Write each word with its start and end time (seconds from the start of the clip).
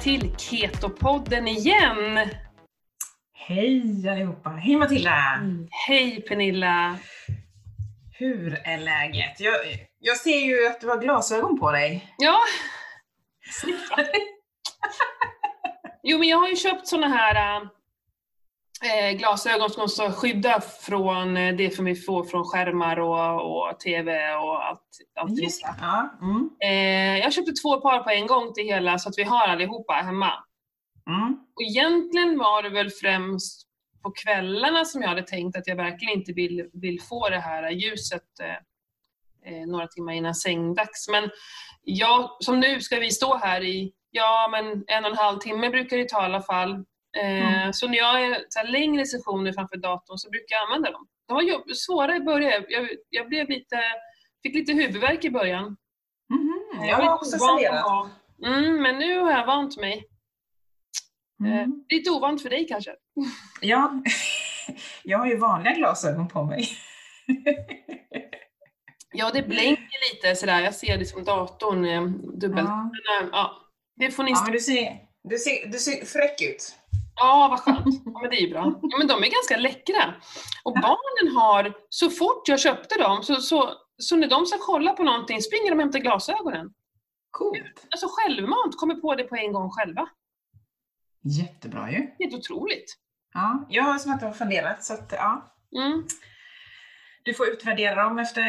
till 0.00 0.34
Keto-podden 0.36 1.48
igen! 1.48 2.28
Hej 3.34 4.08
allihopa! 4.08 4.50
Hej 4.50 4.76
Matilda! 4.76 5.34
Mm. 5.38 5.68
Hej 5.88 6.20
Pernilla! 6.20 6.96
Hur 8.12 8.54
är 8.64 8.78
läget? 8.78 9.40
Jag, 9.40 9.54
jag 9.98 10.16
ser 10.16 10.38
ju 10.38 10.66
att 10.66 10.80
du 10.80 10.88
har 10.88 11.00
glasögon 11.00 11.60
på 11.60 11.72
dig. 11.72 12.14
Ja, 12.18 12.38
Snyggt! 13.50 13.92
jo 16.02 16.18
men 16.18 16.28
jag 16.28 16.38
har 16.38 16.48
ju 16.48 16.56
köpt 16.56 16.86
såna 16.86 17.08
här 17.08 17.56
äh, 17.56 17.68
glasögon 19.16 19.70
som 19.70 19.88
ska 19.88 20.12
skydda 20.12 20.60
från 20.60 21.36
eh, 21.36 21.54
det 21.54 21.74
som 21.74 21.84
vi 21.84 21.94
får 21.94 22.24
från 22.24 22.44
skärmar 22.44 22.96
och, 22.96 23.70
och 23.70 23.80
TV 23.80 24.34
och 24.34 24.66
allt. 24.66 24.80
allt 25.20 25.42
Just 25.42 25.62
det. 25.62 25.74
Ja. 25.80 26.18
Mm. 26.22 26.50
Eh, 26.60 27.18
jag 27.18 27.32
köpte 27.32 27.52
två 27.52 27.80
par 27.80 28.02
på 28.02 28.10
en 28.10 28.26
gång 28.26 28.52
till 28.54 28.64
hela 28.64 28.98
så 28.98 29.08
att 29.08 29.18
vi 29.18 29.22
har 29.22 29.48
allihopa 29.48 29.92
hemma. 29.92 30.32
Mm. 31.08 31.32
Och 31.54 31.62
egentligen 31.62 32.38
var 32.38 32.62
det 32.62 32.68
väl 32.68 32.90
främst 32.90 33.66
på 34.02 34.10
kvällarna 34.10 34.84
som 34.84 35.02
jag 35.02 35.08
hade 35.08 35.22
tänkt 35.22 35.56
att 35.56 35.66
jag 35.66 35.76
verkligen 35.76 36.18
inte 36.18 36.32
vill, 36.32 36.70
vill 36.72 37.00
få 37.00 37.28
det 37.28 37.40
här 37.40 37.70
ljuset 37.70 38.22
eh, 38.40 39.52
eh, 39.52 39.66
några 39.66 39.86
timmar 39.86 40.12
innan 40.12 40.34
sängdags. 40.34 41.08
Men 41.08 41.30
jag, 41.84 42.30
som 42.40 42.60
nu 42.60 42.80
ska 42.80 42.98
vi 42.98 43.10
stå 43.10 43.36
här 43.36 43.64
i 43.64 43.92
ja, 44.10 44.48
men 44.50 44.84
en 44.86 45.04
och 45.04 45.10
en 45.10 45.16
halv 45.16 45.38
timme 45.38 45.70
brukar 45.70 45.96
det 45.96 46.08
ta 46.08 46.22
i 46.22 46.24
alla 46.24 46.42
fall. 46.42 46.84
Mm. 47.20 47.72
Så 47.72 47.88
när 47.88 47.98
jag 47.98 48.22
är 48.24 48.44
så 48.48 48.62
längre 48.62 49.06
sessioner 49.06 49.52
framför 49.52 49.76
datorn 49.76 50.18
så 50.18 50.30
brukar 50.30 50.56
jag 50.56 50.62
använda 50.66 50.90
dem. 50.90 51.06
De 51.28 51.34
var 51.34 51.74
svåra 51.74 52.16
i 52.16 52.20
början. 52.20 52.64
Jag, 52.68 52.88
jag 53.10 53.28
blev 53.28 53.48
lite, 53.48 53.80
fick 54.42 54.54
lite 54.54 54.72
huvudvärk 54.72 55.24
i 55.24 55.30
början. 55.30 55.76
Var 56.78 56.86
Jag 56.86 56.96
har 56.96 57.14
också 57.14 57.36
ha- 57.36 58.10
Mm, 58.44 58.82
men 58.82 58.98
nu 58.98 59.18
har 59.18 59.30
jag 59.30 59.46
vant 59.46 59.76
mig. 59.76 60.04
Eh, 61.46 61.58
Mm. 61.58 61.84
lite 61.88 62.10
ovant 62.10 62.42
för 62.42 62.50
dig 62.50 62.66
kanske? 62.68 62.94
Ja, 63.60 64.02
jag 65.02 65.18
har 65.18 65.26
ju 65.26 65.36
vanliga 65.36 65.74
glasögon 65.74 66.28
på 66.28 66.44
mig. 66.44 66.68
Ja, 69.12 69.30
det 69.34 69.42
blänker 69.42 70.14
lite 70.14 70.36
sådär. 70.36 70.60
Jag 70.60 70.74
ser 70.74 70.98
det 70.98 71.04
som 71.06 71.24
datorn 71.24 71.82
dubbelt. 72.38 72.68
Ja. 72.68 72.90
Men, 73.20 73.28
ja, 73.32 73.56
det 73.96 74.10
får 74.10 74.22
ni... 74.22 74.30
ja, 74.30 74.42
men 74.44 74.52
du 74.52 74.60
ser, 74.60 74.98
du, 75.24 75.38
ser, 75.38 75.66
du 75.66 75.78
ser 75.78 76.04
fräck 76.04 76.42
ut. 76.42 76.74
Ja, 77.16 77.46
vad 77.50 77.60
skönt. 77.60 78.02
Ja, 78.04 78.20
men 78.20 78.30
det 78.30 78.36
är 78.36 78.40
ju 78.40 78.50
bra. 78.50 78.80
Ja, 78.82 78.98
men 78.98 79.06
de 79.06 79.22
är 79.24 79.30
ganska 79.30 79.56
läckra. 79.56 80.14
Och 80.64 80.72
barnen 80.72 81.36
har, 81.36 81.74
så 81.88 82.10
fort 82.10 82.48
jag 82.48 82.60
köpte 82.60 82.98
dem, 82.98 83.22
så, 83.22 83.34
så, 83.34 83.72
så 83.98 84.16
när 84.16 84.28
de 84.28 84.46
ska 84.46 84.58
kolla 84.58 84.92
på 84.92 85.02
någonting 85.02 85.42
springer 85.42 85.70
de 85.70 85.74
och 85.74 85.80
hämtar 85.80 85.98
glasögonen. 85.98 86.70
Coolt! 87.30 87.86
Alltså 87.90 88.06
självmant, 88.10 88.76
kommer 88.76 88.94
på 88.94 89.14
det 89.14 89.24
på 89.24 89.36
en 89.36 89.52
gång 89.52 89.70
själva. 89.70 90.08
Jättebra 91.22 91.90
ju. 91.90 92.10
Helt 92.18 92.34
otroligt. 92.34 92.96
Ja, 93.34 93.66
jag 93.68 93.82
har 93.82 93.98
som 93.98 94.12
sagt 94.12 94.22
var 94.22 94.32
funderat 94.32 94.84
så 94.84 94.94
att 94.94 95.12
ja. 95.16 95.52
Mm. 95.76 96.06
Du 97.24 97.34
får 97.34 97.48
utvärdera 97.48 98.04
dem 98.04 98.18
efter 98.18 98.42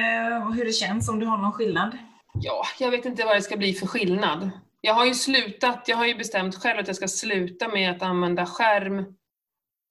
hur 0.54 0.66
det 0.66 0.72
känns, 0.72 1.10
om 1.10 1.20
du 1.20 1.26
har 1.26 1.38
någon 1.38 1.52
skillnad. 1.54 1.98
Ja, 2.34 2.64
jag 2.80 2.92
vet 2.92 3.06
inte 3.06 3.26
vad 3.26 3.36
det 3.36 3.42
ska 3.42 3.58
bli 3.58 3.74
för 3.74 3.88
skillnad. 3.88 4.50
Jag 4.88 4.94
har 4.94 5.06
ju 5.06 5.14
slutat, 5.14 5.84
jag 5.88 5.98
har 5.98 6.06
ju 6.06 6.16
bestämt 6.16 6.56
själv 6.56 6.80
att 6.80 6.88
jag 6.88 6.96
ska 6.96 7.08
sluta 7.08 7.68
med 7.68 7.92
att 7.92 8.02
använda 8.02 8.46
skärm 8.46 9.00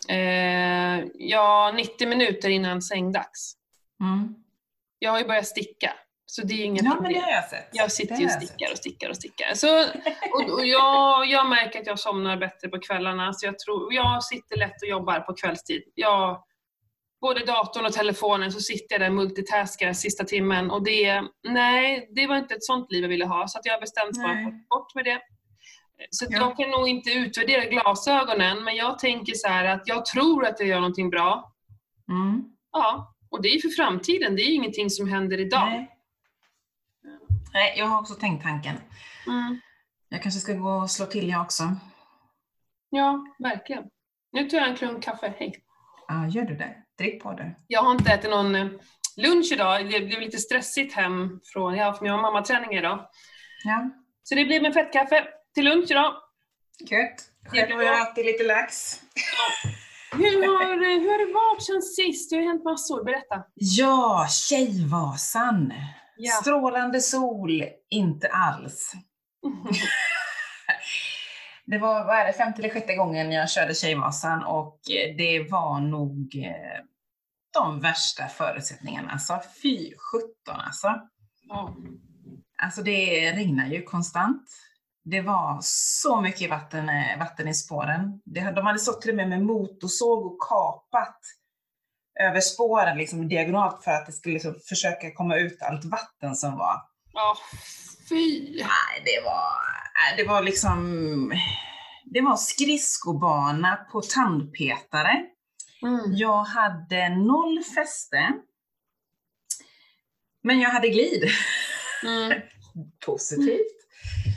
eh, 0.09 1.05
ja, 1.15 1.73
90 1.77 2.09
minuter 2.09 2.49
innan 2.49 2.83
sängdags. 2.83 3.55
Mm. 4.01 4.35
Jag 4.99 5.11
har 5.11 5.19
ju 5.19 5.27
börjat 5.27 5.47
sticka, 5.47 5.93
så 6.27 6.43
det 6.47 6.55
är 6.55 6.65
inget 6.65 6.85
Ja, 6.85 6.89
men 6.89 6.97
problem. 6.97 7.13
det 7.13 7.21
har 7.21 7.31
jag 7.31 7.49
sett. 7.49 7.69
Jag 7.73 7.93
sitter 7.93 8.17
ju 8.17 8.25
och 8.25 8.31
stickar 8.31 8.73
och 8.73 8.79
stickar 8.79 9.11
och 9.11 9.17
stickar. 9.17 9.55
Så, 9.55 9.81
och, 10.33 10.51
och 10.53 10.67
jag, 10.67 11.27
jag 11.27 11.49
märker 11.49 11.81
att 11.81 11.87
jag 11.87 11.99
somnar 11.99 12.37
bättre 12.37 12.69
på 12.69 12.79
kvällarna, 12.79 13.33
så 13.33 13.47
jag 13.47 13.59
tror, 13.59 13.95
jag 13.95 14.25
sitter 14.25 14.57
lätt 14.57 14.83
och 14.83 14.89
jobbar 14.89 15.21
på 15.21 15.35
kvällstid. 15.35 15.83
Jag, 15.95 16.43
både 17.27 17.45
datorn 17.45 17.87
och 17.87 17.93
telefonen 17.93 18.53
så 18.53 18.61
sitter 18.61 18.95
jag 18.95 19.01
där 19.01 19.09
och 19.09 19.15
multitaskar 19.15 19.93
sista 19.93 20.25
timmen 20.25 20.71
och 20.71 20.85
det, 20.85 21.23
nej, 21.49 22.09
det 22.17 22.27
var 22.27 22.37
inte 22.37 22.55
ett 22.55 22.65
sånt 22.65 22.93
liv 22.93 23.03
jag 23.03 23.09
ville 23.09 23.25
ha, 23.27 23.49
så 23.49 23.59
att 23.59 23.67
jag 23.67 23.73
har 23.73 23.81
bestämt 23.81 24.17
mig 24.17 24.45
för 24.45 24.49
att 24.51 24.69
bort 24.69 24.95
med 24.95 25.05
det. 25.05 25.21
Så 26.11 26.27
Ja. 26.29 26.39
jag 26.39 26.57
kan 26.57 26.71
nog 26.71 26.89
inte 26.89 27.11
utvärdera 27.11 27.65
glasögonen, 27.65 28.65
men 28.65 28.77
jag 28.77 28.99
tänker 28.99 29.33
så 29.35 29.49
här 29.49 29.65
att 29.65 29.83
jag 29.85 30.05
tror 30.07 30.47
att 30.47 30.61
jag 30.61 30.69
gör 30.69 30.81
någonting 30.81 31.11
bra. 31.11 31.53
Mm. 32.09 32.45
Ja, 32.73 33.15
och 33.31 33.43
det 33.43 33.49
är 33.49 33.61
för 33.61 33.69
framtiden, 33.69 34.37
det 34.37 34.43
är 34.43 34.55
ingenting 34.55 34.91
som 34.91 35.09
händer 35.09 35.41
idag. 35.41 35.69
Nej. 35.69 35.93
Nej, 37.53 37.75
jag 37.79 37.87
har 37.87 38.01
också 38.01 38.15
tänkt 38.15 38.43
tanken. 38.43 38.77
Mm. 39.27 39.61
Jag 40.09 40.23
kanske 40.23 40.41
ska 40.41 40.53
gå 40.53 40.71
och 40.71 40.91
slå 40.91 41.07
till 41.07 41.29
jag 41.29 41.41
också. 41.43 41.63
Ja, 42.91 43.27
verkligen. 43.39 43.85
Nu 44.33 44.49
tar 44.49 44.59
jag 44.59 44.69
en 44.69 44.77
klunk 44.77 45.05
kaffe. 45.05 45.35
Hej. 45.39 45.63
Ja, 46.09 46.29
gör 46.29 46.45
du 46.45 46.55
det? 46.57 46.86
Drick 46.99 47.23
på 47.23 47.33
det. 47.33 47.55
Jag 47.67 47.83
har 47.83 47.91
inte 47.93 48.13
ätit 48.13 48.31
någon 48.31 48.55
eh, 48.55 48.67
lunch 49.17 49.53
idag. 49.53 49.91
Det 49.91 50.01
blev 50.01 50.21
lite 50.21 50.39
stressigt 50.39 50.95
hem 50.95 51.41
från, 51.53 51.75
jag 51.77 51.85
har 51.93 52.23
mammaträning 52.23 52.79
idag. 52.79 53.07
Ja, 53.65 53.91
Så 54.23 54.35
det 54.35 54.45
blev 54.45 54.63
med 54.63 54.75
fettkaffe 54.75 55.25
till 55.55 55.65
lunch 55.65 55.91
idag. 55.91 56.15
gött. 56.91 57.25
Själv 57.53 57.67
blir 57.67 57.77
har 57.77 57.83
jag 57.83 58.13
ätit 58.13 58.27
lite 58.27 58.45
lax. 58.45 59.01
Hur 60.13 60.23
har, 60.47 61.01
hur 61.01 61.11
har 61.11 61.27
det 61.27 61.33
varit 61.33 61.63
sen 61.63 61.83
sist? 61.83 62.31
Det 62.31 62.37
har 62.37 62.43
hänt 62.43 62.65
massor. 62.65 63.05
Berätta. 63.05 63.43
Ja, 63.55 64.27
Tjejvasan. 64.31 65.73
Ja. 66.17 66.33
Strålande 66.33 67.01
sol, 67.01 67.63
inte 67.91 68.29
alls. 68.29 68.93
Det 71.67 71.79
var, 71.79 72.05
vad 72.05 72.17
är 72.17 72.27
det, 72.27 72.33
femte 72.33 72.63
eller 72.63 72.75
sjätte 72.75 72.95
gången 72.95 73.33
jag 73.33 73.51
körde 73.51 73.75
Tjejvasan 73.75 74.45
och 74.45 74.81
eh, 74.91 75.17
det 75.17 75.51
var 75.51 75.81
nog 75.81 76.37
eh, 76.45 76.85
de 77.53 77.81
värsta 77.81 78.29
förutsättningarna. 78.29 79.11
Alltså 79.13 79.41
fy 79.63 79.95
sjutton 79.99 80.61
alltså. 80.61 81.01
Ja. 81.49 81.77
Alltså 82.63 82.83
det 82.83 83.33
regnar 83.33 83.67
ju 83.67 83.83
konstant. 83.83 84.43
Det 85.05 85.21
var 85.21 85.59
så 85.63 86.21
mycket 86.21 86.51
vatten, 86.51 86.89
eh, 86.89 87.19
vatten 87.19 87.49
i 87.49 87.55
spåren. 87.55 88.21
Det, 88.25 88.51
de 88.51 88.67
hade 88.67 88.79
stått 88.79 89.03
till 89.03 89.11
och 89.11 89.17
med 89.17 89.29
med 89.29 89.43
motorsåg 89.43 90.27
och 90.27 90.39
kapat 90.41 91.21
över 92.21 92.41
spåren 92.41 92.99
liksom 92.99 93.29
diagonalt 93.29 93.85
för 93.85 93.91
att 93.91 94.07
det 94.07 94.13
skulle 94.13 94.33
liksom 94.33 94.55
försöka 94.69 95.15
komma 95.15 95.37
ut 95.37 95.63
allt 95.63 95.85
vatten 95.85 96.37
som 96.37 96.59
var. 96.59 96.83
Ja, 97.13 97.37
fy. 98.09 98.55
Nej, 98.57 99.03
det 99.05 99.25
var, 99.25 99.53
det 100.17 100.25
var 100.29 100.43
liksom, 100.43 101.33
det 102.05 102.21
var 102.21 102.37
skridskobana 102.37 103.77
på 103.93 104.01
tandpetare. 104.01 105.25
Mm. 105.83 106.01
Jag 106.17 106.43
hade 106.45 107.09
noll 107.09 107.63
fäste. 107.75 108.33
Men 110.43 110.61
jag 110.61 110.71
hade 110.71 110.89
glid. 110.89 111.25
Mm. 112.05 112.41
Positivt. 113.07 113.73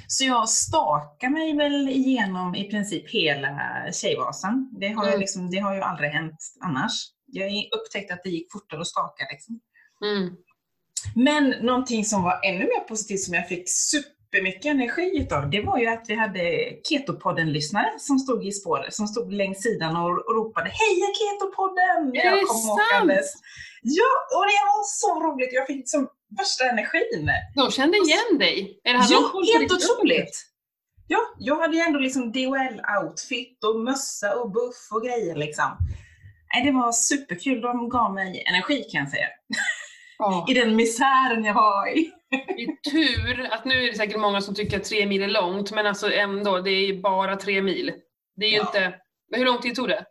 Så 0.07 0.25
jag 0.25 0.49
stakade 0.49 1.33
mig 1.33 1.55
väl 1.57 1.89
igenom 1.89 2.55
i 2.55 2.69
princip 2.69 3.09
hela 3.09 3.59
Tjejvasan. 3.93 4.69
Det 4.79 4.87
har, 4.87 5.07
Mm. 5.07 5.19
liksom, 5.19 5.49
det 5.51 5.59
har 5.59 5.75
ju 5.75 5.81
aldrig 5.81 6.09
hänt 6.11 6.37
annars. 6.61 6.91
Jag 7.25 7.51
upptäckte 7.79 8.13
att 8.13 8.23
det 8.23 8.29
gick 8.29 8.51
fortare 8.51 8.81
att 8.81 8.87
staka. 8.87 9.27
Liksom. 9.31 9.59
Mm. 10.05 10.35
Men 11.15 11.49
någonting 11.49 12.05
som 12.05 12.23
var 12.23 12.39
ännu 12.43 12.59
mer 12.59 12.79
positivt 12.87 13.19
som 13.19 13.33
jag 13.33 13.47
fick 13.47 13.69
supermycket 13.69 14.65
energi 14.65 15.17
utav, 15.21 15.49
det 15.49 15.61
var 15.61 15.77
ju 15.77 15.87
att 15.87 16.05
vi 16.07 16.15
hade 16.15 16.41
Ketopodden-lyssnare 16.89 17.91
som 17.97 18.19
stod 18.19 18.45
i 18.45 18.51
spåret, 18.51 18.93
som 18.93 19.07
stod 19.07 19.33
längs 19.33 19.63
sidan 19.63 19.95
och 19.95 20.35
ropade 20.35 20.69
Heja 20.69 21.09
Ketopodden! 21.19 22.01
Är 22.15 22.25
jag 22.25 22.33
det 22.33 22.45
kom 22.45 22.57
sant? 22.57 23.11
Ja, 23.81 24.11
och 24.35 24.45
det 24.49 24.59
var 24.69 24.83
så 24.83 25.11
roligt! 25.25 25.53
Jag 25.53 25.67
fick 25.67 25.77
liksom 25.77 26.07
värsta 26.37 26.63
energin. 26.63 27.29
De 27.55 27.71
kände 27.71 27.97
igen 27.97 28.37
dig. 28.39 28.81
Eller 28.83 28.99
hade 28.99 29.13
de 29.13 29.31
Ja, 29.33 29.59
helt 29.59 29.71
otroligt! 29.71 30.45
Ja, 31.11 31.19
jag 31.39 31.55
hade 31.61 31.75
ju 31.75 31.81
ändå 31.81 31.99
liksom 31.99 32.31
DHL-outfit 32.33 33.63
och 33.63 33.79
mössa 33.79 34.35
och 34.35 34.51
buff 34.51 34.87
och 34.91 35.03
grejer 35.03 35.35
liksom. 35.35 35.77
Nej, 36.53 36.65
det 36.65 36.71
var 36.71 36.91
superkul. 36.91 37.61
De 37.61 37.89
gav 37.89 38.13
mig 38.13 38.43
energi 38.47 38.83
kan 38.91 39.01
jag 39.01 39.09
säga. 39.09 39.27
I 40.47 40.53
den 40.53 40.75
misären 40.75 41.43
jag 41.43 41.53
var 41.53 41.97
i. 41.97 42.11
Det 42.29 42.63
är 42.63 42.91
tur 42.91 43.49
att 43.53 43.65
nu 43.65 43.73
är 43.83 43.91
det 43.91 43.97
säkert 43.97 44.19
många 44.19 44.41
som 44.41 44.55
tycker 44.55 44.77
att 44.77 44.83
tre 44.83 45.05
mil 45.05 45.23
är 45.23 45.27
långt, 45.27 45.71
men 45.71 45.87
alltså 45.87 46.11
ändå, 46.13 46.59
det 46.59 46.71
är 46.71 46.85
ju 46.85 47.01
bara 47.01 47.35
tre 47.35 47.61
mil. 47.61 47.91
Det 48.35 48.45
är 48.45 48.55
Ja. 48.55 48.61
inte... 48.61 48.93
Hur 49.35 49.45
lång 49.45 49.57
tid 49.61 49.75
tog 49.75 49.87
det? 49.87 50.05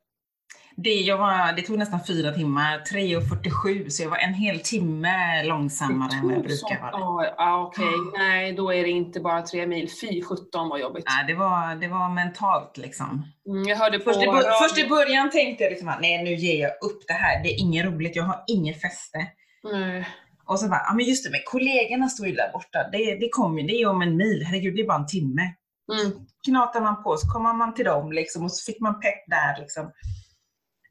Det, 0.76 1.14
var, 1.18 1.52
det 1.56 1.62
tog 1.62 1.78
nästan 1.78 2.00
fyra 2.06 2.32
timmar, 2.32 2.78
3.47, 2.92 3.88
så 3.88 4.02
jag 4.02 4.10
var 4.10 4.16
en 4.16 4.34
hel 4.34 4.60
timme 4.60 5.42
långsammare 5.44 6.10
än 6.16 6.26
vad 6.26 6.34
jag 6.34 6.42
brukar 6.42 6.80
vara. 6.80 6.90
Ja, 6.92 7.34
ja, 7.36 7.62
okej. 7.66 8.18
Nej, 8.18 8.52
då 8.52 8.72
är 8.74 8.82
det 8.82 8.90
inte 8.90 9.20
bara 9.20 9.42
tre 9.42 9.66
mil. 9.66 9.88
Fy 10.00 10.22
sjutton 10.22 10.68
vad 10.68 10.80
jobbigt. 10.80 11.04
Nej, 11.08 11.24
det, 11.26 11.34
var, 11.34 11.74
det 11.80 11.88
var 11.88 12.08
mentalt 12.14 12.76
liksom. 12.76 13.24
Mm, 13.48 13.68
jag 13.68 13.76
hörde 13.76 13.98
på 13.98 14.04
Först 14.12 14.22
i, 14.22 14.26
först 14.62 14.78
i 14.78 14.88
början 14.88 15.30
tänkte 15.30 15.64
jag 15.64 15.70
liksom 15.70 15.88
att 15.88 16.00
nej 16.00 16.24
nu 16.24 16.34
ger 16.34 16.60
jag 16.60 16.70
upp 16.70 17.02
det 17.06 17.12
här, 17.14 17.42
det 17.42 17.48
är 17.54 17.60
inget 17.60 17.86
roligt, 17.86 18.16
jag 18.16 18.24
har 18.24 18.44
inget 18.46 18.80
fäste. 18.80 19.18
Nej. 19.64 20.08
Och 20.44 20.60
så 20.60 20.68
bara, 20.68 20.82
ja 20.88 20.94
men 20.94 21.04
just 21.04 21.24
det, 21.24 21.30
men 21.30 21.40
kollegorna 21.46 22.08
står 22.08 22.26
ju 22.26 22.32
där 22.34 22.52
borta, 22.52 22.88
det, 22.92 23.14
det 23.14 23.28
kommer 23.28 23.62
det 23.62 23.72
är 23.82 23.88
om 23.88 24.02
en 24.02 24.16
mil, 24.16 24.42
herregud 24.46 24.76
det 24.76 24.82
är 24.82 24.86
bara 24.86 24.98
en 24.98 25.06
timme. 25.06 25.54
Mm. 25.92 26.26
Knatar 26.46 26.80
man 26.80 27.02
på 27.02 27.16
så 27.16 27.28
kommer 27.32 27.52
man 27.52 27.74
till 27.74 27.84
dem 27.84 28.12
liksom, 28.12 28.44
och 28.44 28.52
så 28.52 28.72
fick 28.72 28.80
man 28.80 29.00
pepp 29.00 29.24
där. 29.26 29.60
Liksom. 29.60 29.92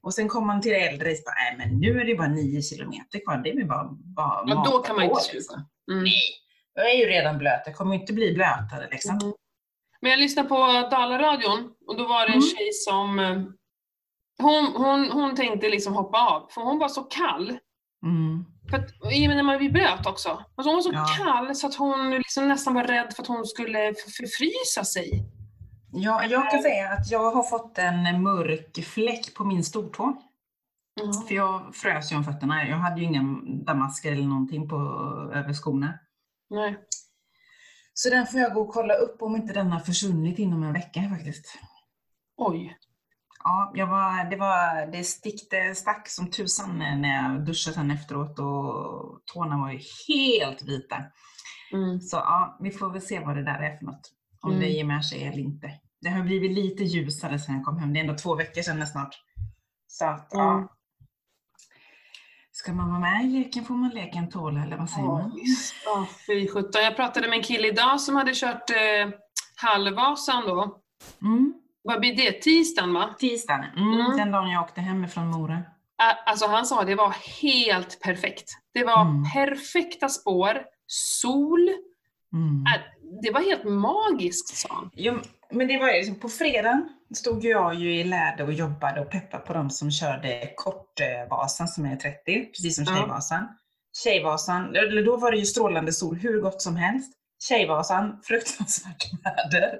Och 0.02 0.14
sen 0.14 0.28
kom 0.28 0.48
man 0.48 0.62
till 0.62 0.72
det 0.72 0.88
äldre 0.88 1.10
och 1.10 1.16
bara, 1.26 1.36
nej 1.44 1.56
men 1.58 1.80
nu 1.80 2.02
är 2.02 2.06
det 2.06 2.16
bara 2.16 2.28
nio 2.28 2.62
kilometer 2.62 3.20
kvar, 3.26 3.38
det 3.38 3.50
är 3.50 3.66
bara, 3.66 3.88
bara 3.92 4.44
Ja, 4.48 4.64
då 4.72 4.80
kan 4.80 4.96
man 4.96 5.06
inte 5.06 5.16
liksom. 5.16 5.32
sluta. 5.32 5.54
Mm. 5.92 6.04
Nej, 6.04 6.22
jag 6.74 6.92
är 6.92 6.96
ju 6.98 7.06
redan 7.06 7.38
blöt, 7.38 7.62
jag 7.66 7.76
kommer 7.76 7.96
inte 7.96 8.14
bli 8.14 8.34
blötare 8.34 8.88
liksom. 8.92 9.20
Mm. 9.22 9.34
Men 10.02 10.12
jag 10.12 10.20
lyssnade 10.20 10.50
på 10.50 10.56
Dalaradion 10.92 11.74
och 11.88 11.98
då 11.98 12.08
var 12.08 12.20
det 12.22 12.28
en 12.28 12.34
Mm. 12.34 12.42
tjej 12.42 12.74
som 12.74 13.20
eh, 13.20 13.38
hon, 14.40 14.66
hon, 14.76 15.12
hon 15.12 15.36
tänkte 15.36 15.70
liksom 15.70 15.94
hoppa 15.94 16.18
av, 16.20 16.48
för 16.52 16.62
hon 16.62 16.80
var 16.80 16.88
så 16.90 17.04
kall. 17.04 17.58
Mm. 18.06 18.46
För 18.70 18.78
att, 18.78 19.14
i 19.14 19.26
och 19.26 19.28
med 19.28 19.38
när 19.38 19.44
man 19.44 19.58
blir 19.58 19.72
blöt 19.72 20.06
också. 20.06 20.30
Alltså 20.30 20.70
hon 20.70 20.76
var 20.76 20.82
så 20.82 20.92
Ja. 20.94 21.06
kall 21.18 21.56
så 21.56 21.68
att 21.68 21.76
hon 21.76 22.10
liksom 22.12 22.48
nästan 22.48 22.74
var 22.74 22.84
rädd 22.84 23.14
för 23.16 23.22
att 23.22 23.28
hon 23.28 23.46
skulle 23.46 23.94
förfrysa 24.18 24.84
sig. 24.84 25.24
Ja, 25.94 26.26
jag 26.26 26.52
kan 26.52 26.62
säga 26.62 26.90
att 26.90 27.12
jag 27.12 27.32
har 27.32 27.44
fått 27.44 27.78
en 27.78 28.24
mörk 28.24 28.86
fläck 28.86 29.34
på 29.34 29.44
min 29.44 29.64
stortå. 29.64 30.22
För 31.28 31.36
jag 31.36 31.76
frös 31.76 32.12
ju 32.12 32.16
om 32.16 32.24
fötterna. 32.24 32.68
Jag 32.68 32.78
hade 32.78 33.02
ju 33.02 33.08
inga 33.08 33.22
damasker 33.66 34.12
eller 34.12 34.24
någonting 34.28 34.70
på, 34.70 34.76
över 35.34 35.54
skorna. 35.54 36.00
Nej. 36.50 36.78
Så 37.94 38.10
den 38.10 38.28
får 38.28 38.40
jag 38.40 38.54
gå 38.54 38.62
och 38.62 38.74
kolla 38.74 38.94
upp 38.94 39.22
om 39.22 39.36
inte 39.36 39.54
den 39.54 39.72
har 39.72 39.80
försvunnit 39.80 40.40
inom 40.40 40.64
en 40.64 40.74
vecka 40.74 41.02
faktiskt. 41.10 41.60
Oj. 42.38 42.78
Ja, 43.50 43.72
jag 43.76 43.88
var, 43.88 44.30
det, 44.30 44.36
var, 44.36 44.92
det 44.92 45.04
stickte, 45.04 45.76
stack 45.76 46.10
som 46.10 46.32
tusan 46.32 46.80
när 46.80 47.24
jag 47.24 47.46
duschade 47.46 47.76
sen 47.76 47.92
efteråt 47.92 48.40
och 48.40 49.22
tårna 49.34 49.58
var 49.58 49.72
ju 49.72 49.80
helt 50.08 50.62
vita. 50.62 51.04
Mm. 51.74 52.00
Så 52.02 52.18
ja, 52.18 52.58
vi 52.62 52.72
får 52.72 52.90
väl 52.92 53.02
se 53.02 53.20
vad 53.20 53.36
det 53.36 53.44
där 53.44 53.60
är 53.60 53.78
för 53.78 53.86
något. 53.86 54.12
Om 54.42 54.52
Mm. 54.52 54.62
det 54.64 54.70
ger 54.70 54.84
med 54.84 55.06
sig 55.06 55.24
eller 55.24 55.40
inte. 55.40 55.72
Det 56.02 56.10
har 56.10 56.24
blivit 56.24 56.52
lite 56.52 56.84
ljusare 56.84 57.40
sen 57.40 57.56
jag 57.56 57.66
kom 57.66 57.78
hem. 57.80 57.94
Det 57.94 58.00
är 58.00 58.02
ändå 58.02 58.16
två 58.16 58.36
veckor 58.36 58.62
sedan 58.62 58.88
snart. 58.88 59.16
Så 59.88 60.06
att, 60.06 60.34
Mm. 60.34 60.46
ja. 60.46 60.74
Ska 62.52 62.74
man 62.74 62.90
vara 62.90 63.00
med 63.00 63.26
i 63.26 63.28
leken 63.28 63.66
får 63.66 63.74
man 63.76 63.90
leken 63.90 64.30
tåla, 64.30 64.64
eller 64.64 64.78
vad 64.78 64.90
säger 64.90 65.08
Ja, 65.08 65.18
man? 65.18 65.32
Ja, 65.86 66.08
fy 66.28 66.48
sjutton. 66.48 66.84
Jag 66.84 66.96
pratade 66.96 67.28
med 67.28 67.38
en 67.38 67.44
kille 67.44 67.68
idag 67.68 68.02
som 68.02 68.16
hade 68.16 68.32
kört 68.36 68.70
eh, 68.70 69.10
Halvvasan 69.62 70.44
då. 70.48 70.82
Mm. 71.22 71.54
Vad 71.88 72.00
blir 72.00 72.16
det? 72.16 72.32
Tisdagen 72.42 72.94
va? 72.94 73.16
Tisdagen, 73.20 73.66
mm, 73.78 73.94
Mm. 74.02 74.18
den 74.18 74.32
dagen 74.32 74.50
jag 74.52 74.64
åkte 74.64 74.82
hemifrån 74.82 75.28
Mora. 75.28 75.54
Ä- 75.54 76.18
Alltså 76.26 76.48
han 76.48 76.66
sa 76.66 76.84
det 76.84 76.96
var 76.96 77.16
helt 77.42 78.02
perfekt. 78.02 78.50
Det 78.74 78.84
var 78.84 79.02
Mm. 79.02 79.24
perfekta 79.34 80.10
spår, 80.10 80.62
sol. 80.88 81.70
Mm. 82.34 82.64
Det 83.24 83.32
var 83.32 83.42
helt 83.42 83.64
magiskt 83.64 84.58
sa 84.58 84.68
han. 84.72 84.90
Jo, 84.94 85.20
men 85.52 85.68
det 85.68 85.78
var 85.80 85.88
ju 85.88 85.94
liksom, 85.94 86.16
på 86.20 86.30
fredagen 86.30 86.90
stod 87.16 87.44
jag 87.46 87.76
ju 87.76 87.96
i 88.00 88.04
Läder 88.04 88.44
och 88.46 88.54
jobbade 88.54 89.02
och 89.02 89.10
peppade 89.12 89.44
på 89.44 89.54
de 89.54 89.70
som 89.70 89.92
körde 89.92 90.50
Kortvasan 90.58 91.68
som 91.68 91.86
är 91.86 91.96
30, 91.96 92.46
precis 92.46 92.76
som 92.76 92.86
Ja. 92.88 92.96
Tjejvasan. 92.96 93.48
Tjejvasan, 94.04 94.76
eller 94.76 95.04
då 95.06 95.18
var 95.18 95.32
det 95.32 95.38
ju 95.38 95.46
strålande 95.46 95.94
sol 95.94 96.16
hur 96.16 96.42
gott 96.42 96.62
som 96.62 96.76
helst. 96.76 97.14
Tjejvasan, 97.50 98.20
fruktansvärt 98.24 99.04
väder. 99.24 99.80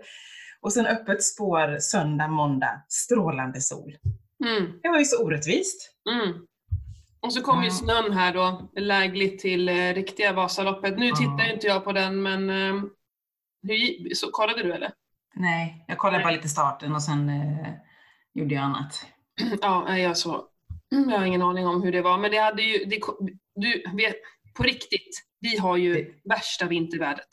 Och 0.62 0.74
sen 0.74 0.86
öppet 0.86 1.24
spår 1.24 1.80
söndag, 1.80 2.28
måndag, 2.28 2.82
strålande 2.90 3.62
sol. 3.62 3.98
Mm, 4.46 4.80
Det 4.84 4.90
var 4.90 5.00
ju 5.00 5.06
så 5.06 5.24
orättvist. 5.26 5.92
mm. 6.12 6.38
Och 7.20 7.34
så 7.34 7.42
kom 7.42 7.64
ju 7.64 7.72
snön 7.72 8.14
här 8.14 8.34
då, 8.34 8.70
lägligt 8.78 9.40
till 9.40 9.70
eh, 9.70 9.94
riktiga 9.94 10.34
Vasaloppet. 10.34 10.98
Nu 11.00 11.12
tittar 11.12 11.46
ju 11.48 11.54
inte 11.54 11.68
jag 11.68 11.84
på 11.84 11.92
den 11.92 12.22
men 12.24 12.50
eh, 12.50 12.84
hur, 13.64 14.14
så, 14.16 14.32
kollade 14.32 14.64
du 14.64 14.74
eller? 14.74 14.92
Nej, 15.36 15.86
jag 15.88 15.98
kollade 15.98 16.24
bara 16.24 16.34
lite 16.34 16.50
starten 16.50 16.96
och 16.96 17.04
sen 17.04 17.30
eh, 17.30 17.68
gjorde 18.34 18.56
jag 18.56 18.64
annat. 18.64 19.06
Ja, 19.62 19.98
jag 19.98 20.18
så. 20.18 20.46
Jag 20.90 21.20
har 21.20 21.26
ingen 21.26 21.42
aning 21.42 21.68
om 21.68 21.84
hur 21.84 21.92
det 21.92 22.02
var, 22.02 22.18
men 22.18 22.32
det 22.32 22.38
hade 22.38 22.62
ju, 22.62 22.86
det, 22.86 23.00
du 23.56 23.84
vet, 23.96 24.16
på 24.58 24.64
riktigt, 24.64 25.24
vi 25.40 25.58
har 25.58 25.78
ju 25.78 25.94
Det- 25.94 26.30
värsta 26.30 26.66
vintervädret. 26.66 27.28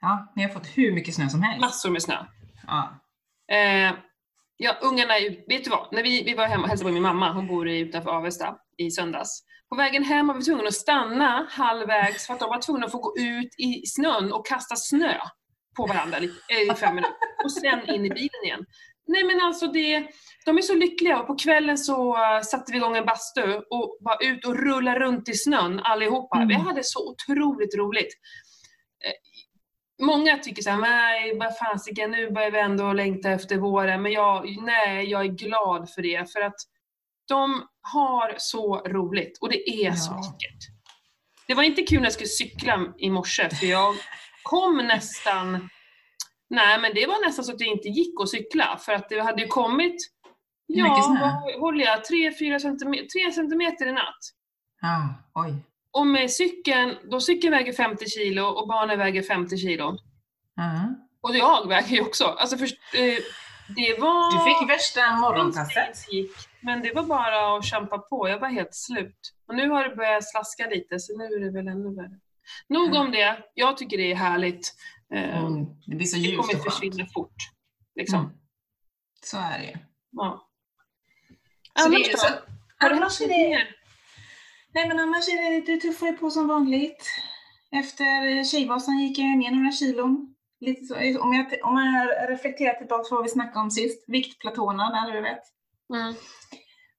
Ja, 0.00 0.32
ni 0.36 0.42
har 0.42 0.50
fått 0.50 0.66
hur 0.66 0.92
mycket 0.92 1.14
snö 1.14 1.28
som 1.28 1.42
helst. 1.42 1.60
Massor 1.60 1.90
med 1.90 2.02
snö. 2.02 2.14
Ja. 2.66 3.00
Eh, 3.52 3.92
ja, 4.56 4.76
ungarna, 4.82 5.12
vet 5.48 5.64
du 5.64 5.70
vad? 5.70 5.88
När 5.92 6.02
vi, 6.02 6.22
vi 6.22 6.34
var 6.34 6.46
hemma 6.46 6.62
och 6.62 6.68
hälsade 6.68 6.90
på 6.90 6.94
min 6.94 7.02
mamma, 7.02 7.32
hon 7.32 7.46
bor 7.46 7.68
i- 7.68 7.78
utanför 7.78 8.10
Avesta, 8.10 8.56
i 8.76 8.90
söndags. 8.90 9.42
På 9.68 9.76
vägen 9.76 10.04
hem 10.04 10.26
var 10.26 10.34
vi 10.34 10.42
tvungna 10.42 10.68
att 10.68 10.74
stanna 10.74 11.46
halvvägs 11.50 12.26
för 12.26 12.34
att 12.34 12.40
de 12.40 12.48
var 12.48 12.60
tvungna 12.62 12.86
att 12.86 12.92
få 12.92 12.98
gå 12.98 13.14
ut 13.18 13.54
i 13.58 13.86
snön 13.86 14.32
och 14.32 14.46
kasta 14.46 14.76
snö 14.76 15.14
på 15.76 15.86
varandra 15.86 16.18
lite, 16.18 16.34
eh, 16.48 16.72
i 16.72 16.74
fem 16.76 16.94
minuter. 16.94 17.16
Och 17.44 17.52
sen 17.52 17.88
in 17.94 18.04
i 18.06 18.10
bilen 18.10 18.44
igen. 18.44 18.64
Nej 19.08 19.24
men 19.24 19.40
alltså 19.40 19.66
det, 19.66 20.06
de 20.44 20.58
är 20.58 20.62
så 20.62 20.74
lyckliga 20.74 21.20
och 21.20 21.26
på 21.26 21.36
kvällen 21.36 21.78
så 21.78 22.16
eh, 22.16 22.40
satte 22.42 22.72
vi 22.72 22.78
igång 22.78 22.96
en 22.96 23.04
bastu 23.06 23.54
och 23.70 23.98
var 24.00 24.24
ut 24.24 24.44
och 24.46 24.56
rulla 24.58 24.98
runt 24.98 25.28
i 25.28 25.34
snön 25.34 25.80
allihopa. 25.80 26.36
Mm. 26.36 26.48
Vi 26.48 26.54
hade 26.54 26.80
så 26.84 27.10
otroligt 27.10 27.76
roligt. 27.76 28.12
Många 30.02 30.38
tycker 30.38 30.62
så 30.62 30.70
här, 30.70 30.78
nej 30.78 31.38
vad 31.38 31.58
fasiken, 31.58 32.10
nu 32.10 32.30
börjar 32.30 32.50
vi 32.50 32.58
ändå 32.58 32.92
längta 32.92 33.30
efter 33.30 33.56
våren. 33.56 34.02
Men 34.02 34.12
jag, 34.12 34.56
nej, 34.62 35.04
jag 35.10 35.20
är 35.24 35.28
glad 35.28 35.90
för 35.90 36.02
det. 36.02 36.32
För 36.32 36.40
att 36.40 36.54
de 37.28 37.68
har 37.82 38.34
så 38.38 38.76
roligt 38.76 39.38
och 39.40 39.48
det 39.48 39.70
är 39.70 39.92
så 39.92 40.12
Ja. 40.12 40.16
vackert. 40.16 40.72
Det 41.46 41.54
var 41.54 41.62
inte 41.62 41.82
kul 41.82 41.98
när 41.98 42.06
jag 42.06 42.12
skulle 42.12 42.28
cykla 42.28 42.86
i 42.98 43.10
morse 43.10 43.50
för 43.50 43.66
jag 43.66 43.94
kom 44.42 44.76
nästan, 44.76 45.68
nej 46.50 46.80
men 46.80 46.94
det 46.94 47.06
var 47.06 47.26
nästan 47.26 47.44
så 47.44 47.52
att 47.52 47.58
det 47.58 47.64
inte 47.64 47.88
gick 47.88 48.20
att 48.20 48.28
cykla 48.28 48.78
för 48.84 48.92
att 48.92 49.08
det 49.08 49.20
hade 49.20 49.42
ju 49.42 49.48
kommit, 49.48 49.96
ja 50.66 51.16
vad 51.20 51.60
håller 51.60 51.84
jag, 51.84 51.98
3-4 52.02 52.58
centimeter, 52.58 53.24
3 53.24 53.32
centimeter 53.32 53.86
i 53.86 53.92
natt. 53.92 54.18
Ja, 54.80 55.14
oj. 55.34 55.54
Och 55.98 56.06
med 56.06 56.30
cykeln, 56.30 56.96
då 57.10 57.20
cykeln 57.20 57.52
väger 57.52 57.72
50 57.72 58.06
kilo 58.08 58.42
och 58.44 58.68
barnen 58.68 58.98
väger 58.98 59.22
50 59.22 59.56
kilo. 59.58 59.98
Ja. 60.56 60.94
Och 61.20 61.36
jag 61.36 61.68
väger 61.68 61.88
ju 61.96 62.00
också. 62.00 62.24
Alltså 62.24 62.56
först, 62.58 62.76
eh, 62.94 63.18
det 63.76 64.00
var... 64.00 64.32
Du 64.32 64.44
fick 64.44 64.70
värsta 64.70 65.16
morgonpasset. 65.16 66.06
det 66.10 66.16
gick, 66.16 66.30
Men 66.60 66.82
det 66.82 66.92
var 66.94 67.02
bara 67.02 67.56
att 67.56 67.64
kämpa 67.64 67.98
på. 67.98 68.28
Jag 68.28 68.38
var 68.38 68.48
helt 68.48 68.74
slut. 68.74 69.18
Och 69.48 69.54
nu 69.54 69.68
har 69.70 69.88
det 69.88 69.96
börjat 69.96 70.30
slaska 70.30 70.66
lite, 70.66 70.98
så 71.00 71.18
nu 71.18 71.24
är 71.24 71.40
det 71.44 71.50
väl 71.50 71.68
ännu 71.68 71.94
värre. 71.96 72.20
Nog 72.68 72.94
Ja. 72.94 73.00
om 73.00 73.10
det. 73.12 73.38
Jag 73.54 73.76
tycker 73.76 73.96
det 73.98 74.12
är 74.12 74.16
härligt. 74.16 74.74
Eh, 75.14 75.38
Mm, 75.38 75.64
det 75.86 75.96
blir 75.96 76.06
så 76.06 76.16
det 76.16 76.22
ljust 76.22 76.36
kommer 76.40 76.54
och 76.54 76.60
skönt. 76.62 76.74
försvinna 76.74 77.06
fort. 77.14 77.34
Liksom. 77.94 78.18
Mm. 78.18 78.30
Så 79.24 79.36
är 79.36 79.58
det 79.58 79.64
ju. 79.64 79.76
Ja. 80.12 80.48
Så 81.78 81.86
Annars 81.86 82.02
det, 82.06 82.12
då? 82.12 82.18
så, 82.18 82.26
Har 82.78 82.90
du 82.90 82.96
är 82.96 83.00
något 83.00 83.18
det, 83.18 83.26
mer? 83.28 83.68
Nej 84.76 84.88
men 84.88 85.00
annars 85.00 85.28
är 85.28 85.50
det, 85.50 85.72
det 85.72 85.80
tuffar 85.80 86.06
ju 86.06 86.12
på 86.12 86.30
som 86.30 86.48
vanligt. 86.48 87.02
Efter 87.70 88.44
Tjejvasan 88.44 88.98
gick 88.98 89.18
jag 89.18 89.38
ner 89.38 89.50
några 89.50 89.72
kilon. 89.72 90.34
Lite 90.60 90.84
så, 90.84 90.94
om, 90.94 91.34
jag, 91.34 91.46
om 91.62 91.78
jag 91.78 92.30
reflekterar 92.30 92.74
tillbaka 92.74 93.08
på 93.08 93.14
vad 93.14 93.24
vi 93.24 93.30
snackade 93.30 93.60
om 93.60 93.70
sist, 93.70 94.04
viktplatåerna 94.06 94.90
där 94.90 95.12
du 95.12 95.20
vet. 95.20 95.42
Mm. 95.94 96.14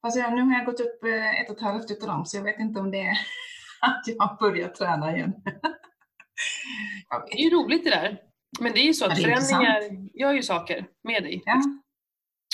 Alltså, 0.01 0.19
nu 0.19 0.41
har 0.41 0.53
jag 0.57 0.65
gått 0.65 0.79
upp 0.79 1.03
eh, 1.03 1.41
ett 1.41 1.50
och 1.50 1.55
ett 1.55 1.63
halvt 1.63 1.91
utav 1.91 2.07
dem 2.07 2.25
så 2.25 2.38
jag 2.38 2.43
vet 2.43 2.60
inte 2.60 2.79
om 2.79 2.91
det 2.91 3.01
är 3.01 3.12
att 3.81 4.03
jag 4.05 4.25
har 4.25 4.38
börjat 4.39 4.75
träna 4.75 5.15
igen. 5.15 5.34
Det 7.29 7.39
är 7.39 7.43
ju 7.43 7.50
roligt 7.50 7.84
det 7.84 7.89
där. 7.89 8.19
Men 8.60 8.74
det 8.74 8.79
är 8.79 8.84
ju 8.84 8.93
så 8.93 9.05
att 9.05 9.22
förändringar 9.22 9.81
gör 10.13 10.34
ju 10.34 10.43
saker 10.43 10.88
med 11.03 11.24
dig. 11.24 11.41
Ja, 11.46 11.62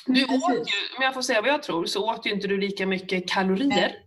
Du 0.05 0.23
åt 0.23 0.51
ju, 0.51 0.97
om 0.97 1.03
jag 1.03 1.13
får 1.13 1.21
säga 1.21 1.41
vad 1.41 1.49
jag 1.49 1.63
tror, 1.63 1.85
så 1.85 2.11
åt 2.11 2.25
ju 2.25 2.31
inte 2.31 2.47
du 2.47 2.57
lika 2.57 2.85
mycket 2.85 3.29
kalorier. 3.29 3.67
Nej. 3.67 4.02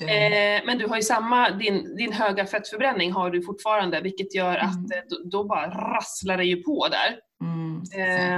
Eh, 0.00 0.62
men 0.66 0.78
du 0.78 0.86
har 0.86 0.96
ju 0.96 1.02
samma, 1.02 1.50
din, 1.50 1.96
din 1.96 2.12
höga 2.12 2.46
fettförbränning 2.46 3.12
har 3.12 3.30
du 3.30 3.42
fortfarande, 3.42 4.00
vilket 4.00 4.34
gör 4.34 4.54
Mm. 4.58 4.66
att 4.68 4.76
eh, 4.92 5.00
då, 5.08 5.16
då 5.30 5.44
bara 5.44 5.70
rasslar 5.70 6.36
det 6.36 6.44
ju 6.44 6.62
på 6.62 6.88
där. 6.88 7.18
Mm, 7.44 7.82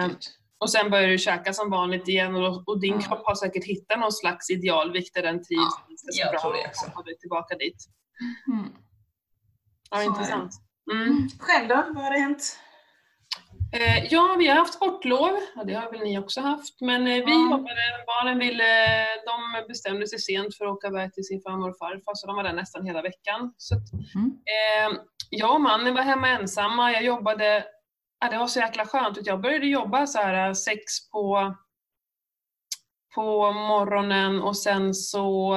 eh. 0.02 0.10
Och 0.58 0.70
sen 0.70 0.90
börjar 0.90 1.08
du 1.08 1.18
käka 1.18 1.52
som 1.52 1.70
vanligt 1.70 2.08
igen 2.08 2.34
och, 2.36 2.68
och 2.68 2.80
din 2.80 2.94
Ja. 2.94 3.00
kropp 3.00 3.22
har 3.26 3.34
säkert 3.34 3.64
hittat 3.64 3.98
någon 4.00 4.12
slags 4.12 4.50
idealvikt 4.50 5.14
där 5.14 5.22
den 5.22 5.34
trivs 5.36 5.48
Ja, 5.50 5.84
ganska 5.88 6.12
så 6.12 6.20
jag 6.20 6.30
bra 6.32 6.40
tror 6.40 6.52
det 6.52 6.66
också. 6.68 6.86
och 6.86 6.94
kommer 6.94 7.12
tillbaka 7.20 7.56
dit. 7.56 7.76
Mm. 8.52 8.72
Ja, 9.90 9.96
Så 9.96 10.02
intressant. 10.02 10.52
Mm. 10.92 11.02
Mm. 11.06 11.28
Själv 11.38 11.68
då? 11.68 11.74
Vad 11.94 12.04
har 12.04 12.12
det 12.12 12.18
hänt? 12.18 12.58
Eh, 13.72 14.04
ja, 14.10 14.36
vi 14.38 14.46
har 14.48 14.56
haft 14.56 14.74
sportlov. 14.74 15.30
Ja, 15.54 15.64
det 15.64 15.74
har 15.74 15.90
väl 15.90 16.00
ni 16.00 16.18
också 16.18 16.40
haft. 16.40 16.80
Men 16.80 17.06
eh, 17.06 17.14
vi 17.14 17.20
Ja. 17.32 17.50
jobbade, 17.50 18.04
barnen 18.06 18.38
ville, 18.38 18.64
de 19.26 19.66
bestämde 19.68 20.06
sig 20.06 20.18
sent 20.18 20.56
för 20.56 20.64
att 20.64 20.70
åka 20.72 20.86
iväg 20.86 21.12
till 21.14 21.24
sin 21.24 21.42
farmor 21.42 21.70
och 21.70 21.78
farfar, 21.78 22.14
så 22.14 22.26
de 22.26 22.36
var 22.36 22.42
där 22.42 22.52
nästan 22.52 22.86
hela 22.86 23.02
veckan. 23.02 23.54
Så 23.56 23.74
att, 23.74 24.14
Mm. 24.14 24.30
eh, 24.30 25.00
jag 25.30 25.54
och 25.54 25.60
mannen 25.60 25.94
var 25.94 26.02
hemma 26.02 26.28
ensamma. 26.28 26.92
Jag 26.92 27.04
jobbade, 27.04 27.64
ja, 28.20 28.30
det 28.30 28.38
var 28.38 28.46
så 28.46 28.58
jäkla 28.60 28.86
skönt. 28.86 29.18
att 29.18 29.26
Jag 29.26 29.40
började 29.40 29.66
jobba 29.66 30.06
så 30.06 30.18
här 30.18 30.48
eh, 30.48 30.52
sex 30.52 31.10
på, 31.10 31.54
på 33.14 33.52
morgonen 33.52 34.42
och 34.42 34.56
sen 34.56 34.94
så 34.94 35.56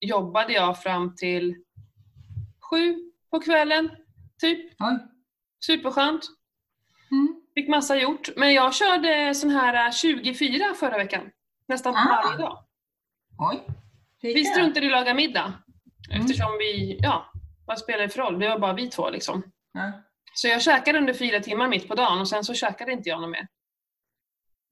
jobbade 0.00 0.52
jag 0.52 0.82
fram 0.82 1.16
till 1.16 1.54
sju 2.70 2.96
på 3.30 3.40
kvällen, 3.40 3.90
typ. 4.40 4.58
Oj. 4.80 4.98
Superskönt. 5.66 6.22
Mm. 7.10 7.42
Fick 7.58 7.68
massa 7.68 7.96
gjort. 7.96 8.28
Men 8.36 8.54
jag 8.54 8.74
körde 8.74 9.34
sån 9.34 9.50
här 9.50 9.92
24 9.92 10.74
förra 10.74 10.96
veckan. 10.98 11.30
Nästan 11.68 11.96
Ah. 11.96 12.22
varje 12.24 12.38
dag. 12.38 12.64
Oj. 13.38 13.66
Vi 14.22 14.44
struntade 14.44 14.86
i 14.86 14.88
att 14.88 14.92
laga 14.92 15.14
middag. 15.14 15.52
Mm. 16.10 16.20
Eftersom 16.20 16.58
vi, 16.58 16.98
ja, 17.02 17.32
vad 17.66 17.78
spelar 17.78 17.98
det 17.98 18.08
för 18.08 18.18
roll? 18.18 18.38
Det 18.38 18.48
var 18.48 18.58
bara 18.58 18.72
vi 18.72 18.90
två 18.90 19.10
liksom. 19.10 19.42
Ja. 19.72 19.92
Så 20.34 20.48
jag 20.48 20.62
käkade 20.62 20.98
under 20.98 21.14
fyra 21.14 21.40
timmar 21.40 21.68
mitt 21.68 21.88
på 21.88 21.94
dagen 21.94 22.20
och 22.20 22.28
sen 22.28 22.44
så 22.44 22.54
käkade 22.54 22.92
inte 22.92 23.08
jag 23.08 23.20
något 23.20 23.30
mer. 23.30 23.48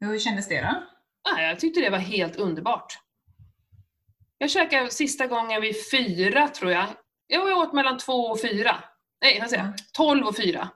Hur 0.00 0.18
kändes 0.18 0.48
det 0.48 0.60
då? 0.60 0.82
Ah, 1.30 1.40
jag 1.40 1.60
tyckte 1.60 1.80
det 1.80 1.90
var 1.90 1.98
helt 1.98 2.36
underbart. 2.36 2.98
Jag 4.38 4.50
käkade 4.50 4.90
sista 4.90 5.26
gången 5.26 5.60
vid 5.60 5.74
fyra 5.90 6.48
tror 6.48 6.72
jag. 6.72 6.86
Jag 7.26 7.58
åt 7.58 7.72
mellan 7.72 7.98
två 7.98 8.12
och 8.26 8.40
fyra. 8.40 8.84
Nej, 9.22 9.40
vad 9.40 9.50
säger 9.50 9.62
jag? 9.64 9.72
Ja. 9.72 9.76
Tolv 9.92 10.26
och 10.26 10.36
fyra. 10.36 10.68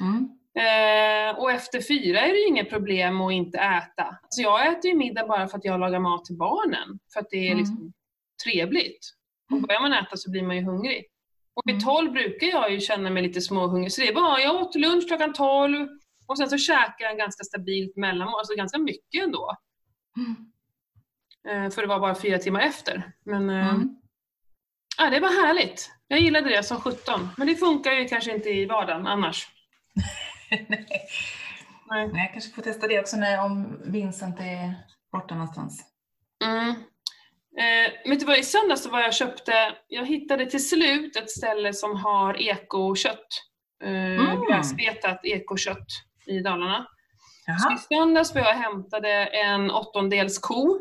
Mm. 0.00 0.37
Eh, 0.58 1.38
och 1.38 1.50
efter 1.50 1.80
fyra 1.80 2.20
är 2.20 2.28
det 2.32 2.38
ju 2.38 2.46
inget 2.46 2.70
problem 2.70 3.20
att 3.20 3.32
inte 3.32 3.58
äta. 3.58 4.02
Alltså 4.22 4.40
jag 4.42 4.66
äter 4.72 4.90
ju 4.90 4.96
middag 4.96 5.26
bara 5.26 5.48
för 5.48 5.58
att 5.58 5.64
jag 5.64 5.80
lagar 5.80 5.98
mat 6.00 6.24
till 6.24 6.36
barnen. 6.36 6.98
För 7.12 7.20
att 7.20 7.26
det 7.30 7.36
är 7.36 7.46
Mm. 7.46 7.58
liksom 7.58 7.92
trevligt. 8.44 8.98
Och 9.52 9.60
börjar 9.60 9.80
man 9.80 9.92
äta 9.92 10.16
så 10.16 10.30
blir 10.30 10.42
man 10.42 10.56
ju 10.56 10.62
hungrig. 10.62 11.04
Och 11.54 11.62
vid 11.64 11.74
Mm. 11.74 11.84
tolv 11.84 12.12
brukar 12.12 12.46
jag 12.46 12.72
ju 12.72 12.80
känna 12.80 13.10
mig 13.10 13.22
lite 13.22 13.40
småhungrig. 13.40 13.92
Så 13.92 14.00
det 14.00 14.08
är 14.08 14.14
bara, 14.14 14.40
jag 14.40 14.54
åt 14.62 14.74
lunch 14.74 15.06
klockan 15.08 15.32
tolv 15.32 15.88
och 16.26 16.38
sen 16.38 16.48
så 16.48 16.58
käkar 16.58 17.04
jag 17.04 17.18
ganska 17.18 17.44
stabilt 17.44 17.96
mellanmål, 17.96 18.38
alltså 18.38 18.54
ganska 18.54 18.78
mycket 18.78 19.22
ändå. 19.24 19.56
Mm. 20.16 20.36
Eh, 21.48 21.70
för 21.70 21.82
det 21.82 21.88
var 21.88 22.00
bara 22.00 22.14
fyra 22.14 22.38
timmar 22.38 22.60
efter. 22.60 23.12
Men 23.24 23.50
eh, 23.50 23.68
Mm. 23.68 23.88
ja, 24.98 25.10
det 25.10 25.20
var 25.20 25.46
härligt. 25.46 25.90
Jag 26.08 26.20
gillade 26.20 26.48
det 26.50 26.62
som 26.62 26.80
17. 26.80 27.28
Men 27.36 27.46
det 27.46 27.54
funkar 27.56 27.92
ju 27.92 28.08
kanske 28.08 28.34
inte 28.34 28.48
i 28.48 28.66
vardagen 28.66 29.06
annars. 29.06 29.48
Nej. 30.68 30.86
Nej. 31.90 32.08
Men 32.08 32.16
jag 32.16 32.32
kanske 32.32 32.50
får 32.54 32.62
testa 32.62 32.88
det 32.88 33.00
också 33.00 33.16
när, 33.16 33.44
om 33.44 33.80
Vincent 33.84 34.40
är 34.40 34.74
borta 35.12 35.34
någonstans. 35.34 35.84
Mm. 36.44 36.68
Eh, 37.58 38.26
vad, 38.26 38.38
i 38.38 38.42
söndags 38.42 38.82
så 38.82 38.90
var 38.90 39.00
jag 39.00 39.14
köpte, 39.14 39.52
jag 39.88 40.06
hittade 40.06 40.46
till 40.46 40.68
slut 40.68 41.16
ett 41.16 41.30
ställe 41.30 41.72
som 41.74 41.96
har 41.96 42.42
ekokött. 42.42 43.26
Eh, 43.84 43.90
Mm. 43.90 44.44
Gräsbetat 44.50 45.20
ekokött 45.24 45.86
i 46.26 46.40
Dalarna. 46.40 46.86
Så 47.44 47.50
i 47.50 47.54
Jaha. 47.72 47.78
söndags 47.78 48.34
var 48.34 48.40
jag 48.40 48.56
och 48.56 48.62
hämtade 48.62 49.10
en 49.26 49.70
åttondels 49.70 50.38
ko. 50.38 50.78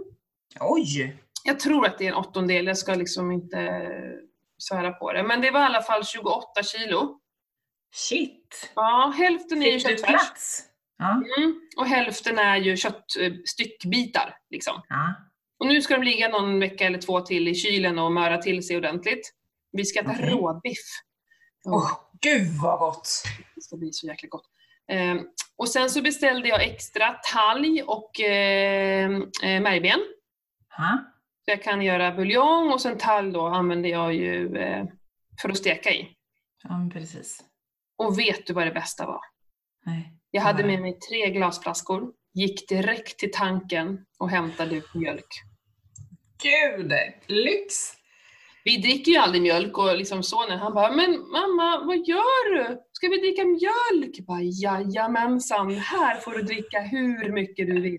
Oj! 0.60 1.18
Jag 1.44 1.60
tror 1.60 1.86
att 1.86 1.98
det 1.98 2.06
är 2.06 2.10
en 2.10 2.16
åttondel, 2.16 2.68
jag 2.68 2.78
ska 2.78 2.94
liksom 2.96 3.32
inte 3.32 3.82
svära 4.58 4.92
på 4.92 5.14
det. 5.14 5.24
Men 5.24 5.42
det 5.42 5.52
var 5.52 5.60
i 5.60 5.64
alla 5.64 5.82
fall 5.82 6.06
28 6.06 6.64
kilo. 6.64 7.20
Shit! 7.92 8.72
Ja, 8.76 9.14
hälften 9.18 9.64
är 9.64 9.72
ju 9.72 9.80
köttfärs. 9.80 10.60
Ja. 10.98 11.12
Mm. 11.38 11.62
Och 11.78 11.86
hälften 11.86 12.40
är 12.40 12.58
ju 12.58 12.78
köttstyckbitar. 12.78 14.38
Liksom. 14.50 14.82
ja. 14.90 15.14
Och 15.60 15.68
nu 15.68 15.82
ska 15.82 15.98
de 15.98 16.04
ligga 16.04 16.28
någon 16.28 16.60
vecka 16.60 16.86
eller 16.86 17.02
två 17.02 17.22
till 17.22 17.48
i 17.48 17.56
kylen 17.56 18.00
och 18.00 18.12
möra 18.12 18.38
till 18.38 18.68
sig 18.68 18.78
ordentligt. 18.78 19.34
Vi 19.72 19.86
ska 19.86 20.00
äta 20.00 20.12
Okej. 20.12 20.30
råbiff. 20.30 20.86
Åh, 21.66 21.92
gud 22.22 22.48
vad 22.62 22.80
gott! 22.80 23.10
Det 23.56 23.62
ska 23.62 23.78
bli 23.78 23.90
så 23.94 24.08
jäkla 24.08 24.30
gott. 24.30 24.46
Ehm, 24.92 25.20
och 25.58 25.70
sen 25.70 25.90
så 25.90 26.02
beställde 26.02 26.48
jag 26.48 26.64
extra 26.64 27.14
talg 27.34 27.84
och 27.88 28.20
eh, 28.20 29.10
eh, 29.44 29.62
märgben. 29.62 30.00
Så 31.46 31.52
jag 31.52 31.64
kan 31.64 31.82
göra 31.82 32.12
buljong 32.12 32.72
och 32.72 32.82
sen 32.82 32.98
talg 32.98 33.32
då 33.32 33.48
använder 33.48 33.90
jag 33.90 34.14
ju 34.14 34.58
eh, 34.58 34.86
för 35.42 35.50
att 35.50 35.58
steka 35.58 35.92
i. 35.92 36.08
ja, 36.64 36.90
precis. 36.94 37.44
Och 37.98 38.20
vet 38.20 38.48
du 38.48 38.54
vad 38.54 38.68
det 38.68 38.72
bästa 38.72 39.06
var? 39.06 39.22
Nej. 39.86 40.14
Jag 40.32 40.42
hade 40.42 40.64
med 40.64 40.82
mig 40.82 41.00
tre 41.00 41.30
glasflaskor, 41.30 42.14
gick 42.34 42.70
direkt 42.70 43.20
till 43.20 43.32
tanken 43.34 44.06
och 44.20 44.30
hämtade 44.30 44.76
ut 44.76 44.94
mjölk. 44.94 45.28
Gud! 46.44 46.94
Lyx! 47.28 47.94
Vi 48.64 48.78
dricker 48.78 49.12
ju 49.12 49.18
aldrig 49.18 49.42
mjölk 49.42 49.78
och 49.78 49.98
liksom 49.98 50.24
sonen 50.24 50.60
han 50.60 50.74
bara 50.74 50.92
”Men 50.92 51.12
mamma, 51.12 51.84
vad 51.86 51.98
gör 51.98 52.54
du? 52.56 52.82
Ska 52.92 53.08
vi 53.08 53.18
dricka 53.18 53.46
mjölk?” 53.46 54.16
jag 54.18 54.26
bara 54.26 54.42
”Jajamensan, 54.42 55.72
här 55.76 56.16
får 56.16 56.32
du 56.32 56.42
dricka 56.42 56.80
hur 56.80 57.32
mycket 57.32 57.68
du 57.68 57.82
vill”. 57.82 57.98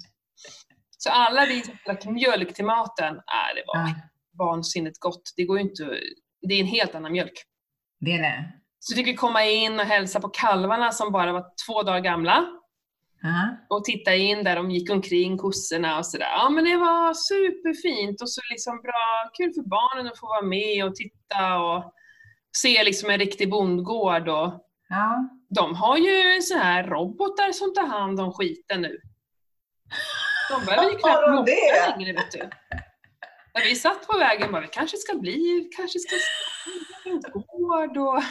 Så 0.98 1.10
alla 1.10 1.46
vi 1.46 1.62
som 1.62 1.74
drack 1.86 2.04
mjölk 2.04 2.54
till 2.54 2.64
maten, 2.64 3.16
äh, 3.16 3.54
det 3.54 3.62
var 3.66 3.80
Ja, 3.80 3.94
vansinnigt 4.38 5.00
gott. 5.00 5.32
Det 5.36 5.44
går 5.44 5.58
inte, 5.58 6.00
det 6.48 6.54
är 6.54 6.60
en 6.60 6.66
helt 6.66 6.94
annan 6.94 7.12
mjölk. 7.12 7.42
det 8.00 8.12
är 8.12 8.22
det. 8.22 8.52
Så 8.80 8.94
fick 8.94 9.06
vi 9.06 9.14
komma 9.14 9.44
in 9.44 9.80
och 9.80 9.86
hälsa 9.86 10.20
på 10.20 10.28
kalvarna 10.28 10.92
som 10.92 11.12
bara 11.12 11.32
var 11.32 11.44
två 11.66 11.82
dagar 11.82 12.00
gamla. 12.00 12.46
Ja. 13.22 13.56
och 13.68 13.84
titta 13.84 14.14
in 14.14 14.44
där 14.44 14.56
de 14.56 14.70
gick 14.70 14.90
omkring, 14.90 15.38
kossorna 15.38 15.98
och 15.98 16.06
sådär. 16.06 16.26
Ja 16.30 16.48
men 16.48 16.64
det 16.64 16.76
var 16.76 17.14
superfint 17.14 18.22
och 18.22 18.30
så 18.30 18.40
liksom 18.50 18.80
bra, 18.82 19.30
kul 19.32 19.52
för 19.54 19.62
barnen 19.62 20.06
att 20.06 20.18
få 20.18 20.26
vara 20.26 20.42
med 20.42 20.84
och 20.84 20.94
titta 20.94 21.58
och 21.58 21.92
se 22.56 22.84
liksom 22.84 23.10
en 23.10 23.18
riktig 23.18 23.50
bondgård 23.50 24.28
och 24.28 24.66
ja. 24.88 25.28
de 25.48 25.74
har 25.74 25.96
ju 25.96 26.42
så 26.42 26.58
här 26.58 26.84
robotar 26.84 27.52
som 27.52 27.74
tar 27.74 27.86
hand 27.86 28.20
om 28.20 28.32
skiten 28.32 28.82
nu. 28.82 29.00
De 30.50 30.64
behöver 30.64 30.90
ju 30.90 30.98
knappt 30.98 31.30
moppa 31.30 31.96
längre 31.96 32.12
vet 32.12 32.32
du. 32.32 32.50
När 33.54 33.64
vi 33.64 33.74
satt 33.74 34.06
på 34.06 34.18
vägen 34.18 34.52
bara, 34.52 34.62
vi 34.62 34.68
kanske 34.68 34.96
ska 34.96 35.14
bli, 35.18 35.70
kanske 35.76 35.98
ska 35.98 36.16
skaffa 37.04 37.10
en 37.10 37.42
gård 37.42 37.96
och 37.96 38.22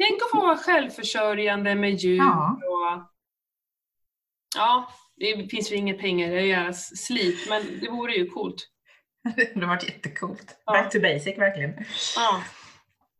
Tänk 0.00 0.22
att 0.22 0.30
få 0.30 0.46
vara 0.46 0.56
självförsörjande 0.56 1.74
med 1.74 1.94
djur 1.94 2.16
Ja. 2.16 2.60
och 2.68 3.08
Ja, 4.56 4.92
det 5.16 5.50
finns 5.50 5.72
ju 5.72 5.76
inga 5.76 5.94
pengar 5.94 6.32
i 6.32 6.48
göra 6.48 6.72
slit, 6.72 7.48
men 7.48 7.80
det 7.80 7.88
vore 7.90 8.14
ju 8.14 8.30
coolt. 8.30 8.68
Det 9.54 9.60
har 9.60 9.66
varit 9.66 9.88
jättecoolt. 9.88 10.56
Ja. 10.66 10.72
Back 10.72 10.92
to 10.92 11.00
basic 11.00 11.38
verkligen. 11.38 11.74
Ja, 12.16 12.42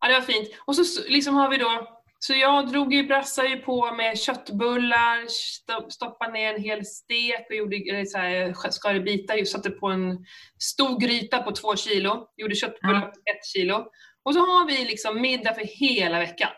ja 0.00 0.08
det 0.08 0.14
var 0.14 0.20
fint. 0.20 0.48
Och 0.64 0.76
så 0.76 1.02
liksom 1.08 1.34
har 1.34 1.50
vi 1.50 1.56
då, 1.56 2.02
så 2.18 2.34
jag 2.34 2.68
drog 2.68 2.94
ju, 2.94 3.06
brassade 3.06 3.48
ju 3.48 3.56
på 3.56 3.94
med 3.94 4.18
köttbullar, 4.18 5.24
sto- 5.26 5.88
stoppade 5.90 6.32
ner 6.32 6.54
en 6.54 6.62
hel 6.62 6.86
stek 6.86 7.46
och 7.50 7.56
gjorde 7.56 8.06
så 8.06 8.18
här, 8.18 8.70
skar 8.70 8.94
i 8.94 9.00
bitar, 9.00 9.34
just 9.34 9.52
satte 9.52 9.70
på 9.70 9.86
en 9.86 10.26
stor 10.58 11.00
gryta 11.00 11.42
på 11.42 11.52
två 11.52 11.76
kilo, 11.76 12.26
gjorde 12.36 12.54
köttbullar 12.54 13.00
på 13.00 13.06
ett 13.08 13.46
kilo. 13.54 13.86
Och 14.24 14.34
så 14.34 14.40
har 14.40 14.66
vi 14.66 14.84
liksom 14.84 15.20
middag 15.20 15.54
för 15.54 15.64
hela 15.64 16.18
veckan. 16.18 16.48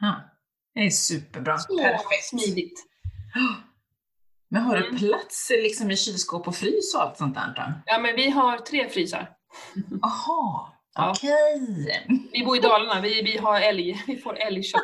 Ja. 0.00 0.14
Det 0.74 0.80
är 0.80 0.90
superbra. 0.90 1.58
Så 1.58 1.78
Perfekt. 1.78 2.24
smidigt. 2.24 2.84
Men 4.50 4.62
har 4.62 4.76
du 4.76 4.84
Mm. 4.86 4.98
plats 4.98 5.50
liksom 5.50 5.90
i 5.90 5.96
kylskåp 5.96 6.48
och 6.48 6.56
frys 6.56 6.94
och 6.94 7.02
allt 7.02 7.16
sånt 7.18 7.34
där? 7.34 7.52
då? 7.56 7.72
Ja 7.86 7.98
men 7.98 8.16
vi 8.16 8.30
har 8.30 8.58
tre 8.58 8.88
frysar. 8.88 9.30
Jaha, 10.02 10.68
Ja. 10.94 11.10
okej. 11.10 12.30
Vi 12.32 12.44
bor 12.44 12.56
i 12.56 12.60
Dalarna, 12.60 13.00
vi, 13.00 13.22
vi 13.22 13.36
har 13.38 13.60
älg, 13.60 14.02
vi 14.06 14.16
får 14.16 14.38
älgkött. 14.38 14.82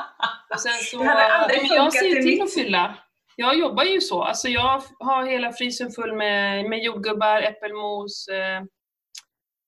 Och 0.54 0.60
sen 0.60 0.72
så, 0.72 0.98
Det 0.98 1.04
hade 1.08 1.32
aldrig 1.34 1.62
men 1.62 1.76
jag 1.76 1.92
ser 1.92 2.00
till 2.14 2.24
mitt- 2.24 2.42
att 2.42 2.54
fylla. 2.54 2.98
Jag 3.36 3.58
jobbar 3.58 3.84
ju 3.84 4.00
så, 4.00 4.22
alltså 4.22 4.48
jag 4.48 4.82
har 4.98 5.26
hela 5.26 5.52
frysen 5.52 5.90
full 5.90 6.16
med, 6.16 6.64
med 6.70 6.78
jordgubbar, 6.84 7.42
äppelmos, 7.42 8.28
eh, 8.28 8.62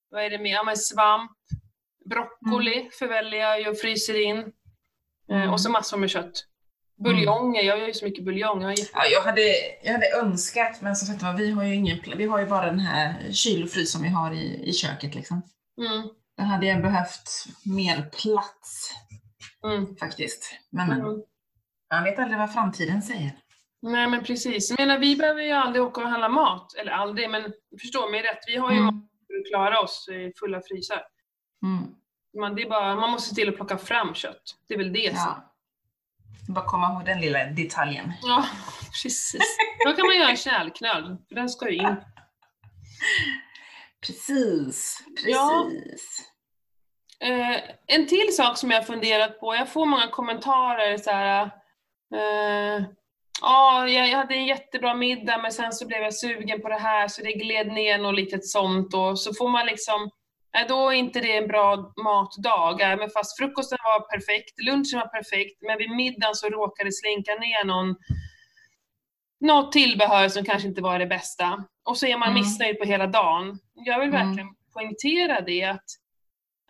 vad 0.09 0.23
är 0.23 0.29
det 0.29 0.39
mer, 0.39 0.51
ja 0.53 0.63
men 0.63 0.77
svamp, 0.77 1.31
broccoli 2.09 2.89
förväljer 2.99 3.57
jag 3.57 3.71
och 3.71 3.77
fryser 3.77 4.21
in. 4.21 4.51
Mm. 5.29 5.49
och 5.49 5.61
så 5.61 5.69
massor 5.69 5.97
med 5.97 6.09
kött. 6.09 6.45
Buljonger, 7.03 7.61
jag 7.61 7.79
gör 7.79 7.87
ju 7.87 7.93
så 7.93 8.05
mycket 8.05 8.25
buljong. 8.25 8.61
Jag 8.61 8.71
Ja, 8.93 9.05
jag, 9.11 9.21
hade, 9.21 9.41
jag 9.83 9.93
hade 9.93 10.11
önskat, 10.21 10.81
men 10.81 10.95
som 10.95 11.07
sagt 11.07 11.39
vi 11.39 11.51
har 11.51 11.63
ju 11.63 11.75
ingen 11.75 11.99
vi 12.17 12.25
har 12.25 12.39
ju 12.39 12.45
bara 12.45 12.65
den 12.65 12.79
här 12.79 13.31
kyl 13.31 13.63
och 13.63 13.69
frys 13.69 13.91
som 13.91 14.01
vi 14.01 14.09
har 14.09 14.31
i, 14.33 14.69
i 14.69 14.73
köket 14.73 15.15
liksom. 15.15 15.41
mm, 15.77 16.09
Där 16.37 16.43
hade 16.43 16.65
jag 16.65 16.81
behövt 16.81 17.45
mer 17.65 18.01
plats 18.01 18.91
mm, 19.63 19.95
faktiskt. 19.95 20.55
Men, 20.69 20.89
men 20.89 20.99
mm. 20.99 21.21
man 21.93 22.03
vet 22.03 22.19
aldrig 22.19 22.39
vad 22.39 22.53
framtiden 22.53 23.01
säger. 23.01 23.31
Nej 23.81 24.07
men 24.07 24.23
precis. 24.23 24.69
Jag 24.69 24.79
menar, 24.79 24.99
vi 24.99 25.15
behöver 25.15 25.41
ju 25.41 25.51
aldrig 25.51 25.83
åka 25.83 26.01
och 26.01 26.09
handla 26.09 26.29
mat. 26.29 26.73
Eller 26.73 26.91
aldrig, 26.91 27.29
men 27.29 27.53
förstå 27.81 28.09
mig 28.09 28.21
rätt. 28.21 28.39
Vi 28.47 28.55
har 28.57 28.71
ju 28.71 28.79
mat 28.79 28.91
Mm. 28.93 29.07
för 29.27 29.33
att 29.39 29.47
klara 29.51 29.79
oss 29.81 30.07
i 30.11 30.31
fulla 30.39 30.61
frysar. 30.61 31.01
Mm. 31.63 31.95
Man, 32.39 32.55
det 32.55 32.61
är 32.61 32.69
bara, 32.69 32.95
man 32.95 33.09
måste 33.09 33.35
till 33.35 33.49
att 33.49 33.55
plocka 33.55 33.77
fram 33.77 34.13
kött. 34.13 34.55
Det 34.67 34.73
är 34.73 34.77
väl 34.77 34.93
det. 34.93 34.99
Ja. 35.15 35.49
Bara 36.49 36.65
komma 36.65 36.91
ihåg 36.93 37.05
den 37.05 37.21
lilla 37.21 37.45
detaljen. 37.45 38.13
Ja, 38.21 38.45
precis. 39.03 39.57
Då 39.85 39.93
kan 39.93 40.05
man 40.05 40.15
göra 40.17 40.29
en 40.29 40.37
kärlknöl, 40.37 41.17
för 41.27 41.35
den 41.35 41.49
ska 41.49 41.69
ju 41.69 41.77
in. 41.77 41.95
Precis, 44.05 45.03
Ja. 45.25 45.69
precis. 45.71 46.29
Eh, 47.19 47.57
en 47.87 48.07
till 48.07 48.35
sak 48.35 48.57
som 48.57 48.71
jag 48.71 48.77
har 48.77 48.83
funderat 48.85 49.39
på, 49.39 49.55
jag 49.55 49.69
får 49.69 49.85
många 49.85 50.07
kommentarer 50.07 50.97
så 50.97 51.11
här. 51.11 51.45
Eh, 52.15 52.83
Ja, 53.41 53.87
jag 53.87 54.07
jag 54.09 54.17
hade 54.17 54.35
en 54.35 54.45
jättebra 54.45 54.93
middag 54.93 55.37
men 55.37 55.51
sen 55.51 55.73
så 55.73 55.87
blev 55.87 56.01
jag 56.01 56.15
sugen 56.15 56.61
på 56.61 56.69
det 56.69 56.79
här 56.79 57.07
så 57.07 57.21
det 57.21 57.31
gled 57.33 57.67
ner 57.67 57.97
något 57.97 58.15
litet 58.15 58.45
sånt 58.47 58.93
och 58.93 59.19
så 59.19 59.33
får 59.33 59.49
man 59.49 59.65
liksom 59.65 60.09
äh, 60.57 60.67
då 60.67 60.89
är 60.89 60.93
inte 60.93 61.19
det 61.19 61.37
en 61.37 61.47
bra 61.47 61.93
matdag. 62.03 62.81
Även 62.81 63.09
fast 63.09 63.37
frukosten 63.37 63.77
var 63.83 63.99
perfekt, 63.99 64.61
lunchen 64.61 64.99
var 64.99 65.07
perfekt, 65.07 65.61
men 65.61 65.77
vid 65.77 65.89
middagen 65.91 66.35
så 66.35 66.49
råkade 66.49 66.89
det 66.89 66.93
slinka 66.93 67.31
ner 67.35 67.65
någon 67.65 67.95
något 69.39 69.71
tillbehör 69.71 70.29
som 70.29 70.45
kanske 70.45 70.67
inte 70.67 70.81
var 70.81 70.99
det 70.99 71.05
bästa. 71.07 71.63
Och 71.85 71.97
så 71.97 72.05
är 72.05 72.17
man 72.17 72.29
Mm. 72.29 72.41
missnöjd 72.41 72.79
på 72.79 72.85
hela 72.85 73.07
dagen. 73.07 73.59
Jag 73.73 73.99
vill 73.99 74.09
Mm. 74.09 74.27
verkligen 74.27 74.49
poängtera 74.73 75.41
det 75.41 75.63
att 75.63 75.83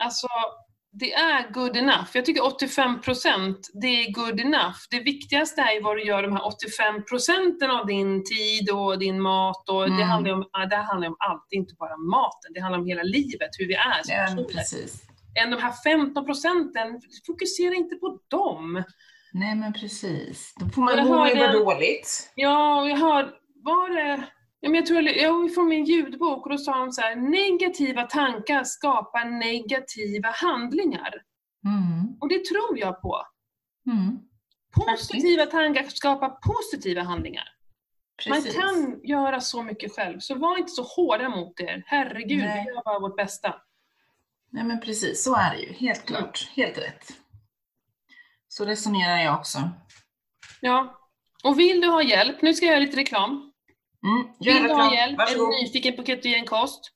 alltså, 0.03 0.27
det 0.93 1.13
är 1.13 1.51
good 1.53 1.77
enough. 1.77 2.07
Jag 2.13 2.25
tycker 2.25 2.41
85% 2.41 3.55
det 3.81 3.87
är 3.87 4.11
good 4.11 4.39
enough. 4.39 4.75
Det 4.89 4.99
viktigaste 4.99 5.61
är 5.61 5.83
vad 5.83 5.97
du 5.97 6.03
gör 6.03 6.21
de 6.23 6.31
här 6.31 6.45
85 6.47 7.03
procenten 7.05 7.71
av 7.71 7.85
din 7.85 8.23
tid 8.23 8.69
och 8.69 8.99
din 8.99 9.21
mat. 9.21 9.69
Och 9.69 9.81
det, 9.81 9.87
Mm. 9.95 10.07
handlar 10.09 10.29
ju 10.31 10.35
om, 10.35 10.45
det 10.69 10.75
handlar 10.75 11.07
om 11.07 11.15
allt, 11.19 11.45
det 11.49 11.55
inte 11.55 11.73
bara 11.79 11.97
maten. 11.97 12.53
Det 12.53 12.59
handlar 12.59 12.79
om 12.79 12.85
hela 12.85 13.03
livet, 13.03 13.49
hur 13.59 13.67
vi 13.67 13.73
är 13.73 14.03
som 14.27 14.37
Ja, 14.39 14.45
precis. 14.53 15.01
Än 15.43 15.51
de 15.51 15.57
här 15.61 15.73
15 15.83 16.25
procenten, 16.25 17.01
fokusera 17.27 17.73
inte 17.75 17.95
på 17.95 18.19
dem. 18.27 18.83
Nej, 19.33 19.55
men 19.55 19.73
precis. 19.73 20.53
Då 20.59 20.69
får 20.69 20.81
man 20.81 21.07
må 21.07 21.27
ju 21.27 21.33
en- 21.33 21.53
dåligt. 21.53 22.31
Ja, 22.35 22.81
och 22.81 22.89
jag 22.89 22.97
hör, 22.97 23.23
var 23.63 23.89
det, 23.89 24.23
ja, 24.63 24.69
men 24.69 24.75
jag 24.75 24.85
tror 24.85 25.01
jag, 25.01 25.53
från 25.53 25.67
min 25.67 25.85
ljudbok 25.85 26.45
och 26.45 26.51
då 26.51 26.57
sa 26.57 26.77
de 26.77 26.91
så 26.91 27.01
här, 27.01 27.15
negativa 27.15 28.03
tankar 28.03 28.63
skapar 28.63 29.25
negativa 29.25 30.29
handlingar. 30.29 31.13
Mm. 31.65 32.17
Och 32.21 32.29
det 32.29 32.45
tror 32.45 32.79
jag 32.79 33.01
på. 33.01 33.21
Mm. 33.91 34.19
Positiva 34.71 35.45
tankar 35.45 35.83
skapar 35.83 36.29
positiva 36.29 37.01
handlingar. 37.01 37.43
Precis. 38.23 38.57
Man 38.57 38.63
kan 38.63 38.99
göra 39.03 39.41
så 39.41 39.63
mycket 39.63 39.95
själv, 39.95 40.19
så 40.19 40.35
var 40.35 40.57
inte 40.57 40.71
så 40.71 40.83
hårda 40.83 41.29
mot 41.29 41.59
er. 41.59 41.83
Herregud, 41.85 42.37
Nej. 42.37 42.65
vi 42.67 42.73
gör 42.73 42.83
bara 42.83 42.99
vårt 42.99 43.15
bästa. 43.15 43.55
Nej, 44.49 44.63
men 44.63 44.79
precis. 44.79 45.23
Så 45.23 45.35
är 45.35 45.51
det 45.51 45.61
ju. 45.61 45.73
Helt 45.73 46.05
klart. 46.05 46.49
Helt 46.55 46.77
rätt. 46.77 47.07
Så 48.47 48.65
resonerar 48.65 49.17
jag 49.17 49.39
också. 49.39 49.69
Ja. 50.61 50.99
Och 51.43 51.59
vill 51.59 51.81
du 51.81 51.87
ha 51.87 52.03
hjälp, 52.03 52.41
nu 52.41 52.53
ska 52.53 52.65
jag 52.65 52.73
göra 52.73 52.85
lite 52.85 52.97
reklam. 52.97 53.52
Mm. 54.03 54.27
Vill 54.39 54.63
du 54.63 54.73
ha 54.73 54.95
hjälp, 54.95 55.13
är 55.13 55.17
Varsågod. 55.17 55.51
du 55.53 55.61
nyfiken 55.63 55.95
på 55.95 56.03
ketogen 56.03 56.45
kost? 56.45 56.91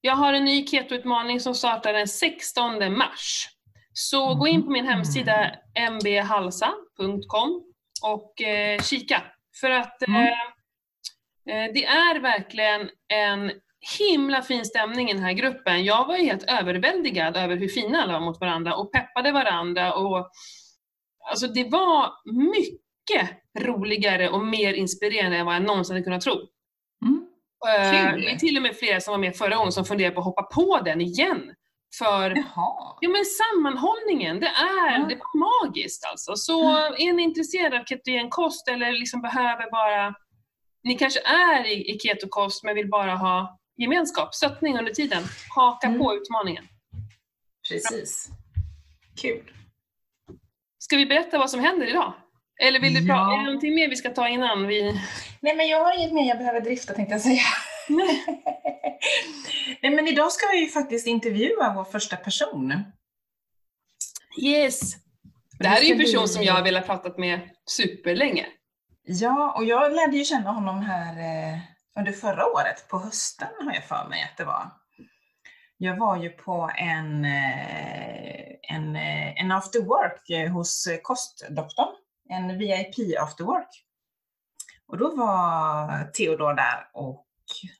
Jag 0.00 0.16
har 0.16 0.32
en 0.32 0.44
ny 0.44 0.66
ketoutmaning 0.66 1.40
som 1.40 1.54
startar 1.54 1.92
den 1.92 2.08
16 2.08 2.98
mars. 2.98 3.48
Så 3.92 4.34
gå 4.34 4.46
in 4.48 4.62
på 4.62 4.70
min 4.70 4.86
hemsida 4.88 5.54
mbhalsa.com 5.90 7.62
och 8.02 8.42
eh, 8.42 8.80
kika. 8.82 9.22
För 9.60 9.70
att 9.70 10.02
eh, 10.02 10.14
Mm. 10.14 10.28
eh, 11.68 11.72
det 11.74 11.84
är 11.84 12.20
verkligen 12.20 12.90
en 13.08 13.52
himla 13.98 14.42
fin 14.42 14.64
stämning 14.64 15.10
i 15.10 15.12
den 15.14 15.22
här 15.22 15.32
gruppen. 15.32 15.84
Jag 15.84 16.06
var 16.06 16.16
ju 16.16 16.24
helt 16.24 16.42
överväldigad 16.42 17.36
över 17.36 17.56
hur 17.56 17.68
fina 17.68 18.02
alla 18.02 18.12
var 18.12 18.20
mot 18.20 18.40
varandra 18.40 18.76
och 18.76 18.92
peppade 18.92 19.32
varandra. 19.32 19.94
Och, 19.94 20.30
alltså 21.30 21.46
det 21.46 21.64
var 21.70 22.12
mycket 22.48 23.30
roligare 23.58 24.28
och 24.28 24.44
mer 24.44 24.74
inspirerande 24.74 25.36
än 25.36 25.46
vad 25.46 25.54
jag 25.54 25.62
någonsin 25.62 25.94
hade 25.94 26.04
kunnat 26.04 26.20
tro. 26.22 26.34
Mm. 27.04 27.26
Kul. 28.12 28.20
Det 28.20 28.30
är 28.32 28.36
till 28.38 28.56
och 28.56 28.62
med 28.62 28.76
flera 28.76 29.00
som 29.00 29.12
var 29.12 29.18
med 29.18 29.36
förra 29.36 29.56
gången 29.56 29.72
som 29.72 29.84
funderar 29.84 30.10
på 30.10 30.20
att 30.20 30.24
hoppa 30.26 30.42
på 30.42 30.80
den 30.84 31.00
igen. 31.00 31.54
För 31.98 32.30
Jaha. 32.30 32.96
ja, 33.00 33.08
men 33.08 33.24
sammanhållningen, 33.24 34.40
det, 34.40 34.46
är, 34.46 34.98
Ja. 34.98 35.06
det 35.08 35.14
var 35.14 35.38
magiskt 35.38 36.04
alltså. 36.04 36.36
Så 36.36 36.76
är 36.76 37.12
ni 37.12 37.22
intresserade 37.22 37.80
av 37.80 37.84
ketogen 37.84 38.30
kost 38.30 38.68
eller 38.68 38.92
liksom 38.92 39.22
behöver 39.22 39.70
bara, 39.70 40.14
ni 40.82 40.94
kanske 40.98 41.20
är 41.20 41.66
i, 41.66 41.90
i 41.94 41.98
ketokost 41.98 42.64
men 42.64 42.74
vill 42.74 42.88
bara 42.88 43.14
ha 43.14 43.58
gemenskap, 43.76 44.34
stöttning 44.34 44.78
under 44.78 44.92
tiden, 44.92 45.22
haka 45.54 45.86
Mm. 45.86 45.98
på 45.98 46.14
utmaningen. 46.14 46.64
Precis. 47.68 48.28
Kul. 49.20 49.50
Ska 50.78 50.96
vi 50.96 51.06
berätta 51.06 51.38
vad 51.38 51.50
som 51.50 51.60
händer 51.60 51.86
idag? 51.86 52.12
Eller 52.62 52.80
vill 52.80 52.94
du 52.94 53.00
Ja. 53.00 53.14
prata, 53.14 53.32
är 53.32 53.38
det 53.38 53.44
någonting 53.44 53.74
mer 53.74 53.88
vi 53.88 53.96
ska 53.96 54.10
ta 54.10 54.28
innan 54.28 54.66
vi... 54.66 55.00
Nej, 55.40 55.56
men 55.56 55.68
jag 55.68 55.84
har 55.84 55.98
inget 55.98 56.12
mer 56.12 56.28
jag 56.28 56.38
behöver 56.38 56.60
drifta 56.60 56.94
tänkte 56.94 57.14
jag 57.14 57.20
säga. 57.20 57.42
Nej, 59.82 59.90
men 59.96 60.08
idag 60.08 60.32
ska 60.32 60.46
vi 60.52 60.60
ju 60.60 60.68
faktiskt 60.68 61.06
intervjua 61.06 61.72
vår 61.76 61.84
första 61.84 62.16
person. 62.16 62.84
Yes! 64.42 64.80
Det 65.58 65.68
här 65.68 65.80
är 65.80 65.84
ju 65.84 65.92
en 65.92 65.98
person 65.98 66.28
som 66.28 66.42
jag 66.42 66.54
har 66.54 66.62
velat 66.62 66.86
prata 66.86 67.18
med 67.18 67.40
superlänge. 67.66 68.46
Ja, 69.06 69.54
och 69.56 69.64
jag 69.64 69.92
lärde 69.92 70.16
ju 70.16 70.24
känna 70.24 70.50
honom 70.50 70.80
här 70.82 71.12
eh, 71.18 71.58
under 71.98 72.12
förra 72.12 72.46
året, 72.46 72.88
på 72.88 72.98
hösten 72.98 73.48
har 73.64 73.74
jag 73.74 73.84
för 73.84 74.08
mig 74.08 74.22
att 74.22 74.36
det 74.36 74.44
var. 74.44 74.70
Jag 75.78 75.96
var 75.98 76.16
ju 76.16 76.30
på 76.30 76.70
en, 76.76 77.24
eh, 77.24 78.74
en, 78.74 78.96
eh, 78.96 79.40
en 79.40 79.52
after 79.52 79.80
work 79.80 80.50
hos 80.52 80.88
kostdoktorn, 81.02 81.94
en 82.28 82.58
VIP 82.58 82.94
after 83.20 83.44
work. 83.44 83.68
Och 84.86 84.98
då 84.98 85.16
var 85.16 86.04
Theodor 86.12 86.54
där 86.54 86.88
och 86.92 87.26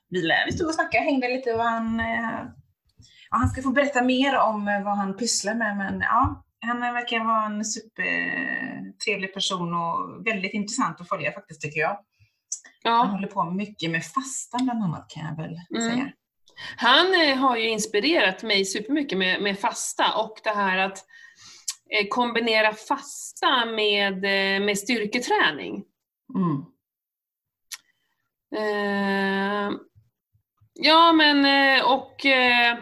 vi, 0.09 0.51
stod 0.53 0.67
och 0.67 0.73
snackade, 0.75 1.03
hängde 1.03 1.27
lite 1.27 1.53
och 1.53 1.63
han, 1.63 1.99
eh, 1.99 2.39
ja, 3.29 3.37
han 3.37 3.49
ska 3.49 3.61
få 3.61 3.71
berätta 3.71 4.03
mer 4.03 4.37
om 4.37 4.67
eh, 4.67 4.83
vad 4.83 4.97
han 4.97 5.17
pysslar 5.17 5.55
med 5.55 5.77
men 5.77 5.99
ja, 5.99 6.45
han 6.61 6.79
verkar 6.79 7.19
vara 7.19 7.45
en 7.45 7.65
supertrevlig 7.65 9.33
person 9.33 9.73
och 9.73 10.27
väldigt 10.27 10.53
intressant 10.53 11.01
att 11.01 11.09
följa 11.09 11.31
faktiskt 11.31 11.61
tycker 11.61 11.79
jag. 11.79 11.89
Han 11.89 12.93
Ja. 12.93 13.03
håller 13.03 13.27
på 13.27 13.43
mycket 13.43 13.91
med 13.91 14.05
fastan 14.05 14.63
bland 14.65 14.83
annat 14.83 15.05
kan 15.09 15.25
jag 15.25 15.35
väl 15.43 15.59
Mm. 15.75 15.91
säga. 15.91 16.11
Han 16.77 17.13
eh, 17.21 17.37
har 17.37 17.55
ju 17.57 17.69
inspirerat 17.69 18.43
mig 18.43 18.65
supermycket 18.65 19.17
med, 19.17 19.41
med 19.41 19.59
fasta 19.59 20.03
och 20.17 20.39
det 20.43 20.49
här 20.49 20.77
att 20.77 20.97
eh, 20.97 21.03
kombinera 22.03 22.73
fasta 22.73 23.65
med, 23.65 24.13
eh, 24.13 24.65
med 24.65 24.77
styrketräning. 24.77 25.83
Mm. 26.35 26.65
Eh, 28.55 29.71
ja 30.73 31.13
men 31.13 31.45
eh, 31.45 31.85
och 31.91 32.25
eh, 32.25 32.77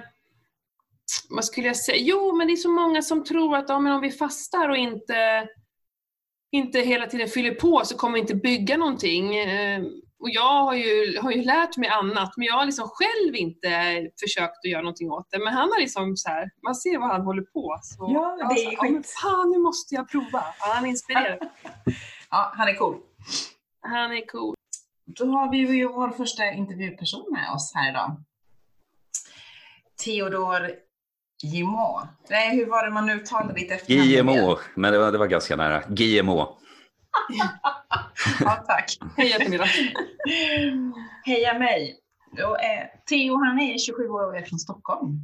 vad 1.30 1.46
skulle 1.46 1.68
jag 1.68 1.78
säga? 1.78 1.98
Jo 1.98 2.36
men 2.36 2.48
det 2.48 2.54
är 2.54 2.58
så 2.58 2.70
många 2.70 3.02
som 3.02 3.24
tror 3.24 3.56
att 3.56 3.70
ja, 3.70 3.80
men 3.80 3.94
om 3.94 4.02
vi 4.02 4.12
fastar 4.12 4.70
och 4.70 4.78
inte, 4.78 5.48
inte 6.52 6.80
hela 6.80 7.08
tiden 7.08 7.28
fyller 7.28 7.56
på 7.56 7.82
så 7.86 7.98
kommer 7.98 8.14
vi 8.14 8.20
inte 8.20 8.36
bygga 8.36 8.78
någonting. 8.78 9.36
Eh, 9.36 9.84
och 10.24 10.30
jag 10.30 10.64
har 10.64 10.74
ju, 10.74 11.20
har 11.22 11.32
ju 11.32 11.42
lärt 11.44 11.78
mig 11.78 11.90
annat 11.90 12.34
men 12.38 12.46
jag 12.46 12.54
har 12.54 12.66
liksom 12.66 12.90
själv 12.90 13.36
inte 13.36 13.70
försökt 14.24 14.58
att 14.66 14.70
göra 14.72 14.82
någonting 14.82 15.12
åt 15.12 15.28
det. 15.32 15.40
Men 15.40 15.54
han 15.54 15.72
har 15.72 15.80
liksom 15.80 16.18
så 16.18 16.30
här, 16.30 16.50
man 16.66 16.76
ser 16.76 17.00
vad 17.00 17.10
han 17.10 17.22
håller 17.22 17.42
på. 17.42 17.80
Så, 17.84 18.10
Ja, 18.14 18.38
det 18.50 18.56
så 18.56 18.62
är 18.62 18.66
här, 18.66 18.74
ja, 18.74 18.84
men 18.84 19.04
skit. 19.04 19.14
fan 19.22 19.52
nu 19.52 19.58
måste 19.58 19.96
jag 19.96 20.10
prova. 20.10 20.44
Ja, 20.60 20.74
han 20.76 20.86
är 20.86 20.90
inspirerad. 20.90 21.40
Ja, 22.30 22.52
han 22.56 22.68
är 22.68 22.74
cool. 22.74 22.98
Han 23.82 24.12
är 24.12 24.26
cool. 24.26 24.56
Då 25.06 25.26
har 25.26 25.52
vi 25.52 25.58
ju 25.58 25.88
vår 25.88 26.10
första 26.10 26.52
intervjuperson 26.52 27.26
med 27.32 27.52
oss 27.56 27.72
här 27.76 27.90
idag. 27.90 28.16
Theodor 30.04 30.72
Gimo. 31.44 32.02
Nej, 32.30 32.56
hur 32.56 32.66
var 32.66 32.86
det 32.86 32.92
man 32.92 33.10
uttalade 33.10 33.54
ditt 33.54 33.72
efternamn? 33.72 34.10
GMO, 34.10 34.58
men 34.76 34.94
det 34.94 35.00
var, 35.00 35.12
det 35.12 35.18
var 35.18 35.28
ganska 35.28 35.56
nära. 35.56 35.82
GMO. 35.88 36.58
Ja, 38.40 38.64
tack. 38.68 38.98
Hej 39.18 39.30
Jättemiddag. 39.30 39.68
Heja 41.26 41.60
mig. 41.60 42.00
Då 42.38 42.56
är, 42.56 43.06
Theo 43.10 43.36
han 43.46 43.60
är 43.60 43.78
27 43.78 44.08
år 44.08 44.28
och 44.28 44.38
är 44.38 44.42
från 44.42 44.60
Stockholm. 44.60 45.20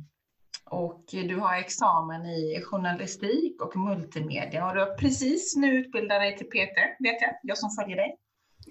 Och 0.65 1.05
du 1.11 1.35
har 1.35 1.55
examen 1.55 2.25
i 2.25 2.61
journalistik 2.65 3.61
och 3.61 3.75
multimedia 3.75 4.67
och 4.67 4.73
du 4.73 4.79
har 4.79 4.97
precis 4.97 5.55
nu 5.55 5.75
utbildat 5.75 6.21
dig 6.21 6.37
till 6.37 6.47
Peter, 6.47 6.83
vet 6.99 7.21
jag, 7.21 7.31
jag 7.43 7.57
som 7.57 7.69
följer 7.69 7.97
dig. 7.97 8.17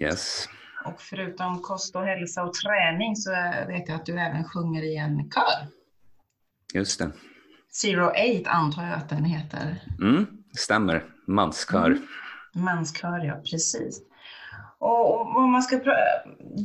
Yes. 0.01 0.49
Och 0.85 1.01
förutom 1.01 1.63
kost 1.63 1.97
och 1.97 2.05
hälsa 2.05 2.43
och 2.43 2.55
träning 2.55 3.17
så 3.17 3.31
vet 3.67 3.89
jag 3.89 3.97
att 3.97 4.07
du 4.07 4.13
även 4.13 4.45
sjunger 4.45 4.83
i 4.83 4.97
en 4.97 5.31
kör. 5.31 5.69
Just 6.75 6.99
det. 6.99 7.11
Zero 7.73 8.13
Eight 8.15 8.47
antar 8.47 8.83
jag 8.83 8.95
att 8.95 9.09
den 9.09 9.25
heter. 9.25 9.83
Mm, 10.01 10.27
stämmer. 10.57 11.05
Manskör. 11.27 11.87
Mm. 11.87 12.03
Manskör, 12.65 13.25
ja 13.25 13.35
precis. 13.51 14.01
Och, 14.81 15.21
och 15.21 15.49
man 15.49 15.63
ska 15.63 15.81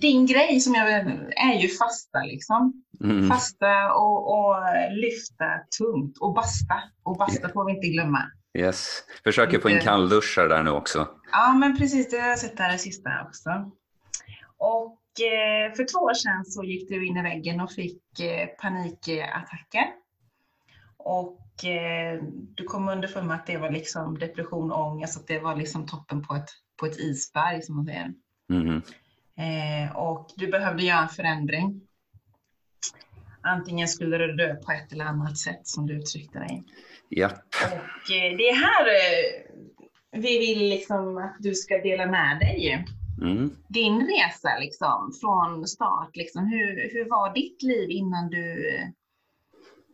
Din 0.02 0.26
grej 0.26 0.60
som 0.60 0.74
jag 0.74 0.86
vet, 0.86 1.08
är 1.36 1.54
ju 1.62 1.68
fasta 1.68 2.20
liksom. 2.20 2.84
Mm. 3.04 3.30
Fasta 3.30 3.94
och, 3.94 4.34
och 4.34 4.56
lyfta 4.92 5.46
tungt 5.80 6.18
och 6.18 6.34
basta. 6.34 6.76
Och 7.04 7.18
basta 7.18 7.50
får 7.50 7.66
vi 7.66 7.72
inte 7.72 7.88
glömma. 7.88 8.32
Yes. 8.58 9.04
Försöker 9.24 9.60
få 9.60 9.70
in 9.70 9.80
kallduschar 9.80 10.48
där 10.48 10.64
nu 10.64 10.70
också. 10.70 11.08
Ja 11.32 11.54
men 11.54 11.78
precis, 11.78 12.10
det 12.10 12.18
har 12.18 12.30
jag 12.30 12.40
sett 12.40 12.58
där 12.58 12.72
det 12.72 12.78
sista 12.78 13.10
också. 13.28 13.50
Och 14.58 15.00
eh, 15.22 15.74
för 15.76 15.84
två 15.84 16.00
år 16.00 16.14
sedan 16.14 16.46
så 16.46 16.64
gick 16.64 16.90
du 16.90 17.08
in 17.08 17.18
i 17.18 17.22
väggen 17.22 17.62
och 17.62 17.72
fick 17.72 18.20
eh, 18.20 18.48
panikattacker. 18.62 19.86
Och 21.06 21.66
eh, 21.66 22.24
du 22.56 22.64
kom 22.64 22.90
underfund 22.90 23.28
med 23.28 23.36
att 23.36 23.48
det 23.48 23.58
var 23.58 23.72
liksom 23.72 24.20
depression 24.20 24.72
och 24.72 24.88
ångest, 24.88 25.18
att 25.18 25.28
det 25.28 25.40
var 25.40 25.56
liksom 25.56 25.88
toppen 25.88 26.24
på 26.24 26.36
ett, 26.36 26.50
på 26.80 26.86
ett 26.86 27.00
isberg 27.00 27.62
som 27.62 27.76
man 27.76 27.86
säger. 27.86 28.14
Mm. 28.50 28.82
Eh, 29.38 29.96
och 29.96 30.30
du 30.36 30.48
behövde 30.48 30.84
göra 30.84 31.02
en 31.02 31.10
förändring. 31.10 31.82
antingen 33.42 33.88
skulle 33.88 34.18
du 34.18 34.36
dö 34.36 34.56
på 34.56 34.72
ett 34.72 34.92
eller 34.92 35.06
annat 35.06 35.38
sätt 35.38 35.68
som 35.68 35.88
du 35.88 35.94
uttryckte 35.94 36.40
dig. 36.40 36.64
Ja. 37.10 37.28
Och 37.66 38.12
eh, 38.12 38.38
det 38.38 38.50
är 38.50 38.56
här 38.56 38.86
eh, 38.86 39.54
vi 40.22 40.40
vill 40.40 40.70
liksom 40.70 41.18
att 41.18 41.36
du 41.40 41.56
ska 41.56 41.78
dela 41.78 42.06
med 42.06 42.40
dig. 42.40 42.86
Mm. 43.22 43.56
Din 43.68 44.08
resa 44.08 44.60
liksom, 44.60 45.14
från 45.22 45.68
start. 45.68 46.16
Liksom. 46.16 46.46
Hur, 46.46 46.90
hur 46.94 47.10
var 47.10 47.34
ditt 47.34 47.64
liv 47.64 47.90
innan 47.90 48.30
du, 48.30 48.76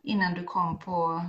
innan 0.03 0.33
du 0.33 0.43
kom 0.43 0.79
på, 0.79 1.21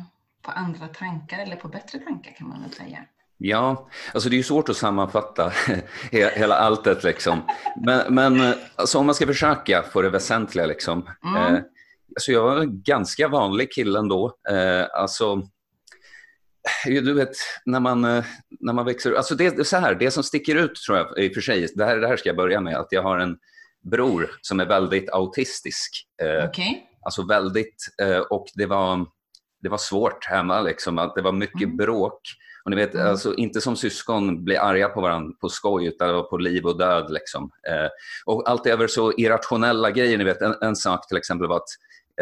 på 0.43 0.51
andra 0.51 0.89
tankar 0.89 1.39
eller 1.39 1.57
på 1.57 1.69
bättre 1.69 1.99
tankar 1.99 2.33
kan 2.33 2.49
man 2.49 2.63
väl 2.63 2.73
säga? 2.73 3.05
Ja, 3.43 3.89
alltså 4.15 4.29
det 4.29 4.35
är 4.35 4.37
ju 4.37 4.43
svårt 4.43 4.69
att 4.69 4.77
sammanfatta 4.77 5.53
hela 6.11 6.55
alltet 6.55 7.05
liksom. 7.05 7.43
Men, 7.85 8.15
men 8.15 8.55
alltså 8.77 8.99
om 8.99 9.07
man 9.07 9.15
ska 9.15 9.27
försöka 9.27 9.83
få 9.83 10.03
det 10.03 10.11
väsentliga 10.11 10.67
liksom. 10.67 11.09
Mm. 11.25 11.55
Eh, 11.55 11.61
alltså 12.17 12.33
jag 12.33 12.43
var 12.43 12.61
en 12.61 12.83
ganska 12.83 13.29
vanlig 13.29 13.73
kille 13.73 13.99
ändå. 13.99 14.37
Eh, 14.51 14.87
alltså, 14.93 15.43
du 16.85 17.15
vet, 17.15 17.33
när 17.65 17.81
man, 17.81 18.05
eh, 18.05 18.25
när 18.61 18.73
man 18.73 18.85
växer 18.85 19.13
alltså 19.13 19.35
det, 19.35 19.57
det, 19.57 19.65
så 19.65 19.77
här, 19.77 19.95
det 19.95 20.11
som 20.11 20.23
sticker 20.23 20.57
ut 20.57 20.75
tror 20.75 20.99
jag 20.99 21.19
i 21.19 21.31
och 21.31 21.35
för 21.35 21.41
sig, 21.41 21.69
det 21.75 21.85
här, 21.85 21.97
det 21.97 22.09
här 22.09 22.17
ska 22.17 22.29
jag 22.29 22.37
börja 22.37 22.61
med, 22.61 22.77
att 22.77 22.89
jag 22.91 23.03
har 23.03 23.19
en 23.19 23.37
bror 23.91 24.31
som 24.41 24.61
är 24.61 24.67
väldigt 24.67 25.11
autistisk. 25.11 26.07
Eh, 26.23 26.49
Okay. 26.49 26.90
Alltså 27.05 27.27
väldigt, 27.27 27.87
eh, 28.03 28.19
och 28.19 28.47
det 28.55 28.67
var, 28.67 29.07
det 29.63 29.69
var 29.69 29.79
svårt 29.79 30.25
hemma 30.25 30.61
liksom, 30.61 30.99
att 30.99 31.15
det 31.15 31.23
var 31.23 31.33
mycket 31.33 31.63
Mm. 31.63 31.77
bråk. 31.77 32.21
Och 32.65 32.71
ni 32.71 32.77
vet, 32.77 32.95
Mm. 32.95 33.07
alltså 33.07 33.35
inte 33.35 33.61
som 33.61 33.77
syskon 33.77 34.45
blir 34.45 34.59
arga 34.59 34.89
på 34.89 35.01
varandra 35.01 35.33
på 35.41 35.49
skoj, 35.49 35.87
utan 35.87 36.09
det 36.09 36.15
var 36.15 36.23
på 36.23 36.37
liv 36.39 36.67
och 36.67 36.79
död. 36.79 37.11
Liksom. 37.11 37.51
Eh, 37.69 37.89
och 38.27 38.49
allt 38.51 38.67
över 38.67 38.87
så 38.87 39.13
irrationella 39.13 39.91
grejer. 39.91 40.19
Ni 40.19 40.25
vet, 40.25 40.43
en, 40.43 40.55
en 40.61 40.77
sak 40.77 41.09
till 41.09 41.17
exempel 41.17 41.49
var 41.49 41.57
att 41.57 41.69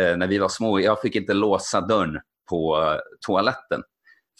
eh, 0.00 0.16
när 0.16 0.26
vi 0.26 0.38
var 0.38 0.48
små, 0.48 0.80
jag 0.80 1.00
fick 1.00 1.16
inte 1.16 1.34
låsa 1.34 1.80
dörren 1.80 2.20
på 2.50 2.78
toaletten. 3.26 3.82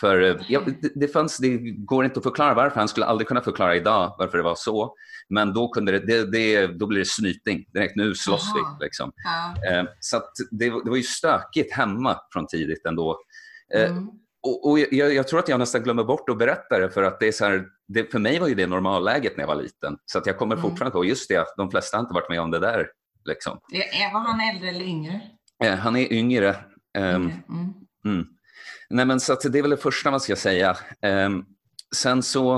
För 0.00 0.22
eh, 0.22 0.36
ja, 0.48 0.60
det, 0.94 1.08
fanns, 1.08 1.38
det 1.38 1.58
går 1.76 2.04
inte 2.04 2.18
att 2.18 2.24
förklara 2.24 2.54
varför. 2.54 2.78
Han 2.80 2.88
skulle 2.88 3.06
aldrig 3.06 3.28
kunna 3.28 3.40
förklara 3.40 3.76
idag 3.76 4.14
varför 4.18 4.38
det 4.38 4.44
var 4.44 4.54
så. 4.54 4.94
Men 5.28 5.52
då, 5.52 5.68
kunde 5.68 5.92
det, 5.92 5.98
det, 6.06 6.30
det, 6.32 6.66
då 6.66 6.86
blir 6.86 6.98
det 6.98 7.04
snyting. 7.08 7.64
Direkt 7.72 7.96
nu 7.96 8.14
slåss 8.14 8.48
Aha. 8.56 8.76
vi. 8.80 8.84
Liksom. 8.84 9.12
Ja. 9.24 9.70
Eh, 9.78 9.84
så 10.00 10.22
det, 10.50 10.64
det 10.84 10.90
var 10.90 10.96
ju 10.96 11.02
stökigt 11.02 11.72
hemma 11.72 12.16
från 12.32 12.46
tidigt 12.46 12.86
ändå. 12.86 13.18
Eh, 13.74 13.90
Mm. 13.90 14.08
och, 14.42 14.70
och 14.70 14.78
jag, 14.78 15.14
jag 15.14 15.28
tror 15.28 15.38
att 15.38 15.48
jag 15.48 15.58
nästan 15.58 15.82
glömmer 15.82 16.04
bort 16.04 16.28
att 16.28 16.38
berätta 16.38 16.78
det 16.78 16.90
för 16.90 17.02
att 17.02 17.20
det 17.20 17.28
är 17.28 17.32
så 17.32 17.44
här, 17.44 17.64
det, 17.88 18.12
för 18.12 18.18
mig 18.18 18.38
var 18.40 18.48
ju 18.48 18.54
det 18.54 18.66
normalläget 18.66 19.36
när 19.36 19.42
jag 19.42 19.48
var 19.54 19.62
liten. 19.62 19.96
Så 20.06 20.18
att 20.18 20.26
jag 20.26 20.38
kommer 20.38 20.56
Mm. 20.56 20.70
fortfarande 20.70 20.96
ihåg, 20.98 21.06
just 21.06 21.28
det, 21.28 21.44
de 21.56 21.70
flesta 21.70 21.96
har 21.96 22.02
inte 22.02 22.14
varit 22.14 22.28
med 22.30 22.40
om 22.40 22.50
det 22.50 22.58
där. 22.58 22.88
Liksom. 23.24 23.58
Är- 23.72 24.12
Var 24.12 24.20
han 24.20 24.40
äldre 24.40 24.68
eller 24.68 24.84
yngre? 24.84 25.20
Han 25.80 25.96
är 25.96 26.12
yngre. 26.12 26.56
Ehm, 26.98 27.22
Yngre. 27.22 27.34
Mm. 28.04 28.26
Nej, 28.90 29.06
men 29.06 29.20
så 29.20 29.34
det 29.34 29.58
är 29.58 29.62
väl 29.62 29.70
det 29.70 29.76
första 29.76 30.10
man 30.10 30.20
ska 30.20 30.36
säga. 30.36 30.76
Ehm, 31.02 31.44
sen 31.96 32.22
så, 32.22 32.56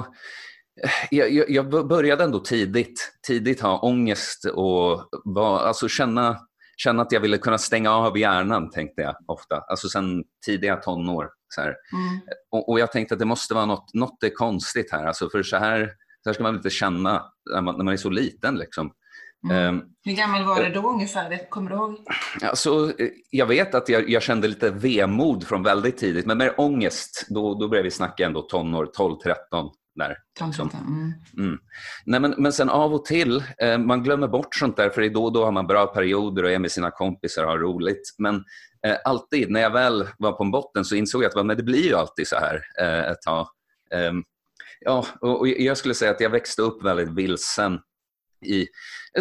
eh, 0.82 0.90
jag, 1.10 1.50
jag, 1.50 1.88
började 1.88 2.24
ändå 2.24 2.38
tidigt, 2.38 3.12
tidigt 3.26 3.60
ha 3.60 3.80
ångest 3.80 4.44
och 4.44 5.08
var, 5.24 5.58
alltså 5.60 5.88
känna, 5.88 6.38
känna 6.76 7.02
att 7.02 7.12
jag 7.12 7.20
ville 7.20 7.38
kunna 7.38 7.58
stänga 7.58 7.90
av 7.90 8.18
hjärnan, 8.18 8.70
tänkte 8.70 9.02
jag 9.02 9.16
ofta. 9.26 9.60
Alltså 9.60 9.88
sen 9.88 10.24
tidiga 10.46 10.76
tonår. 10.76 11.30
Så. 11.54 11.60
Mm. 11.60 11.74
Och, 12.50 12.68
och 12.68 12.80
jag 12.80 12.92
tänkte 12.92 13.14
att 13.14 13.18
det 13.18 13.24
måste 13.24 13.54
vara 13.54 13.66
något, 13.66 13.94
något 13.94 14.22
är 14.22 14.30
konstigt 14.30 14.92
här. 14.92 15.06
Alltså 15.06 15.30
för 15.30 15.42
så 15.42 15.56
här, 15.56 15.92
så 16.22 16.28
här 16.28 16.34
ska 16.34 16.42
man 16.42 16.56
inte 16.56 16.70
känna 16.70 17.24
när 17.54 17.60
man, 17.60 17.76
när 17.76 17.84
man 17.84 17.94
är 17.94 17.98
så 17.98 18.10
liten. 18.10 18.54
Liksom. 18.54 18.92
Mm. 19.44 19.56
Ehm, 19.56 19.82
Hur 20.04 20.12
gammal 20.12 20.44
var 20.44 20.64
du 20.64 20.70
då 20.70 20.90
ungefär? 20.90 21.50
Kommer 21.50 21.70
du 21.70 21.76
ihåg? 21.76 21.96
Alltså, 22.42 22.92
eh, 22.98 23.08
jag 23.30 23.46
vet 23.46 23.74
att 23.74 23.88
jag, 23.88 24.10
jag 24.10 24.22
kände 24.22 24.48
lite 24.48 24.70
vemod 24.70 25.46
från 25.46 25.62
väldigt 25.62 25.98
tidigt, 25.98 26.26
men 26.26 26.38
mer 26.38 26.60
ångest, 26.60 27.26
då, 27.28 27.54
då 27.54 27.68
började 27.68 27.84
vi 27.84 27.90
snacka 27.90 28.26
ändå 28.26 28.42
tonår, 28.42 28.90
12-13. 28.98 29.70
Där. 29.94 30.16
Liksom. 30.46 30.70
Mm. 30.86 31.12
Mm. 31.38 31.58
Nej, 32.04 32.20
men, 32.20 32.34
men 32.38 32.52
sen 32.52 32.68
av 32.68 32.94
och 32.94 33.04
till, 33.04 33.44
eh, 33.58 33.78
man 33.78 34.02
glömmer 34.02 34.28
bort 34.28 34.54
sånt 34.54 34.76
där, 34.76 34.90
för 34.90 35.08
då 35.08 35.24
och 35.24 35.32
då 35.32 35.44
har 35.44 35.52
man 35.52 35.66
bra 35.66 35.86
perioder 35.86 36.42
och 36.42 36.50
är 36.50 36.58
med 36.58 36.72
sina 36.72 36.90
kompisar 36.90 37.44
och 37.44 37.50
har 37.50 37.58
roligt. 37.58 38.14
Men 38.18 38.44
eh, 38.86 38.96
alltid, 39.04 39.50
när 39.50 39.60
jag 39.60 39.70
väl 39.70 40.08
var 40.18 40.32
på 40.32 40.44
botten 40.44 40.84
så 40.84 40.94
insåg 40.94 41.22
jag 41.22 41.28
att 41.38 41.46
men 41.46 41.56
det 41.56 41.62
blir 41.62 41.86
ju 41.86 41.94
alltid 41.94 42.28
så 42.28 42.36
här 42.36 42.62
eh, 42.80 43.10
ett 43.10 43.22
tag. 43.22 43.48
Ehm, 43.94 44.22
ja, 44.80 45.06
och, 45.20 45.40
och 45.40 45.48
jag 45.48 45.76
skulle 45.76 45.94
säga 45.94 46.10
att 46.10 46.20
jag 46.20 46.30
växte 46.30 46.62
upp 46.62 46.84
väldigt 46.84 47.08
vilsen 47.08 47.80
i, 48.46 48.66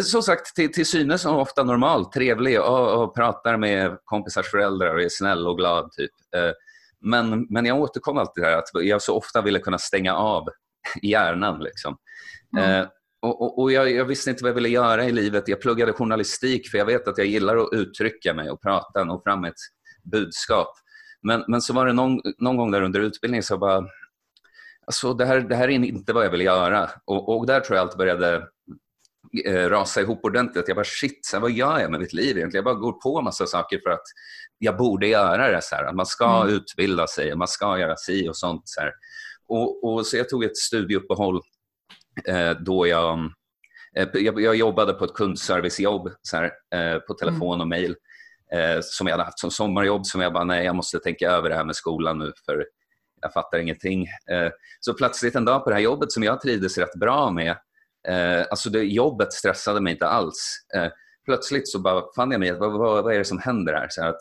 som 0.02 0.22
sagt, 0.22 0.54
till, 0.54 0.72
till 0.72 0.86
synes 0.86 1.26
och 1.26 1.40
ofta 1.40 1.64
normal, 1.64 2.04
trevlig 2.04 2.60
och, 2.60 3.02
och 3.02 3.14
pratar 3.14 3.56
med 3.56 3.98
kompisars 4.04 4.50
föräldrar 4.50 4.94
och 4.94 5.02
är 5.02 5.08
snäll 5.08 5.46
och 5.46 5.56
glad. 5.56 5.92
typ. 5.92 6.10
Eh, 6.36 6.52
Men, 7.00 7.46
men 7.50 7.66
jag 7.66 7.80
återkom 7.80 8.18
alltid 8.18 8.44
där 8.44 8.56
att 8.56 8.68
jag 8.74 9.02
så 9.02 9.16
ofta 9.16 9.42
ville 9.42 9.58
kunna 9.58 9.78
stänga 9.78 10.14
av 10.14 10.48
hjärnan. 11.02 11.60
Liksom. 11.60 11.96
Mm. 12.58 12.80
Eh, 12.80 12.86
och, 13.22 13.42
och, 13.42 13.58
och 13.58 13.72
jag, 13.72 13.90
jag 13.90 14.04
visste 14.04 14.30
inte 14.30 14.42
vad 14.44 14.50
jag 14.50 14.54
ville 14.54 14.68
göra 14.68 15.04
i 15.04 15.12
livet. 15.12 15.48
Jag 15.48 15.60
pluggade 15.60 15.92
journalistik 15.92 16.70
för 16.70 16.78
jag 16.78 16.86
vet 16.86 17.08
att 17.08 17.18
jag 17.18 17.26
gillar 17.26 17.56
att 17.56 17.72
uttrycka 17.72 18.34
mig 18.34 18.50
och 18.50 18.62
prata 18.62 19.00
och 19.00 19.06
nå 19.06 19.22
fram 19.24 19.44
ett 19.44 19.60
budskap. 20.02 20.68
Men, 21.22 21.44
men 21.48 21.60
så 21.62 21.72
var 21.72 21.86
det 21.86 21.92
någon, 21.92 22.20
någon 22.38 22.56
gång 22.56 22.70
där 22.70 22.82
under 22.82 23.00
utbildningen 23.00 23.42
så 23.42 23.58
bara, 23.58 23.84
alltså 24.86 25.14
det 25.14 25.24
här, 25.24 25.40
det 25.40 25.56
här 25.56 25.68
är 25.68 25.70
inte 25.70 26.12
vad 26.12 26.24
jag 26.24 26.30
vill 26.30 26.40
göra. 26.40 26.90
Och, 27.04 27.36
och 27.38 27.46
där 27.46 27.60
tror 27.60 27.76
jag 27.76 27.82
allt 27.86 27.96
började 27.96 28.48
eh, 29.46 29.68
rasa 29.68 30.00
ihop 30.00 30.24
ordentligt. 30.24 30.68
Jag 30.68 30.76
bara 30.76 30.84
shit, 30.84 31.26
så 31.26 31.36
här, 31.36 31.40
vad 31.40 31.50
gör 31.50 31.78
jag 31.78 31.90
med 31.90 32.00
mitt 32.00 32.12
liv 32.12 32.36
egentligen? 32.36 32.64
Jag 32.64 32.76
bara 32.76 32.80
går 32.80 32.92
på 32.92 33.20
massa 33.22 33.46
saker 33.46 33.80
för 33.84 33.90
att 33.90 34.02
jag 34.58 34.76
borde 34.76 35.06
göra 35.06 35.50
det. 35.50 35.62
Så 35.62 35.76
här. 35.76 35.84
Att 35.84 35.94
man 35.94 36.06
ska 36.06 36.42
Mm. 36.42 36.54
utbilda 36.54 37.06
sig, 37.06 37.36
man 37.36 37.48
ska 37.48 37.78
göra 37.78 37.96
si 37.96 38.28
och 38.28 38.36
sånt. 38.36 38.62
Så, 38.64 38.80
här. 38.80 38.92
Och, 39.48 39.84
och, 39.84 40.06
så 40.06 40.16
jag 40.16 40.28
tog 40.28 40.44
ett 40.44 40.56
studieuppehåll 40.56 41.40
eh, 42.28 42.50
då 42.50 42.86
jag, 42.86 43.18
eh, 43.96 44.08
jag, 44.12 44.40
jag 44.40 44.56
jobbade 44.56 44.92
på 44.92 45.04
ett 45.04 45.14
kundservicejobb 45.14 46.10
så 46.22 46.36
här, 46.36 46.52
eh, 46.74 46.98
på 46.98 47.14
telefon 47.14 47.60
och 47.60 47.68
mejl 47.68 47.96
eh, 48.52 48.78
som 48.82 49.06
jag 49.06 49.14
hade 49.14 49.24
haft 49.24 49.38
som 49.38 49.50
sommarjobb 49.50 50.06
som 50.06 50.20
jag 50.20 50.32
bara, 50.32 50.44
nej 50.44 50.64
jag 50.64 50.76
måste 50.76 50.98
tänka 50.98 51.30
över 51.30 51.48
det 51.48 51.54
här 51.54 51.64
med 51.64 51.76
skolan 51.76 52.18
nu 52.18 52.32
för 52.46 52.66
jag 53.22 53.32
fattar 53.32 53.58
ingenting. 53.58 54.06
Så 54.80 54.94
plötsligt 54.94 55.34
en 55.34 55.44
dag 55.44 55.64
på 55.64 55.70
det 55.70 55.76
här 55.76 55.82
jobbet 55.82 56.12
som 56.12 56.22
jag 56.22 56.40
trivdes 56.40 56.78
rätt 56.78 56.94
bra 56.94 57.30
med, 57.30 57.56
eh, 58.08 58.46
alltså 58.50 58.70
det, 58.70 58.82
jobbet 58.84 59.32
stressade 59.32 59.80
mig 59.80 59.92
inte 59.92 60.06
alls. 60.06 60.66
Eh, 60.76 60.88
plötsligt 61.24 61.68
så 61.68 61.78
bara 61.78 62.02
fann 62.16 62.30
jag 62.30 62.40
mig, 62.40 62.52
vad, 62.52 62.72
vad, 62.72 63.04
vad 63.04 63.14
är 63.14 63.18
det 63.18 63.24
som 63.24 63.38
händer 63.38 63.72
här? 63.72 63.86
Så 63.90 64.02
här 64.02 64.08
att 64.08 64.20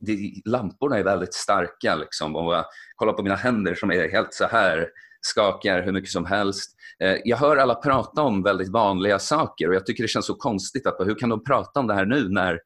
det, 0.00 0.32
lamporna 0.44 0.98
är 0.98 1.04
väldigt 1.04 1.34
starka 1.34 1.94
liksom, 1.94 2.36
och 2.36 2.54
jag 2.54 2.64
kollar 2.96 3.12
på 3.12 3.22
mina 3.22 3.36
händer 3.36 3.74
som 3.74 3.90
är 3.90 4.08
helt 4.08 4.34
så 4.34 4.46
här, 4.46 4.88
skakar 5.20 5.82
hur 5.82 5.92
mycket 5.92 6.10
som 6.10 6.26
helst. 6.26 6.70
Eh, 7.02 7.16
jag 7.24 7.36
hör 7.36 7.56
alla 7.56 7.74
prata 7.74 8.22
om 8.22 8.42
väldigt 8.42 8.72
vanliga 8.72 9.18
saker 9.18 9.68
och 9.68 9.74
jag 9.74 9.86
tycker 9.86 10.04
det 10.04 10.08
känns 10.08 10.26
så 10.26 10.34
konstigt 10.34 10.86
att 10.86 10.96
hur 10.98 11.14
kan 11.14 11.28
de 11.28 11.44
prata 11.44 11.80
om 11.80 11.86
det 11.86 11.94
här 11.94 12.06
nu 12.06 12.28
när, 12.28 12.60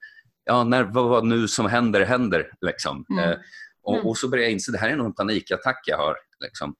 ja, 0.44 0.64
när 0.64 0.84
vad, 0.84 1.08
vad 1.08 1.24
nu 1.26 1.48
som 1.48 1.66
händer 1.66 2.04
händer. 2.04 2.50
Liksom. 2.60 3.04
Mm. 3.10 3.30
Eh, 3.30 3.36
och, 3.82 3.94
Mm. 3.94 4.06
och 4.06 4.16
så 4.16 4.28
började 4.28 4.44
jag 4.44 4.52
inse 4.52 4.70
att 4.70 4.72
det 4.72 4.78
här 4.78 4.88
är 4.88 4.96
nog 4.96 5.06
en 5.06 5.14
panikattack 5.14 5.80
jag 5.86 5.98
har. 5.98 6.16
Liksom. 6.40 6.74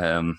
Ehm, 0.00 0.34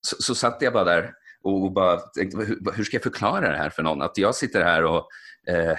så, 0.00 0.16
så 0.18 0.34
satt 0.34 0.62
jag 0.62 0.72
bara 0.72 0.84
där 0.84 1.12
och, 1.42 1.72
bara 1.72 1.96
tänkte, 1.96 2.36
hur, 2.74 2.84
ska 2.84 2.96
jag 2.96 3.02
förklara 3.02 3.50
det 3.50 3.56
här 3.56 3.70
för 3.70 3.82
någon? 3.82 4.02
Att 4.02 4.18
jag 4.18 4.34
sitter 4.34 4.64
här 4.64 4.84
och 4.84 5.08
eh, 5.48 5.76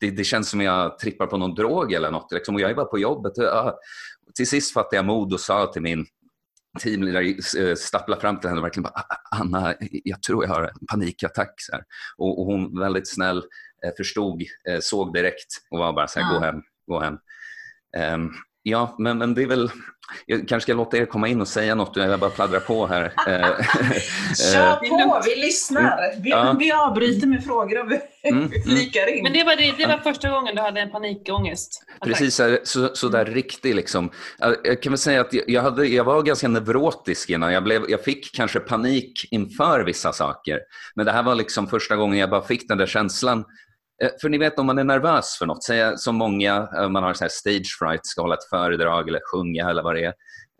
det, 0.00 0.10
det 0.10 0.24
känns 0.24 0.50
som 0.50 0.60
jag 0.60 0.98
trippar 0.98 1.26
på 1.26 1.36
någon 1.36 1.54
drog 1.54 1.92
eller 1.92 2.10
något. 2.10 2.32
Liksom, 2.32 2.54
och 2.54 2.60
jag 2.60 2.70
är 2.70 2.74
bara 2.74 2.86
på 2.86 2.98
jobbet. 2.98 3.38
Och, 3.38 3.44
ja. 3.44 3.78
Till 4.34 4.48
sist 4.48 4.72
fattade 4.72 4.96
jag 4.96 5.04
mod 5.04 5.32
och 5.32 5.40
sa 5.40 5.66
till 5.66 5.82
min 5.82 6.06
teamledare, 6.80 7.34
eh, 7.58 7.74
stappla 7.74 8.16
fram 8.16 8.40
till 8.40 8.48
henne 8.48 8.60
och 8.60 8.64
verkligen 8.64 8.82
bara, 8.82 9.04
Anna, 9.30 9.74
jag 9.90 10.22
tror 10.22 10.44
jag 10.44 10.50
har 10.50 10.62
en 10.62 10.86
panikattack. 10.90 11.54
Så 11.56 11.72
här. 11.72 11.84
Och, 12.16 12.40
och 12.40 12.46
hon 12.46 12.80
väldigt 12.80 13.08
snäll 13.08 13.38
eh, 13.84 13.90
förstod, 13.96 14.42
eh, 14.68 14.78
såg 14.80 15.12
direkt 15.14 15.48
och 15.70 15.78
var 15.78 15.92
bara 15.92 16.08
så 16.08 16.20
här, 16.20 16.32
Ja. 16.32 16.38
gå 16.38 16.44
hem, 16.44 16.62
gå 16.86 17.00
hem. 17.00 17.18
Ehm, 17.96 18.30
ja, 18.64 18.94
men, 18.98 19.18
men 19.18 19.34
det 19.34 19.42
är 19.42 19.46
väl, 19.46 19.70
jag 20.26 20.48
kanske 20.48 20.60
ska 20.60 20.74
låta 20.74 20.96
er 20.96 21.06
komma 21.06 21.28
in 21.28 21.40
och 21.40 21.48
säga 21.48 21.74
något, 21.74 21.96
jag 21.96 22.20
bara 22.20 22.30
pladdrar 22.30 22.60
på 22.60 22.86
här. 22.86 23.12
Eh, 23.28 23.46
Kör 24.52 24.70
eh, 24.70 24.88
på, 24.88 25.20
vi 25.24 25.40
lyssnar. 25.40 26.22
Vi, 26.22 26.30
Ja. 26.30 26.56
vi 26.58 26.72
avbryter 26.72 27.26
med 27.26 27.44
frågor 27.44 27.80
och 27.80 27.92
vi 27.92 28.00
Mm, 28.24 28.44
mm. 28.44 28.62
flikar 28.64 29.16
in. 29.16 29.22
Men 29.22 29.32
det 29.32 29.44
var, 29.44 29.56
det, 29.56 29.74
det 29.78 29.86
var 29.86 29.98
första 29.98 30.30
gången 30.30 30.54
du 30.54 30.62
hade 30.62 30.80
en 30.80 30.90
panikångest? 30.90 31.84
Precis, 32.04 32.40
så, 32.64 32.90
så, 32.94 33.08
där 33.08 33.24
riktig 33.24 33.74
liksom. 33.74 34.10
Jag 34.64 34.82
kan 34.82 34.92
väl 34.92 34.98
säga 34.98 35.20
att 35.20 35.34
jag, 35.46 35.62
hade, 35.62 35.86
jag 35.86 36.04
var 36.04 36.22
ganska 36.22 36.48
neurotisk 36.48 37.30
innan. 37.30 37.52
Jag, 37.52 37.64
blev, 37.64 37.82
jag 37.88 38.04
fick 38.04 38.34
kanske 38.34 38.60
panik 38.60 39.28
inför 39.30 39.84
vissa 39.84 40.12
saker. 40.12 40.60
Men 40.94 41.06
det 41.06 41.12
här 41.12 41.22
var 41.22 41.34
liksom 41.34 41.66
första 41.66 41.96
gången 41.96 42.18
jag 42.18 42.30
bara 42.30 42.42
fick 42.42 42.68
den 42.68 42.78
där 42.78 42.86
känslan. 42.86 43.44
Eh, 44.02 44.10
För 44.20 44.28
ni 44.28 44.38
vet 44.38 44.58
om 44.58 44.66
man 44.66 44.78
är 44.78 44.84
nervös 44.84 45.36
för 45.38 45.46
något, 45.46 45.64
säg 45.64 45.98
som 45.98 46.16
många, 46.16 46.68
eh, 46.76 46.88
man 46.88 47.02
har 47.02 47.14
så 47.14 47.24
här 47.24 47.28
stage 47.28 47.76
fright, 47.78 48.06
ska 48.06 48.20
hålla 48.22 48.34
ett 48.34 48.48
föredrag 48.50 49.08
eller 49.08 49.20
sjunga 49.32 49.70
eller 49.70 49.82
vad 49.82 49.94
det 49.94 50.04
är. 50.04 50.14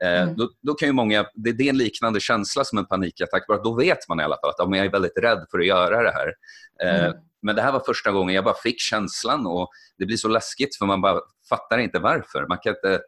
Eh, 0.05 0.23
Mm. 0.23 0.37
Då, 0.37 0.51
då 0.63 0.75
kan 0.75 0.89
ju 0.89 0.93
många, 0.93 1.27
det, 1.35 1.53
det 1.53 1.65
är 1.65 1.69
en 1.69 1.79
liknande 1.79 2.21
känsla 2.21 2.65
som 2.65 2.79
en 2.79 2.87
panikattack, 2.87 3.47
bara 3.47 3.63
då 3.63 3.75
vet 3.75 4.09
man 4.09 4.21
i 4.21 4.23
alla 4.23 4.37
fall 4.37 4.51
att 4.51 4.57
ja, 4.59 4.77
jag 4.77 4.87
är 4.87 4.91
väldigt 4.91 5.19
rädd 5.19 5.47
för 5.51 5.59
att 5.59 5.67
göra 5.67 6.03
det 6.03 6.13
här. 6.13 6.35
Mm. 6.83 7.15
Men 7.43 7.57
det 7.57 7.63
här 7.63 7.73
var 7.73 7.81
första 7.81 8.11
gången 8.11 8.35
jag 8.35 8.45
bara 8.45 8.55
fick 8.55 8.81
känslan 8.81 9.47
och 9.47 9.71
det 9.99 10.07
blir 10.07 10.17
så 10.17 10.29
läskigt 10.29 10.77
för 10.77 10.87
man 10.87 11.01
bara 11.01 11.21
fattar 11.49 11.79
inte 11.79 11.99
varför. 11.99 12.47
Man 12.47 12.59
kan 12.59 12.75
inte, 12.75 13.01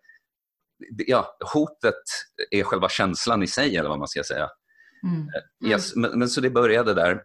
ja, 1.06 1.36
hotet 1.54 2.02
är 2.50 2.62
själva 2.62 2.88
känslan 2.88 3.42
i 3.42 3.46
sig 3.46 3.76
eller 3.76 3.88
vad 3.88 3.98
man 3.98 4.08
ska 4.08 4.22
säga. 4.24 4.48
Mm. 5.04 5.28
Yes, 5.72 5.96
men, 5.96 6.18
men, 6.18 6.28
så 6.28 6.40
det 6.40 6.50
började 6.50 6.94
där. 6.94 7.22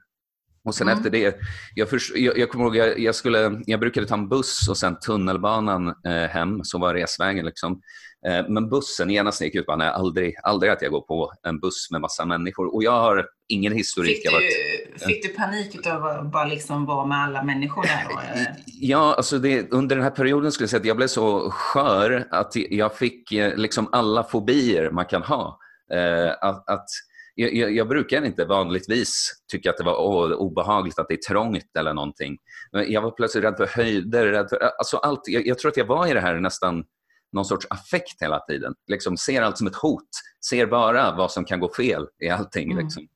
Och 0.64 0.76
sen 0.76 0.88
mm. 0.88 0.98
efter 0.98 1.10
det, 1.10 1.40
jag, 1.76 1.90
för, 1.90 2.00
jag, 2.16 2.38
jag 2.38 2.50
kommer 2.50 2.66
ihåg, 2.66 2.76
jag, 2.76 3.00
jag, 3.00 3.16
skulle, 3.16 3.62
jag 3.66 3.80
brukade 3.80 4.08
ta 4.08 4.16
en 4.16 4.30
buss 4.30 4.68
och 4.70 4.78
sen 4.78 5.00
tunnelbanan 5.00 5.88
eh, 5.88 6.30
hem, 6.30 6.64
som 6.64 6.82
var 6.82 6.94
resvägen. 6.94 7.46
Liksom. 7.46 7.82
Eh, 8.28 8.50
men 8.50 8.70
bussen, 8.70 9.10
genast 9.10 9.42
gick 9.42 9.56
ut 9.56 9.66
på 9.66 9.76
nej, 9.76 9.88
aldrig, 9.88 10.36
aldrig 10.44 10.72
att 10.72 10.82
jag 10.82 10.92
går 10.92 11.02
på 11.02 11.34
en 11.44 11.60
buss 11.60 11.92
med 11.92 12.02
massa 12.02 12.26
människor. 12.26 12.76
Och 12.76 12.84
jag 12.84 12.92
har 12.92 13.28
ingen 13.48 13.74
historik. 13.74 14.16
Fick 14.16 14.26
du, 14.26 14.32
varit, 14.32 15.04
fick 15.04 15.24
du 15.24 15.30
panik 15.30 15.88
av 15.88 16.06
att 16.06 16.32
bara 16.32 16.46
liksom 16.46 16.86
vara 16.86 17.06
med 17.06 17.18
alla 17.18 17.44
människor 17.44 17.84
där? 17.84 18.06
Då, 18.10 18.20
ja, 18.66 19.14
alltså 19.18 19.40
det, 19.40 19.72
under 19.72 19.96
den 19.96 20.04
här 20.04 20.12
perioden 20.12 20.52
skulle 20.52 20.64
jag 20.64 20.70
säga 20.70 20.80
att 20.80 20.86
jag 20.86 20.98
blev 20.98 21.08
så 21.08 21.52
skör 21.52 22.28
att 22.32 22.56
jag 22.56 22.98
fick 22.98 23.32
eh, 23.32 23.56
liksom 23.56 23.90
alla 23.92 24.24
fobier 24.24 24.92
man 24.92 25.06
kan 25.06 25.24
ha. 25.24 25.60
Eh, 25.94 26.32
att, 26.42 26.70
att 26.70 26.88
jag, 27.36 27.72
jag, 27.72 27.88
brukar 27.88 28.26
inte 28.26 28.46
vanligtvis 28.46 29.32
tycka 29.52 29.70
att 29.70 29.78
det 29.78 29.84
var 29.84 29.96
oh, 29.96 30.32
obehagligt 30.32 31.00
att 31.00 31.08
det 31.08 31.14
är 31.14 31.34
trångt 31.34 31.78
eller 31.80 31.94
någonting. 31.94 32.38
Men 32.72 32.92
jag 32.92 33.02
var 33.02 33.12
plötsligt 33.12 33.44
rädd 33.44 33.58
för 33.58 33.68
höjder, 33.68 34.28
rädd 34.28 34.50
för, 34.50 34.58
alltså 34.58 34.98
allt. 34.98 35.22
Jag, 35.26 35.48
jag, 35.48 35.60
tror 35.60 35.72
att 35.72 35.78
jag 35.78 35.86
var 35.86 36.08
i 36.08 36.14
det 36.14 36.20
här 36.20 36.40
nästan 36.40 36.84
någon 37.32 37.46
sorts 37.46 37.68
affekt 37.70 38.22
hela 38.22 38.40
tiden. 38.40 38.74
Liksom 38.88 39.18
ser 39.18 39.42
allt 39.42 39.58
som 39.58 39.68
ett 39.68 39.76
hot. 39.76 40.10
Ser 40.50 40.66
bara 40.66 41.16
vad 41.16 41.32
som 41.32 41.46
kan 41.46 41.60
gå 41.60 41.74
fel 41.74 42.08
i 42.24 42.30
allting. 42.30 42.72
Mm. 42.72 42.84
Liksom. 42.84 43.08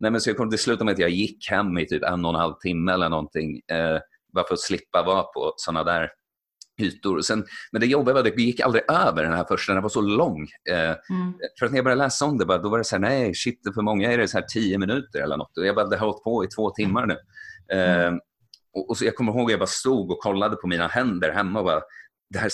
Nej, 0.00 0.10
men 0.10 0.20
så 0.20 0.30
jag 0.30 0.36
kom 0.36 0.50
till 0.50 0.58
slut 0.58 0.80
med 0.80 0.92
att 0.92 0.98
jag 0.98 1.10
gick 1.10 1.50
hem 1.50 1.78
i 1.78 1.86
typ 1.86 2.02
en 2.02 2.24
och 2.24 2.30
en 2.30 2.40
halv 2.40 2.54
timme 2.54 2.92
eller 2.92 3.08
någonting. 3.08 3.60
Eh, 3.70 4.00
bara 4.34 4.46
för 4.46 4.54
att 4.54 4.60
slippa 4.60 5.02
vara 5.02 5.22
på 5.22 5.54
sådana 5.56 5.84
där 5.84 6.10
ytor. 6.78 7.20
Sen, 7.20 7.44
men 7.72 7.80
det 7.80 7.86
jobbiga 7.86 8.14
var 8.14 8.20
att 8.20 8.36
det 8.36 8.42
gick 8.42 8.60
aldrig 8.60 8.90
över 8.90 9.22
den 9.22 9.32
här 9.32 9.44
första, 9.44 9.72
den 9.72 9.82
var 9.82 9.88
så 9.88 10.00
lång. 10.00 10.42
Eh, 10.70 10.76
mm. 10.80 11.34
För 11.58 11.66
att 11.66 11.72
när 11.72 11.78
jag 11.78 11.84
började 11.84 12.02
läsa 12.04 12.24
om 12.24 12.38
det, 12.38 12.46
bara, 12.46 12.58
då 12.58 12.68
var 12.68 12.78
det 12.78 12.84
så 12.84 12.96
här, 12.96 13.00
nej, 13.00 13.34
shit, 13.34 13.60
för 13.74 13.82
många 13.82 14.12
är 14.12 14.18
det 14.18 14.28
så 14.28 14.38
här 14.38 14.44
tio 14.44 14.78
minuter 14.78 15.20
eller 15.20 15.36
något. 15.36 15.58
Och 15.58 15.66
jag 15.66 15.74
bara, 15.74 15.86
det 15.86 15.96
har 15.96 16.06
hållit 16.06 16.22
på 16.22 16.44
i 16.44 16.48
två 16.48 16.70
timmar 16.70 17.06
nu. 17.06 17.16
Eh, 17.72 18.06
mm. 18.06 18.20
och, 18.74 18.90
och, 18.90 18.98
så 18.98 19.04
jag 19.04 19.14
kommer 19.14 19.32
ihåg 19.32 19.44
att 19.44 19.50
jag 19.50 19.60
bara 19.60 19.66
stod 19.66 20.10
och 20.10 20.18
kollade 20.18 20.56
på 20.56 20.66
mina 20.66 20.86
händer 20.86 21.32
hemma 21.32 21.58
och 21.58 21.64
bara, 21.64 21.80
det 22.30 22.38
här 22.38 22.50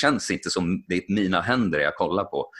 känns 0.00 0.30
inte 0.30 0.50
som 0.50 0.84
det 0.88 0.94
är 0.94 1.14
mina 1.14 1.40
händer 1.40 1.78
jag 1.78 1.94
kollar 1.94 2.24
på. 2.24 2.50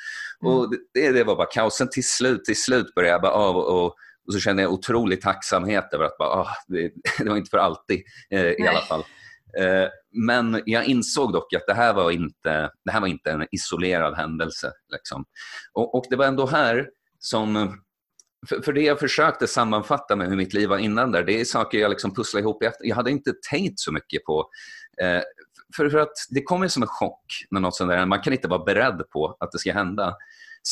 Mm. 0.42 0.54
Och 0.54 0.70
det, 0.94 1.12
det, 1.12 1.24
var 1.24 1.36
bara 1.36 1.46
kaos. 1.46 1.76
Sen 1.76 1.90
till 1.90 2.06
slut, 2.08 2.44
till 2.44 2.62
slut 2.62 2.94
började 2.94 3.12
jag 3.12 3.22
bara 3.22 3.32
av 3.32 3.56
och, 3.56 3.84
och, 3.84 3.94
och 4.26 4.32
så 4.32 4.40
kände 4.40 4.62
jag 4.62 4.72
otrolig 4.72 5.20
tacksamhet 5.20 5.92
över 5.92 6.04
att 6.04 6.18
bara, 6.18 6.28
ah, 6.28 6.48
det, 6.66 6.90
det, 7.18 7.28
var 7.28 7.36
inte 7.36 7.50
för 7.50 7.58
alltid 7.58 8.02
eh, 8.30 8.46
i 8.46 8.66
alla 8.68 8.80
fall. 8.80 9.04
Eh, 9.58 9.88
men 10.16 10.62
jag 10.66 10.84
insåg 10.84 11.32
dock 11.32 11.54
att 11.54 11.66
det 11.66 11.74
här 11.74 11.94
var 11.94 12.10
inte, 12.10 12.70
det 12.84 12.90
här 12.90 13.00
var 13.00 13.08
inte 13.08 13.30
en 13.30 13.46
isolerad 13.50 14.16
händelse. 14.16 14.72
Liksom. 14.92 15.24
Och, 15.72 15.94
och, 15.94 16.04
det 16.10 16.16
var 16.16 16.26
ändå 16.26 16.46
här 16.46 16.88
som... 17.18 17.80
För, 18.48 18.60
för, 18.60 18.72
det 18.72 18.80
jag 18.80 18.98
försökte 18.98 19.46
sammanfatta 19.46 20.16
med 20.16 20.28
hur 20.28 20.36
mitt 20.36 20.54
liv 20.54 20.68
var 20.68 20.78
innan 20.78 21.12
där, 21.12 21.24
det 21.24 21.40
är 21.40 21.44
saker 21.44 21.78
jag 21.78 21.90
liksom 21.90 22.14
pusslade 22.14 22.42
ihop. 22.42 22.64
Jag 22.80 22.96
hade 22.96 23.10
inte 23.10 23.32
tänkt 23.50 23.80
så 23.80 23.92
mycket 23.92 24.24
på. 24.24 24.50
Eh, 25.02 25.20
för, 25.76 25.90
för 25.90 25.98
att 25.98 26.12
det 26.30 26.42
kommer 26.42 26.68
som 26.68 26.82
en 26.82 26.88
chock 26.88 27.24
när 27.50 27.60
något 27.60 27.76
sånt 27.76 27.90
där, 27.90 28.06
man 28.06 28.20
kan 28.20 28.32
inte 28.32 28.48
vara 28.48 28.64
beredd 28.64 29.02
på 29.10 29.36
att 29.40 29.52
det 29.52 29.58
ska 29.58 29.72
hända. 29.72 30.14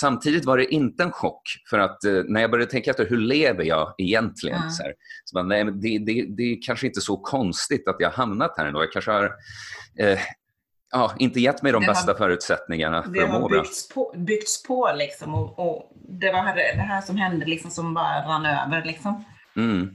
Samtidigt 0.00 0.44
var 0.44 0.58
det 0.58 0.74
inte 0.74 1.02
en 1.02 1.12
chock, 1.12 1.42
för 1.70 1.78
att 1.78 2.04
eh, 2.04 2.22
när 2.28 2.40
jag 2.40 2.50
började 2.50 2.70
tänka 2.70 2.90
efter 2.90 3.06
hur 3.06 3.16
lever 3.16 3.64
jag 3.64 3.94
egentligen? 3.98 4.58
Mm. 4.58 4.70
Så, 4.70 4.82
här, 4.82 4.94
så 5.24 5.34
bara, 5.34 5.44
nej, 5.44 5.64
det, 5.64 5.98
det, 5.98 6.26
det 6.36 6.42
är 6.42 6.62
kanske 6.66 6.86
inte 6.86 7.00
så 7.00 7.16
konstigt 7.16 7.88
att 7.88 7.96
jag 7.98 8.08
har 8.08 8.16
hamnat 8.16 8.54
här 8.56 8.66
ändå. 8.66 8.82
Jag 8.82 8.92
kanske 8.92 9.10
har 9.10 9.24
eh, 9.98 10.18
ja, 10.94 11.14
inte 11.18 11.40
gett 11.40 11.62
mig 11.62 11.72
de 11.72 11.80
det 11.80 11.86
bästa 11.86 12.12
har, 12.12 12.18
förutsättningarna 12.18 13.02
för 13.02 13.22
att 13.22 13.30
må 13.30 13.38
bra. 13.38 13.48
Det 13.48 13.56
har 13.56 13.62
byggts 13.62 13.88
på, 13.88 14.14
byggts 14.16 14.62
på 14.62 14.92
liksom, 14.96 15.34
och, 15.34 15.58
och, 15.58 15.92
det 16.08 16.32
var 16.32 16.44
det 16.56 16.82
här 16.82 17.00
som 17.00 17.16
hände 17.16 17.46
liksom, 17.46 17.70
som 17.70 17.94
bara 17.94 18.26
rann 18.26 18.46
över. 18.46 18.84
Liksom. 18.84 19.24
Mm. 19.56 19.90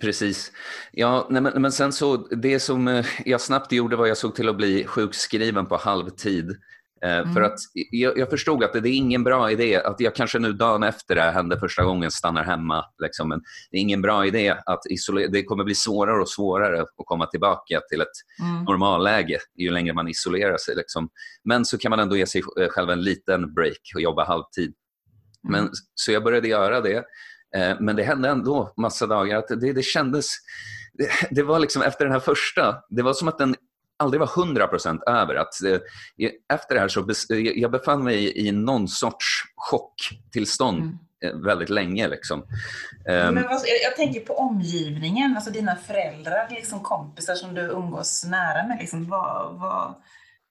Precis. 0.00 0.52
Ja, 0.92 1.26
nej, 1.30 1.42
men, 1.42 1.62
men, 1.62 1.72
sen 1.72 1.92
så, 1.92 2.16
det 2.16 2.60
som 2.60 2.88
eh, 2.88 3.06
jag 3.24 3.40
snabbt 3.40 3.72
gjorde 3.72 3.96
var 3.96 4.04
att 4.04 4.08
jag 4.08 4.16
såg 4.16 4.34
till 4.34 4.48
att 4.48 4.56
bli 4.56 4.84
sjukskriven 4.84 5.66
på 5.66 5.76
halvtid. 5.76 6.56
Eh, 7.04 7.18
mm. 7.18 7.34
För 7.34 7.40
att 7.40 7.58
jag, 7.90 8.18
jag, 8.18 8.30
förstod 8.30 8.64
att 8.64 8.72
det, 8.72 8.80
det, 8.80 8.88
är 8.88 8.96
ingen 8.96 9.24
bra 9.24 9.50
idé 9.50 9.76
att 9.76 10.00
jag 10.00 10.14
kanske 10.14 10.38
nu 10.38 10.52
dagen 10.52 10.82
efter 10.82 11.14
det 11.14 11.20
här 11.20 11.32
hände 11.32 11.60
första 11.60 11.84
gången 11.84 12.10
stannar 12.10 12.44
hemma. 12.44 12.84
Liksom. 13.02 13.28
Men 13.28 13.42
det 13.70 13.76
är 13.76 13.80
ingen 13.80 14.02
bra 14.02 14.26
idé 14.26 14.56
att 14.66 14.86
isolera. 14.90 15.28
Det 15.28 15.42
kommer 15.42 15.64
bli 15.64 15.74
svårare 15.74 16.20
och 16.20 16.28
svårare 16.28 16.82
att 16.82 16.88
komma 16.96 17.26
tillbaka 17.26 17.80
till 17.90 18.00
ett 18.00 18.08
mm. 18.40 18.64
normalläge 18.64 19.38
ju 19.58 19.70
längre 19.70 19.94
man 19.94 20.08
isolerar 20.08 20.56
sig. 20.56 20.74
Liksom. 20.76 21.08
Men 21.44 21.64
så 21.64 21.78
kan 21.78 21.90
man 21.90 21.98
ändå 21.98 22.16
ge 22.16 22.26
sig 22.26 22.42
själv 22.70 22.90
en 22.90 23.02
liten 23.02 23.54
break 23.54 23.92
och 23.94 24.00
jobba 24.00 24.24
halvtid. 24.24 24.74
Mm. 25.48 25.60
Men, 25.60 25.70
så 25.94 26.12
jag 26.12 26.24
började 26.24 26.48
göra 26.48 26.80
det. 26.80 27.04
Eh, 27.56 27.76
men 27.80 27.96
det 27.96 28.02
hände 28.02 28.28
ändå 28.28 28.74
massa 28.76 29.06
dagar 29.06 29.38
att 29.38 29.48
det, 29.48 29.72
det 29.72 29.84
kändes... 29.84 30.26
Det, 30.92 31.08
det, 31.30 31.42
var 31.42 31.58
liksom 31.58 31.82
efter 31.82 32.04
den 32.04 32.12
här 32.12 32.20
första, 32.20 32.76
det 32.88 33.02
var 33.02 33.12
som 33.12 33.28
att 33.28 33.38
den 33.38 33.56
aldrig 33.96 34.20
var 34.20 34.26
100% 34.26 35.02
över. 35.06 35.34
Att, 35.34 35.62
eh, 35.62 35.78
efter 36.54 36.74
det 36.74 36.80
här 36.80 36.88
så 36.88 37.02
bes, 37.02 37.26
jag 37.54 37.70
befann 37.70 38.04
mig 38.04 38.46
i 38.46 38.52
någon 38.52 38.88
sorts 38.88 39.26
chocktillstånd 39.56 40.82
mm. 40.82 40.98
Eh, 41.24 41.34
väldigt 41.34 41.70
länge. 41.70 42.08
Liksom. 42.08 42.44
Men 43.06 43.34
vad, 43.34 43.44
jag, 43.44 43.82
jag, 43.82 43.96
tänker 43.96 44.20
på 44.20 44.34
omgivningen, 44.34 45.36
alltså 45.36 45.50
dina 45.50 45.76
föräldrar, 45.76 46.46
liksom 46.50 46.80
kompisar 46.80 47.34
som 47.34 47.54
du 47.54 47.60
umgås 47.60 48.24
nära 48.24 48.66
med. 48.66 48.78
Liksom, 48.80 49.08
vad, 49.08 49.60
vad, 49.60 49.94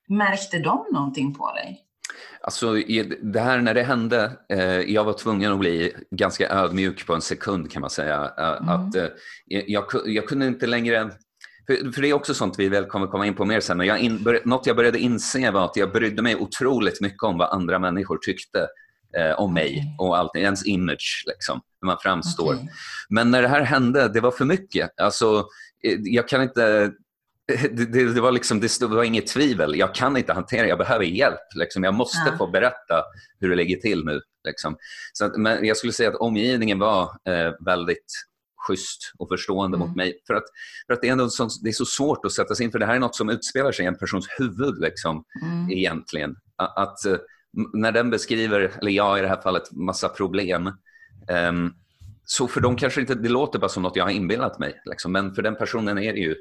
märkte 0.07 0.59
de 0.59 0.85
någonting 0.93 1.33
på 1.33 1.53
dig? 1.53 1.79
Alltså, 2.41 2.73
det 3.21 3.39
här 3.39 3.61
när 3.61 3.73
det 3.73 3.83
hände, 3.83 4.31
eh, 4.49 4.79
jag 4.79 5.03
var 5.03 5.13
tvungen 5.13 5.51
att 5.51 5.59
bli 5.59 5.95
ganska 6.11 6.49
ödmjuk 6.49 7.07
på 7.07 7.13
en 7.13 7.21
sekund 7.21 7.71
kan 7.71 7.81
man 7.81 7.89
säga. 7.89 8.31
Eh, 8.37 8.47
mm. 8.47 8.69
Att, 8.69 8.95
eh, 8.95 9.07
jag, 9.47 9.85
jag, 10.05 10.27
kunde 10.27 10.47
inte 10.47 10.67
längre 10.67 11.09
för, 11.67 11.91
för, 11.91 12.01
det 12.01 12.09
är 12.09 12.13
också 12.13 12.33
sånt 12.33 12.59
vi 12.59 12.69
väl 12.69 12.85
kommer 12.85 13.07
komma 13.07 13.25
in 13.25 13.33
på 13.33 13.45
mer 13.45 13.59
sen. 13.59 13.77
Men 13.77 13.87
jag 13.87 13.99
in, 13.99 14.23
bör, 14.23 14.41
något 14.45 14.67
jag 14.67 14.75
började 14.75 14.99
inse 14.99 15.51
var 15.51 15.65
att 15.65 15.75
jag 15.75 15.91
brydde 15.91 16.21
mig 16.21 16.35
otroligt 16.35 17.01
mycket 17.01 17.23
om 17.23 17.37
vad 17.37 17.49
andra 17.49 17.79
människor 17.79 18.17
tyckte 18.17 18.67
eh, 19.17 19.39
om 19.39 19.53
mig 19.53 19.69
okay. 19.71 20.07
och 20.07 20.17
allt, 20.17 20.35
ens 20.35 20.65
image, 20.65 21.23
liksom, 21.27 21.61
hur 21.81 21.85
man 21.85 21.97
framstår. 22.01 22.53
Okay. 22.53 22.67
Men 23.09 23.31
när 23.31 23.41
det 23.41 23.47
här 23.47 23.61
hände, 23.61 24.07
det 24.07 24.21
var 24.21 24.31
för 24.31 24.45
mycket. 24.45 24.99
Alltså, 24.99 25.47
eh, 25.83 25.99
jag 26.03 26.27
kan 26.27 26.41
inte 26.41 26.91
det, 27.47 27.85
det, 27.85 28.13
det, 28.13 28.21
var 28.21 28.31
liksom, 28.31 28.59
det, 28.59 28.81
var 28.81 29.03
inget 29.03 29.27
tvivel. 29.27 29.75
Jag 29.75 29.95
kan 29.95 30.17
inte 30.17 30.33
hantera 30.33 30.67
jag 30.67 30.77
behöver 30.77 31.05
hjälp. 31.05 31.55
Liksom. 31.55 31.83
Jag 31.83 31.93
måste 31.93 32.29
ja. 32.31 32.37
få 32.37 32.47
berätta 32.47 33.03
hur 33.39 33.49
det 33.49 33.55
ligger 33.55 33.77
till 33.77 34.05
nu. 34.05 34.21
Liksom. 34.43 34.77
Så 35.13 35.25
att, 35.25 35.37
men 35.37 35.65
jag 35.65 35.77
skulle 35.77 35.93
säga 35.93 36.09
att 36.09 36.15
omgivningen 36.15 36.79
var 36.79 37.03
eh, 37.03 37.53
väldigt 37.65 38.05
schysst 38.67 39.13
och 39.17 39.29
förstående 39.29 39.77
mm. 39.77 39.87
mot 39.87 39.97
mig. 39.97 40.21
För 40.27 40.33
att, 40.33 40.43
för 40.87 40.93
att 40.93 41.01
det, 41.01 41.07
är 41.07 41.11
ändå 41.11 41.29
så, 41.29 41.49
det 41.63 41.69
är 41.69 41.73
så 41.73 41.85
svårt 41.85 42.25
att 42.25 42.31
sätta 42.31 42.55
sig 42.55 42.65
in, 42.65 42.71
för 42.71 42.79
det 42.79 42.85
här 42.85 42.95
är 42.95 42.99
något 42.99 43.15
som 43.15 43.29
utspelar 43.29 43.71
sig 43.71 43.85
i 43.85 43.87
en 43.87 43.97
persons 43.97 44.27
huvud 44.37 44.79
liksom, 44.79 45.23
mm. 45.41 45.71
egentligen. 45.71 46.35
Att, 46.55 47.05
eh, 47.05 47.17
när 47.73 47.91
den 47.91 48.09
beskriver, 48.09 48.71
eller 48.81 48.91
jag 48.91 49.19
i 49.19 49.21
det 49.21 49.27
här 49.27 49.41
fallet, 49.41 49.71
massa 49.71 50.09
problem 50.09 50.71
um, 51.49 51.73
så 52.25 52.47
för 52.47 52.61
dem 52.61 52.75
kanske 52.75 53.01
inte, 53.01 53.15
det 53.15 53.29
låter 53.29 53.59
bara 53.59 53.69
som 53.69 53.83
något 53.83 53.95
jag 53.95 54.03
har 54.03 54.11
inbillat 54.11 54.59
mig. 54.59 54.81
Liksom. 54.85 55.11
Men 55.11 55.35
för 55.35 55.41
den 55.41 55.55
personen 55.55 55.97
är 55.97 56.13
det 56.13 56.19
ju 56.19 56.35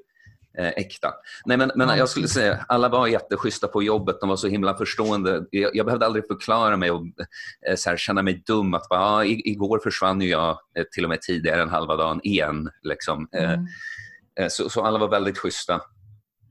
eh, 0.58 0.68
äkta. 0.68 1.12
Nej, 1.44 1.56
men, 1.56 1.72
men 1.74 1.98
jag 1.98 2.08
skulle 2.08 2.28
säga 2.28 2.64
alla 2.68 2.88
var 2.88 3.06
jätteschyssta 3.06 3.68
på 3.68 3.82
jobbet. 3.82 4.20
De 4.20 4.28
var 4.28 4.36
så 4.36 4.48
himla 4.48 4.76
förstående. 4.76 5.44
Jag, 5.50 5.76
jag 5.76 5.86
behövde 5.86 6.06
aldrig 6.06 6.26
förklara 6.26 6.76
mig 6.76 6.90
och 6.90 7.06
eh, 7.68 7.76
så 7.76 7.90
här, 7.90 7.96
känna 7.96 8.22
mig 8.22 8.42
dum. 8.46 8.74
att 8.74 8.88
bara, 8.88 9.00
ah, 9.00 9.24
Igår 9.24 9.80
försvann 9.82 10.20
ju 10.20 10.28
jag 10.28 10.58
eh, 10.78 10.84
till 10.92 11.04
och 11.04 11.10
med 11.10 11.20
tidigare 11.20 11.62
än 11.62 11.68
halva 11.68 11.96
dagen 11.96 12.20
igen. 12.24 12.70
Liksom. 12.82 13.28
Eh, 13.36 13.52
mm. 13.52 13.66
Eh, 14.40 14.48
så, 14.48 14.70
så, 14.70 14.82
alla 14.82 14.98
var 14.98 15.08
väldigt 15.08 15.38
schyssta. 15.38 15.80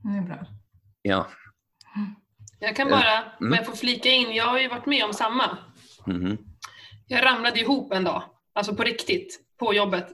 Det 0.04 0.18
är 0.18 0.22
bra. 0.22 0.46
Ja. 1.02 1.28
Jag 2.60 2.76
kan 2.76 2.90
bara, 2.90 3.18
mm. 3.18 3.32
om 3.40 3.54
jag 3.54 3.66
får 3.66 3.76
flika 3.76 4.10
in, 4.10 4.36
jag 4.36 4.46
har 4.46 4.60
ju 4.60 4.68
varit 4.68 4.86
med 4.86 5.06
om 5.06 5.14
samma. 5.14 5.58
Mm. 6.08 6.38
Jag 7.08 7.26
ramlade 7.26 7.60
ihop 7.60 7.94
en 7.94 8.04
dag, 8.04 8.24
alltså 8.54 8.76
på 8.76 8.84
riktigt, 8.84 9.40
på 9.60 9.74
jobbet 9.74 10.08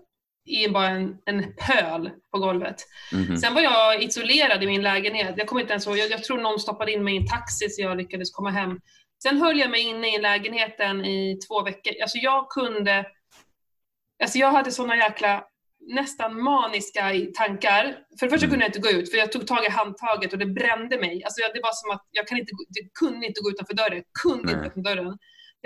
i 0.48 0.70
bara 0.70 0.88
en, 0.88 1.18
en 1.26 1.54
pöl 1.54 2.12
på 2.32 2.40
golvet. 2.40 2.76
Mm. 3.14 3.38
Sen 3.38 3.54
var 3.54 3.62
jag 3.62 4.04
isolerad 4.04 4.64
i 4.64 4.68
min 4.68 4.82
lägenhet. 4.82 5.34
Jag 5.38 5.48
kommer 5.48 5.62
inte 5.62 5.74
ens 5.74 5.88
ihåg, 5.88 5.98
jag, 5.98 6.12
jag, 6.12 6.24
tror 6.24 6.38
någon 6.38 6.60
stoppade 6.60 6.92
in 6.92 7.04
mig 7.04 7.14
i 7.14 7.18
en 7.18 7.28
taxi 7.28 7.70
så 7.70 7.82
jag 7.82 7.98
lyckades 7.98 8.32
komma 8.32 8.50
hem. 8.50 8.80
Sen 9.24 9.42
höll 9.42 9.60
jag 9.60 9.72
mig 9.72 9.82
inne 9.82 10.16
i 10.16 10.22
lägenheten 10.22 11.06
i 11.06 11.40
två 11.48 11.64
veckor. 11.64 11.94
Alltså 12.02 12.18
jag 12.18 12.50
kunde, 12.50 13.06
alltså 14.24 14.38
jag 14.38 14.52
hade 14.52 14.72
såna 14.72 14.96
jäkla 14.96 15.44
nästan 15.88 16.42
maniska 16.42 17.12
tankar. 17.38 17.98
För 18.20 18.26
det 18.26 18.30
första 18.30 18.46
mm. 18.46 18.50
kunde 18.50 18.66
jag 18.66 18.70
inte 18.70 18.80
gå 18.80 18.90
ut, 18.90 19.12
för 19.12 19.18
jag 19.18 19.32
tog 19.32 19.48
tag 19.48 19.66
i 19.66 19.70
handtaget 19.70 20.34
och 20.34 20.40
det 20.40 20.46
brände 20.46 20.98
mig. 20.98 21.24
Alltså 21.24 21.42
det 21.54 21.62
var 21.64 21.72
som 21.74 21.92
att 21.92 22.08
jag 22.12 22.28
kan 22.28 22.38
inte, 22.38 22.52
jag 22.70 22.94
kunde 22.94 23.28
inte 23.28 23.42
gå 23.42 23.50
utanför 23.50 23.74
dörren, 23.74 24.04
kunde 24.24 24.46
Nej. 24.46 24.54
inte 24.56 24.68
öppna 24.68 24.82
dörren. 24.82 25.18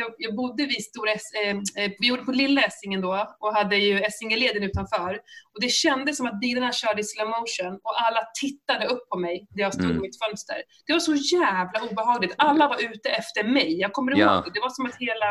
Jag, 0.02 0.12
jag 0.18 0.36
bodde 0.36 0.64
vid 0.66 0.84
Stora, 0.84 1.12
eh, 1.12 1.56
eh, 1.84 1.92
vi 2.00 2.08
gjorde 2.08 2.24
på 2.24 2.32
Lilla 2.32 2.62
Essingen 2.62 3.02
då 3.02 3.36
och 3.40 3.54
hade 3.54 3.76
ju 3.78 3.96
Essingeleden 4.00 4.64
utanför. 4.64 5.12
Och 5.54 5.62
det 5.62 5.70
kändes 5.70 6.18
som 6.18 6.26
att 6.28 6.40
bilarna 6.40 6.72
körde 6.72 7.02
i 7.02 7.04
slow 7.04 7.28
motion 7.28 7.74
och 7.84 8.02
alla 8.06 8.22
tittade 8.42 8.86
upp 8.94 9.10
på 9.10 9.18
mig 9.20 9.48
där 9.50 9.62
jag 9.64 9.74
stod 9.74 9.86
Mm. 9.86 9.98
i 9.98 10.02
mitt 10.02 10.18
fönster. 10.26 10.56
Det 10.86 10.94
var 10.94 11.00
så 11.00 11.14
jävla 11.38 11.78
obehagligt. 11.92 12.34
Alla 12.38 12.68
var 12.68 12.78
ute 12.84 13.10
efter 13.10 13.44
mig. 13.44 13.80
Jag 13.80 13.94
kommer 13.94 14.12
ihåg 14.12 14.20
Ja. 14.22 14.42
det. 14.46 14.52
Det 14.54 14.60
var 14.60 14.70
som 14.70 14.86
att 14.86 14.96
hela 15.00 15.30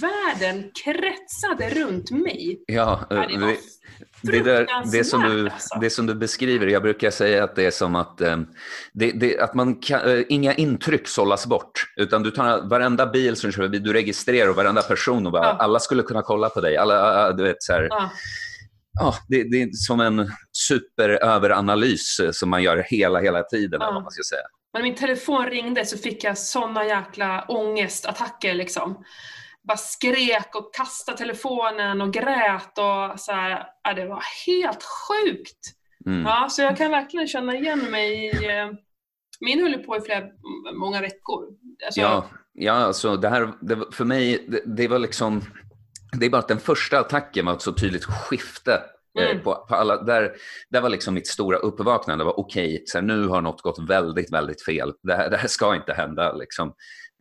världen 0.00 0.70
kretsade 0.84 1.70
runt 1.84 2.10
mig. 2.10 2.64
Ja, 2.66 3.00
Ja, 3.10 3.26
det 4.22 4.32
det, 4.32 4.40
där, 4.42 4.66
det, 4.92 5.04
som 5.04 5.22
du, 5.22 5.48
alltså. 5.50 5.78
det 5.80 5.90
som 5.90 6.06
du 6.06 6.14
beskriver, 6.14 6.66
jag 6.66 6.82
brukar 6.82 7.10
säga 7.10 7.44
att 7.44 7.56
det 7.56 7.64
är 7.66 7.70
som 7.70 7.96
att, 7.96 8.20
eh, 8.20 8.38
det, 8.92 9.10
det, 9.12 9.38
att 9.38 9.54
man 9.54 9.74
kan, 9.74 10.00
eh, 10.18 10.24
inga 10.28 10.54
intryck 10.54 11.08
sållas 11.08 11.46
bort. 11.46 11.70
Utan 11.96 12.22
du 12.22 12.30
tar 12.30 12.68
varenda 12.68 13.06
bil 13.06 13.36
som 13.36 13.52
kör 13.52 13.62
förbi, 13.62 13.78
du 13.78 13.92
registrerar 13.92 14.48
och 14.50 14.56
varenda 14.56 14.82
person 14.82 15.26
och 15.26 15.32
bara, 15.32 15.44
Ja. 15.44 15.56
alla 15.58 15.80
skulle 15.80 16.02
kunna 16.02 16.22
kolla 16.22 16.48
på 16.48 16.60
dig. 16.60 16.76
Alla, 16.76 17.32
du 17.32 17.42
vet, 17.44 17.62
så 17.62 17.72
här, 17.72 17.86
Ja. 17.90 18.10
ja, 19.00 19.14
det, 19.28 19.42
det 19.42 19.62
är 19.62 19.68
som 19.72 20.00
en 20.00 20.30
superöveranalys 20.52 22.20
eh, 22.20 22.30
som 22.30 22.50
man 22.50 22.62
gör 22.62 22.84
hela, 22.88 23.20
hela 23.20 23.42
tiden. 23.42 23.78
Ja. 23.80 23.92
Man 24.00 24.10
ska 24.10 24.22
säga. 24.36 24.42
När 24.74 24.82
min 24.82 24.94
telefon 24.94 25.46
ringde 25.46 25.86
så 25.86 25.98
fick 25.98 26.24
jag 26.24 26.38
såna 26.38 26.84
jäkla 26.84 27.44
ångestattacker 27.48 28.54
liksom. 28.54 29.04
Bara 29.68 29.76
skrek 29.76 30.54
och 30.54 30.74
kastade 30.74 31.18
telefonen 31.18 32.00
och 32.00 32.12
grät 32.12 32.78
och 32.78 33.20
så 33.20 33.32
här. 33.32 33.66
Ja, 33.82 33.94
det 33.94 34.06
var 34.06 34.22
helt 34.46 34.82
sjukt. 34.82 35.58
Mm. 36.06 36.22
Ja, 36.22 36.48
så 36.50 36.62
jag 36.62 36.76
kan 36.76 36.90
verkligen 36.90 37.28
känna 37.28 37.56
igen 37.56 37.90
mig 37.90 38.26
i... 38.26 38.56
eh, 38.58 38.68
Min 39.40 39.62
höll 39.62 39.78
på 39.78 39.96
i 39.96 40.00
flera, 40.00 40.24
många 40.74 41.00
veckor. 41.00 41.44
Alltså, 41.86 42.00
Ja, 42.00 42.26
ja 42.52 42.72
alltså 42.72 43.16
det 43.16 43.28
här, 43.28 43.52
det, 43.60 43.84
för 43.92 44.04
mig, 44.04 44.46
det, 44.48 44.62
det 44.66 44.88
var 44.88 44.98
liksom, 44.98 45.42
det 46.20 46.26
är 46.26 46.30
bara 46.30 46.38
att 46.38 46.48
den 46.48 46.60
första 46.60 46.98
attacken 47.00 47.46
var 47.46 47.52
ett 47.52 47.62
så 47.62 47.72
tydligt 47.72 48.04
skifte. 48.04 48.72
eh, 48.72 49.30
Mm. 49.30 49.42
På, 49.42 49.54
på 49.68 49.74
alla, 49.74 50.02
där, 50.02 50.32
där 50.70 50.80
var 50.80 50.88
liksom 50.88 51.14
mitt 51.14 51.26
stora 51.26 51.56
uppvaknande. 51.58 52.24
var 52.24 52.40
Okej, 52.40 52.82
så 52.86 52.98
här, 52.98 53.02
nu 53.02 53.26
har 53.26 53.40
något 53.42 53.62
gått 53.62 53.88
väldigt, 53.88 54.32
väldigt 54.32 54.64
fel. 54.64 54.92
Det 55.02 55.14
här, 55.14 55.30
det 55.30 55.36
här 55.36 55.48
ska 55.48 55.74
inte 55.76 55.92
hända. 55.92 56.32
Liksom. 56.32 56.74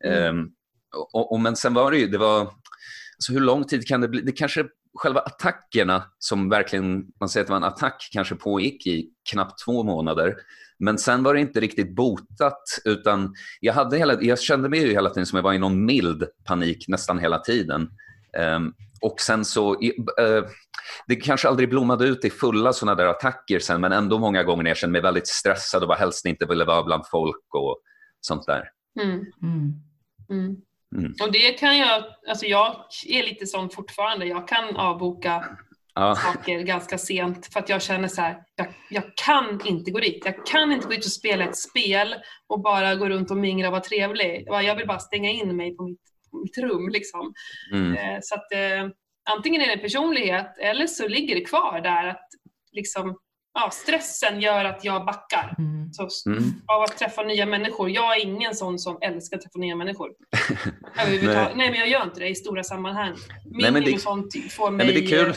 Mm. 0.06 0.24
Ehm, 0.24 0.48
och, 0.95 1.32
och, 1.32 1.39
men 1.39 1.56
sen 1.56 1.73
var 1.73 1.91
det 1.91 1.97
ju, 1.97 2.08
det 2.08 2.17
var, 2.17 2.39
alltså 2.41 3.34
hur 3.34 3.39
lång 3.39 3.63
tid 3.63 3.88
kan 3.88 4.02
det 4.02 4.08
bli? 4.08 4.21
Det 4.21 4.32
kanske 4.32 4.65
själva 4.93 5.19
attackerna 5.19 6.04
som 6.19 6.50
verkligen, 6.50 7.06
man 7.19 7.30
säger 7.30 7.43
att 7.43 7.47
det 7.47 7.52
var 7.52 7.58
en 7.58 7.63
attack, 7.63 8.10
kanske 8.12 8.36
pågick 8.36 8.88
i 8.88 9.10
knappt 9.32 9.65
två 9.65 9.84
månader. 9.84 10.36
Men 10.80 10.97
sen 10.97 11.23
var 11.23 11.34
det 11.34 11.39
inte 11.39 11.60
riktigt 11.60 11.95
botat, 11.95 12.63
utan 12.86 13.34
jag, 13.60 13.73
hade 13.73 13.97
hela, 13.97 14.21
jag 14.21 14.39
kände 14.39 14.69
mig 14.69 14.80
ju 14.80 14.91
hela 14.91 15.10
tiden 15.10 15.26
som 15.26 15.36
jag 15.36 15.43
var 15.43 15.54
i 15.54 15.60
någon 15.60 15.86
mild 15.86 16.23
panik 16.45 16.86
nästan 16.88 17.19
hela 17.19 17.39
tiden. 17.39 17.89
Ehm, 18.38 18.73
och 19.02 19.19
sen 19.19 19.45
så, 19.45 19.73
eh, 20.19 20.43
det 21.08 21.15
kanske 21.15 21.47
aldrig 21.47 21.69
blommade 21.69 22.06
ut 22.06 22.26
i 22.26 22.30
fulla 22.30 22.73
sådana 22.73 22.95
där 22.95 23.06
attacker 23.06 23.60
sen, 23.60 23.82
men 23.82 23.91
ändå 23.91 24.19
många 24.19 24.43
gånger 24.43 24.63
när 24.63 24.69
jag 24.69 24.78
kände 24.78 24.91
mig 24.91 25.02
väldigt 25.02 25.28
stressad 25.28 25.82
och 25.82 25.88
bara 25.88 25.97
helst 25.97 26.26
inte 26.26 26.45
ville 26.45 26.65
vara 26.65 26.84
bland 26.84 27.04
folk 27.12 27.45
och 27.54 27.82
sånt 28.21 28.45
där. 28.45 28.63
Mm, 29.02 29.26
Mm. 29.41 29.73
mm. 30.30 30.56
Mm. 30.98 31.14
Och 31.22 31.32
det 31.32 31.52
kan 31.52 31.78
jag, 31.78 32.04
alltså 32.28 32.46
jag 32.46 32.76
är 33.08 33.24
lite 33.24 33.48
sån 33.48 33.70
fortfarande. 33.70 34.26
Jag 34.26 34.48
kan 34.48 34.76
avboka 34.76 35.58
Ja, 36.00 36.16
saker 36.16 36.60
ganska 36.62 36.98
sent 36.98 37.54
för 37.54 37.60
att 37.60 37.70
jag 37.70 37.82
känner 37.82 38.08
så 38.08 38.22
här, 38.22 38.38
jag, 38.56 38.68
jag 38.90 39.04
kan 39.16 39.62
inte 39.66 39.92
gå 39.92 40.00
dit. 40.00 40.22
Jag 40.26 40.46
kan 40.46 40.72
inte 40.72 40.86
gå 40.86 40.92
dit 40.92 41.06
och 41.06 41.12
spela 41.12 41.46
ett 41.46 41.58
spel 41.58 42.16
och 42.48 42.62
bara 42.62 42.96
gå 42.96 43.10
runt 43.10 43.32
och 43.32 43.38
mingla 43.38 43.68
och 43.68 43.72
vara 43.72 43.82
trevlig. 43.84 44.48
Jag 44.48 44.76
vill 44.76 44.88
bara 44.88 45.00
stänga 45.00 45.30
in 45.32 45.56
mig 45.56 45.76
på 45.78 45.84
mitt, 45.84 46.02
på 46.32 46.38
mitt 46.38 46.58
rum 46.58 46.90
liksom. 46.90 47.34
mm. 47.74 47.94
Eh, 47.94 48.20
Så 48.22 48.36
att 48.36 48.52
eh, 48.52 48.90
antingen 49.30 49.62
är 49.62 49.76
det 49.76 49.82
personlighet 49.82 50.58
eller 50.58 50.88
så 50.88 51.08
ligger 51.08 51.36
det 51.36 51.42
kvar 51.42 51.82
där 51.84 52.08
att 52.08 52.28
liksom, 52.72 53.18
ja, 53.58 53.70
stressen 53.72 54.41
gör 54.41 54.65
att 54.65 54.84
jag 54.86 55.06
backar. 55.06 55.56
Mm. 55.58 55.93
Så, 55.93 56.30
Mm. 56.30 56.43
av 56.65 56.82
att 56.82 56.98
träffa 56.98 57.24
nya 57.24 57.46
människor. 57.46 57.89
Jag 57.89 58.17
är 58.17 58.22
ingen 58.26 58.56
sån 58.56 58.80
som 58.80 58.98
älskar 59.02 59.38
att 59.38 59.43
träffa 59.43 59.60
nya 59.60 59.76
människor. 59.76 60.10
Överhuvudtaget. 61.02 61.56
Nej. 61.58 61.72
men 61.72 61.80
jag 61.80 61.89
gör 61.89 62.04
inte 62.04 62.20
det 62.20 62.28
i 62.30 62.36
stora 62.36 62.63
sammanhang. 62.63 63.15
Nej, 63.46 63.72
men 63.72 63.84
det- 63.84 64.02
sånt 64.02 64.34
får 64.52 64.72
mig... 64.72 64.86
Nej, 64.86 64.96
men 64.96 65.06
det 65.06 65.15
är 65.15 65.24
kul. 65.26 65.34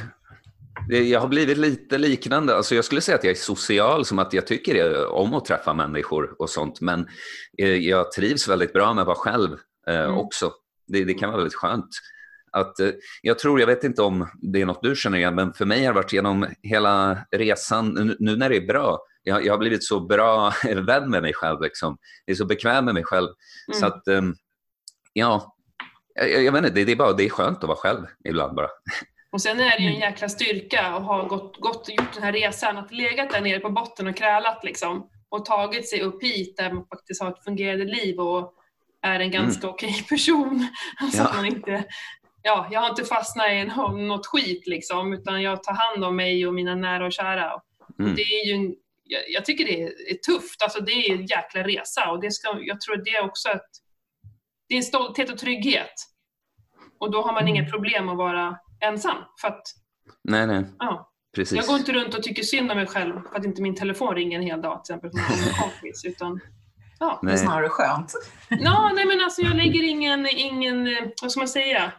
Det- 0.88 1.02
Jag 1.09 1.20
har 1.20 1.28
blivit 1.28 1.59
lite 1.59 1.98
liknande. 1.98 2.56
Alltså 2.56 2.74
jag 2.74 2.85
skulle 2.85 3.00
säga 3.00 3.18
att 3.18 3.24
jag 3.24 3.30
är 3.30 3.35
social, 3.35 4.04
som 4.04 4.18
att 4.18 4.33
jag 4.33 4.46
tycker 4.46 4.74
det- 4.74 5.06
om 5.06 5.35
att 5.35 5.44
träffa 5.44 5.74
människor 5.74 6.35
och 6.42 6.50
sånt. 6.50 6.80
Men 6.80 7.06
eh, 7.59 7.68
jag 7.74 8.12
trivs 8.12 8.48
väldigt 8.48 8.72
bra 8.72 8.94
med 8.94 9.02
att 9.02 9.06
vara 9.06 9.16
själv 9.16 9.50
eh, 9.88 9.94
Mm. 10.00 10.18
också. 10.18 10.52
Det, 10.87 11.04
det 11.04 11.14
kan 11.14 11.28
vara 11.28 11.37
väldigt 11.38 11.54
skönt. 11.54 11.88
Att, 12.52 12.80
eh, 12.80 12.90
jag 13.22 13.38
tror, 13.38 13.60
jag 13.60 13.66
vet 13.66 13.84
inte 13.84 14.02
om 14.02 14.28
det 14.42 14.60
är 14.60 14.66
något 14.66 14.82
du 14.82 14.96
känner 14.96 15.18
igen, 15.18 15.34
men 15.34 15.52
för 15.52 15.64
mig 15.64 15.84
har 15.84 15.92
det 15.92 16.00
varit 16.00 16.12
genom 16.12 16.46
hela 16.62 17.18
resan, 17.30 18.16
nu, 18.18 18.36
när 18.36 18.48
det 18.48 18.56
är 18.56 18.66
bra, 18.66 18.98
jag, 19.22 19.46
jag 19.46 19.52
har 19.52 19.58
blivit 19.58 19.84
så 19.84 20.00
bra 20.00 20.52
vän 20.86 21.10
med 21.10 21.22
mig 21.22 21.32
själv. 21.34 21.60
Liksom. 21.60 21.98
Jag 22.24 22.32
är 22.32 22.36
så 22.36 22.46
bekväm 22.46 22.84
med 22.84 22.94
mig 22.94 23.04
själv. 23.04 23.28
Mm. 23.68 23.80
Så 23.80 23.86
att, 23.86 24.08
ehm, 24.08 24.34
ja, 25.12 25.56
jag, 26.14 26.44
jag, 26.44 26.52
vet 26.52 26.58
inte, 26.64 26.74
det, 26.74 26.84
det, 26.84 26.92
är 26.92 26.96
bara, 26.96 27.12
det 27.12 27.24
är 27.24 27.28
skönt 27.30 27.58
att 27.58 27.68
vara 27.68 27.78
själv 27.78 28.06
ibland 28.28 28.54
bara. 28.56 28.68
Och 29.32 29.42
sen 29.42 29.60
är 29.60 29.70
det 29.78 29.82
ju 29.82 29.88
en 29.88 29.94
Mm. 29.96 30.00
jäkla 30.00 30.28
styrka 30.28 30.80
att 30.82 31.02
ha 31.02 31.22
gått, 31.26 31.60
gått 31.60 31.88
och 31.88 31.94
gjort 31.94 32.12
den 32.14 32.22
här 32.22 32.32
resan, 32.32 32.76
att 32.78 32.92
legat 32.92 33.30
där 33.30 33.40
nere 33.40 33.60
på 33.60 33.70
botten 33.70 34.06
och 34.06 34.16
krälat 34.16 34.64
liksom 34.64 35.08
och 35.28 35.44
tagit 35.44 35.88
sig 35.88 36.00
upp 36.02 36.22
hit 36.22 36.56
där 36.56 36.72
man 36.72 36.86
faktiskt 36.86 37.22
har 37.22 37.30
ett 37.30 37.44
fungerande 37.44 37.84
liv 37.84 38.20
och 38.20 38.54
är 39.02 39.20
en 39.20 39.30
ganska 39.30 39.68
okej 39.68 40.06
person. 40.08 40.66
Alltså 41.00 41.18
Ja. 41.22 41.28
att 41.28 41.36
man 41.36 41.46
inte, 41.46 41.84
ja, 42.42 42.68
jag 42.70 42.81
har 42.81 42.88
inte 42.90 43.05
fastnat 43.05 43.50
i 43.50 43.64
något 44.09 44.26
skit 44.26 44.66
liksom, 44.66 45.12
utan 45.12 45.42
jag 45.42 45.62
tar 45.62 45.72
hand 45.74 46.05
om 46.05 46.16
mig 46.16 46.46
och 46.46 46.55
mina 46.55 46.74
nära 46.74 47.07
och 47.07 47.12
kära. 47.12 47.53
Mm. 47.98 48.14
Det 48.14 48.22
är 48.22 48.46
ju 48.46 48.74
jag, 49.05 49.22
jag 49.29 49.44
tycker 49.44 49.64
det 49.64 49.83
är, 49.83 49.87
är 49.87 50.14
tufft, 50.14 50.62
alltså 50.62 50.81
det 50.81 50.92
är 50.92 51.12
en 51.14 51.26
jäkla 51.26 51.62
resa 51.62 52.11
och 52.11 52.20
det 52.20 52.31
ska, 52.33 52.59
jag 52.61 52.81
tror 52.81 52.96
det 52.96 53.11
är 53.11 53.24
också 53.24 53.48
ett, 53.48 53.70
det 54.68 54.74
är 54.74 54.76
en 54.76 54.83
stolthet 54.85 55.31
och 55.31 55.38
trygghet. 55.38 55.92
Och 57.00 57.11
då 57.11 57.22
har 57.22 57.33
man 57.33 57.42
Mm. 57.42 57.55
inga 57.57 57.70
problem 57.70 58.09
att 58.09 58.16
vara 58.16 58.57
ensam. 58.81 59.16
För 59.40 59.48
att, 59.48 59.62
Nej, 60.24 60.46
nej, 60.46 60.64
ja, 60.79 61.11
precis. 61.37 61.57
jag 61.59 61.66
går 61.66 61.76
inte 61.76 61.92
runt 61.92 62.14
och 62.14 62.22
tycker 62.22 62.42
synd 62.42 62.70
om 62.70 62.76
mig 62.76 62.87
själv 62.87 63.20
för 63.33 63.38
att 63.38 63.44
inte 63.44 63.62
min 63.62 63.74
telefon 63.76 64.14
ringer 64.14 64.38
en 64.38 64.44
hel 64.46 64.62
dag 64.62 64.85
till 64.85 64.94
exempel 64.94 65.11
kompis. 65.61 66.05
Utan, 66.05 66.40
ja. 66.98 67.18
Det 67.22 67.33
är 67.33 67.37
snarare 67.37 67.68
skönt. 67.68 68.12
Nå, 68.50 68.90
nej 68.94 69.07
men 69.07 69.20
alltså 69.20 69.42
jag 69.42 69.57
lägger 69.57 69.83
ingen, 69.83 70.26
ingen, 70.31 70.87
eh, 70.87 71.09
vad 71.22 71.31
ska 71.33 71.40
man 71.40 71.48
säga? 71.48 71.92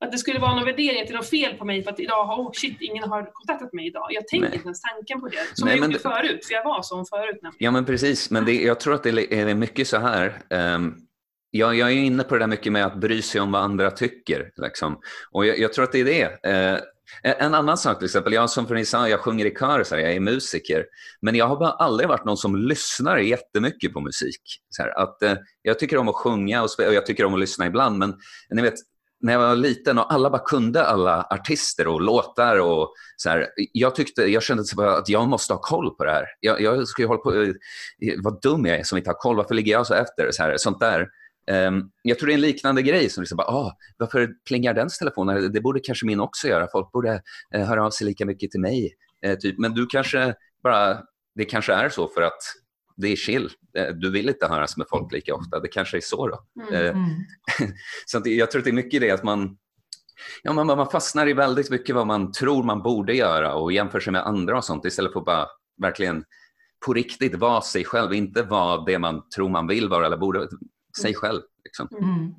Att 0.00 0.12
det 0.12 0.18
skulle 0.18 0.38
vara 0.40 0.54
någon 0.54 0.64
värdering 0.64 1.06
till 1.06 1.14
något 1.16 1.30
fel 1.30 1.54
på 1.54 1.64
mig 1.64 1.82
för 1.82 1.90
att 1.90 2.00
idag 2.00 2.24
har, 2.24 2.36
oh 2.42 2.50
shit, 2.52 2.76
ingen 2.80 3.04
har 3.10 3.30
kontaktat 3.32 3.72
mig 3.72 3.86
idag. 3.86 4.06
Jag 4.10 4.28
tänker 4.28 4.54
inte 4.54 4.64
ens 4.66 4.80
tanken 4.80 5.20
på 5.20 5.28
det. 5.28 5.36
Som 5.54 5.68
Nej, 5.68 5.76
jag 5.76 5.84
gjorde 5.84 5.92
det- 5.98 6.02
förut, 6.02 6.44
för 6.46 6.54
jag 6.54 6.64
var 6.64 6.82
sån 6.82 7.06
förut. 7.06 7.38
nämligen. 7.42 7.56
Ja, 7.58 7.70
men 7.70 7.84
precis. 7.84 8.30
Men 8.30 8.44
det, 8.44 8.62
jag 8.62 8.80
tror 8.80 8.94
att 8.94 9.02
det 9.02 9.34
är 9.40 9.54
mycket 9.54 9.88
så 9.88 9.96
här. 9.98 10.42
ehm, 10.50 10.94
jag, 11.50 11.74
jag 11.74 11.88
är 11.92 11.94
inne 11.94 12.22
på 12.24 12.34
det 12.34 12.38
där 12.40 12.46
mycket 12.46 12.72
med 12.72 12.86
att 12.86 12.96
bry 13.00 13.22
sig 13.22 13.40
om 13.40 13.52
vad 13.52 13.62
andra 13.62 13.90
tycker. 13.90 14.50
Liksom. 14.56 14.98
Och 15.30 15.46
jag, 15.46 15.58
jag 15.58 15.72
tror 15.72 15.84
att 15.84 15.92
det 15.92 16.00
är 16.00 16.04
det. 16.04 16.48
Eh, 16.50 16.80
en 17.22 17.54
annan 17.54 17.78
sak 17.78 17.98
till 17.98 18.04
exempel, 18.04 18.32
jag 18.32 18.50
som 18.50 18.66
för 18.66 18.74
ni 18.74 18.84
sa, 18.84 19.08
jag 19.08 19.20
sjunger 19.20 19.44
i 19.46 19.50
kör, 19.50 19.84
så 19.84 19.94
här, 19.94 20.02
jag 20.02 20.12
är 20.12 20.20
musiker. 20.20 20.84
Men 21.20 21.34
jag 21.34 21.46
har 21.48 21.56
bara 21.56 21.70
aldrig 21.70 22.08
varit 22.08 22.24
någon 22.24 22.36
som 22.36 22.56
lyssnar 22.56 23.16
jättemycket 23.18 23.92
på 23.92 24.00
musik. 24.00 24.42
Så 24.68 24.82
här, 24.82 24.98
att, 25.02 25.22
eh, 25.22 25.34
jag 25.62 25.78
tycker 25.78 25.96
om 25.98 26.08
att 26.08 26.14
sjunga 26.14 26.62
och, 26.62 26.68
och 26.86 26.94
jag 26.94 27.06
tycker 27.06 27.24
om 27.24 27.34
att 27.34 27.40
lyssna 27.40 27.66
ibland. 27.66 27.98
Men 27.98 28.14
ni 28.50 28.62
vet, 28.62 28.74
när 29.20 29.32
jag 29.32 29.40
var 29.40 29.56
liten 29.56 29.98
och 29.98 30.12
alla 30.12 30.30
bara 30.30 30.42
kunde 30.44 30.84
alla 30.84 31.26
artister 31.30 31.88
och 31.88 32.00
låtar 32.00 32.58
och 32.60 32.92
så 33.16 33.28
här, 33.28 33.48
jag 33.72 33.94
tyckte, 33.94 34.22
jag 34.22 34.42
kände 34.42 34.64
typ 34.64 34.78
att 34.78 35.08
jag 35.08 35.28
måste 35.28 35.52
ha 35.52 35.60
koll 35.60 35.94
på 35.94 36.04
det 36.04 36.10
här. 36.10 36.24
Jag, 36.40 36.60
jag 36.60 36.88
ska 36.88 37.02
ju 37.02 37.08
hålla 37.08 37.20
på, 37.20 37.34
eh, 37.42 37.52
vad 38.18 38.42
dum 38.42 38.66
jag 38.66 38.78
är 38.78 38.82
som 38.82 38.98
inte 38.98 39.10
har 39.10 39.14
koll, 39.14 39.36
varför 39.36 39.54
ligger 39.54 39.72
jag 39.72 39.86
så 39.86 39.94
efter? 39.94 40.30
Så 40.30 40.42
här, 40.42 40.56
sånt 40.56 40.80
där. 40.80 41.08
Um, 41.50 41.90
jag 42.02 42.18
tror 42.18 42.26
det 42.26 42.32
är 42.32 42.34
en 42.34 42.40
liknande 42.40 42.82
grej 42.82 43.10
som 43.10 43.22
liksom 43.22 43.36
bara, 43.36 43.46
ah, 43.46 43.76
varför 43.96 44.30
plingar 44.48 44.74
dens 44.74 44.98
telefon? 44.98 45.52
Det 45.52 45.60
borde 45.60 45.80
kanske 45.80 46.06
min 46.06 46.20
också 46.20 46.48
göra. 46.48 46.68
Folk 46.72 46.92
borde 46.92 47.22
eh, 47.54 47.66
höra 47.66 47.86
av 47.86 47.90
sig 47.90 48.06
lika 48.06 48.26
mycket 48.26 48.50
till 48.50 48.60
mig. 48.60 48.94
Eh, 49.24 49.38
typ. 49.38 49.58
Men 49.58 49.74
du 49.74 49.86
kanske 49.86 50.34
bara, 50.62 50.98
det 51.34 51.44
kanske 51.44 51.72
är 51.72 51.88
så 51.88 52.08
för 52.08 52.22
att 52.22 52.38
det 53.00 53.08
är 53.08 53.16
chill. 53.16 53.50
Eh, 53.78 53.86
Du 53.94 54.10
vill 54.10 54.28
inte 54.28 54.46
höras 54.46 54.76
med 54.76 54.86
folk 54.90 55.12
lika 55.12 55.34
ofta. 55.34 55.60
Det 55.60 55.68
kanske 55.68 55.96
är 55.96 56.00
så 56.00 56.28
då. 56.28 56.44
Mm. 56.62 56.74
Eh, 56.74 56.90
Mm. 56.90 57.08
så 58.06 58.22
jag 58.24 58.50
tror 58.50 58.60
att 58.60 58.64
det 58.64 58.70
är 58.70 58.72
mycket 58.72 59.00
det 59.00 59.10
att 59.10 59.24
man, 59.24 59.58
ja, 60.42 60.52
man, 60.52 60.66
man 60.66 60.90
fastnar 60.90 61.26
i 61.28 61.32
väldigt 61.32 61.70
mycket 61.70 61.94
vad 61.94 62.06
man 62.06 62.32
tror 62.32 62.62
man 62.62 62.82
borde 62.82 63.14
göra 63.14 63.54
och 63.54 63.72
jämför 63.72 64.00
sig 64.00 64.12
med 64.12 64.26
andra 64.26 64.56
och 64.56 64.64
sånt 64.64 64.84
istället 64.84 65.12
för 65.12 65.20
att 65.20 65.26
bara 65.26 65.46
verkligen 65.82 66.24
på 66.86 66.92
riktigt 66.94 67.34
vara 67.34 67.60
sig 67.60 67.84
själv, 67.84 68.14
inte 68.14 68.42
vara 68.42 68.84
det 68.84 68.98
man 68.98 69.28
tror 69.28 69.48
man 69.48 69.66
vill 69.66 69.88
vara 69.88 70.06
eller 70.06 70.16
borde, 70.16 70.48
sig 71.02 71.14
själv. 71.14 71.40
Liksom. 71.64 71.88
Mm. 71.92 72.34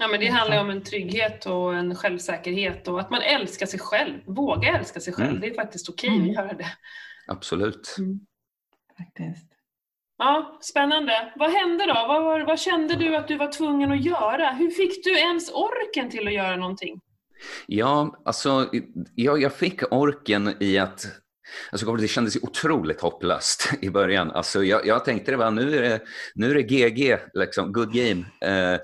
Ja, 0.00 0.08
men 0.08 0.20
det 0.20 0.26
handlar 0.26 0.60
om 0.60 0.70
en 0.70 0.82
trygghet 0.82 1.46
och 1.46 1.74
en 1.74 1.94
självsäkerhet 1.94 2.88
och 2.88 3.00
att 3.00 3.10
man 3.10 3.22
älskar 3.22 3.66
sig 3.66 3.80
själv. 3.80 4.18
Våga 4.26 4.78
älska 4.78 5.00
sig 5.00 5.12
själv. 5.12 5.28
Mm. 5.28 5.40
Det 5.40 5.46
är 5.50 5.54
faktiskt 5.54 5.88
okej 5.88 6.10
Mm. 6.10 6.22
att 6.28 6.34
göra 6.34 6.52
det. 6.52 6.66
Absolut. 7.26 7.96
Faktiskt. 8.98 9.46
Ja, 10.18 10.58
spännande. 10.60 11.32
Vad 11.36 11.50
hände 11.50 11.86
då? 11.86 11.94
Vad, 11.94 12.24
vad, 12.24 12.46
vad, 12.46 12.60
kände 12.60 12.96
du 12.96 13.16
att 13.16 13.28
du 13.28 13.36
var 13.36 13.52
tvungen 13.52 13.92
att 13.92 14.04
göra? 14.04 14.50
Hur 14.50 14.70
fick 14.70 15.04
du 15.04 15.18
ens 15.18 15.50
orken 15.50 16.10
till 16.10 16.26
att 16.26 16.34
göra 16.34 16.56
någonting? 16.56 17.00
Ja, 17.66 18.22
alltså 18.24 18.70
jag, 19.14 19.42
jag 19.42 19.52
fick 19.52 19.92
orken 19.92 20.54
i 20.60 20.78
att 20.78 21.06
Alltså, 21.72 21.96
det 21.96 22.08
kändes 22.08 22.36
otroligt 22.36 23.00
hopplöst 23.00 23.70
i 23.80 23.90
början. 23.90 24.30
Alltså, 24.30 24.64
jag, 24.64 24.86
jag 24.86 25.04
tänkte 25.04 25.30
det 25.30 25.36
var 25.36 25.50
nu 25.50 25.76
är 25.76 25.82
det, 25.82 26.00
nu 26.34 26.50
är 26.50 26.54
det 26.54 26.62
GG, 26.62 27.18
liksom, 27.34 27.72
good 27.72 27.92
game. 27.92 28.24
Eh, 28.40 28.80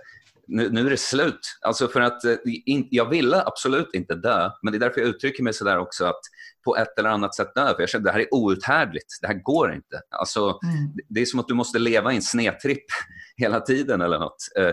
nu, 0.47 0.69
nu, 0.71 0.87
är 0.87 0.91
det 0.91 0.97
slut. 0.97 1.59
Alltså 1.61 1.89
för 1.89 2.01
att 2.01 2.25
eh, 2.25 2.37
in, 2.67 2.89
jag 2.91 3.11
ville 3.11 3.43
absolut 3.47 3.95
inte 3.95 4.15
dö, 4.15 4.51
men 4.63 4.73
det 4.73 4.77
är 4.77 4.81
därför 4.81 5.01
jag 5.01 5.11
uttrycker 5.11 5.43
mig 5.43 5.53
sådär 5.53 5.79
också 5.79 6.05
att 6.05 6.21
på 6.65 6.77
ett 6.77 6.99
eller 6.99 7.09
annat 7.11 7.35
sätt 7.35 7.55
dö. 7.55 7.75
För 7.75 7.81
jag 7.81 7.97
att 7.97 8.05
det 8.05 8.13
här 8.13 8.21
är 8.21 8.35
outhärdligt. 8.35 9.19
Det 9.21 9.27
här 9.27 9.43
går 9.43 9.75
inte. 9.75 10.01
Alltså, 10.11 10.41
mm. 10.41 10.93
Det 11.09 11.21
är 11.21 11.27
som 11.27 11.41
att 11.41 11.49
du 11.49 11.55
måste 11.55 11.79
leva 11.79 12.13
i 12.13 12.17
en 12.17 12.23
snedtripp 12.23 12.85
hela 13.37 13.61
tiden 13.61 14.01
eller 14.01 14.19
något. 14.19 14.37
Eh, 14.59 14.73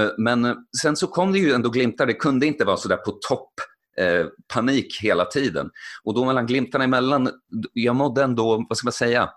eh, 0.00 0.10
men 0.18 0.56
sen 0.82 0.96
så 0.96 1.06
kom 1.06 1.32
det 1.32 1.38
ju 1.38 1.52
ändå 1.52 1.70
glimtar. 1.70 2.06
Det 2.06 2.14
kunde 2.14 2.46
inte 2.46 2.64
vara 2.64 2.76
sådär 2.76 2.96
på 2.96 3.10
topp 3.28 3.52
Eh, 3.98 4.26
panik 4.54 4.98
hela 5.02 5.24
tiden. 5.24 5.70
Och 6.04 6.14
då 6.14 6.24
mellan 6.24 6.46
glimtarna 6.46 6.84
emellan, 6.84 7.30
jag 7.72 7.96
mådde 7.96 8.22
ändå, 8.22 8.66
vad 8.68 8.78
ska 8.78 8.86
man 8.86 8.92
säga, 8.92 9.30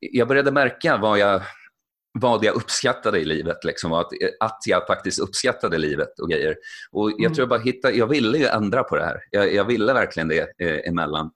jag 0.00 0.28
började 0.28 0.52
märka 0.52 0.96
vad 0.96 1.18
jag, 1.18 1.42
vad 2.20 2.44
jag 2.44 2.54
uppskattade 2.54 3.18
i 3.20 3.24
livet. 3.24 3.64
Liksom, 3.64 3.92
att, 3.92 4.08
att 4.40 4.58
jag 4.66 4.86
faktiskt 4.86 5.18
uppskattade 5.18 5.78
livet 5.78 6.20
och 6.20 6.30
grejer. 6.30 6.56
Och 6.92 7.10
jag 7.10 7.20
mm. 7.20 7.34
tror 7.34 7.42
jag 7.42 7.48
bara 7.48 7.60
hittade, 7.60 7.94
jag 7.94 8.06
ville 8.06 8.38
ju 8.38 8.46
ändra 8.46 8.82
på 8.82 8.96
det 8.96 9.04
här. 9.04 9.20
Jag, 9.30 9.54
jag 9.54 9.64
ville 9.64 9.92
verkligen 9.92 10.28
det 10.28 10.52
eh, 10.58 10.88
emellan. 10.88 11.30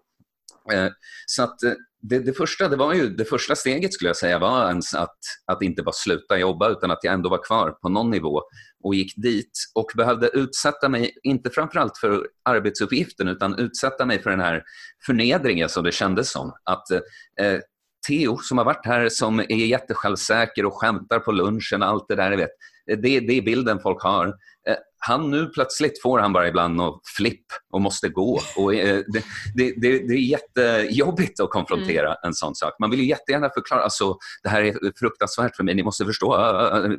Eh, 0.73 0.89
så 1.27 1.43
att 1.43 1.63
eh, 1.63 1.73
det, 2.03 2.19
det, 2.19 2.33
första, 2.33 2.69
det 2.69 2.77
var 2.77 2.95
ju, 2.95 3.09
det 3.09 3.25
första 3.25 3.57
steget 3.57 3.93
skulle 3.93 4.09
jag 4.09 4.17
säga 4.17 4.39
var 4.39 4.69
ens 4.69 4.95
att, 4.95 5.19
att 5.47 5.63
inte 5.63 5.83
bara 5.83 5.93
sluta 5.93 6.39
jobba 6.39 6.69
utan 6.69 6.91
att 6.91 6.99
jag 7.03 7.15
ändå 7.15 7.29
var 7.29 7.45
kvar 7.45 7.71
på 7.71 7.89
någon 7.89 8.11
nivå 8.11 8.43
och 8.85 8.95
gick 8.95 9.17
dit 9.17 9.53
och 9.75 9.87
behövde 9.97 10.29
utsätta 10.29 10.89
mig, 10.89 11.15
inte 11.23 11.51
framförallt 11.51 11.99
för 11.99 12.29
arbetsuppgiften 12.45 13.29
utan 13.29 13.59
utsätta 13.59 14.07
mig 14.07 14.23
för 14.23 14.31
den 14.31 14.41
här 14.41 14.63
förnedringen 15.07 15.69
som 15.69 15.85
det 15.85 15.93
kändes 15.93 16.31
som. 16.31 16.53
Att 16.65 16.91
eh, 16.91 17.01
eh 17.41 17.61
Theo 18.09 18.39
som 18.39 18.59
har 18.59 18.65
varit 18.65 18.87
här 18.87 19.09
som 19.09 19.41
är 19.41 19.67
jättesjälvsäker 19.67 20.65
och 20.67 20.75
skämtar 20.75 21.19
på 21.19 21.33
lunchen, 21.33 21.83
och 21.83 21.89
allt 21.89 22.09
det 22.09 22.15
där, 22.15 22.37
vet, 22.37 22.51
det, 22.87 23.21
det 23.21 23.33
är 23.33 23.43
bilden 23.43 23.79
folk 23.81 24.03
har. 24.03 24.27
Eh, 24.69 24.77
han 24.99 25.31
nu 25.31 25.47
plötsligt 25.47 26.03
får 26.03 26.19
han 26.19 26.33
bara 26.33 26.49
ibland 26.49 26.77
något 26.77 27.01
flipp 27.17 27.47
och 27.71 27.81
måste 27.81 28.09
gå. 28.09 28.41
Och, 28.57 28.75
eh, 28.75 29.03
det, 29.07 29.25
det, 29.55 29.75
det, 29.77 29.99
det, 29.99 30.15
är 30.15 30.19
jättejobbigt 30.19 31.41
att 31.41 31.51
konfrontera 31.51 32.07
mm. 32.07 32.19
en 32.23 32.35
sån 32.35 32.55
sak. 32.55 32.75
Man 32.81 32.91
vill 32.91 33.01
ju 33.01 33.07
jättegärna 33.07 33.51
förklara, 33.55 33.83
alltså, 33.83 34.19
det 34.43 34.49
här 34.49 34.63
är 34.63 34.99
fruktansvärt 34.99 35.57
för 35.57 35.65
mig, 35.65 35.75
ni 35.75 35.83
måste 35.83 36.05
förstå. 36.05 36.37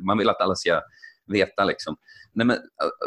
Man 0.02 0.18
vill 0.18 0.28
att 0.28 0.40
alla 0.40 0.54
ska 0.54 0.80
veta. 1.26 1.64
Liksom. 1.64 1.96
Nej, 2.32 2.46
men, 2.46 2.58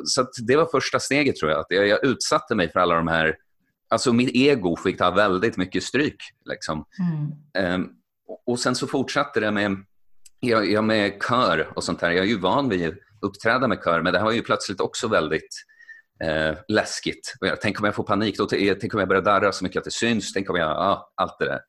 så 0.05 0.25
det 0.47 0.55
var 0.55 0.65
första 0.65 0.99
steget 0.99 1.35
tror 1.35 1.51
jag. 1.51 1.59
Att 1.59 1.65
jag, 1.69 1.87
jag 1.87 2.05
utsatte 2.05 2.55
mig 2.55 2.71
för 2.71 2.79
alla 2.79 2.95
de 2.95 3.07
här 3.07 3.35
Alltså 3.91 4.13
mitt 4.13 4.35
ego 4.35 4.75
fick 4.75 4.97
ta 4.97 5.11
väldigt 5.11 5.57
mycket 5.57 5.83
stryk. 5.83 6.15
Liksom. 6.45 6.85
Mm. 7.55 7.81
Um, 7.81 7.89
och 8.45 8.59
sen 8.59 8.75
så 8.75 8.87
fortsatte 8.87 9.39
det 9.39 9.51
med, 9.51 9.77
jag, 10.41 10.71
jag 10.71 10.83
med 10.83 11.23
kör 11.29 11.71
och 11.75 11.83
sånt 11.83 11.99
där. 11.99 12.11
Jag 12.11 12.25
är 12.25 12.29
ju 12.29 12.39
van 12.39 12.69
vid 12.69 12.87
att 12.87 12.93
uppträda 13.21 13.67
med 13.67 13.79
kör, 13.83 14.01
men 14.01 14.13
det 14.13 14.19
här 14.19 14.25
var 14.25 14.31
ju 14.31 14.41
plötsligt 14.41 14.79
också 14.79 15.07
väldigt 15.07 15.65
eh, 16.23 16.57
läskigt. 16.67 17.33
Tänk 17.61 17.79
om 17.79 17.85
jag 17.85 17.95
får 17.95 18.03
panik, 18.03 18.37
då, 18.37 18.45
tänk 18.45 18.93
om 18.93 18.99
jag 18.99 19.09
börjar 19.09 19.21
darra 19.21 19.51
så 19.51 19.63
mycket 19.63 19.77
att 19.77 19.83
det 19.83 19.91
syns, 19.91 20.33
tänk 20.33 20.49
om 20.49 20.55
jag, 20.55 20.69
ja, 20.69 21.11
allt 21.15 21.39
det 21.39 21.45
där. 21.45 21.59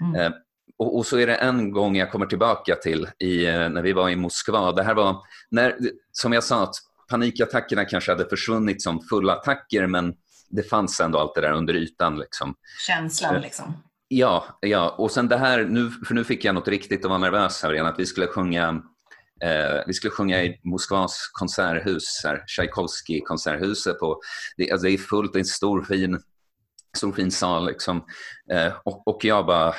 Mm. 0.00 0.20
Eh, 0.20 0.32
och, 0.78 0.96
och, 0.96 1.06
så 1.06 1.18
är 1.18 1.26
det 1.26 1.34
en 1.34 1.70
gång 1.70 1.96
jag 1.96 2.12
kommer 2.12 2.26
tillbaka 2.26 2.76
till 2.76 3.08
i, 3.18 3.46
eh, 3.46 3.68
när 3.68 3.82
vi 3.82 3.92
var 3.92 4.08
i 4.08 4.16
Moskva. 4.16 4.72
Det 4.72 4.82
här 4.82 4.94
var, 4.94 5.16
när, 5.50 5.76
som 6.12 6.32
jag 6.32 6.44
sa, 6.44 6.62
att 6.62 6.74
panikattackerna 7.10 7.84
kanske 7.84 8.12
hade 8.12 8.28
försvunnit 8.28 8.82
som 8.82 9.00
fulla 9.00 9.32
attacker, 9.32 9.86
men 9.86 10.14
det 10.50 10.62
fanns 10.62 11.00
ändå 11.00 11.18
allt 11.18 11.34
det 11.34 11.40
där 11.40 11.52
under 11.52 11.74
ytan. 11.74 12.18
Liksom. 12.18 12.54
Känslan 12.86 13.34
eh, 13.34 13.40
liksom. 13.42 13.82
Ja, 14.08 14.58
ja, 14.60 14.94
och 14.98 15.10
sen 15.10 15.28
det 15.28 15.36
här, 15.36 15.64
nu, 15.64 15.90
för 15.90 16.14
nu 16.14 16.24
fick 16.24 16.44
jag 16.44 16.54
något 16.54 16.68
riktigt 16.68 17.04
att 17.04 17.08
vara 17.08 17.18
nervös 17.18 17.64
över 17.64 17.74
igen, 17.74 17.86
att 17.86 17.98
vi 17.98 18.06
skulle 18.06 18.26
sjunga 18.26 18.82
Eh, 19.44 19.82
vi 19.86 19.94
skulle 19.94 20.10
sjunga 20.10 20.44
i 20.44 20.60
Moskvas 20.64 21.30
konserthus, 21.32 22.22
Tchaikovsky 22.46 23.20
konserthuset. 23.20 23.96
Det, 24.56 24.70
alltså 24.70 24.86
det 24.86 24.92
är 24.92 24.98
fullt, 24.98 25.32
det 25.32 25.36
är 25.36 25.40
en 25.40 25.44
stor 25.44 25.82
fin, 25.82 26.20
stor 26.96 27.12
fin 27.12 27.30
sal. 27.30 27.66
Liksom. 27.66 28.04
Eh, 28.52 28.72
och, 28.84 29.08
och 29.08 29.24
jag 29.24 29.46
bara, 29.46 29.74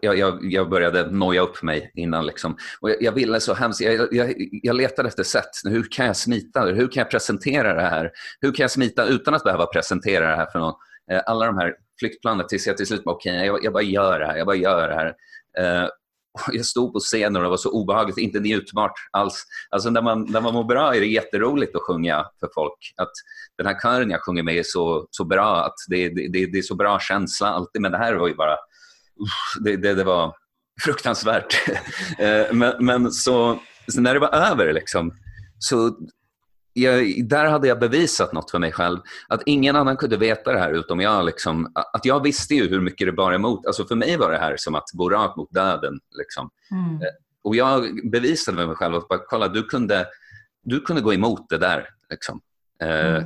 jag, 0.00 0.18
jag, 0.18 0.52
jag, 0.52 0.70
började 0.70 1.10
noja 1.10 1.40
upp 1.40 1.62
mig 1.62 1.92
innan. 1.94 2.26
Liksom. 2.26 2.56
Och 2.80 2.90
jag, 2.90 3.02
jag 3.02 3.12
ville 3.12 3.40
så 3.40 3.54
hemskt, 3.54 3.80
jag, 3.80 4.08
jag, 4.14 4.34
jag 4.62 4.76
letade 4.76 5.08
efter 5.08 5.22
sätt. 5.22 5.50
Hur 5.64 5.86
kan 5.90 6.06
jag 6.06 6.16
smita? 6.16 6.64
Hur 6.64 6.88
kan 6.88 7.00
jag 7.00 7.10
presentera 7.10 7.74
det 7.74 7.88
här? 7.88 8.10
Hur 8.40 8.52
kan 8.52 8.64
jag 8.64 8.70
smita 8.70 9.06
utan 9.06 9.34
att 9.34 9.44
behöva 9.44 9.66
presentera 9.66 10.30
det 10.30 10.36
här 10.36 10.50
för 10.52 10.58
någon? 10.58 10.74
Eh, 11.12 11.22
alla 11.26 11.46
de 11.46 11.58
här 11.58 11.74
flyktplanen 11.98 12.46
tills 12.46 12.66
jag 12.66 12.76
till 12.76 12.86
slut 12.86 13.04
bara, 13.04 13.14
okej, 13.14 13.36
okay, 13.36 13.46
jag, 13.46 13.64
jag, 13.64 13.72
bara 13.72 13.82
gör 13.82 14.20
det 14.20 14.26
här. 14.26 14.36
Jag 14.36 14.46
bara 14.46 14.56
gör 14.56 14.88
det 14.88 14.94
här. 14.94 15.14
Eh, 15.58 15.88
jag 16.52 16.64
stod 16.64 16.92
på 16.92 16.98
scenen 16.98 17.36
och 17.36 17.42
det 17.42 17.48
var 17.48 17.56
så 17.56 17.70
obehagligt, 17.70 18.18
inte 18.18 18.40
njutbart 18.40 18.92
alls. 19.10 19.44
Alltså 19.70 19.90
när 19.90 20.02
man, 20.02 20.26
när 20.30 20.40
man 20.40 20.54
mår 20.54 20.64
bra 20.64 20.94
är 20.94 21.00
det 21.00 21.06
jätteroligt 21.06 21.76
att 21.76 21.82
sjunga 21.82 22.26
för 22.40 22.48
folk. 22.54 22.94
Att 22.96 23.12
den 23.58 23.66
här 23.66 23.80
kören 23.80 24.10
jag 24.10 24.24
sjunger 24.24 24.42
med 24.42 24.56
är 24.56 24.62
så, 24.62 25.06
så 25.10 25.24
bra, 25.24 25.64
att 25.64 25.74
det, 25.88 26.08
det, 26.08 26.46
det 26.46 26.58
är 26.58 26.62
så 26.62 26.74
bra 26.74 26.98
känsla 27.00 27.48
alltid. 27.48 27.82
Men 27.82 27.92
det 27.92 27.98
här 27.98 28.14
var 28.14 28.28
ju 28.28 28.34
bara, 28.34 28.56
det, 29.64 29.76
det, 29.76 29.94
det 29.94 30.04
var 30.04 30.34
fruktansvärt. 30.84 31.54
Eh, 32.18 32.52
men, 32.52 32.84
men 32.86 33.12
så, 33.12 33.58
så, 33.88 34.00
när 34.00 34.14
det 34.14 34.20
var 34.20 34.34
över 34.34 34.72
liksom, 34.72 35.12
så 35.58 35.96
jag, 36.76 37.28
där 37.28 37.44
hade 37.44 37.68
jag 37.68 37.78
bevisat 37.78 38.32
något 38.32 38.50
för 38.50 38.58
mig 38.58 38.72
själv. 38.72 38.98
Att 39.28 39.42
ingen 39.46 39.76
annan 39.76 39.96
kunde 39.96 40.16
veta 40.16 40.52
det 40.52 40.58
här 40.58 40.72
utom 40.72 41.00
jag. 41.00 41.24
Liksom, 41.24 41.72
att 41.74 42.04
jag 42.04 42.22
visste 42.22 42.54
ju 42.54 42.68
hur 42.68 42.80
mycket 42.80 43.06
det 43.06 43.12
bar 43.12 43.32
emot. 43.32 43.66
Alltså 43.66 43.84
för 43.84 43.94
mig 43.94 44.16
var 44.16 44.30
det 44.30 44.38
här 44.38 44.56
som 44.56 44.74
att 44.74 44.90
gå 44.92 45.10
rakt 45.10 45.36
mot 45.36 45.52
döden. 45.52 46.00
Liksom. 46.18 46.50
Mm. 46.70 47.02
Eh, 47.02 47.08
och 47.44 47.56
jag 47.56 48.10
bevisade 48.10 48.56
med 48.56 48.66
mig 48.66 48.76
själv 48.76 48.94
att 48.94 49.08
bara, 49.08 49.20
kolla, 49.26 49.48
du 49.48 49.62
kunde, 49.62 50.06
du 50.62 50.80
kunde 50.80 51.02
gå 51.02 51.14
emot 51.14 51.48
det 51.48 51.58
där. 51.58 51.88
Liksom. 52.10 52.40
Eh, 52.82 53.16
mm. 53.16 53.24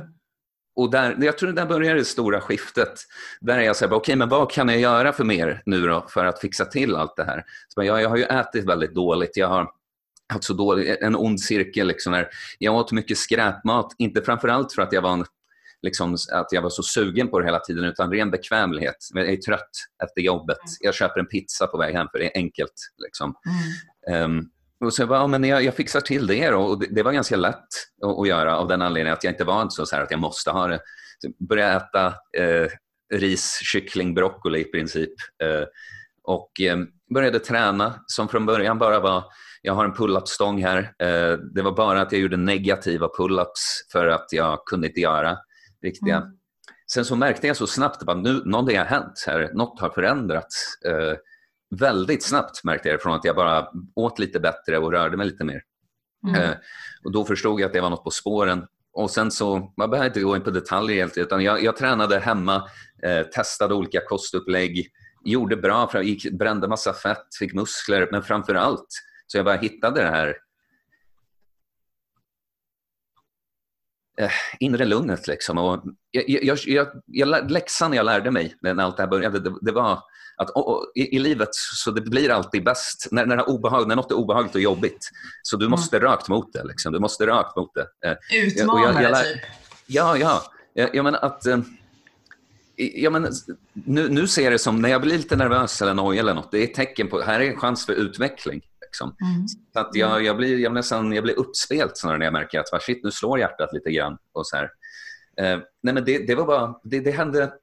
och 0.75 0.91
där, 0.91 1.17
jag 1.19 1.37
tror 1.37 1.51
där 1.51 1.65
börjar 1.65 1.95
det 1.95 2.05
stora 2.05 2.41
skiftet. 2.41 2.93
Där 3.41 3.57
är 3.57 3.61
jag 3.61 3.75
så 3.75 3.85
här, 3.85 3.93
okej, 3.93 3.97
okay, 3.97 4.15
men 4.15 4.29
vad 4.29 4.51
kan 4.51 4.69
jag 4.69 4.79
göra 4.79 5.13
för 5.13 5.23
mer 5.23 5.61
nu 5.65 5.87
då 5.87 6.05
för 6.09 6.25
att 6.25 6.39
fixa 6.39 6.65
till 6.65 6.95
allt 6.95 7.15
det 7.15 7.23
här? 7.23 7.43
Så 7.67 7.83
jag, 7.83 8.01
jag 8.01 8.09
har 8.09 8.17
ju 8.17 8.23
ätit 8.23 8.65
väldigt 8.65 8.95
dåligt. 8.95 9.37
Jag 9.37 9.47
har 9.47 9.80
alltså 10.33 10.53
dålig, 10.53 10.97
en 11.01 11.15
ond 11.15 11.39
cirkel. 11.41 11.87
Liksom, 11.87 12.11
när 12.11 12.29
jag 12.59 12.75
åt 12.75 12.91
mycket 12.91 13.17
skräpmat, 13.17 13.95
inte 13.97 14.21
framförallt 14.21 14.73
för 14.73 14.81
att 14.81 14.93
jag 14.93 15.01
var 15.01 15.13
en, 15.13 15.25
liksom, 15.81 16.17
att 16.31 16.47
jag 16.51 16.61
var 16.61 16.69
så 16.69 16.83
sugen 16.83 17.27
på 17.27 17.39
det 17.39 17.45
hela 17.45 17.59
tiden, 17.59 17.83
utan 17.85 18.11
ren 18.11 18.31
bekvämlighet. 18.31 18.95
Jag 19.13 19.29
är 19.29 19.37
trött 19.37 19.69
efter 20.03 20.21
jobbet. 20.21 20.57
Mm. 20.57 20.75
Jag 20.79 20.93
köper 20.93 21.19
en 21.19 21.27
pizza 21.27 21.67
på 21.67 21.77
väg 21.77 21.95
hem, 21.95 22.07
för 22.11 22.19
det 22.19 22.25
är 22.25 22.31
enkelt. 22.35 22.73
Liksom. 22.97 23.35
Mm. 24.07 24.37
Um, 24.37 24.49
och 24.85 24.93
så 24.93 25.01
jag, 25.01 25.09
bara, 25.09 25.19
ja, 25.19 25.27
men 25.27 25.43
jag, 25.43 25.63
jag 25.63 25.75
fixar 25.75 26.01
till 26.01 26.27
det. 26.27 26.49
Då. 26.49 26.61
Och 26.61 26.79
det, 26.79 26.87
det 26.89 27.03
var 27.03 27.11
ganska 27.11 27.35
lätt 27.35 27.55
att, 28.03 28.19
att, 28.19 28.27
göra 28.27 28.57
av 28.57 28.67
den 28.67 28.81
anledningen 28.81 29.13
att 29.13 29.23
jag 29.23 29.33
inte 29.33 29.43
var 29.43 29.69
så, 29.69 29.85
så 29.85 29.95
här, 29.95 30.03
att 30.03 30.11
jag 30.11 30.19
måste 30.19 30.51
ha 30.51 30.67
det. 30.67 30.79
Så 31.19 31.27
jag 31.27 31.47
började 31.47 31.73
äta 31.73 32.07
eh, 32.37 32.67
ris, 33.13 33.59
kyckling, 33.63 34.13
broccoli 34.13 34.59
i 34.59 34.63
princip. 34.63 35.13
Eh, 35.43 35.63
och 36.23 36.61
eh, 36.61 36.77
började 37.13 37.39
träna 37.39 38.03
som 38.07 38.27
från 38.27 38.45
början 38.45 38.79
bara 38.79 38.99
var 38.99 39.23
jag 39.61 39.73
har 39.73 39.85
en 39.85 39.93
pull-up-stång 39.93 40.63
här. 40.63 40.77
Eh, 40.77 41.37
det 41.53 41.61
var 41.61 41.71
bara 41.71 42.01
att 42.01 42.11
jag 42.11 42.21
gjorde 42.21 42.37
negativa 42.37 43.07
pull-ups 43.07 43.91
för 43.91 44.07
att 44.07 44.27
jag 44.31 44.65
kunde 44.65 44.87
inte 44.87 44.99
göra 44.99 45.37
riktiga. 45.83 46.15
Mm. 46.15 46.29
Sen 46.93 47.05
så 47.05 47.15
märkte 47.15 47.47
jag 47.47 47.57
så 47.57 47.67
snabbt 47.67 48.03
att 48.07 48.17
nu, 48.17 48.41
någonting 48.45 48.77
har 48.77 48.85
hänt 48.85 49.23
här. 49.27 49.49
Något 49.53 49.79
har 49.79 49.89
förändrats. 49.89 50.83
Eh, 50.85 51.17
väldigt 51.79 52.23
snabbt 52.23 52.63
märkte 52.63 52.89
jag 52.89 53.01
från 53.01 53.13
att 53.13 53.25
jag 53.25 53.35
bara 53.35 53.67
åt 53.95 54.19
lite 54.19 54.39
bättre 54.39 54.77
och 54.77 54.91
rörde 54.91 55.17
mig 55.17 55.25
lite 55.25 55.43
mer. 55.43 55.61
Mm. 56.27 56.41
Eh, 56.41 56.55
och 57.03 57.11
Då 57.11 57.25
förstod 57.25 57.59
jag 57.59 57.67
att 57.67 57.73
det 57.73 57.81
var 57.81 57.89
något 57.89 58.03
på 58.03 58.11
spåren. 58.11 58.65
Och 58.93 59.11
sen 59.11 59.31
så, 59.31 59.73
man 59.77 59.89
behöver 59.89 60.07
inte 60.07 60.21
gå 60.21 60.35
in 60.35 60.41
på 60.41 60.51
detaljer 60.51 60.97
helt, 60.97 61.17
utan 61.17 61.43
jag, 61.43 61.63
jag 61.63 61.77
tränade 61.77 62.19
hemma, 62.19 62.69
eh, 63.03 63.23
testade 63.23 63.73
olika 63.73 64.01
kostupplägg, 64.07 64.87
gjorde 65.25 65.57
bra, 65.57 66.03
gick, 66.03 66.31
brände 66.31 66.67
massa 66.67 66.93
fett, 66.93 67.27
fick 67.39 67.53
muskler, 67.53 68.07
men 68.11 68.23
framför 68.23 68.55
allt 68.55 68.87
så 69.31 69.37
jag 69.37 69.45
bara 69.45 69.55
hittade 69.55 70.01
det 70.01 70.09
här 70.09 70.37
eh, 74.19 74.31
inre 74.59 74.85
lugnet. 74.85 75.27
Liksom. 75.27 75.57
Och 75.57 75.83
jag, 76.11 76.23
jag, 76.27 76.57
jag, 76.65 76.87
jag, 77.05 77.51
läxan 77.51 77.93
jag 77.93 78.05
lärde 78.05 78.31
mig 78.31 78.55
när 78.61 78.83
allt 78.83 78.97
det 78.97 79.03
här 79.03 79.09
började, 79.09 79.39
det, 79.39 79.53
det 79.61 79.71
var 79.71 79.99
att 80.37 80.49
och, 80.49 80.91
i, 80.95 81.15
i, 81.15 81.19
livet 81.19 81.49
så 81.53 81.91
det 81.91 82.01
blir 82.01 82.29
alltid 82.29 82.63
bäst 82.63 83.07
när, 83.11 83.25
när, 83.25 83.49
obehag, 83.49 83.87
när 83.87 83.95
något 83.95 84.11
är 84.11 84.15
obehagligt 84.15 84.55
och 84.55 84.61
jobbigt. 84.61 85.09
Så 85.43 85.57
du 85.57 85.65
mm. 85.65 85.71
måste 85.71 85.97
mm. 85.97 86.09
rakt 86.09 86.27
mot 86.27 86.53
det. 86.53 86.63
Liksom. 86.63 86.93
Du 86.93 86.99
måste 86.99 87.27
rakt 87.27 87.55
mot 87.55 87.71
det. 87.73 88.09
Eh, 88.09 88.45
Utmanare, 88.45 89.15
typ. 89.15 89.41
Ja, 89.85 90.17
ja. 90.17 90.43
Jag, 90.73 90.95
jag 90.95 91.03
menar 91.03 91.19
att... 91.19 91.45
Eh, 91.45 91.59
jag 92.75 93.13
menar, 93.13 93.31
nu, 93.73 94.09
nu 94.09 94.27
ser 94.27 94.43
jag 94.43 94.53
det 94.53 94.59
som, 94.59 94.81
när 94.81 94.89
jag 94.89 95.01
blir 95.01 95.17
lite 95.17 95.35
nervös 95.35 95.81
eller 95.81 95.93
nojig 95.93 96.19
eller 96.19 96.33
något, 96.33 96.51
det 96.51 96.57
är 96.57 96.63
ett 96.63 96.73
tecken 96.73 97.07
på, 97.07 97.21
här 97.21 97.39
är 97.39 97.49
en 97.49 97.59
chans 97.59 97.85
för 97.85 97.93
utveckling. 97.93 98.61
Liksom. 98.91 99.15
Mm. 99.21 99.47
Så 99.47 99.79
att 99.79 99.95
jag, 99.95 100.23
jag, 100.23 100.37
blir, 100.37 100.59
jag, 100.59 100.71
blir 100.71 100.79
nästan, 100.79 101.13
jag 101.13 101.23
blir 101.23 101.39
uppspelt 101.39 101.97
snarare 101.97 102.17
när 102.17 102.25
jag 102.25 102.33
märker 102.33 102.59
att 102.59 102.83
shit, 102.83 103.03
nu 103.03 103.11
slår 103.11 103.39
hjärtat 103.39 103.73
lite 103.73 103.91
grann. 103.91 104.17
Och 104.31 104.47
så 104.47 104.55
här. 104.57 104.63
Eh, 105.37 105.59
nej 105.83 105.93
men 105.93 106.05
det, 106.05 106.27
det 106.27 106.35
var 106.35 106.45
bara, 106.45 106.79
det, 106.83 106.99
det 106.99 107.11
hände 107.11 107.53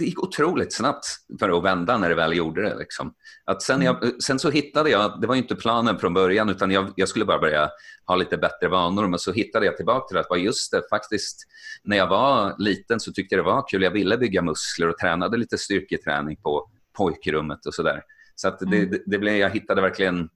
det 0.00 0.04
gick 0.04 0.22
otroligt 0.22 0.72
snabbt 0.72 1.06
för 1.38 1.58
att 1.58 1.64
vända 1.64 1.98
när 1.98 2.08
det 2.08 2.14
väl 2.14 2.36
gjorde 2.36 2.62
det. 2.62 2.78
Liksom. 2.78 3.14
Att 3.44 3.62
sen, 3.62 3.82
jag, 3.82 4.04
mm. 4.04 4.20
sen 4.20 4.38
så 4.38 4.50
hittade 4.50 4.90
jag, 4.90 5.20
det 5.20 5.26
var 5.26 5.34
inte 5.34 5.56
planen 5.56 5.98
från 5.98 6.14
början, 6.14 6.48
utan 6.48 6.70
jag, 6.70 6.92
jag, 6.96 7.08
skulle 7.08 7.24
bara 7.24 7.38
börja 7.38 7.70
ha 8.06 8.16
lite 8.16 8.36
bättre 8.36 8.68
vanor, 8.68 9.08
men 9.08 9.18
så 9.18 9.32
hittade 9.32 9.66
jag 9.66 9.76
tillbaka 9.76 10.08
till 10.08 10.18
att 10.18 10.40
just 10.40 10.72
det, 10.72 10.82
faktiskt 10.90 11.46
när 11.82 11.96
jag 11.96 12.06
var 12.06 12.54
liten 12.58 13.00
så 13.00 13.12
tyckte 13.12 13.34
jag 13.34 13.44
det 13.44 13.50
var 13.50 13.68
kul. 13.68 13.82
Jag 13.82 13.90
ville 13.90 14.18
bygga 14.18 14.42
muskler 14.42 14.88
och 14.88 14.98
tränade 14.98 15.36
lite 15.36 15.58
styrketräning 15.58 16.36
på 16.36 16.70
pojkrummet 16.96 17.66
och 17.66 17.74
sådär. 17.74 18.02
Så 18.40 18.48
att 18.48 18.58
det, 18.58 18.76
mm. 18.76 18.90
det, 18.90 19.02
det 19.06 19.18
blev, 19.18 19.36
jag 19.36 19.50
hittade 19.50 19.82
verkligen, 19.82 20.28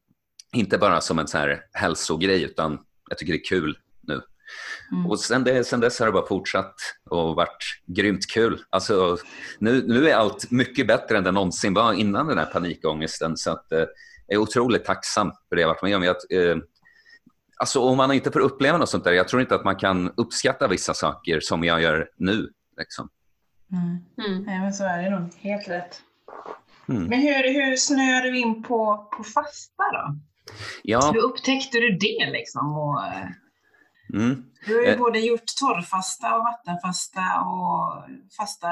inte 0.52 0.78
bara 0.78 1.00
som 1.00 1.18
en 1.18 1.28
så 1.28 1.38
här 1.38 1.62
hälsogrej, 1.72 2.42
utan 2.42 2.78
jag 3.08 3.18
tycker 3.18 3.32
det 3.32 3.38
är 3.38 3.44
kul 3.44 3.78
nu. 4.00 4.20
Mm. 4.92 5.06
Och 5.06 5.20
sen, 5.20 5.44
det, 5.44 5.64
sen 5.64 5.80
dess 5.80 5.98
har 5.98 6.06
det 6.06 6.12
bara 6.12 6.26
fortsatt 6.26 6.74
och 7.10 7.34
varit 7.34 7.80
grymt 7.86 8.26
kul. 8.30 8.62
Alltså, 8.70 9.16
nu, 9.58 9.84
nu 9.86 10.08
är 10.08 10.14
allt 10.14 10.50
mycket 10.50 10.86
bättre 10.86 11.18
än 11.18 11.24
det 11.24 11.30
någonsin 11.30 11.74
var 11.74 11.92
innan 11.92 12.26
den 12.26 12.38
här 12.38 12.46
panikångesten. 12.46 13.36
Så 13.36 13.50
att, 13.50 13.72
eh, 13.72 13.78
jag 13.78 13.88
är 14.28 14.38
otroligt 14.38 14.84
tacksam 14.84 15.32
för 15.48 15.56
det 15.56 15.62
jag 15.62 15.68
varit 15.68 15.82
med 15.82 15.96
om. 15.96 16.02
Jag, 16.02 16.16
eh, 16.30 16.56
alltså, 17.56 17.80
om 17.80 17.96
man 17.96 18.12
inte 18.12 18.30
får 18.30 18.40
uppleva 18.40 18.78
något 18.78 18.88
sånt 18.88 19.04
där, 19.04 19.12
jag 19.12 19.28
tror 19.28 19.42
inte 19.42 19.54
att 19.54 19.64
man 19.64 19.76
kan 19.76 20.12
uppskatta 20.16 20.68
vissa 20.68 20.94
saker 20.94 21.40
som 21.40 21.64
jag 21.64 21.82
gör 21.82 22.10
nu. 22.16 22.50
Liksom. 22.78 23.08
Mm. 23.72 24.28
Mm. 24.28 24.42
Nej, 24.42 24.60
men 24.60 24.72
så 24.72 24.84
är 24.84 25.02
det 25.02 25.10
nog. 25.10 25.34
Helt 25.34 25.68
rätt. 25.68 26.00
Mm. 26.88 27.04
Men 27.04 27.20
hur, 27.20 27.54
hur 27.54 27.76
snöade 27.76 28.30
du 28.30 28.38
in 28.38 28.62
på, 28.62 29.08
på 29.16 29.24
fasta 29.24 29.82
då? 29.92 30.16
Ja. 30.82 31.10
Hur 31.14 31.20
upptäckte 31.20 31.78
du 31.78 31.90
det 31.90 32.30
liksom? 32.30 32.78
Och, 32.78 33.06
eh, 33.06 33.28
Mm. 34.14 34.42
Du 34.66 34.74
har 34.74 34.82
ju 34.82 34.88
eh. 34.88 34.98
både 34.98 35.18
gjort 35.18 35.46
torrfasta 35.60 36.36
och 36.36 36.44
vattenfasta 36.44 37.20
och 37.40 38.04
fasta 38.38 38.66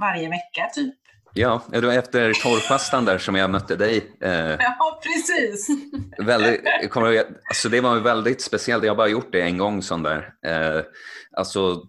varje 0.00 0.28
vecka 0.28 0.70
typ. 0.74 0.94
Ja, 1.34 1.62
det 1.68 1.80
var 1.80 1.92
efter 1.92 2.32
torrfastan 2.32 3.04
där 3.04 3.18
som 3.18 3.34
jag 3.34 3.50
mötte 3.50 3.76
dig. 3.76 4.16
Eh, 4.20 4.30
ja, 4.58 5.00
precis. 5.02 5.68
Väldigt, 6.18 6.90
kommer, 6.90 7.24
alltså 7.48 7.68
det 7.68 7.80
var 7.80 7.96
väldigt 7.96 8.40
speciellt. 8.40 8.84
Jag 8.84 8.90
har 8.90 8.96
bara 8.96 9.08
gjort 9.08 9.32
det 9.32 9.42
en 9.42 9.58
gång 9.58 9.82
sån 9.82 10.02
där. 10.02 10.34
Eh, 10.46 10.82
alltså, 11.36 11.82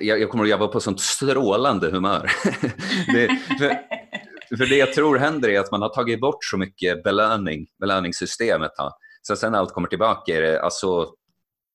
jag, 0.00 0.20
jag, 0.20 0.30
kommer, 0.30 0.44
jag 0.44 0.58
var 0.58 0.68
på 0.68 0.80
sånt 0.80 1.00
strålande 1.00 1.90
humör. 1.90 2.32
det, 3.06 3.38
för, 3.58 3.78
för, 4.48 4.66
det 4.66 4.76
jag 4.76 4.92
tror 4.92 5.18
händer 5.18 5.48
är 5.48 5.60
att 5.60 5.70
man 5.70 5.82
har 5.82 5.88
tagit 5.88 6.20
bort 6.20 6.44
så 6.44 6.56
mycket 6.56 7.02
belöning, 7.02 7.66
belöningssystemet. 7.80 8.72
Ha. 8.78 8.98
Så 9.22 9.36
sen 9.36 9.54
allt 9.54 9.72
kommer 9.72 9.88
tillbaka 9.88 10.36
är 10.36 10.42
det 10.42 10.62
alltså, 10.62 11.06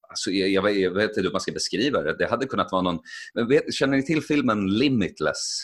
Alltså, 0.10 0.32
jag, 0.32 0.78
jag, 0.78 0.92
vet 0.92 1.10
inte 1.10 1.22
hur 1.22 1.32
man 1.32 1.42
ska 1.42 1.52
beskriva 1.52 2.02
det. 2.02 2.18
Det 2.18 2.30
hade 2.30 2.46
kunnat 2.46 2.72
vara 2.72 2.82
någon... 2.82 3.00
Vet, 3.48 3.74
känner 3.74 3.98
ni 3.98 4.06
till 4.06 4.24
filmen 4.24 4.68
Limitless? 4.68 5.64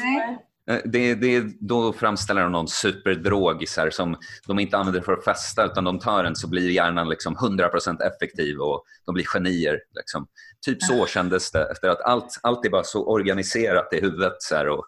Nej. 0.00 0.38
Eh, 0.70 0.82
det, 0.84 1.14
det, 1.14 1.44
då 1.60 1.92
framställer 1.92 2.42
de 2.42 2.52
någon 2.52 2.68
superdrog 2.68 3.68
så 3.68 3.80
här, 3.80 3.90
som 3.90 4.16
de 4.46 4.58
inte 4.58 4.76
använder 4.76 5.00
för 5.00 5.12
att 5.12 5.24
festa 5.24 5.64
utan 5.64 5.84
de 5.84 5.98
tar 5.98 6.24
den 6.24 6.36
så 6.36 6.48
blir 6.48 6.70
hjärnan 6.70 7.08
liksom 7.08 7.36
100% 7.36 8.02
effektiv 8.02 8.58
och 8.58 8.84
de 9.06 9.14
blir 9.14 9.24
genier. 9.24 9.80
Liksom. 9.94 10.26
Typ 10.64 10.82
så 10.82 11.06
kändes 11.06 11.50
det 11.50 11.70
efter 11.72 11.88
att 11.88 12.00
allt, 12.00 12.40
allt 12.42 12.66
är 12.66 12.70
bara 12.70 12.84
så 12.84 13.06
organiserat 13.06 13.92
i 13.92 14.00
huvudet. 14.00 14.36
Så 14.38 14.56
här, 14.56 14.68
och, 14.68 14.86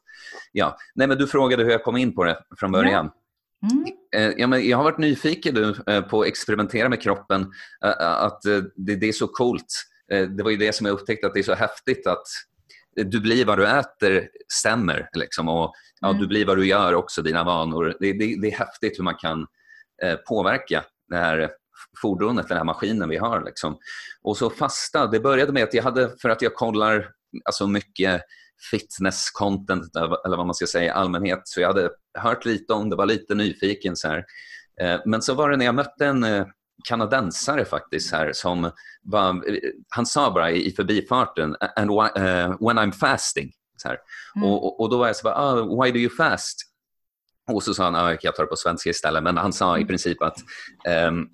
ja. 0.52 0.76
Nej, 0.94 1.08
men 1.08 1.18
du 1.18 1.26
frågade 1.26 1.64
hur 1.64 1.70
jag 1.70 1.84
kom 1.84 1.96
in 1.96 2.14
på 2.14 2.24
det 2.24 2.38
från 2.58 2.72
början. 2.72 3.10
Ja. 3.12 3.20
Mm. 3.72 3.84
Eh, 4.16 4.40
ja, 4.40 4.46
men 4.46 4.68
jag 4.68 4.76
har 4.76 4.84
varit 4.84 4.98
nyfiken 4.98 5.54
nu 5.54 5.74
eh, 5.86 6.00
på 6.00 6.20
att 6.20 6.26
experimentera 6.26 6.88
med 6.88 7.02
kroppen. 7.02 7.52
Eh, 7.84 8.22
att 8.24 8.42
det, 8.76 8.96
det 8.96 9.08
är 9.08 9.12
så 9.12 9.28
coolt. 9.28 9.66
Det 10.08 10.42
var 10.42 10.50
ju 10.50 10.56
det 10.56 10.72
som 10.72 10.86
jag 10.86 10.92
upptäckte, 10.92 11.26
att 11.26 11.34
det 11.34 11.40
är 11.40 11.44
så 11.44 11.54
häftigt 11.54 12.06
att 12.06 12.22
du 12.96 13.20
blir 13.20 13.44
vad 13.44 13.58
du 13.58 13.66
äter 13.66 14.28
stämmer. 14.52 15.08
Liksom, 15.12 15.48
och 15.48 15.72
ja, 16.00 16.08
mm. 16.08 16.20
Du 16.20 16.26
blir 16.26 16.46
vad 16.46 16.56
du 16.56 16.66
gör 16.66 16.94
också, 16.94 17.22
dina 17.22 17.44
vanor. 17.44 17.96
Det, 18.00 18.12
det, 18.12 18.40
det 18.40 18.48
är 18.48 18.58
häftigt 18.58 18.98
hur 18.98 19.04
man 19.04 19.14
kan 19.14 19.46
påverka 20.28 20.84
det 21.08 21.16
här 21.16 21.50
fordonet, 22.02 22.48
den 22.48 22.56
här 22.56 22.64
maskinen 22.64 23.08
vi 23.08 23.16
har. 23.16 23.44
Liksom. 23.44 23.78
Och 24.22 24.36
så 24.36 24.50
fasta, 24.50 25.06
det 25.06 25.20
började 25.20 25.52
med 25.52 25.64
att 25.64 25.74
jag 25.74 25.82
hade, 25.82 26.10
för 26.22 26.28
att 26.28 26.42
jag 26.42 26.54
kollar 26.54 27.10
alltså 27.44 27.66
mycket 27.66 28.22
fitness-content, 28.72 29.96
eller 30.26 30.36
vad 30.36 30.46
man 30.46 30.54
ska 30.54 30.66
säga 30.66 30.84
i 30.84 30.88
allmänhet. 30.88 31.40
Så 31.44 31.60
jag 31.60 31.68
hade 31.68 31.90
hört 32.18 32.44
lite 32.44 32.72
om 32.72 32.90
det, 32.90 32.96
var 32.96 33.06
lite 33.06 33.34
nyfiken. 33.34 33.96
Så 33.96 34.08
här. 34.08 34.24
Eh, 34.80 35.00
men 35.06 35.22
så 35.22 35.34
var 35.34 35.50
det 35.50 35.56
när 35.56 35.64
jag 35.64 35.74
mötte 35.74 36.06
en 36.06 36.24
eh, 36.24 36.46
kanadensare 36.88 37.64
faktiskt 37.64 38.12
här 38.12 38.32
som 38.32 38.70
var, 39.02 39.44
han 39.88 40.06
sa 40.06 40.30
bara 40.30 40.50
i 40.50 40.70
förbifarten 40.70 41.56
and 41.76 41.90
why, 41.90 42.22
uh, 42.22 42.56
when 42.60 42.78
I'm 42.78 42.92
fasting. 42.92 43.52
Så 43.76 43.88
mm. 43.88 44.48
och, 44.48 44.80
och, 44.80 44.90
då 44.90 44.98
var 44.98 45.06
jag 45.06 45.16
så 45.16 45.24
bara, 45.24 45.62
oh, 45.62 45.82
why 45.82 45.92
do 45.92 45.98
you 45.98 46.10
fast? 46.10 46.60
Och 47.50 47.62
så 47.62 47.74
sa 47.74 47.84
han, 47.84 47.94
ah, 47.94 48.16
jag 48.20 48.36
tar 48.36 48.42
det 48.42 48.48
på 48.48 48.56
svenska 48.56 48.90
istället, 48.90 49.22
men 49.22 49.36
han 49.36 49.52
sa 49.52 49.76
i 49.76 49.80
mm. 49.80 49.88
princip 49.88 50.22
att 50.22 50.36
um, 51.08 51.28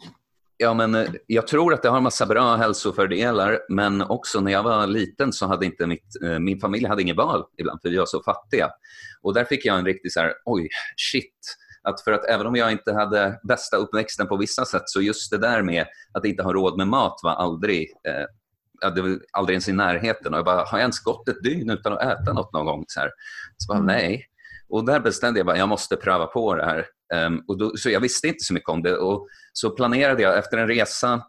Ja, 0.62 0.74
men 0.74 0.94
eh, 0.94 1.08
jag 1.26 1.46
tror 1.46 1.74
att 1.74 1.82
det 1.82 1.88
har 1.88 1.96
en 1.96 2.02
massa 2.02 2.26
bra 2.26 2.56
hälsofördelar, 2.56 3.58
men 3.68 4.02
också 4.02 4.40
när 4.40 4.52
jag 4.52 4.62
var 4.62 4.86
liten 4.86 5.32
så 5.32 5.46
hade 5.46 5.66
inte 5.66 5.86
mitt, 5.86 6.22
eh, 6.24 6.38
min 6.38 6.60
familj 6.60 6.86
hade 6.86 7.02
ingen 7.02 7.16
val 7.16 7.44
ibland, 7.58 7.82
för 7.82 7.88
vi 7.88 7.96
var 7.96 8.06
så 8.06 8.22
fattiga. 8.22 8.70
Och 9.22 9.34
där 9.34 9.44
fick 9.44 9.66
jag 9.66 9.78
en 9.78 9.84
riktig 9.84 10.12
så 10.12 10.20
här, 10.20 10.32
oj, 10.44 10.68
shit. 10.96 11.56
Att 11.82 12.04
för 12.04 12.12
att 12.12 12.24
även 12.24 12.46
om 12.46 12.56
jag 12.56 12.72
inte 12.72 12.92
hade 12.92 13.40
bästa 13.42 13.76
uppväxten 13.76 14.26
på 14.26 14.36
vissa 14.36 14.64
sätt, 14.64 14.82
så 14.86 15.00
just 15.02 15.30
det 15.30 15.38
där 15.38 15.62
med 15.62 15.86
att 16.12 16.24
inte 16.24 16.42
ha 16.42 16.52
råd 16.52 16.76
med 16.76 16.88
mat 16.88 17.20
var 17.22 17.32
aldrig, 17.32 17.92
eh, 18.08 18.90
det 18.94 19.02
var 19.02 19.18
aldrig 19.32 19.54
ens 19.54 19.68
i 19.68 19.72
närheten. 19.72 20.32
Och 20.32 20.38
jag 20.38 20.44
bara, 20.44 20.64
har 20.64 20.78
jag 20.78 20.80
ens 20.80 21.00
gått 21.00 21.28
ett 21.28 21.42
dygn 21.42 21.70
utan 21.70 21.92
att 21.92 22.02
äta 22.02 22.32
något 22.32 22.52
någon 22.52 22.66
gång? 22.66 22.84
Så, 22.88 23.00
här. 23.00 23.10
så 23.56 23.72
bara, 23.72 23.78
mm. 23.78 23.86
nej. 23.86 24.26
Och 24.68 24.84
där 24.84 25.00
bestämde 25.00 25.40
jag 25.40 25.50
att 25.50 25.58
jag 25.58 25.68
måste 25.68 25.96
pröva 25.96 26.26
på 26.26 26.54
det 26.54 26.64
här. 26.64 26.86
Um, 27.14 27.44
och 27.48 27.58
då, 27.58 27.76
så 27.76 27.90
jag 27.90 28.00
visste 28.00 28.28
inte 28.28 28.44
så 28.44 28.54
mycket 28.54 28.68
om 28.68 28.82
det. 28.82 28.96
Och 28.96 29.28
så 29.52 29.70
planerade 29.70 30.22
jag 30.22 30.38
efter 30.38 30.58
en 30.58 30.68
resa. 30.68 31.22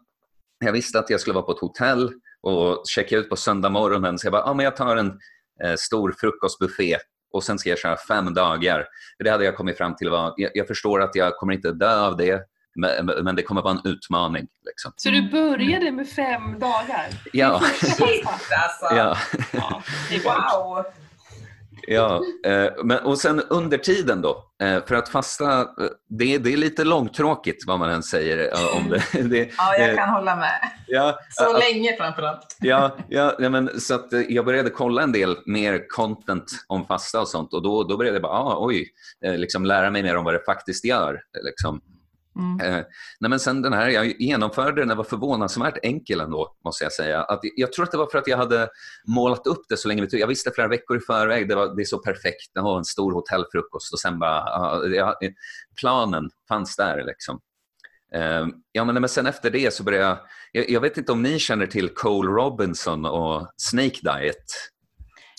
Jag 0.64 0.72
visste 0.72 0.98
att 0.98 1.10
jag 1.10 1.20
skulle 1.20 1.34
vara 1.34 1.44
på 1.44 1.52
ett 1.52 1.60
hotell 1.60 2.12
och 2.42 2.82
checka 2.88 3.16
ut 3.16 3.28
på 3.28 3.36
söndag 3.36 3.68
morgonen. 3.68 4.18
Så 4.18 4.26
jag 4.26 4.32
bara, 4.32 4.44
ah, 4.44 4.54
men 4.54 4.64
jag 4.64 4.76
tar 4.76 4.96
en 4.96 5.18
eh, 5.64 5.74
stor 5.76 6.14
frukostbuffé 6.20 6.98
och 7.32 7.44
sen 7.44 7.58
ska 7.58 7.68
jag 7.68 7.78
köra 7.78 7.96
fem 7.96 8.34
dagar. 8.34 8.86
Det 9.18 9.30
hade 9.30 9.44
jag 9.44 9.56
kommit 9.56 9.76
fram 9.76 9.96
till. 9.96 10.10
Var, 10.10 10.34
jag, 10.36 10.50
jag 10.54 10.66
förstår 10.66 11.02
att 11.02 11.14
jag 11.14 11.36
kommer 11.36 11.52
inte 11.52 11.72
dö 11.72 12.00
av 12.00 12.16
det, 12.16 12.42
men, 12.74 13.06
men 13.06 13.36
det 13.36 13.42
kommer 13.42 13.62
vara 13.62 13.72
en 13.72 13.90
utmaning. 13.92 14.46
Liksom. 14.66 14.92
Så 14.96 15.10
du 15.10 15.30
började 15.30 15.92
med 15.92 16.08
fem 16.08 16.58
dagar? 16.58 17.06
Ja. 17.32 17.62
Shit 17.80 17.98
alltså! 18.26 18.96
Ja. 18.96 19.16
ja. 19.52 19.82
Wow! 20.24 20.84
Ja, 21.86 22.22
eh, 22.46 22.70
men, 22.84 22.98
och 22.98 23.18
sen 23.18 23.42
under 23.50 23.78
tiden 23.78 24.22
då, 24.22 24.44
eh, 24.62 24.84
för 24.84 24.94
att 24.94 25.08
fasta, 25.08 25.60
eh, 25.60 25.66
det, 26.08 26.38
det 26.38 26.52
är 26.52 26.56
lite 26.56 26.84
långtråkigt 26.84 27.64
vad 27.66 27.78
man 27.78 27.90
än 27.90 28.02
säger 28.02 28.50
om 28.76 28.88
det. 28.90 29.22
det 29.22 29.50
ja, 29.58 29.76
jag 29.78 29.96
kan 29.96 30.08
hålla 30.08 30.36
med. 30.36 30.70
Ja, 30.86 31.18
så 31.30 31.58
länge 31.58 31.96
framförallt. 31.96 32.56
Ja, 32.60 32.96
ja, 33.08 33.36
ja 33.38 33.48
men, 33.48 33.80
så 33.80 33.94
att 33.94 34.08
jag 34.28 34.44
började 34.44 34.70
kolla 34.70 35.02
en 35.02 35.12
del 35.12 35.36
mer 35.46 35.88
content 35.88 36.50
om 36.66 36.86
fasta 36.86 37.20
och 37.20 37.28
sånt 37.28 37.54
och 37.54 37.62
då, 37.62 37.84
då 37.84 37.96
började 37.96 38.14
jag 38.14 38.22
bara, 38.22 38.32
ah, 38.32 38.56
oj, 38.58 38.88
liksom 39.20 39.64
lära 39.64 39.90
mig 39.90 40.02
mer 40.02 40.16
om 40.16 40.24
vad 40.24 40.34
det 40.34 40.44
faktiskt 40.46 40.84
gör. 40.84 41.20
Liksom. 41.44 41.80
Mm. 42.36 42.60
Eh, 42.60 42.84
nej 43.20 43.30
men 43.30 43.40
sen 43.40 43.62
den 43.62 43.72
här, 43.72 43.88
jag 43.88 44.20
genomförde 44.20 44.80
den, 44.80 44.88
den 44.88 44.96
var 44.96 45.04
förvånansvärt 45.04 45.78
enkel 45.82 46.20
ändå, 46.20 46.56
måste 46.64 46.84
jag 46.84 46.92
säga. 46.92 47.22
Att, 47.22 47.40
jag 47.56 47.72
tror 47.72 47.84
att 47.84 47.90
det 47.90 47.98
var 47.98 48.06
för 48.06 48.18
att 48.18 48.26
jag 48.26 48.36
hade 48.36 48.68
målat 49.06 49.46
upp 49.46 49.64
det 49.68 49.76
så 49.76 49.88
länge. 49.88 50.06
Jag 50.10 50.26
visste 50.26 50.50
flera 50.50 50.68
veckor 50.68 50.96
i 50.96 51.00
förväg, 51.00 51.48
det, 51.48 51.54
var, 51.54 51.76
det 51.76 51.82
är 51.82 51.84
så 51.84 51.98
perfekt, 51.98 52.56
att 52.56 52.62
ha 52.62 52.78
en 52.78 52.84
stor 52.84 53.12
hotellfrukost 53.12 53.92
och 53.92 54.00
sen 54.00 54.18
bara, 54.18 54.44
ja, 54.88 55.18
planen 55.80 56.30
fanns 56.48 56.76
där 56.76 57.04
liksom. 57.04 57.40
Eh, 58.14 58.46
ja, 58.72 58.84
men, 58.84 58.94
men 58.94 59.08
sen 59.08 59.26
efter 59.26 59.50
det 59.50 59.74
så 59.74 59.82
började 59.82 60.04
jag, 60.04 60.18
jag, 60.52 60.70
jag, 60.70 60.80
vet 60.80 60.98
inte 60.98 61.12
om 61.12 61.22
ni 61.22 61.38
känner 61.38 61.66
till 61.66 61.88
Cole 61.88 62.30
Robinson 62.30 63.06
och 63.06 63.48
Snake 63.56 63.98
Diet? 64.02 64.71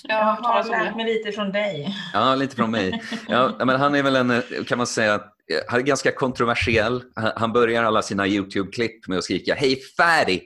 Jag 0.07 0.15
har 0.15 0.69
lärt 0.69 0.95
mig 0.95 1.05
lite 1.05 1.31
från 1.31 1.51
dig. 1.51 1.95
Ja, 2.13 2.35
lite 2.35 2.55
från 2.55 2.71
mig. 2.71 3.03
Ja, 3.27 3.51
men 3.65 3.69
han 3.69 3.95
är 3.95 4.03
väl 4.03 4.15
en, 4.15 4.41
kan 4.67 4.77
man 4.77 4.87
säga, 4.87 5.21
han 5.67 5.79
är 5.79 5.83
ganska 5.83 6.11
kontroversiell. 6.11 7.03
Han 7.35 7.53
börjar 7.53 7.83
alla 7.83 8.01
sina 8.01 8.27
YouTube-klipp 8.27 9.07
med 9.07 9.17
att 9.17 9.23
skrika 9.23 9.55
“Hej 9.55 9.79
fatty!” 9.97 10.41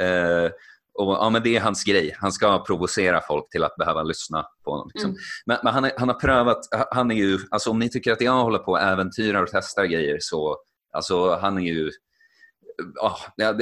uh, 0.00 0.50
och, 0.98 1.12
ja, 1.12 1.30
men 1.30 1.42
Det 1.42 1.56
är 1.56 1.60
hans 1.60 1.84
grej. 1.84 2.16
Han 2.18 2.32
ska 2.32 2.64
provocera 2.64 3.20
folk 3.20 3.50
till 3.50 3.64
att 3.64 3.76
behöva 3.76 4.02
lyssna 4.02 4.46
på 4.64 4.70
honom. 4.70 4.90
Liksom. 4.94 5.10
Mm. 5.10 5.20
Men, 5.46 5.58
men 5.62 5.74
han, 5.74 5.84
är, 5.84 5.92
han, 5.98 6.08
har 6.08 6.14
prövat, 6.14 6.58
han 6.90 7.10
är 7.10 7.14
ju, 7.14 7.38
alltså 7.50 7.70
om 7.70 7.78
ni 7.78 7.88
tycker 7.88 8.12
att 8.12 8.20
jag 8.20 8.32
håller 8.32 8.58
på 8.58 8.72
och 8.72 8.80
äventyrar 8.80 9.42
och 9.42 9.48
testar 9.52 9.84
grejer 9.84 10.16
så, 10.20 10.56
alltså 10.92 11.36
han 11.36 11.58
är 11.58 11.62
ju 11.62 11.90
Oh, 13.00 13.18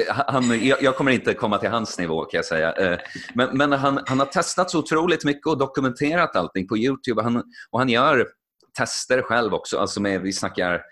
han, 0.08 0.60
jag, 0.80 0.96
kommer 0.96 1.10
inte 1.10 1.34
komma 1.34 1.58
till 1.58 1.68
hans 1.68 1.98
nivå 1.98 2.24
kan 2.24 2.38
jag 2.38 2.44
säga. 2.44 2.72
Eh, 2.72 2.98
men, 3.34 3.56
men 3.56 3.72
han, 3.72 4.00
han, 4.06 4.18
har 4.18 4.26
testat 4.26 4.70
så 4.70 4.78
otroligt 4.78 5.24
mycket 5.24 5.46
och 5.46 5.58
dokumenterat 5.58 6.36
allting 6.36 6.68
på 6.68 6.78
Youtube. 6.78 7.22
Han, 7.22 7.36
och 7.70 7.78
han 7.78 7.88
gör 7.88 8.28
tester 8.78 9.22
själv 9.22 9.54
också. 9.54 9.78
Alltså 9.78 10.00
med, 10.00 10.20
vi 10.20 10.32
snackar 10.32 10.82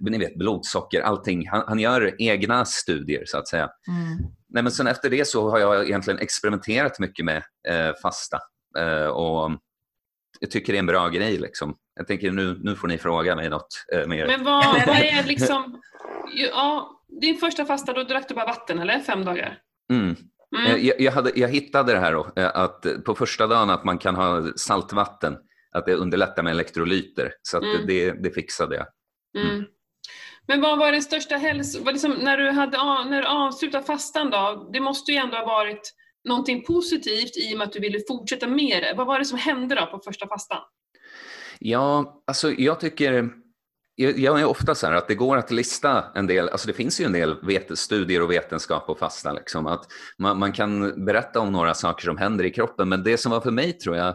ni 0.00 0.18
vet, 0.18 0.36
blodsocker, 0.36 1.00
allting. 1.00 1.48
Han, 1.48 1.64
han 1.66 1.78
gör 1.78 2.14
egna 2.18 2.64
studier 2.64 3.22
så 3.26 3.38
att 3.38 3.48
säga. 3.48 3.70
Mm. 3.88 4.30
Nej, 4.48 4.62
men 4.62 4.72
sen 4.72 4.86
efter 4.86 5.10
det 5.10 5.24
så 5.24 5.50
har 5.50 5.58
jag 5.58 5.86
egentligen 5.86 6.20
experimenterat 6.20 6.98
mycket 6.98 7.24
med 7.24 7.42
eh, 7.68 7.94
fasta. 8.02 8.38
Eh, 8.78 9.06
och 9.06 9.50
jag 10.40 10.50
tycker 10.50 10.72
det 10.72 10.76
är 10.76 10.80
en 10.80 10.86
bra 10.86 11.08
grej. 11.08 11.38
Liksom. 11.38 11.76
Jag 11.94 12.06
tänker 12.06 12.30
nu, 12.30 12.58
nu 12.62 12.76
får 12.76 12.88
ni 12.88 12.98
fråga 12.98 13.36
mig 13.36 13.48
något 13.48 13.84
eh, 13.92 14.06
mer. 14.06 14.26
Men 14.26 14.44
vad, 14.44 14.64
vad 14.86 14.96
är 14.96 15.24
liksom, 15.24 15.80
ja, 16.34 16.90
din 17.20 17.36
första 17.36 17.64
fasta, 17.64 17.92
då 17.92 18.02
drack 18.02 18.28
du 18.28 18.34
bara 18.34 18.46
vatten 18.46 18.78
eller? 18.78 19.00
Fem 19.00 19.24
dagar? 19.24 19.58
Mm. 19.92 20.16
Mm. 20.56 20.66
Eh, 20.66 20.86
jag, 20.86 21.00
jag, 21.00 21.12
hade, 21.12 21.32
jag 21.34 21.48
hittade 21.48 21.92
det 21.92 21.98
här 21.98 22.12
då, 22.12 22.32
eh, 22.36 22.50
att 22.54 22.86
på 23.04 23.14
första 23.14 23.46
dagen 23.46 23.70
att 23.70 23.84
man 23.84 23.98
kan 23.98 24.14
ha 24.14 24.52
saltvatten, 24.56 25.36
att 25.72 25.86
det 25.86 25.94
underlättar 25.94 26.42
med 26.42 26.50
elektrolyter. 26.50 27.32
Så 27.42 27.58
mm. 27.58 27.86
det, 27.86 28.12
det 28.12 28.30
fixade 28.30 28.76
jag. 28.76 28.86
Mm. 29.42 29.54
mm. 29.54 29.66
Men 30.46 30.60
vad 30.60 30.78
var 30.78 30.92
den 30.92 31.02
största 31.02 31.36
hälso... 31.36 31.84
Liksom, 31.84 32.12
när, 32.12 32.38
du 32.38 32.50
hade, 32.50 32.76
när 33.10 33.22
du 33.22 33.28
avslutade 33.28 33.84
fastan 33.84 34.30
då, 34.30 34.70
det 34.72 34.80
måste 34.80 35.12
ju 35.12 35.18
ändå 35.18 35.36
ha 35.36 35.46
varit 35.46 35.94
någonting 36.24 36.64
positivt 36.64 37.36
i 37.36 37.54
och 37.54 37.58
med 37.58 37.66
att 37.66 37.72
du 37.72 37.80
ville 37.80 37.98
fortsätta 38.08 38.46
med 38.46 38.82
det. 38.82 38.94
Vad 38.96 39.06
var 39.06 39.18
det 39.18 39.24
som 39.24 39.38
hände 39.38 39.74
då 39.74 39.86
på 39.86 40.00
första 40.04 40.28
fastan? 40.28 40.58
Ja, 41.58 42.22
alltså 42.26 42.52
jag 42.52 42.80
tycker 42.80 43.30
jag 43.96 44.40
är 44.40 44.44
ofta 44.44 44.74
så 44.74 44.86
här 44.86 44.94
att 44.94 45.08
det 45.08 45.14
går 45.14 45.36
att 45.36 45.50
lista 45.50 46.04
en 46.14 46.26
del, 46.26 46.48
alltså 46.48 46.66
det 46.66 46.72
finns 46.72 47.00
ju 47.00 47.04
en 47.04 47.12
del 47.12 47.36
studier 47.76 48.22
och 48.22 48.30
vetenskap 48.30 48.88
och 48.88 48.98
fasta, 48.98 49.32
liksom, 49.32 49.66
att 49.66 49.86
man, 50.18 50.38
man, 50.38 50.52
kan 50.52 51.04
berätta 51.04 51.40
om 51.40 51.52
några 51.52 51.74
saker 51.74 52.04
som 52.04 52.16
händer 52.16 52.44
i 52.44 52.50
kroppen, 52.50 52.88
men 52.88 53.02
det 53.02 53.16
som 53.16 53.32
var 53.32 53.40
för 53.40 53.50
mig 53.50 53.72
tror 53.72 53.96
jag, 53.96 54.14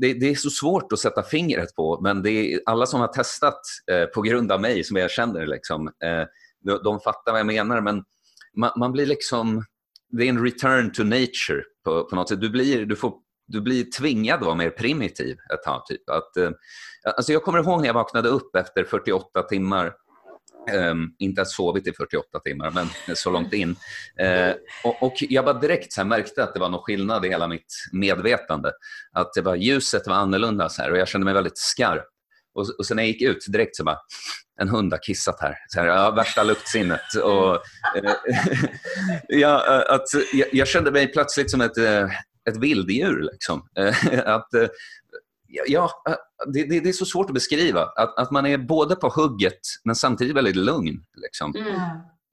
det, 0.00 0.14
det 0.14 0.30
är 0.30 0.34
så 0.34 0.50
svårt 0.50 0.92
att 0.92 0.98
sätta 0.98 1.22
fingret 1.22 1.74
på, 1.74 2.00
men 2.00 2.22
det 2.22 2.30
är 2.30 2.60
alla 2.66 2.86
som 2.86 3.00
har 3.00 3.08
testat 3.08 3.60
eh, 3.90 4.04
på 4.04 4.22
grund 4.22 4.52
av 4.52 4.60
mig, 4.60 4.84
som 4.84 4.96
jag 4.96 5.10
känner, 5.10 5.46
liksom, 5.46 5.86
eh, 5.86 6.24
de, 6.64 6.80
de 6.84 7.00
fattar 7.00 7.32
vad 7.32 7.38
jag 7.38 7.46
menar, 7.46 7.80
men 7.80 8.04
man, 8.56 8.70
man, 8.76 8.92
blir 8.92 9.06
liksom, 9.06 9.64
det 10.08 10.24
är 10.24 10.28
en 10.28 10.44
return 10.44 10.92
to 10.92 11.02
nature 11.02 11.62
på, 11.84 12.04
på 12.04 12.16
något 12.16 12.28
sätt. 12.28 12.40
Du 12.40 12.50
blir, 12.50 12.86
du 12.86 12.96
får 12.96 13.12
du 13.46 13.60
blir 13.60 13.90
tvingad 13.98 14.38
att 14.38 14.46
vara 14.46 14.54
mer 14.54 14.70
primitiv 14.70 15.36
ett 15.54 15.62
tag. 15.62 15.86
Typ. 15.86 16.10
Att, 16.10 16.36
eh, 16.36 16.50
alltså 17.16 17.32
jag 17.32 17.42
kommer 17.42 17.58
ihåg 17.58 17.80
när 17.80 17.86
jag 17.86 17.94
vaknade 17.94 18.28
upp 18.28 18.56
efter 18.56 18.84
48 18.84 19.42
timmar 19.42 19.92
Um, 20.72 21.14
inte 21.18 21.40
ens 21.40 21.54
sovit 21.56 21.86
i 21.86 21.92
48 21.92 22.40
timmar, 22.40 22.70
men 22.70 23.16
så 23.16 23.30
långt 23.30 23.52
in. 23.52 23.68
Uh, 24.22 24.54
och, 24.84 25.02
och, 25.02 25.14
Jag 25.18 25.44
bara 25.44 25.58
direkt 25.60 25.92
så 25.92 26.04
märkte 26.04 26.44
att 26.44 26.54
det 26.54 26.60
var 26.60 26.68
någon 26.68 26.82
skillnad 26.82 27.24
i 27.24 27.28
hela 27.28 27.48
mitt 27.48 27.74
medvetande. 27.92 28.72
Att 29.12 29.34
det 29.34 29.40
var, 29.40 29.54
ljuset 29.54 30.06
var 30.06 30.14
annorlunda 30.14 30.68
så 30.68 30.82
här, 30.82 30.90
och 30.90 30.98
jag 30.98 31.08
kände 31.08 31.24
mig 31.24 31.34
väldigt 31.34 31.58
skarp. 31.58 32.04
Och, 32.54 32.66
och 32.78 32.86
sen 32.86 32.96
när 32.96 33.02
jag 33.02 33.08
gick 33.08 33.22
ut 33.22 33.46
direkt 33.48 33.76
så 33.76 33.84
bara, 33.84 33.98
en 34.60 34.68
hund 34.68 34.92
har 34.92 35.02
kissat 35.02 35.40
här. 35.40 35.54
Så 35.68 35.80
här 35.80 35.86
ja, 35.86 36.10
värsta 36.10 36.42
luktsinnet. 36.42 37.14
Och, 37.22 37.52
uh, 37.54 37.60
ja, 39.28 39.66
eh, 39.66 39.94
att, 39.94 40.04
jag, 40.32 40.48
jag, 40.52 40.68
kände 40.68 40.90
mig 40.90 41.12
plötsligt 41.12 41.50
som 41.50 41.60
ett, 41.60 41.78
ett 42.48 42.56
vilddjur. 42.56 43.28
Liksom. 43.32 43.68
att, 44.24 44.48
ja, 45.66 45.90
det, 46.46 46.64
det, 46.64 46.80
det, 46.80 46.88
är 46.88 46.92
så 46.92 47.06
svårt 47.06 47.26
att 47.26 47.34
beskriva. 47.34 47.82
Att, 47.82 48.18
att 48.18 48.30
man 48.30 48.46
är 48.46 48.58
både 48.58 48.96
på 48.96 49.08
hugget 49.08 49.60
men 49.84 49.94
samtidigt 49.94 50.36
väldigt 50.36 50.56
lugn. 50.56 51.04
Liksom. 51.16 51.54
Mm. 51.56 51.80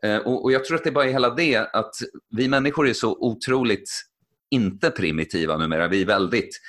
Eh, 0.03 0.17
och, 0.27 0.43
och, 0.43 0.51
Jag 0.51 0.65
tror 0.65 0.77
att 0.77 0.83
det 0.83 0.89
är 0.89 0.93
bara 0.93 1.03
hela 1.03 1.29
det 1.29 1.57
att 1.57 1.95
vi 2.29 2.47
människor 2.47 2.87
är 2.87 2.93
så 2.93 3.17
otroligt 3.19 3.89
inte 4.51 4.89
primitiva 4.89 5.57
numera. 5.57 5.87
Vi 5.87 6.01
är 6.01 6.05
väldigt 6.05 6.59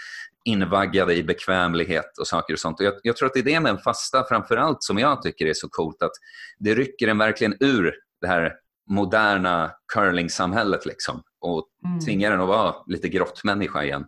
invaggade 0.44 1.14
i 1.14 1.22
bekvämlighet 1.22 2.18
och 2.18 2.26
saker 2.26 2.54
och 2.54 2.58
sånt. 2.58 2.80
Och 2.80 2.86
jag, 2.86 2.94
jag 3.02 3.16
tror 3.16 3.26
att 3.26 3.34
det 3.34 3.40
är 3.40 3.44
det 3.44 3.60
med 3.60 3.70
en 3.70 3.78
fasta 3.78 4.24
framför 4.28 4.56
allt 4.56 4.82
som 4.82 4.98
jag 4.98 5.22
tycker 5.22 5.46
är 5.46 5.54
så 5.54 5.68
coolt 5.68 6.02
att 6.02 6.12
det 6.58 6.74
rycker 6.74 7.08
en 7.08 7.18
verkligen 7.18 7.56
ur 7.60 7.94
det 8.20 8.26
här 8.26 8.52
moderna 8.90 9.70
curlingsamhället 9.94 10.86
liksom 10.86 11.22
och 11.44 11.68
mm. 11.84 12.00
tvingar 12.00 12.32
en 12.32 12.40
att 12.40 12.48
vara 12.48 12.74
lite 12.86 13.08
grottmänniska 13.08 13.84
igen. 13.84 14.04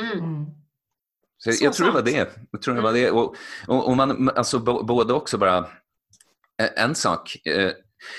Mm. 0.00 0.18
mm. 0.18 0.46
Så, 1.38 1.52
så 1.52 1.64
jag, 1.64 1.72
tror 1.72 1.86
det 1.86 1.92
var 1.92 2.02
det. 2.02 2.38
jag 2.50 2.62
tror 2.62 2.74
det 2.74 2.80
var 2.80 2.92
det. 2.92 3.10
Och, 3.10 3.36
och, 3.66 3.88
och 3.88 3.96
man, 3.96 4.30
alltså, 4.36 4.58
både 4.84 5.12
också 5.12 5.38
bara... 5.38 5.66
En 6.76 6.94
sak. 6.94 7.46
Eh, 7.46 7.72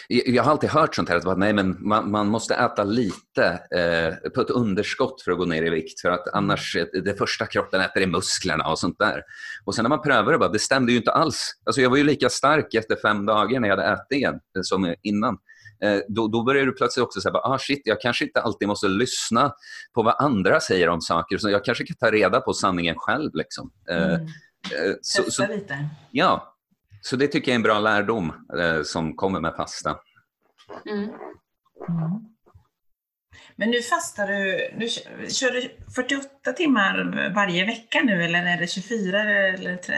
jag 0.07 0.43
har 0.43 0.51
alltid 0.51 0.69
hört 0.69 0.95
sånt 0.95 1.09
här, 1.09 1.15
att 1.15 1.37
nej, 1.37 1.53
men 1.53 1.77
man, 1.79 2.11
man 2.11 2.27
måste 2.27 2.55
äta 2.55 2.83
lite 2.83 3.45
eh, 3.75 4.29
på 4.29 4.41
ett 4.41 4.49
underskott 4.49 5.21
för 5.21 5.31
att 5.31 5.37
gå 5.37 5.45
ner 5.45 5.63
i 5.63 5.69
vikt. 5.69 6.01
För 6.01 6.09
att 6.09 6.27
annars, 6.33 6.77
det 7.03 7.17
första 7.17 7.45
kroppen 7.45 7.81
äter 7.81 8.01
är 8.01 8.07
musklerna 8.07 8.71
och 8.71 8.79
sånt 8.79 8.99
där. 8.99 9.23
Och 9.65 9.75
sen 9.75 9.83
när 9.83 9.89
man 9.89 10.01
prövar 10.01 10.31
det, 10.31 10.37
bara, 10.37 10.49
det 10.49 10.59
stämde 10.59 10.91
ju 10.91 10.97
inte 10.97 11.11
alls. 11.11 11.51
Alltså 11.65 11.81
jag 11.81 11.89
var 11.89 11.97
ju 11.97 12.03
lika 12.03 12.29
stark 12.29 12.73
efter 12.73 12.95
fem 12.95 13.25
dagar 13.25 13.59
när 13.59 13.69
jag 13.69 13.77
hade 13.77 13.89
ätit 13.89 14.11
igen 14.11 14.39
som 14.61 14.95
innan. 15.01 15.37
Eh, 15.83 15.99
då, 16.07 16.27
då 16.27 16.43
börjar 16.43 16.65
du 16.65 16.71
plötsligt 16.71 17.03
också 17.03 17.21
säga, 17.21 17.33
ah, 17.33 17.57
shit, 17.59 17.81
jag 17.85 18.01
kanske 18.01 18.25
inte 18.25 18.41
alltid 18.41 18.67
måste 18.67 18.87
lyssna 18.87 19.53
på 19.93 20.03
vad 20.03 20.15
andra 20.19 20.59
säger 20.59 20.89
om 20.89 21.01
saker. 21.01 21.37
Så 21.37 21.49
jag 21.49 21.65
kanske 21.65 21.85
kan 21.85 21.95
ta 21.95 22.11
reda 22.11 22.41
på 22.41 22.53
sanningen 22.53 22.95
själv. 22.97 23.31
Liksom. 23.33 23.71
Eh, 23.89 24.13
mm. 24.13 24.21
Eh, 24.21 24.93
så, 25.01 25.31
så, 25.31 25.47
lite. 25.47 25.89
Ja, 26.11 26.55
så 27.01 27.15
det 27.15 27.27
tycker 27.27 27.51
jag 27.51 27.53
är 27.53 27.59
en 27.59 27.63
bra 27.63 27.79
lärdom 27.79 28.33
som 28.83 29.15
kommer 29.15 29.39
med 29.39 29.55
fasta. 29.55 29.97
Mm. 30.85 31.03
Mm. 31.03 31.11
Men 33.59 33.69
nu 33.69 33.81
fastar 33.81 34.27
du, 34.27 34.69
nu 34.77 34.87
kör 35.29 35.51
du 35.51 35.71
48 35.95 36.53
timmar 36.53 37.31
varje 37.35 37.65
vecka 37.65 38.01
nu 38.03 38.23
eller 38.23 38.45
är 38.45 38.57
det 38.57 38.67
24 38.67 39.21
eller 39.21 39.77
3? 39.77 39.95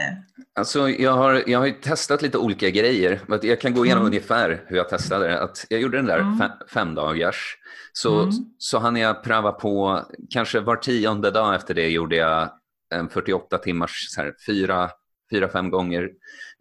Alltså 0.54 0.88
jag 0.88 1.12
har, 1.12 1.42
jag 1.46 1.58
har 1.58 1.70
testat 1.70 2.22
lite 2.22 2.38
olika 2.38 2.70
grejer. 2.70 3.20
Jag 3.42 3.60
kan 3.60 3.74
gå 3.74 3.84
igenom 3.84 4.02
mm. 4.02 4.12
ungefär 4.12 4.64
hur 4.66 4.76
jag 4.76 4.88
testade 4.88 5.28
det. 5.28 5.40
Att 5.40 5.66
jag 5.68 5.80
gjorde 5.80 5.96
den 5.96 6.06
där 6.06 6.18
mm. 6.18 6.50
fem, 6.68 6.94
dagars. 6.94 7.56
Så, 7.92 8.22
mm. 8.22 8.34
så 8.58 8.78
hann 8.78 8.96
jag 8.96 9.22
pröva 9.24 9.52
på, 9.52 10.02
kanske 10.30 10.60
var 10.60 10.76
tionde 10.76 11.30
dag 11.30 11.54
efter 11.54 11.74
det 11.74 11.88
gjorde 11.88 12.16
jag 12.16 12.50
en 12.94 13.08
48 13.08 13.58
timmars, 13.58 14.06
så 14.08 14.20
här, 14.20 14.34
fyra, 14.46 14.90
fyra, 15.30 15.48
fem 15.48 15.70
gånger. 15.70 16.10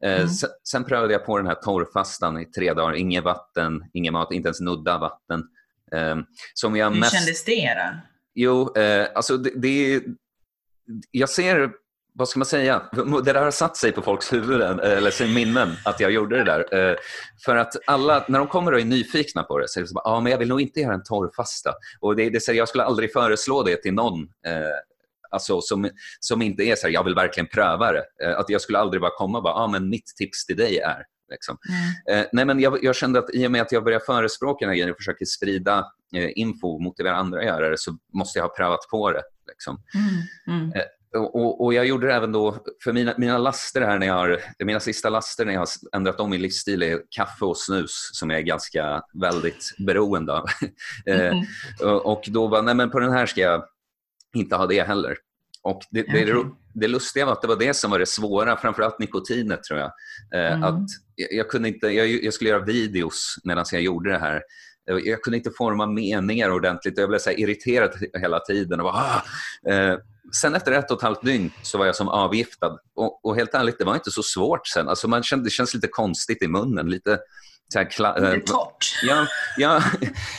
Eh, 0.03 0.15
mm. 0.15 0.29
sen, 0.29 0.49
sen 0.63 0.83
prövade 0.83 1.13
jag 1.13 1.25
på 1.25 1.37
den 1.37 1.47
här 1.47 1.55
torrfastan 1.55 2.39
i 2.39 2.45
tre 2.45 2.73
dagar. 2.73 2.93
Inget 2.95 3.23
vatten, 3.23 3.83
ingen 3.93 4.13
mat, 4.13 4.31
inte 4.31 4.47
ens 4.47 4.61
nudda 4.61 4.97
vatten. 4.97 5.43
Ehm, 5.95 6.23
som 6.53 6.75
jag 6.75 6.91
Hur 6.91 6.99
mest... 6.99 7.13
kändes 7.13 7.43
det 7.43 7.73
då? 7.73 7.97
Jo, 8.33 8.75
eh, 8.75 9.07
alltså 9.15 9.37
det, 9.37 9.51
det, 9.55 10.03
jag 11.11 11.29
ser, 11.29 11.71
vad 12.13 12.29
ska 12.29 12.39
man 12.39 12.45
säga, 12.45 12.81
det 13.25 13.33
där 13.33 13.43
har 13.43 13.51
satt 13.51 13.77
sig 13.77 13.91
på 13.91 14.01
folks 14.01 14.33
huvuden, 14.33 14.79
eh, 14.79 14.91
eller 14.91 15.11
sin 15.11 15.33
minnen, 15.33 15.75
att 15.85 15.99
jag 15.99 16.11
gjorde 16.11 16.37
det 16.37 16.43
där. 16.43 16.89
Eh, 16.89 16.95
för 17.45 17.55
att 17.55 17.73
alla, 17.87 18.25
när 18.27 18.39
de 18.39 18.47
kommer 18.47 18.71
och 18.73 18.79
är 18.79 18.85
nyfikna 18.85 19.43
på 19.43 19.59
det, 19.59 19.67
så 19.67 19.79
är 19.79 19.81
det 19.81 19.87
så 19.87 19.93
bara, 19.93 20.09
ah, 20.09 20.19
men 20.19 20.31
jag 20.31 20.39
vill 20.39 20.47
nog 20.47 20.61
inte 20.61 20.79
göra 20.79 20.93
en 20.93 21.03
torrfasta. 21.03 21.73
Och 21.99 22.15
det, 22.15 22.29
det, 22.29 22.47
jag 22.47 22.69
skulle 22.69 22.83
aldrig 22.83 23.13
föreslå 23.13 23.63
det 23.63 23.81
till 23.81 23.93
någon 23.93 24.27
alltså, 25.29 25.61
som, 25.61 25.89
som 26.19 26.41
inte 26.41 26.63
är 26.63 26.75
så 26.75 26.87
här, 26.87 26.93
jag 26.93 27.03
vill 27.03 27.15
verkligen 27.15 27.47
pröva 27.47 27.91
det. 27.91 28.05
Att 28.37 28.49
jag 28.49 28.61
skulle 28.61 28.79
aldrig 28.79 29.01
bara 29.01 29.17
komma 29.17 29.37
och 29.37 29.43
bara, 29.43 29.53
ah, 29.53 29.67
men 29.67 29.89
mitt 29.89 30.15
tips 30.17 30.45
till 30.45 30.57
dig 30.57 30.77
är 30.77 31.05
Liksom. 31.31 31.57
Mm. 31.69 32.19
Eh, 32.19 32.27
nej, 32.31 32.45
men 32.45 32.59
jag, 32.59 32.83
jag, 32.83 32.95
kände 32.95 33.19
att 33.19 33.29
i 33.33 33.47
och 33.47 33.51
med 33.51 33.61
att 33.61 33.71
jag 33.71 33.83
började 33.83 34.05
förespråka 34.05 34.65
den 34.65 34.69
här 34.69 34.75
grejen 34.75 34.91
och 34.91 34.97
försöker 34.97 35.25
sprida 35.25 35.91
eh, 36.15 36.29
info 36.35 36.67
och 36.67 36.81
motivera 36.81 37.15
andra 37.15 37.39
att 37.39 37.45
göra 37.45 37.69
det 37.69 37.77
så 37.77 37.97
måste 38.13 38.39
jag 38.39 38.43
ha 38.43 38.55
prövat 38.55 38.87
på 38.91 39.11
det. 39.11 39.21
Liksom. 39.47 39.81
Mm. 39.95 40.61
Mm. 40.61 40.71
Eh, 40.75 40.81
och, 41.13 41.63
och, 41.63 41.73
Jag 41.73 41.85
gjorde 41.85 42.07
det 42.07 42.13
även 42.13 42.31
då, 42.31 42.57
för 42.83 42.93
mina, 42.93 43.13
mina 43.17 43.37
laster 43.37 43.81
här 43.81 43.99
när 43.99 44.07
jag 44.07 44.13
har, 44.13 44.39
mina 44.59 44.79
sista 44.79 45.09
laster 45.09 45.45
när 45.45 45.53
jag 45.53 45.59
har 45.59 45.67
ändrat 45.93 46.19
om 46.19 46.29
min 46.29 46.41
livsstil 46.41 46.83
är 46.83 47.01
kaffe 47.09 47.45
och 47.45 47.57
snus 47.57 48.09
som 48.13 48.29
jag 48.29 48.39
är 48.39 48.43
ganska 48.43 49.01
väldigt 49.13 49.73
beroende 49.77 50.33
av. 50.33 50.45
Mm. 51.05 51.45
och 52.03 52.23
då 52.27 52.47
var 52.47 52.61
nej 52.61 52.75
men 52.75 52.89
på 52.89 52.99
den 52.99 53.11
här 53.11 53.25
ska 53.25 53.41
jag 53.41 53.63
inte 54.35 54.55
ha 54.55 54.67
det 54.67 54.81
heller. 54.87 55.17
Och 55.63 55.81
det, 55.91 56.03
okay. 56.03 56.25
det, 56.25 56.45
det 56.73 56.87
lustiga 56.87 57.25
var 57.25 57.33
att 57.33 57.41
det 57.41 57.47
var 57.47 57.55
det 57.55 57.73
som 57.73 57.91
var 57.91 57.99
det 57.99 58.05
svåra, 58.05 58.57
framförallt 58.57 58.99
nikotinet 58.99 59.63
tror 59.63 59.79
jag. 59.79 59.91
Eh, 60.35 60.53
mm. 60.53 60.63
Att 60.63 60.85
jag, 61.15 61.49
kunde 61.49 61.67
inte, 61.67 61.87
jag, 61.87 62.23
jag, 62.23 62.33
skulle 62.33 62.49
göra 62.49 62.65
videos 62.65 63.35
medan 63.43 63.65
jag 63.71 63.81
gjorde 63.81 64.11
det 64.11 64.17
här. 64.17 64.41
Eh, 64.89 64.97
jag 64.97 65.21
kunde 65.21 65.37
inte 65.37 65.51
forma 65.57 65.85
meningar 65.85 66.51
ordentligt 66.51 66.97
jag 66.97 67.09
blev 67.09 67.19
så 67.19 67.31
irriterad 67.31 67.91
hela 68.21 68.39
tiden. 68.39 68.79
Och 68.79 68.83
bara, 68.83 68.93
ah! 68.93 69.71
eh, 69.71 69.97
sen 70.41 70.55
efter 70.55 70.71
ett 70.71 70.91
och 70.91 70.97
ett 70.97 71.03
halvt 71.03 71.25
dygn 71.25 71.51
så 71.63 71.77
var 71.77 71.85
jag 71.85 71.95
som 71.95 72.07
avgiftad. 72.07 72.79
Och, 72.95 73.25
och 73.25 73.35
helt 73.35 73.53
ärligt, 73.53 73.77
det 73.77 73.85
var 73.85 73.95
inte 73.95 74.11
så 74.11 74.23
svårt 74.23 74.67
sen. 74.67 74.87
Alltså 74.87 75.07
man 75.07 75.23
kände, 75.23 75.45
det 75.45 75.49
känns 75.49 75.73
lite 75.73 75.87
konstigt 75.87 76.43
i 76.43 76.47
munnen. 76.47 76.89
Lite, 76.89 77.19
så 77.73 77.79
här, 77.79 77.85
kla- 77.85 78.33
Lite 78.33 78.51
torrt? 78.51 78.99
Ja, 79.03 79.27
ja, 79.57 79.83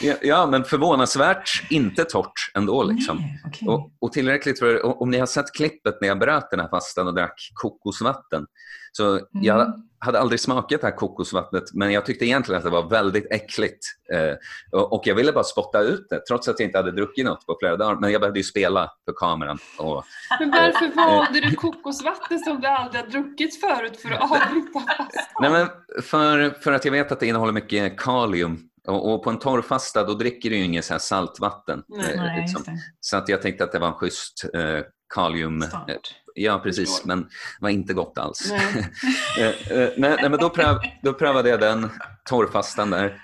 ja, 0.00 0.14
ja, 0.22 0.46
men 0.46 0.64
förvånansvärt 0.64 1.62
inte 1.70 2.04
torrt 2.04 2.50
ändå. 2.54 2.82
Liksom. 2.82 3.16
Nej, 3.16 3.42
okay. 3.48 3.68
och, 3.68 3.92
och, 4.00 4.12
tillräckligt 4.12 4.58
för, 4.58 5.02
om 5.02 5.10
ni 5.10 5.18
har 5.18 5.26
sett 5.26 5.52
klippet 5.54 5.98
när 6.00 6.08
jag 6.08 6.18
bröt 6.18 6.50
den 6.50 6.60
här 6.60 6.68
fastan 6.68 7.06
och 7.06 7.14
drack 7.14 7.34
kokosvatten. 7.54 8.46
Så 8.92 9.10
mm. 9.10 9.24
Jag 9.32 9.82
hade 9.98 10.20
aldrig 10.20 10.40
smakat 10.40 10.80
det 10.80 10.86
här 10.86 10.96
kokosvattnet 10.96 11.64
men 11.72 11.92
jag 11.92 12.06
tyckte 12.06 12.24
egentligen 12.24 12.58
att 12.58 12.64
det 12.64 12.70
var 12.70 12.88
väldigt 12.88 13.26
äckligt. 13.32 13.86
Eh, 14.12 14.34
och, 14.80 14.92
och, 14.92 15.06
jag 15.06 15.14
ville 15.14 15.32
bara 15.32 15.44
spotta 15.44 15.80
ut 15.80 16.06
det 16.10 16.26
trots 16.28 16.48
att 16.48 16.60
jag 16.60 16.66
inte 16.66 16.78
hade 16.78 16.92
druckit 16.92 17.24
något 17.24 17.46
på 17.46 17.56
flera 17.60 17.76
dagar. 17.76 17.96
Men 18.00 18.12
jag 18.12 18.20
behövde 18.20 18.40
ju 18.40 18.44
spela 18.44 18.90
för 19.04 19.12
kameran 19.12 19.58
Och, 19.78 20.04
Men 20.40 20.50
varför 20.50 20.96
valde 20.96 21.40
du 21.40 21.54
kokosvatten 21.54 22.38
som 22.38 22.60
du 22.60 22.66
aldrig 22.66 23.04
har 23.04 23.10
druckit 23.10 23.60
förut 23.60 23.96
för 23.96 24.10
att 24.10 24.22
avbryta 24.22 24.80
fastan? 24.80 25.24
nej 25.40 25.50
men 25.50 25.68
för, 26.02 26.50
för 26.50 26.72
att 26.72 26.84
jag 26.84 26.92
vet 26.92 27.12
att 27.12 27.20
det 27.20 27.26
innehåller 27.26 27.52
mycket 27.52 27.98
kalium 27.98 28.68
och, 28.88 29.24
på 29.24 29.30
en 29.30 29.38
torrfasta 29.38 30.04
då 30.04 30.14
dricker 30.14 30.50
du 30.50 30.56
ju 30.56 30.64
inget 30.64 30.84
så 30.84 30.94
här 30.94 30.98
saltvatten. 30.98 31.82
Nej. 31.88 32.12
eh, 32.12 32.22
Nej, 32.22 32.40
liksom. 32.40 32.62
det. 32.66 32.78
Så 33.00 33.16
att 33.16 33.28
jag 33.28 33.42
tänkte 33.42 33.64
att 33.64 33.72
det 33.72 33.78
var 33.78 33.88
en 33.88 33.94
schysst 33.94 34.44
eh, 34.54 34.80
kalium... 35.14 35.62
Start. 35.62 35.90
Eh, 35.90 35.96
ja, 36.34 36.60
precis, 36.62 37.04
men 37.04 37.20
det 37.20 37.28
var 37.60 37.70
inte 37.70 37.94
gott 37.94 38.18
alls. 38.18 38.50
Nej. 38.50 38.90
Eh, 39.38 39.88
nej, 39.96 40.16
nej, 40.20 40.30
men 40.30 40.38
då, 40.38 40.50
pröv, 40.50 40.78
då 41.02 41.12
prövade 41.12 41.48
jag 41.48 41.60
den 41.60 41.90
torrfastan 42.28 42.90
där. 42.90 43.20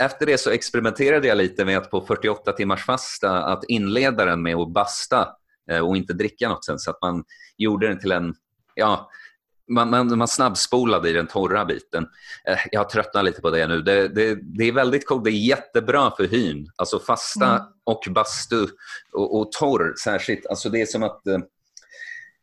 Efter 0.00 0.26
det 0.26 0.38
så 0.38 0.50
experimenterade 0.50 1.28
jag 1.28 1.38
lite 1.38 1.64
med 1.64 1.78
att 1.78 1.90
på 1.90 2.00
48 2.00 2.52
timmars 2.52 2.84
fasta 2.84 3.44
att 3.44 3.64
inleda 3.64 4.24
den 4.24 4.42
med 4.42 4.56
att 4.56 4.72
basta 4.72 5.28
och 5.82 5.96
inte 5.96 6.12
dricka 6.12 6.48
något 6.48 6.64
sen. 6.64 6.78
Så 6.78 6.90
att 6.90 6.98
man 7.02 7.24
gjorde 7.56 7.88
den 7.88 7.98
till 7.98 8.12
en, 8.12 8.34
ja, 8.74 9.10
man, 9.70 9.90
man, 9.90 10.18
man 10.18 10.28
snabbspolade 10.28 11.10
i 11.10 11.12
den 11.12 11.26
torra 11.26 11.64
biten. 11.64 12.06
Eh, 12.48 12.58
Jag 12.72 12.80
har 12.80 12.84
tröttnat 12.84 13.24
lite 13.24 13.40
på 13.40 13.50
det 13.50 13.66
nu. 13.66 13.82
Det, 13.82 14.08
det, 14.08 14.34
det 14.34 14.64
är 14.64 14.72
väldigt 14.72 15.06
coolt. 15.06 15.24
Det 15.24 15.30
är 15.30 15.46
jättebra 15.48 16.10
för 16.16 16.24
hyn. 16.24 16.70
Alltså 16.76 16.98
fasta 16.98 17.50
Mm. 17.50 17.62
och 17.84 18.02
bastu 18.10 18.66
och, 19.12 19.38
och 19.40 19.52
torr 19.52 19.94
särskilt. 20.04 20.46
Alltså 20.46 20.68
det 20.68 20.80
är 20.82 20.86
som 20.86 21.02
att 21.02 21.26
eh, 21.26 21.38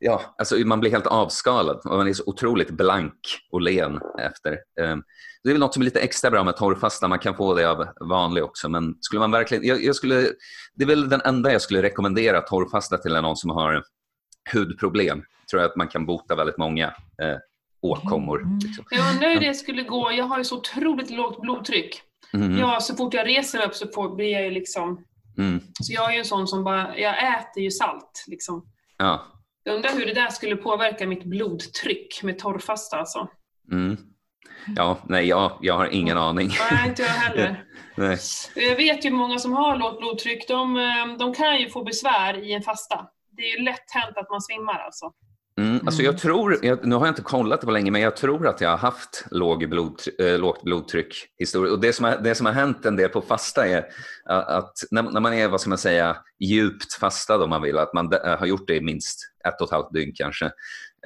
Ja, 0.04 0.22
alltså 0.38 0.56
man 0.58 0.80
blir 0.80 0.92
helt 0.92 1.08
avskalad 1.08 1.82
man 1.86 2.08
är 2.08 2.14
så 2.14 2.24
otroligt 2.26 2.70
blank 2.72 3.20
och 3.52 3.62
len 3.62 4.00
efter. 4.20 4.52
Eh, 4.52 4.96
Det 5.44 5.50
är 5.50 5.54
väl 5.54 5.60
något 5.60 5.74
som 5.74 5.82
är 5.82 5.86
lite 5.86 6.00
extra 6.00 6.32
bra 6.32 6.44
med 6.44 6.58
torrfasta. 6.58 7.08
Man 7.08 7.20
kan 7.20 7.36
få 7.36 7.54
det 7.54 7.66
av 7.70 7.88
vanlig 8.00 8.44
också. 8.44 8.70
Men 8.70 8.96
skulle 9.02 9.20
man 9.20 9.32
verkligen, 9.32 9.64
jag, 9.66 9.84
jag 9.84 9.96
skulle, 9.96 10.22
det 10.74 10.84
är 10.84 10.88
väl 10.88 11.10
den 11.10 11.22
enda 11.26 11.52
jag 11.52 11.62
skulle 11.62 11.82
rekommendera 11.82 12.42
torrfasta 12.42 12.98
till 12.98 13.14
någon 13.14 13.38
som 13.38 13.50
har 13.50 13.84
hudproblem. 14.54 15.24
tror 15.50 15.62
jag 15.62 15.70
att 15.70 15.76
man 15.76 15.88
kan 15.88 16.06
bota 16.06 16.36
väldigt 16.36 16.58
många 16.58 16.88
eh, 17.22 17.38
åkommor. 17.82 18.42
Mm. 18.42 18.60
Liksom. 18.64 18.86
Jag 18.90 19.14
undrar 19.14 19.30
hur 19.30 19.40
det 19.40 19.54
skulle 19.54 19.84
gå. 19.84 20.12
Jag 20.12 20.26
har 20.26 20.38
ju 20.38 20.44
så 20.44 20.58
otroligt 20.58 21.10
lågt 21.10 21.42
blodtryck. 21.42 22.02
Mhm. 22.34 22.58
Ja, 22.58 22.80
så 22.80 22.96
fort 22.96 23.14
jag 23.14 23.28
reser 23.28 23.66
upp 23.66 23.76
så 23.76 23.88
får, 23.88 24.16
blir 24.16 24.32
jag 24.32 24.44
ju 24.44 24.52
liksom... 24.52 25.06
Mm. 25.38 25.60
Så 25.80 25.94
jag 25.94 26.10
är 26.10 26.14
ju 26.14 26.20
en 26.20 26.26
sån 26.26 26.48
som 26.48 26.64
bara, 26.64 26.98
jag 26.98 27.40
äter 27.40 27.64
ju 27.64 27.72
salt 27.72 28.26
liksom. 28.28 28.66
Ja. 28.98 29.26
Jag 29.64 29.76
undrar 29.76 29.92
hur 29.92 30.06
det 30.06 30.14
där 30.14 30.30
skulle 30.30 30.56
påverka 30.56 31.08
mitt 31.08 31.24
blodtryck 31.24 32.24
med 32.24 32.40
torrfasta 32.40 32.98
alltså. 32.98 33.28
Mm. 33.72 33.98
Ja, 34.76 34.98
nej, 35.08 35.28
jag, 35.28 35.58
jag 35.62 35.74
har 35.74 35.88
ingen 35.88 36.18
aning. 36.18 36.52
Nej, 36.72 36.90
inte 36.90 37.02
jag 37.02 37.10
heller. 37.10 37.64
Nej. 37.96 38.18
Jag 38.56 38.76
vet 38.76 39.06
ju 39.06 39.12
många 39.12 39.40
som 39.40 39.54
har 39.54 39.78
lågt 39.78 40.00
blodtryck, 40.00 40.48
de, 40.48 40.76
eh, 40.76 41.18
de 41.20 41.34
kan 41.34 41.60
ju 41.60 41.70
få 41.70 41.84
besvär 41.84 42.44
i 42.44 42.54
en 42.54 42.62
fasta. 42.62 43.08
Det 43.42 43.46
är 43.46 43.58
ju 43.58 43.64
lätt 43.64 43.92
hänt 43.92 44.18
att 44.18 44.30
man 44.30 44.42
svimmar 44.42 44.80
alltså. 44.80 45.12
Mm, 45.58 45.80
alltså 45.86 46.02
jag 46.02 46.18
tror, 46.18 46.60
jag, 46.62 46.88
nu 46.88 46.96
har 46.96 47.06
jag 47.06 47.12
inte 47.12 47.22
kollat 47.22 47.62
det 47.62 47.66
på 47.66 47.72
länge, 47.72 47.92
men 47.92 48.02
jag 48.02 48.16
tror 48.16 48.48
att 48.48 48.62
jag 48.62 48.70
har 48.70 48.78
haft 48.78 49.26
låg 49.32 49.70
blod, 49.70 50.00
äh, 50.20 50.38
lågt 50.38 50.64
blodtryck 50.64 51.16
historiskt. 51.38 51.74
Och 51.74 51.80
det 51.80 51.94
som, 51.94 52.06
har, 52.06 52.18
det 52.18 52.36
som 52.36 52.46
har 52.46 52.54
hänt 52.54 52.86
en 52.86 52.96
del 52.96 53.10
på 53.10 53.22
fasta 53.22 53.68
är 53.68 53.86
att 54.26 54.74
när, 54.92 55.04
när 55.04 55.20
man 55.20 55.34
är, 55.34 55.48
vad 55.48 55.62
ska 55.62 55.70
man 55.70 55.78
säga, 55.78 56.18
djupt 56.40 56.94
fastad 56.94 57.44
om 57.44 57.50
man 57.50 57.62
vill, 57.62 57.78
att 57.78 57.94
man 57.94 58.14
äh, 58.14 58.40
har 58.40 58.46
gjort 58.46 58.68
det 58.68 58.76
i 58.76 58.82
minst 58.82 59.20
ett 59.48 59.62
och 59.62 59.68
ett 59.68 59.72
halvt 59.72 59.94
dygn 59.94 60.12
kanske, 60.16 60.46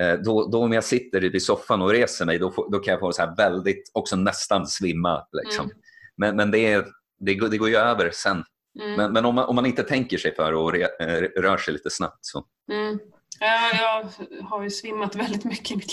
äh, 0.02 0.14
då, 0.14 0.50
då 0.52 0.64
om 0.64 0.74
jag 0.74 0.84
sitter 0.84 1.36
i 1.36 1.40
soffan 1.40 1.82
och 1.82 1.90
reser 1.90 2.26
mig, 2.26 2.40
då, 2.40 2.52
får, 2.52 2.72
då 2.72 2.80
kan 2.80 2.92
jag 2.92 3.00
få 3.00 3.12
så 3.12 3.22
här 3.22 3.36
väldigt, 3.36 3.92
också 3.94 4.16
nästan 4.16 4.68
svimma. 4.68 5.28
Liksom. 5.32 5.66
Mm. 5.66 5.78
Men, 6.18 6.36
men 6.36 6.52
det, 6.52 6.74
är, 6.74 6.86
det, 7.20 7.36
går, 7.36 7.50
det 7.50 7.58
går 7.58 7.70
ju 7.70 7.76
över 7.76 8.12
sen. 8.14 8.44
Mm. 8.82 8.96
Men, 8.96 9.14
men 9.14 9.26
om, 9.26 9.36
man, 9.36 9.46
om 9.46 9.56
man 9.56 9.66
inte 9.66 9.84
tänker 9.84 10.18
sig 10.18 10.36
för 10.36 10.54
och 10.54 10.74
re, 10.74 10.88
äh, 11.00 11.42
rör 11.42 11.58
sig 11.58 11.74
lite 11.74 11.90
snabbt 11.90 12.20
så 12.22 12.46
Mm. 12.72 13.00
Ja, 13.40 13.70
jag 13.74 14.10
har 14.46 14.64
ju 14.64 14.70
svimmat 14.70 15.16
väldigt 15.16 15.44
mycket 15.44 15.72
i 15.72 15.76
mitt 15.76 15.92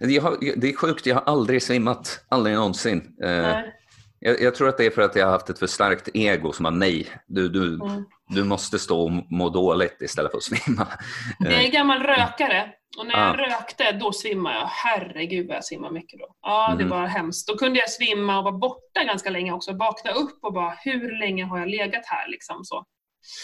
liv. 0.00 0.20
Har, 0.20 0.36
det 0.56 0.68
är 0.68 0.76
sjukt, 0.76 1.06
jag 1.06 1.14
har 1.14 1.22
aldrig 1.22 1.62
svimmat. 1.62 2.24
Aldrig 2.28 2.56
någonsin. 2.56 3.16
Eh, 3.22 3.28
Nej. 3.30 3.74
jag, 4.18 4.40
jag 4.40 4.54
tror 4.54 4.68
att 4.68 4.78
det 4.78 4.86
är 4.86 4.90
för 4.90 5.02
att 5.02 5.16
jag 5.16 5.26
har 5.26 5.32
haft 5.32 5.50
ett 5.50 5.58
för 5.58 5.66
starkt 5.66 6.08
ego 6.14 6.52
som 6.52 6.64
har 6.64 6.72
nej. 6.72 7.08
Du, 7.26 7.48
du, 7.48 7.74
Mm. 7.74 8.04
Du 8.30 8.44
måste 8.44 8.78
stå 8.78 9.02
och 9.02 9.10
må 9.30 9.48
dåligt 9.48 10.02
istället 10.02 10.30
för 10.30 10.38
att 10.38 10.44
svimma. 10.44 10.86
Jag 11.38 11.64
är 11.64 11.68
gammal 11.70 12.02
rökare 12.02 12.68
och 12.98 13.06
när 13.06 13.18
jag 13.18 13.28
Ah. 13.28 13.36
rökte 13.36 13.92
då 13.92 14.12
svimmade 14.12 14.56
jag. 14.56 14.66
Herregud 14.66 15.46
vad 15.48 15.56
jag 15.56 15.64
svimmade 15.64 15.94
mycket 15.94 16.18
då. 16.20 16.26
Ja, 16.42 16.74
det 16.78 16.84
Mhm. 16.84 16.90
var 16.90 17.06
hemskt. 17.06 17.48
Då 17.48 17.56
kunde 17.56 17.78
jag 17.78 17.90
svimma 17.90 18.38
och 18.38 18.44
vara 18.44 18.54
borta 18.58 19.04
ganska 19.04 19.30
länge 19.30 19.52
också. 19.52 19.72
Vakna 19.72 20.10
upp 20.10 20.38
och 20.42 20.52
bara, 20.52 20.74
hur 20.84 21.18
länge 21.20 21.44
har 21.44 21.58
jag 21.58 21.68
legat 21.68 22.02
här 22.06 22.28
liksom 22.28 22.64
så. 22.64 22.84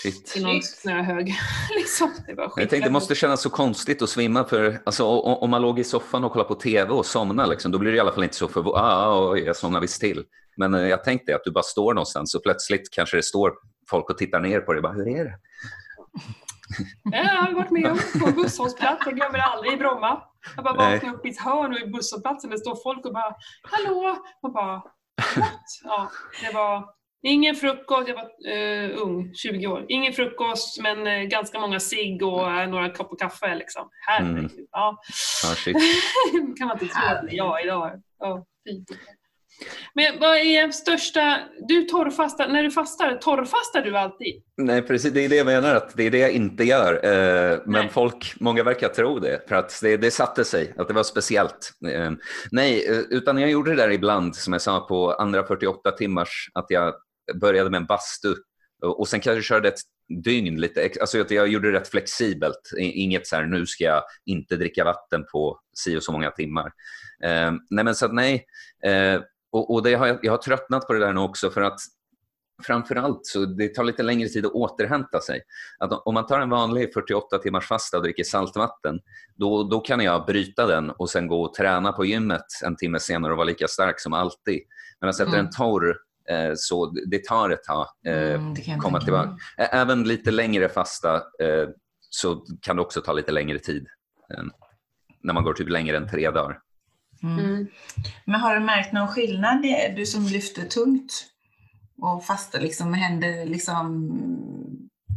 Shit. 0.03 0.37
I 0.37 0.43
någon 0.43 0.62
snöhög. 0.62 1.34
liksom. 1.76 2.11
Det 2.26 2.34
var 2.34 2.45
Jag 2.45 2.70
tänkte 2.70 2.89
det 2.89 2.93
måste 2.93 3.14
kännas 3.14 3.43
så 3.43 3.51
konstigt 3.51 4.03
att 4.03 4.09
svimma 4.11 4.45
för 4.45 4.80
alltså, 4.87 5.07
om 5.20 5.51
man 5.51 5.62
låg 5.62 5.78
i 5.78 5.84
soffan 5.84 6.24
och 6.24 6.32
kollade 6.32 6.49
på 6.49 6.55
TV 6.55 6.91
och 6.91 7.07
somnade 7.07 7.51
liksom, 7.51 7.72
då 7.72 7.78
blir 7.78 7.91
det 7.91 7.97
i 7.97 8.01
alla 8.01 8.12
fall 8.12 8.22
inte 8.24 8.37
så 8.37 8.49
förvånad. 8.49 8.84
Ah, 8.84 9.30
oj, 9.30 9.41
jag 9.41 9.57
somnade 9.57 9.80
visst 9.84 10.01
till. 10.01 10.24
Men 10.57 10.74
eh, 10.74 10.80
jag 10.87 11.05
tänkte 11.05 11.34
att 11.34 11.45
du 11.45 11.51
bara 11.51 11.62
står 11.64 11.95
någonstans 11.95 12.34
och 12.34 12.43
plötsligt 12.43 12.89
kanske 12.93 13.16
det 13.16 13.22
står 13.22 13.53
folk 13.91 14.11
och 14.11 14.18
tittar 14.18 14.41
ner 14.41 14.61
på 14.61 14.72
dig. 14.72 14.82
Bara, 14.82 14.93
Hur 14.93 15.09
är 15.09 15.24
det? 15.24 15.39
Ja, 17.03 17.18
jag 17.22 17.43
har 17.43 17.53
varit 17.53 17.70
med 17.70 17.87
om 17.87 17.99
på 18.20 18.32
busshållplats, 18.32 19.07
jag 19.07 19.14
glömmer 19.16 19.39
aldrig 19.39 19.72
i 19.72 19.76
Bromma. 19.76 20.22
Jag 20.57 20.64
bara 20.64 20.74
vaknar 20.74 21.14
upp 21.14 21.26
i 21.26 21.28
ett 21.28 21.41
hörn 21.41 21.72
och 21.72 21.78
i 21.78 21.87
busshållplatsen 21.87 22.51
det 22.51 22.59
står 22.59 22.76
folk 22.82 23.07
och 23.07 23.12
bara 23.12 23.34
Hallå! 23.62 24.16
Och 24.43 24.53
bara 24.53 24.82
What? 25.37 25.62
Ja, 25.84 26.11
det 26.43 26.55
var 26.55 26.89
ingen 27.22 27.55
frukost, 27.55 28.09
jag 28.09 28.14
var 28.14 28.53
eh, 28.53 28.91
ung, 29.03 29.34
20 29.34 29.66
år. 29.66 29.87
Ingen 29.89 30.12
frukost 30.12 30.82
men 30.82 31.07
eh, 31.07 31.22
ganska 31.22 31.61
många 31.61 31.80
cigg 31.80 32.22
och 32.22 32.53
eh, 32.53 32.68
några 32.68 32.91
koppar 32.91 33.16
kaffe 33.16 33.55
liksom. 33.55 33.89
Herregud. 34.07 34.39
Mm. 34.39 34.66
Ja. 34.72 34.99
Ah, 35.45 35.55
kan 36.59 36.68
man 36.68 36.82
inte 36.82 36.95
tro 36.95 37.07
att 37.07 37.32
jag 37.32 37.64
idag. 37.64 38.03
Ja, 38.18 38.47
fy. 38.68 38.84
Men 39.95 40.21
vad 40.21 40.37
är 40.37 40.71
största, 40.71 41.39
du 41.69 41.83
torrfastar, 41.83 42.49
när 42.49 42.63
du 42.63 42.71
fastar, 42.71 43.17
torrfastar 43.17 43.83
du 43.83 43.97
alltid? 43.97 44.43
Nej, 44.57 44.83
precis. 44.83 45.13
Det 45.13 45.25
är 45.25 45.29
det 45.29 45.37
jag 45.37 45.47
menar, 45.47 45.75
att 45.75 45.97
det 45.97 46.03
är 46.03 46.11
det 46.11 46.19
jag 46.19 46.31
inte 46.31 46.65
gör. 46.65 46.95
Eh, 47.05 47.59
men 47.65 47.81
Nej. 47.83 47.89
folk, 47.93 48.35
många 48.41 48.63
verkar 48.63 48.89
tro 48.89 49.19
det, 49.19 49.49
för 49.49 49.57
att 49.57 49.79
det, 49.83 49.97
det 49.97 50.11
satte 50.11 50.45
sig, 50.45 50.75
att 50.79 50.89
det 50.89 50.95
var 50.95 51.03
speciellt. 51.03 51.73
Eh, 51.93 52.11
nej, 52.51 52.87
eh, 52.89 52.99
utan 53.11 53.39
jag 53.39 53.51
gjorde 53.51 53.71
det 53.71 53.77
där 53.77 53.91
ibland, 53.91 54.37
som 54.37 54.53
jag 54.53 54.63
sa, 54.63 54.81
på 54.81 55.13
andra 55.13 55.47
48 55.47 55.91
timmars, 55.91 56.51
att 56.55 56.67
jag 56.69 56.95
började 57.41 57.71
med 57.71 57.79
en 57.79 57.87
bastu 57.87 58.35
och, 58.83 59.09
sen 59.09 59.21
kanske 59.21 59.43
körde 59.43 59.69
ett 59.69 59.81
dygn 60.25 60.61
lite, 60.61 60.91
alltså 61.01 61.21
att 61.21 61.31
jag 61.31 61.49
gjorde 61.49 61.73
det 61.73 61.79
rätt 61.79 61.89
flexibelt. 61.89 62.61
Inget 62.79 63.27
så 63.27 63.37
här, 63.37 63.47
nu 63.47 63.67
ska 63.67 63.85
jag 63.85 64.03
inte 64.27 64.57
dricka 64.57 64.85
vatten 64.85 65.25
på 65.33 65.61
si 65.75 65.97
och 65.97 66.03
så 66.03 66.13
många 66.13 66.31
timmar. 66.31 66.73
Eh, 67.25 67.53
nej, 67.71 67.85
men 67.85 67.95
så 67.95 68.07
att 68.07 68.15
nej. 68.15 68.45
Eh, 68.85 69.21
och, 69.57 69.75
och 69.75 69.87
har 69.89 70.07
jag, 70.07 70.19
jag 70.23 70.33
har 70.33 70.39
tröttnat 70.39 70.87
på 70.87 70.93
det 70.93 70.99
där 70.99 71.13
nu 71.13 71.21
också 71.21 71.51
för 71.51 71.63
att 71.63 71.79
framförallt 72.63 73.21
så 73.27 73.45
det 73.45 73.69
tar 73.69 73.85
lite 73.85 74.03
längre 74.03 74.29
tid 74.29 74.47
att 74.47 74.53
återhämta 74.53 75.21
sig. 75.21 75.41
Att 75.79 75.93
om 76.07 76.15
man 76.15 76.27
tar 76.27 76.41
en 76.41 76.51
vanlig 76.51 76.93
48 76.95 77.39
timmars 77.39 77.67
fasta 77.69 77.97
och 77.97 78.03
dricker 78.03 78.25
saltvatten, 78.25 78.99
då, 79.35 79.63
då 79.63 79.81
kan 79.81 80.01
jag 80.01 80.27
bryta 80.27 80.67
den 80.67 80.91
och 80.91 81.11
sen 81.11 81.27
gå 81.29 81.43
och 81.43 81.55
träna 81.55 81.93
på 81.93 82.05
gymmet 82.05 82.45
en 82.65 82.77
timme 82.77 82.99
senare 83.01 83.33
och 83.33 83.37
vara 83.37 83.47
lika 83.47 83.69
stark 83.69 84.01
som 84.01 84.13
alltid. 84.13 84.61
Men 85.01 85.11
efter 85.11 85.27
Mm. 85.27 85.39
en 85.41 85.51
torr, 85.51 85.97
eh, 86.29 86.53
så 86.57 86.87
det- 86.87 87.25
tar 87.25 87.51
ett 87.51 87.65
tag. 87.65 87.87
Eh, 88.07 88.35
Mm, 88.35 88.81
komma 88.81 89.01
tillbaka. 89.01 89.37
Även 89.57 90.03
lite 90.05 90.31
längre 90.31 90.69
fasta 90.69 91.15
eh, 91.15 91.69
så 92.11 92.45
kan 92.63 92.77
det 92.77 92.83
också 92.83 93.01
ta 93.01 93.13
lite 93.13 93.33
längre 93.33 93.59
tid. 93.59 93.87
När 95.23 95.35
man 95.35 95.45
går 95.45 95.53
typ 95.53 95.69
längre 95.69 95.97
än 95.97 96.09
tre 96.11 96.31
dagar. 96.31 96.59
Mm. 97.23 97.67
Men 98.25 98.41
har 98.41 98.55
du 98.55 98.61
märkt 98.61 98.93
någon 98.93 99.09
skillnad, 99.09 99.62
du 99.97 100.07
som 100.07 100.27
lyfter 100.27 100.64
tungt 100.64 101.27
och 101.99 102.25
fastar, 102.25 102.61
liksom, 102.61 102.95
händer 102.95 103.47
liksom, 103.47 104.11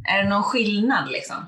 är 0.09 0.23
det 0.23 0.29
någon 0.29 0.43
skillnad 0.43 1.11
liksom? 1.11 1.47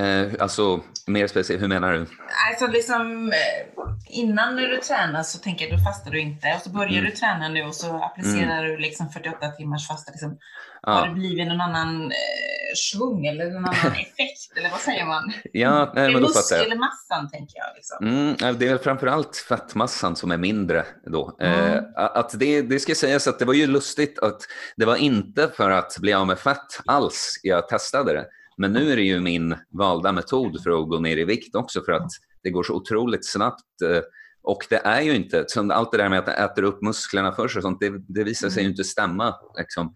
Eh, 0.00 0.28
alltså, 0.40 0.80
mer 1.06 1.26
specifikt, 1.26 1.62
hur 1.62 1.68
menar 1.68 1.92
du? 1.92 2.06
Alltså 2.50 2.66
liksom 2.66 3.32
eh, 3.32 3.82
innan 4.10 4.56
när 4.56 4.62
du 4.68 4.76
tränar 4.76 5.22
så 5.22 5.38
tänker 5.38 5.68
jag 5.68 5.78
då 5.78 5.84
fastar 5.84 6.10
du 6.10 6.20
inte 6.20 6.52
och 6.56 6.62
så 6.62 6.70
börjar 6.70 6.90
Mm. 6.92 7.04
du 7.04 7.10
träna 7.10 7.48
nu 7.48 7.62
och 7.62 7.74
så 7.74 8.02
applicerar 8.02 8.64
du 8.64 8.78
liksom 8.78 9.08
48 9.10 9.48
timmars 9.50 9.88
fasta. 9.88 10.10
Liksom. 10.12 10.38
Har 10.82 11.00
Ja, 11.00 11.04
det 11.06 11.14
blivit 11.14 11.46
någon 11.48 11.60
annan 11.60 12.02
eh, 12.04 12.74
svung 12.76 13.26
eller 13.26 13.44
någon 13.44 13.64
annan 13.64 13.92
effekt 13.92 14.56
eller 14.58 14.70
vad 14.70 14.80
säger 14.80 15.04
man? 15.06 15.32
ja 15.52 15.84
nej, 15.84 15.88
det 15.94 16.00
är 16.00 16.12
men 16.12 16.22
då 16.22 16.28
fattar 16.28 16.56
jag. 16.56 16.62
muskelmassan 16.64 17.30
tänker 17.30 17.54
jag. 17.58 17.74
Liksom. 17.74 18.06
Mm, 18.08 18.58
det 18.58 18.66
är 18.66 18.70
väl 18.70 18.78
framförallt 18.78 19.36
fettmassan 19.36 20.16
som 20.16 20.30
är 20.30 20.36
mindre 20.36 20.84
då. 21.06 21.36
Mm. 21.40 21.74
Eh, 21.74 21.82
att 21.96 22.38
det, 22.38 22.62
det 22.62 22.80
ska 22.80 22.94
sägas 22.94 23.26
att 23.28 23.38
det 23.38 23.44
var 23.44 23.54
ju 23.54 23.66
lustigt 23.66 24.18
att 24.18 24.40
det 24.76 24.84
var 24.84 24.96
inte 24.96 25.48
för 25.56 25.70
att 25.70 25.98
bli 25.98 26.12
av 26.12 26.26
med 26.26 26.38
fett 26.38 26.80
alls 26.86 27.40
jag 27.42 27.68
testade 27.68 28.12
det. 28.12 28.26
Men 28.62 28.72
nu 28.72 28.92
är 28.92 28.96
det 28.96 29.02
ju 29.02 29.20
min 29.20 29.56
valda 29.70 30.12
metod 30.12 30.62
för 30.62 30.70
att 30.70 30.88
gå 30.88 30.98
ner 30.98 31.16
i 31.16 31.24
vikt 31.24 31.54
också 31.54 31.82
för 31.84 31.92
att 31.92 32.10
det 32.42 32.50
går 32.50 32.62
så 32.62 32.74
otroligt 32.74 33.26
snabbt. 33.26 33.82
eh, 33.84 34.02
Och 34.42 34.66
det 34.70 34.80
är 34.84 35.00
ju 35.00 35.14
inte, 35.14 35.44
som 35.48 35.70
allt 35.70 35.92
det 35.92 35.98
där 35.98 36.08
med 36.08 36.18
att 36.18 36.28
äta 36.28 36.62
upp 36.62 36.82
musklerna 36.82 37.32
först 37.32 37.56
och 37.56 37.62
sånt, 37.62 37.80
det, 37.80 37.92
det 38.08 38.24
visar 38.24 38.50
sig 38.50 38.62
ju 38.62 38.68
inte 38.70 38.84
stämma. 38.84 39.34
Liksom. 39.58 39.94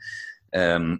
Ehm, 0.56 0.98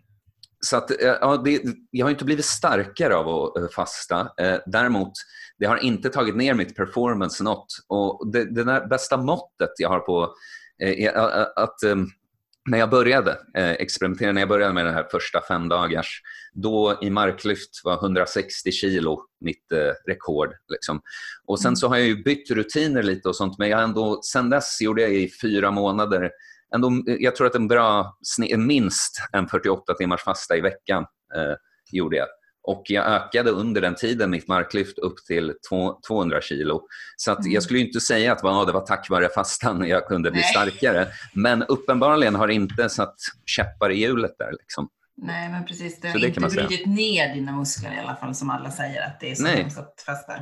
så 0.61 0.77
att, 0.77 0.91
eh, 0.91 1.17
ja, 1.21 1.37
det, 1.45 1.63
jag 1.91 2.07
har 2.07 2.11
inte 2.11 2.25
blivit 2.25 2.45
starkare 2.45 3.17
av 3.17 3.29
att 3.29 3.57
eh, 3.57 3.69
fasta. 3.69 4.21
Eh, 4.41 4.59
däremot, 4.67 5.13
det 5.59 5.67
har 5.67 5.77
inte 5.77 6.11
tagit 6.11 6.37
ner 6.37 6.55
mitt 6.55 6.77
performance 6.77 7.45
något. 7.45 7.67
Och 7.89 8.33
det, 8.33 8.55
det 8.55 8.65
där 8.65 8.87
bästa 8.87 9.17
måttet 9.17 9.71
jag 9.79 9.89
har 9.89 10.01
på 10.01 10.35
är 10.79 11.13
att 11.59 11.79
när 12.67 12.79
jag 12.79 12.91
började 12.91 13.39
experimentera, 13.55 14.33
när 14.33 14.41
jag 14.41 14.49
började 14.49 14.73
med 14.75 14.87
den 14.87 14.95
här 14.95 15.07
första 15.11 15.41
fem 15.49 15.69
dagars, 15.69 16.23
då 16.53 16.99
i 17.03 17.11
marklyft 17.11 17.71
var 17.85 17.95
160 17.95 18.73
kilo 18.73 19.21
mitt 19.41 19.73
rekord. 20.09 20.51
Liksom. 20.69 21.01
Och 21.47 21.61
sen 21.61 21.69
mm. 21.69 21.77
så 21.77 21.89
har 21.89 21.97
jag 21.97 22.07
ju 22.07 22.23
bytt 22.23 22.51
rutiner 22.51 23.03
lite 23.03 23.29
och 23.29 23.37
sånt, 23.37 23.59
men 23.59 23.69
jag 23.69 23.83
ändå, 23.83 24.21
sen 24.23 24.51
dess 24.51 24.81
gjorde 24.81 25.03
jag 25.03 25.15
i 25.15 25.31
fyra 25.43 25.71
månader 25.71 26.31
ändå, 26.75 27.03
jag 27.07 27.37
tror 27.37 27.47
att 27.47 27.55
en 27.55 27.69
bra, 27.69 28.19
minst 28.57 29.23
en 29.33 29.49
48 29.49 29.95
timmars 29.95 30.23
fasta 30.23 30.57
i 30.57 30.61
veckan 30.61 31.05
eh, 31.35 31.55
gjorde 31.93 32.17
jag. 32.17 32.29
Och 32.67 32.83
jag 32.87 33.07
ökade 33.07 33.51
under 33.51 33.81
den 33.81 33.95
tiden 33.95 34.31
mitt 34.31 34.49
marklyft 34.49 34.99
upp 34.99 35.17
till 35.27 35.53
200 36.09 36.41
kilo. 36.41 36.83
Så 37.17 37.33
att 37.33 37.39
mm. 37.39 37.53
jag 37.53 37.63
skulle 37.63 37.81
inte 37.81 38.01
säga 38.01 38.33
att 38.33 38.39
det 38.39 38.73
var 38.73 38.87
tack 38.87 39.11
vare 39.11 39.29
fastan 39.29 39.89
jag 39.89 40.07
kunde 40.07 40.31
bli 40.31 40.41
Nej. 40.41 40.51
starkare. 40.51 41.09
Men 41.35 41.63
uppenbarligen 41.63 42.35
har 42.35 42.47
det 42.47 42.55
inte 42.55 42.89
satt 42.89 43.15
käppar 43.47 43.91
i 43.91 44.01
hjulet 44.01 44.35
där. 44.39 44.53
Liksom. 44.53 44.89
Nej, 45.17 45.49
men 45.49 45.65
precis. 45.65 46.01
Det 46.01 46.09
har 46.09 46.25
inte 46.25 46.41
brutit 46.41 46.87
ner 46.87 47.35
dina 47.35 47.53
muskler 47.53 47.95
i 47.95 47.99
alla 47.99 48.17
fall, 48.17 48.35
som 48.35 48.51
alla 48.51 48.71
säger 48.71 49.07
att 49.07 49.21
det 49.21 49.31
är 49.31 49.35
så 49.35 49.43
Nej. 49.43 49.67
att 49.77 50.03
fasta. 50.07 50.33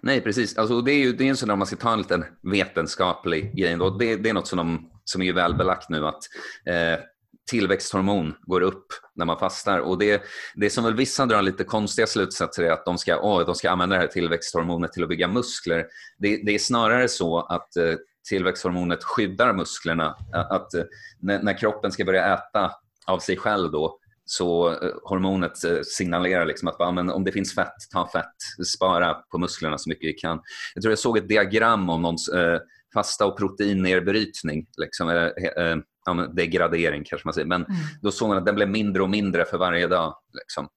Nej, 0.00 0.20
precis. 0.20 0.58
Alltså, 0.58 0.80
det 0.80 0.92
är 0.92 0.98
ju 0.98 1.12
det 1.12 1.24
är 1.24 1.28
en 1.28 1.36
sån 1.36 1.48
där, 1.48 1.56
man 1.56 1.66
ska 1.66 1.76
ta 1.76 1.92
en 1.92 1.98
liten 1.98 2.24
vetenskaplig 2.52 3.56
grej. 3.56 3.76
Då. 3.76 3.90
Det, 3.90 4.16
det 4.16 4.28
är 4.28 4.34
något 4.34 4.48
som, 4.48 4.56
de, 4.56 4.90
som 5.04 5.22
är 5.22 5.32
väl 5.32 5.54
belagt 5.54 5.88
nu 5.88 6.06
att 6.06 6.22
eh, 6.66 7.04
tillväxthormon 7.50 8.34
går 8.42 8.60
upp 8.60 8.86
när 9.14 9.24
man 9.24 9.38
fastar. 9.38 9.78
Och 9.78 9.98
det, 9.98 10.22
det 10.54 10.70
som 10.70 10.84
väl 10.84 10.94
vissa 10.94 11.26
drar 11.26 11.42
lite 11.42 11.64
konstiga 11.64 12.06
slutsatser 12.06 12.62
är 12.62 12.70
att 12.70 12.84
de 12.84 12.98
ska, 12.98 13.20
oh, 13.20 13.46
de 13.46 13.54
ska 13.54 13.70
använda 13.70 13.96
det 13.96 14.00
här 14.00 14.08
tillväxthormonet 14.08 14.92
till 14.92 15.02
att 15.02 15.08
bygga 15.08 15.28
muskler. 15.28 15.86
Det, 16.18 16.36
det 16.36 16.54
är 16.54 16.58
snarare 16.58 17.08
så 17.08 17.40
att 17.40 17.76
eh, 17.76 17.94
tillväxthormonet 18.28 19.04
skyddar 19.04 19.52
musklerna. 19.52 20.16
Att, 20.32 20.74
eh, 20.74 20.84
när, 21.20 21.42
när, 21.42 21.58
kroppen 21.58 21.92
ska 21.92 22.04
börja 22.04 22.34
äta 22.34 22.70
av 23.06 23.18
sig 23.18 23.36
själv 23.36 23.70
då, 23.70 23.98
så 24.24 24.70
eh, 24.70 24.90
hormonet 25.02 25.64
eh, 25.64 25.78
signalerar 25.82 26.46
liksom 26.46 26.68
att 26.68 26.94
men 26.94 27.10
om 27.10 27.24
det 27.24 27.32
finns 27.32 27.54
fett, 27.54 27.74
ta 27.92 28.08
fett, 28.12 28.66
spara 28.66 29.14
på 29.14 29.38
musklerna 29.38 29.78
så 29.78 29.88
mycket 29.88 30.08
vi 30.08 30.12
kan. 30.12 30.40
Jag 30.74 30.82
tror 30.82 30.92
jag 30.92 30.98
såg 30.98 31.18
ett 31.18 31.28
diagram 31.28 31.90
om 31.90 32.02
någons 32.02 32.28
eh, 32.28 32.60
fasta 32.94 33.26
och 33.26 33.38
proteinnedbrytning, 33.38 34.66
liksom, 34.76 35.08
eh, 35.08 35.64
eh, 35.64 35.76
eh, 36.08 36.12
eh, 36.12 36.18
ja, 36.18 36.26
degradering 36.26 37.04
kanske 37.04 37.26
man 37.26 37.34
säger, 37.34 37.46
men 37.46 37.64
mm. 37.64 37.80
då 38.02 38.10
såg 38.10 38.28
man 38.28 38.38
att 38.38 38.46
den 38.46 38.54
blev 38.54 38.68
mindre 38.68 39.02
och 39.02 39.10
mindre 39.10 39.44
för 39.44 39.58
varje 39.58 39.86
dag. 39.86 40.16
Liksom. 40.32 40.68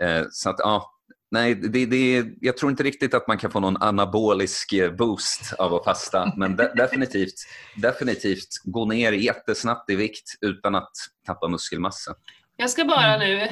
Eh, 0.00 0.24
så 0.30 0.50
att, 0.50 0.56
ja, 0.58 0.88
Nej, 1.32 1.54
det, 1.54 1.86
det, 1.86 2.24
jag 2.40 2.56
tror 2.56 2.70
inte 2.70 2.82
riktigt 2.82 3.14
att 3.14 3.28
man 3.28 3.38
kan 3.38 3.50
få 3.50 3.60
någon 3.60 3.82
anabolisk 3.82 4.74
boost 4.98 5.52
av 5.58 5.74
att 5.74 5.84
fasta, 5.84 6.32
men 6.36 6.56
de, 6.56 6.64
definitivt, 6.76 7.34
definitivt 7.76 8.48
gå 8.64 8.84
ner 8.84 9.12
jättesnabbt 9.12 9.90
i 9.90 9.96
vikt 9.96 10.30
utan 10.40 10.74
att 10.74 10.90
tappa 11.26 11.48
muskelmassa. 11.48 12.14
Jag 12.56 12.70
ska 12.70 12.84
bara 12.84 13.18
nu 13.18 13.48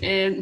eh, 0.00 0.34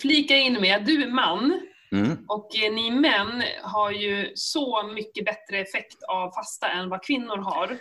flika 0.00 0.36
in 0.36 0.60
med 0.60 0.76
att 0.76 0.86
du 0.86 1.02
är 1.02 1.10
man 1.10 1.60
mm. 1.92 2.16
och 2.28 2.56
eh, 2.56 2.74
ni 2.74 2.90
män 2.90 3.42
har 3.62 3.90
ju 3.90 4.32
så 4.34 4.82
mycket 4.94 5.24
bättre 5.24 5.58
effekt 5.58 6.02
av 6.08 6.30
fasta 6.30 6.68
än 6.68 6.88
vad 6.88 7.04
kvinnor 7.04 7.36
har. 7.36 7.78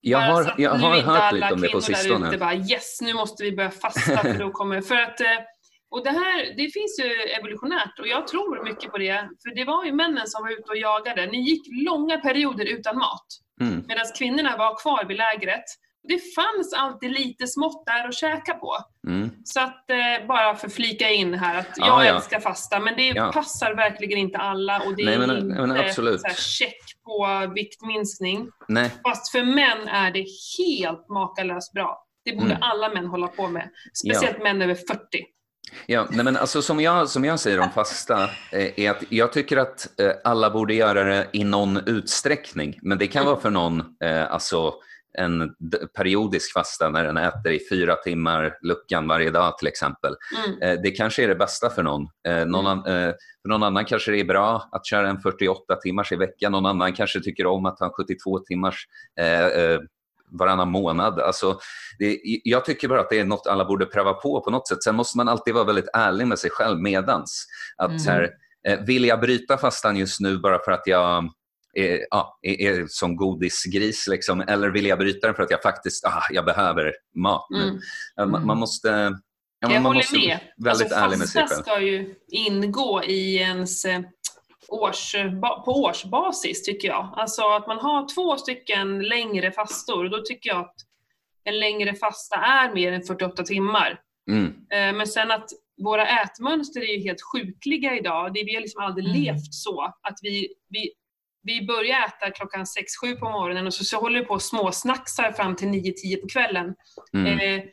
Jag 0.00 0.18
har, 0.18 0.54
jag 0.58 0.70
har 0.70 1.00
hört 1.02 1.32
lite 1.32 1.52
om 1.52 1.60
det 1.60 1.68
på 1.68 1.80
sistone. 1.80 2.28
Ute 2.28 2.38
bara 2.38 2.54
yes, 2.54 3.00
nu 3.00 3.14
måste 3.14 3.42
vi 3.44 3.56
börja 3.56 3.70
fasta 3.70 4.16
för 4.16 4.38
då 4.38 4.50
kommer... 4.50 4.80
För 4.80 4.96
att, 4.96 5.20
eh, 5.20 5.26
och 5.90 6.04
det 6.04 6.10
här, 6.10 6.56
det 6.56 6.70
finns 6.70 7.00
ju 7.00 7.10
evolutionärt 7.38 7.98
och 7.98 8.08
jag 8.08 8.26
tror 8.26 8.64
mycket 8.64 8.90
på 8.90 8.98
det. 8.98 9.28
För 9.42 9.54
det 9.54 9.64
var 9.64 9.84
ju 9.84 9.92
männen 9.92 10.26
som 10.26 10.42
var 10.42 10.50
ute 10.50 10.70
och 10.70 10.76
jagade. 10.76 11.26
Ni 11.26 11.40
gick 11.50 11.62
långa 11.86 12.18
perioder 12.18 12.64
utan 12.64 12.98
mat. 12.98 13.26
Mm. 13.60 13.84
Medan 13.88 14.04
kvinnorna 14.18 14.56
var 14.56 14.80
kvar 14.82 15.04
vid 15.04 15.16
lägret 15.16 15.64
det 16.08 16.18
fanns 16.34 16.72
alltid 16.76 17.10
lite 17.10 17.46
smått 17.46 17.86
där 17.86 18.08
att 18.08 18.14
käka 18.14 18.54
på. 18.54 18.76
Mm. 19.06 19.30
Så 19.44 19.60
att 19.60 19.90
eh, 19.90 20.26
bara 20.28 20.56
för 20.56 20.68
flika 20.68 21.10
in 21.10 21.34
här 21.34 21.58
att 21.58 21.72
jag 21.76 21.86
ja. 21.88 22.04
älskar 22.04 22.40
fasta 22.40 22.80
men 22.80 22.96
det 22.96 23.08
ja. 23.08 23.32
passar 23.32 23.74
verkligen 23.74 24.18
inte 24.18 24.38
alla 24.38 24.80
och 24.80 24.96
det 24.96 25.04
Nej, 25.04 25.18
men, 25.18 25.30
är 25.30 25.38
inte 25.38 25.66
men 25.66 25.70
absolut. 25.70 26.20
så 26.20 26.26
här, 26.26 26.34
check 26.34 27.02
på 27.04 27.52
viktminskning. 27.54 28.48
Nej. 28.68 28.90
Fast 29.02 29.32
för 29.32 29.42
män 29.42 29.88
är 29.88 30.10
det 30.10 30.26
helt 30.58 31.08
makalöst 31.08 31.72
bra. 31.72 32.04
Det 32.24 32.32
borde 32.32 32.50
mm. 32.50 32.62
alla 32.62 32.88
män 32.88 33.06
hålla 33.06 33.28
på 33.28 33.48
med. 33.48 33.70
Speciellt 33.94 34.36
ja. 34.38 34.42
män 34.42 34.62
över 34.62 34.74
40. 34.74 34.98
Ja, 35.86 36.06
nej 36.10 36.24
men 36.24 36.36
alltså 36.36 36.62
som 36.62 36.80
jag, 36.80 37.08
som 37.08 37.24
jag 37.24 37.40
säger 37.40 37.60
om 37.60 37.70
fasta 37.70 38.24
eh, 38.52 38.80
är 38.80 38.90
att 38.90 39.04
jag 39.08 39.32
tycker 39.32 39.56
att 39.56 40.00
eh, 40.00 40.12
alla 40.24 40.50
borde 40.50 40.74
göra 40.74 41.04
det 41.04 41.28
i 41.32 41.44
någon 41.44 41.76
utsträckning. 41.86 42.78
Men 42.82 42.98
det 42.98 43.06
kan 43.06 43.26
vara 43.26 43.40
för 43.40 43.50
någon, 43.50 43.80
eh, 44.04 44.32
alltså 44.32 44.74
en 45.18 45.54
periodisk 45.96 46.52
fasta 46.52 46.90
när 46.90 47.04
den 47.04 47.16
äter 47.16 47.52
i 47.52 47.60
fyra 47.70 47.96
timmar 47.96 48.58
luckan 48.62 49.08
varje 49.08 49.30
dag 49.30 49.58
till 49.58 49.68
exempel. 49.68 50.14
Mm. 50.46 50.62
Eh, 50.62 50.82
det 50.82 50.90
kanske 50.90 51.24
är 51.24 51.28
det 51.28 51.34
bästa 51.34 51.70
för 51.70 51.82
någon. 51.82 52.08
Eh, 52.28 52.46
någon, 52.46 52.66
mm. 52.66 53.08
eh, 53.08 53.14
för 53.42 53.48
någon 53.48 53.62
annan 53.62 53.84
kanske 53.84 54.10
det 54.10 54.20
är 54.20 54.24
bra 54.24 54.68
att 54.72 54.86
köra 54.86 55.08
en 55.08 55.20
48 55.20 55.76
timmars 55.76 56.12
i 56.12 56.16
veckan. 56.16 56.52
Någon 56.52 56.66
annan 56.66 56.92
kanske 56.92 57.20
tycker 57.20 57.46
om 57.46 57.66
att 57.66 57.78
ha 57.78 57.86
en 57.86 57.92
72 57.92 58.38
timmars 58.38 58.86
varannan 60.30 60.70
månad. 60.70 61.20
Alltså, 61.20 61.58
det, 61.98 62.18
jag 62.44 62.64
tycker 62.64 62.88
bara 62.88 63.00
att 63.00 63.10
det 63.10 63.20
är 63.20 63.24
något 63.24 63.46
alla 63.46 63.64
borde 63.64 63.86
pröva 63.86 64.12
på 64.12 64.40
på 64.40 64.50
något 64.50 64.68
sätt. 64.68 64.82
Sen 64.82 64.94
måste 64.94 65.16
man 65.16 65.28
alltid 65.28 65.54
vara 65.54 65.64
väldigt 65.64 65.88
ärlig 65.92 66.26
med 66.26 66.38
sig 66.38 66.50
själv 66.50 66.78
medans. 66.80 67.46
Att, 67.76 67.90
mm. 67.90 68.02
här, 68.06 68.30
vill 68.86 69.04
jag 69.04 69.20
bryta 69.20 69.56
fastan 69.56 69.96
just 69.96 70.20
nu 70.20 70.38
bara 70.38 70.58
för 70.58 70.72
att 70.72 70.86
jag 70.86 71.30
är, 71.72 72.06
ja, 72.10 72.38
är, 72.42 72.60
är 72.60 72.86
som 72.88 73.16
godisgris 73.16 74.06
liksom, 74.08 74.40
eller 74.40 74.70
vill 74.70 74.86
jag 74.86 74.98
bryta 74.98 75.26
den 75.26 75.36
för 75.36 75.42
att 75.42 75.50
jag 75.50 75.62
faktiskt 75.62 76.04
ah, 76.04 76.22
jag 76.30 76.44
behöver 76.44 76.92
mat 77.14 77.46
nu. 77.50 77.62
Mm. 77.62 78.30
Man, 78.30 78.46
man, 78.46 78.58
måste 78.58 78.88
ja, 79.60 79.72
jag 79.72 79.82
man 79.82 79.94
måste 79.94 80.18
med. 80.18 80.40
väldigt 80.56 80.92
alltså, 80.92 80.98
ärlig 80.98 81.18
med 81.18 81.28
sig 81.28 81.48
själv. 81.48 81.62
ska 81.62 81.80
ju 81.80 82.14
ingå 82.28 83.02
i 83.04 83.36
ens 83.36 83.84
eh, 83.84 84.00
års, 84.68 85.14
på 85.64 85.72
årsbasis 85.72 86.62
tycker 86.62 86.88
jag. 86.88 87.14
Alltså 87.16 87.42
att 87.42 87.66
man 87.66 87.78
har 87.78 88.14
två 88.14 88.36
stycken 88.36 89.02
längre 89.02 89.52
fastor, 89.52 90.08
då 90.08 90.18
tycker 90.18 90.50
jag 90.50 90.60
att 90.60 90.74
en 91.44 91.60
längre 91.60 91.94
fasta 91.94 92.36
är 92.36 92.74
mer 92.74 92.92
än 92.92 93.02
48 93.02 93.42
timmar. 93.42 94.00
Mm. 94.30 94.46
Eh, 94.46 94.96
men 94.96 95.06
sen 95.06 95.30
att 95.30 95.50
våra 95.84 96.06
ätmönster 96.06 96.80
är 96.80 96.96
ju 96.96 97.02
helt 97.02 97.22
sjukliga 97.32 97.98
idag. 97.98 98.30
vi 98.34 98.54
har 98.54 98.60
liksom 98.60 98.82
aldrig 98.82 99.06
mm. 99.06 99.20
levt 99.20 99.54
så. 99.54 99.82
Att 99.82 100.18
vi, 100.22 100.48
vi 100.68 100.90
vi 101.42 101.66
börjar 101.66 102.04
äta 102.04 102.30
klockan 102.30 102.64
6-7 103.04 103.18
på 103.18 103.30
morgonen 103.30 103.66
och 103.66 103.74
så, 103.74 103.84
så 103.84 104.00
håller 104.00 104.20
vi 104.20 104.26
på 104.26 104.34
och 104.34 104.42
småsnacksar 104.42 105.32
fram 105.32 105.56
till 105.56 105.68
9-10 105.68 106.20
på 106.20 106.28
kvällen. 106.28 106.74
Mm. 107.14 107.38
Eh, 107.38 107.64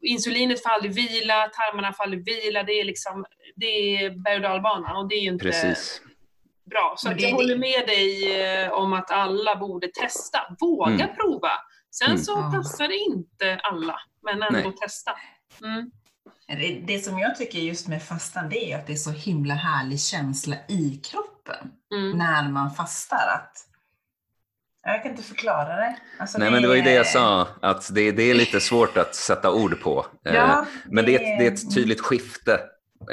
insulinet 0.00 0.62
får 0.62 0.70
aldrig 0.70 0.92
vila, 0.92 1.48
tarmarna 1.48 1.92
får 1.92 2.04
aldrig 2.04 2.24
vila. 2.24 2.62
Det 2.62 2.72
är 2.72 2.84
liksom, 2.84 3.24
det 3.56 3.66
är 3.66 4.10
berg 4.10 4.36
och 4.36 4.42
dalbana 4.42 4.98
och 4.98 5.08
det 5.08 5.14
är 5.14 5.20
ju 5.20 5.28
inte 5.28 5.44
Precis. 5.44 6.02
bra. 6.70 6.94
Så 6.96 7.14
jag 7.18 7.30
håller 7.30 7.56
med 7.56 7.86
dig 7.86 8.40
eh, 8.42 8.72
om 8.72 8.92
att 8.92 9.10
alla 9.10 9.56
borde 9.56 9.88
testa. 9.88 10.38
Våga 10.60 11.04
mm. 11.04 11.16
prova. 11.16 11.50
Sen 11.90 12.06
mm. 12.06 12.18
så 12.18 12.34
passar 12.36 12.88
det 12.88 12.96
inte 12.96 13.60
alla, 13.62 14.00
men 14.22 14.42
ändå 14.42 14.68
Nej. 14.68 14.76
testa. 14.80 15.12
Mm. 15.64 15.90
Det, 16.86 17.04
som 17.04 17.18
jag 17.18 17.36
tycker 17.36 17.58
just 17.58 17.88
med 17.88 18.02
fastan, 18.02 18.48
det 18.48 18.72
är 18.72 18.78
att 18.78 18.86
det 18.86 18.92
är 18.92 18.96
så 18.96 19.10
himla 19.10 19.54
härlig 19.54 20.00
känsla 20.00 20.56
i 20.68 21.00
kroppen 21.04 21.70
mm. 21.94 22.18
när 22.18 22.48
man 22.48 22.70
fastar. 22.70 23.34
Att, 23.34 23.52
jag 24.82 25.02
kan 25.02 25.10
inte 25.10 25.22
förklara 25.22 25.76
det. 25.76 25.96
Alltså 26.18 26.38
Nej, 26.38 26.46
det 26.46 26.50
men 26.50 26.62
det 26.62 26.68
var 26.68 26.74
ju 26.74 26.82
det 26.82 26.92
jag 26.92 27.06
sa, 27.06 27.48
att 27.62 27.94
det, 27.94 28.12
det 28.12 28.22
är 28.22 28.34
lite 28.34 28.60
svårt 28.60 28.96
att 28.96 29.14
sätta 29.14 29.52
ord 29.52 29.80
på. 29.80 30.06
Eh, 30.24 30.34
ja, 30.34 30.66
men 30.84 31.04
det, 31.04 31.14
är, 31.16 31.38
det 31.38 31.46
är 31.46 31.52
ett 31.52 31.74
tydligt 31.74 32.00
skifte 32.00 32.60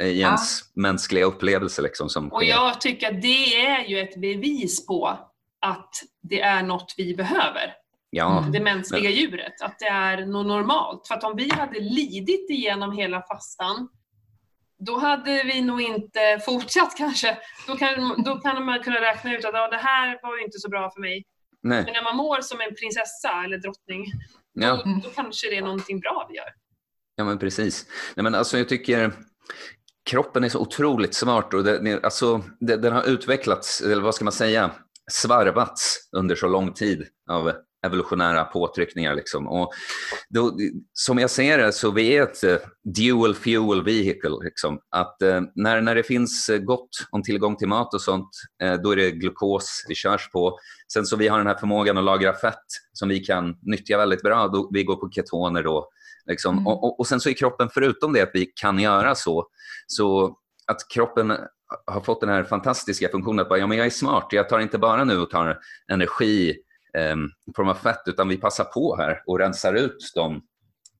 i 0.00 0.20
ens 0.20 0.60
ja. 0.60 0.80
mänskliga 0.82 1.24
upplevelse. 1.24 1.82
Liksom, 1.82 2.08
som 2.08 2.32
och 2.32 2.44
jag 2.44 2.80
tycker 2.80 3.14
att 3.14 3.22
det 3.22 3.66
är 3.66 3.84
ju 3.84 4.00
ett 4.00 4.20
bevis 4.20 4.86
på 4.86 5.18
att 5.60 5.90
det 6.22 6.40
är 6.40 6.62
något 6.62 6.94
vi 6.96 7.16
behöver 7.16 7.74
ja, 8.16 8.44
det 8.52 8.60
mänskliga 8.60 9.02
men... 9.02 9.12
djuret, 9.12 9.60
att 9.60 9.78
det 9.78 9.86
är 9.86 10.26
något 10.26 10.46
normalt. 10.46 11.06
För 11.08 11.14
att 11.14 11.24
om 11.24 11.36
vi 11.36 11.50
hade 11.52 11.80
lidit 11.80 12.50
igenom 12.50 12.92
hela 12.92 13.22
fastan, 13.22 13.88
då 14.78 14.98
hade 14.98 15.42
vi 15.42 15.60
nog 15.60 15.80
inte 15.80 16.40
fortsatt 16.44 16.94
kanske. 16.98 17.38
Då 17.66 17.76
kan, 17.76 18.22
då 18.22 18.36
kan 18.36 18.64
man 18.64 18.82
kunna 18.82 19.00
räkna 19.00 19.36
ut 19.36 19.44
att 19.44 19.54
ja, 19.54 19.68
det 19.68 19.76
här 19.76 20.18
var 20.22 20.36
ju 20.36 20.44
inte 20.44 20.58
så 20.58 20.68
bra 20.68 20.90
för 20.90 21.00
mig. 21.00 21.24
Nej. 21.62 21.82
Men 21.84 21.92
när 21.92 22.02
man 22.02 22.16
mår 22.16 22.40
som 22.40 22.60
en 22.60 22.74
prinsessa 22.74 23.44
eller 23.44 23.58
drottning, 23.58 24.06
ja. 24.52 24.82
då, 24.84 25.00
då 25.02 25.10
kanske 25.10 25.50
det 25.50 25.56
är 25.56 25.62
någonting 25.62 26.00
bra 26.00 26.26
vi 26.30 26.36
gör. 26.36 26.48
Ja, 27.16 27.24
men 27.24 27.38
precis. 27.38 27.86
Nej, 28.16 28.24
men 28.24 28.34
alltså, 28.34 28.58
jag 28.58 28.68
tycker 28.68 29.12
kroppen 30.10 30.44
är 30.44 30.48
så 30.48 30.58
otroligt 30.58 31.14
smart 31.14 31.54
och 31.54 31.64
det, 31.64 32.04
alltså, 32.04 32.42
det, 32.60 32.76
den 32.76 32.92
har 32.92 33.08
utvecklats, 33.08 33.80
eller 33.80 34.02
vad 34.02 34.14
ska 34.14 34.24
man 34.24 34.32
säga, 34.32 34.70
svarvats 35.10 36.08
under 36.16 36.36
så 36.36 36.48
lång 36.48 36.72
tid 36.72 37.06
av 37.30 37.52
evolutionära 37.86 38.44
påtryckningar. 38.44 39.14
Liksom. 39.14 39.48
Och 39.48 39.72
då, 40.28 40.58
som 40.92 41.18
jag 41.18 41.30
ser 41.30 41.58
det 41.58 41.72
så 41.72 41.90
vi 41.90 42.16
är 42.16 42.22
ett 42.22 42.44
uh, 42.44 42.56
dual 42.84 43.34
fuel 43.34 43.84
vehicle. 43.84 44.44
Liksom. 44.44 44.78
Att, 44.90 45.16
uh, 45.24 45.40
när, 45.54 45.80
när 45.80 45.94
det 45.94 46.02
finns 46.02 46.50
gott 46.60 46.90
om 47.10 47.22
tillgång 47.22 47.56
till 47.56 47.68
mat 47.68 47.94
och 47.94 48.02
sånt, 48.02 48.28
uh, 48.64 48.74
då 48.74 48.90
är 48.90 48.96
det 48.96 49.10
glukos 49.10 49.84
vi 49.88 49.94
körs 49.94 50.30
på. 50.30 50.58
Sen 50.92 51.06
så 51.06 51.16
vi 51.16 51.28
har 51.28 51.38
den 51.38 51.46
här 51.46 51.58
förmågan 51.58 51.98
att 51.98 52.04
lagra 52.04 52.32
fett 52.32 52.66
som 52.92 53.08
vi 53.08 53.20
kan 53.20 53.54
nyttja 53.62 53.98
väldigt 53.98 54.22
bra. 54.22 54.48
Då, 54.48 54.70
vi 54.72 54.84
går 54.84 54.96
på 54.96 55.10
ketoner 55.10 55.62
då. 55.62 55.88
Liksom. 56.26 56.54
Mm. 56.54 56.66
Och, 56.66 56.84
och, 56.84 57.00
och, 57.00 57.06
sen 57.06 57.20
så 57.20 57.28
är 57.28 57.34
kroppen, 57.34 57.68
förutom 57.74 58.12
det 58.12 58.22
att 58.22 58.30
vi 58.34 58.46
kan 58.46 58.78
göra 58.78 59.14
så, 59.14 59.46
så 59.86 60.36
att 60.66 60.88
kroppen 60.94 61.36
har 61.86 62.00
fått 62.00 62.20
den 62.20 62.30
här 62.30 62.44
fantastiska 62.44 63.08
funktionen 63.08 63.40
att 63.40 63.48
bara, 63.48 63.58
ja, 63.58 63.66
men 63.66 63.78
jag 63.78 63.86
är 63.86 63.90
smart, 63.90 64.28
jag 64.30 64.48
tar 64.48 64.60
inte 64.60 64.78
bara 64.78 65.04
nu 65.04 65.18
och 65.18 65.30
tar 65.30 65.58
energi 65.92 66.50
eh, 66.50 66.56
i 67.46 67.52
form 67.56 67.68
av 67.68 67.74
fett, 67.74 68.02
utan 68.06 68.28
vi 68.28 68.36
passar 68.36 68.64
på 68.64 68.96
här 68.96 69.22
och 69.26 69.38
rensar 69.38 69.74
ut 69.74 70.12
de 70.14 70.42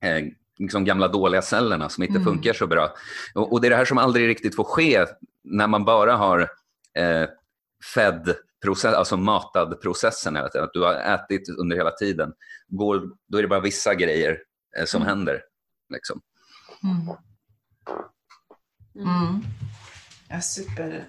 eh, 0.03 0.25
liksom 0.59 0.85
gamla 0.85 1.09
dåliga 1.09 1.43
cellerna 1.43 1.89
som 1.89 2.03
inte 2.03 2.19
mm. 2.19 2.25
funkar 2.25 2.53
så 2.53 2.67
bra. 2.67 2.95
Och, 3.35 3.53
och, 3.53 3.61
det 3.61 3.69
är 3.69 3.71
det 3.71 3.77
här 3.77 3.85
som 3.85 3.99
aldrig 3.99 4.29
riktigt 4.29 4.57
får 4.57 4.65
ske 4.65 5.07
när 5.45 5.67
man 5.67 5.85
bara 5.85 6.17
har 6.17 6.41
eh, 6.99 7.29
fed 7.95 8.37
process, 8.63 8.95
alltså 8.95 9.17
matad 9.17 9.81
processen, 9.81 10.37
att 10.37 10.71
du 10.73 10.83
har 10.83 10.95
ätit 10.95 11.49
under 11.49 11.77
hela 11.77 11.91
tiden. 11.91 12.33
Går, 12.69 13.03
då 13.29 13.39
är 13.39 13.43
det 13.43 13.49
bara 13.49 13.61
vissa 13.61 13.95
grejer 13.95 14.39
eh, 14.79 14.85
som 14.85 15.03
mm. 15.03 15.09
händer. 15.09 15.43
Liksom. 15.93 16.21
Mm. 16.85 17.17
Mm. 19.09 19.43
Ja, 20.29 20.41
super, 20.41 21.09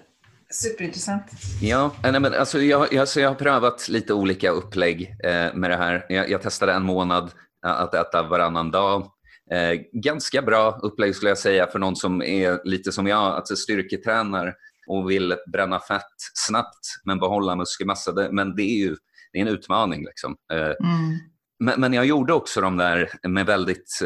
superintressant. 0.50 1.24
Ja, 1.62 1.94
nej, 2.02 2.20
men 2.20 2.34
alltså 2.34 2.60
jag, 2.60 2.92
jag, 2.92 3.08
så 3.08 3.20
jag 3.20 3.28
har 3.28 3.34
prövat 3.34 3.88
lite 3.88 4.14
olika 4.14 4.50
upplägg 4.50 5.16
eh, 5.24 5.54
med 5.54 5.70
det 5.70 5.76
här. 5.76 6.06
Jag, 6.08 6.30
jag, 6.30 6.42
testade 6.42 6.72
en 6.72 6.84
månad 6.84 7.30
att 7.62 7.94
äta 7.94 8.22
varannan 8.22 8.70
dag. 8.70 9.10
Eh, 9.50 9.80
ganska 9.92 10.42
bra 10.42 10.78
upplägg 10.82 11.16
skulle 11.16 11.30
jag 11.30 11.38
säga 11.38 11.66
för 11.66 11.78
någon 11.78 11.96
som 11.96 12.22
är 12.22 12.60
lite 12.64 12.92
som 12.92 13.06
jag, 13.06 13.22
alltså 13.22 13.56
styrketränar 13.56 14.54
och 14.88 15.10
vill 15.10 15.34
bränna 15.52 15.80
fett 15.80 16.16
snabbt 16.34 16.86
men 17.04 17.18
behålla 17.18 17.56
muskelmassa. 17.56 18.12
Det, 18.12 18.32
men 18.32 18.56
det 18.56 18.62
är 18.62 18.78
ju 18.78 18.96
det 19.32 19.38
är 19.38 19.42
en 19.42 19.48
utmaning. 19.48 20.04
Liksom. 20.04 20.36
Eh, 20.52 20.58
mm. 20.60 21.18
men, 21.58 21.80
men, 21.80 21.92
jag 21.92 22.06
gjorde 22.06 22.32
också 22.32 22.60
de 22.60 22.76
där 22.76 23.10
med 23.28 23.46
väldigt 23.46 23.98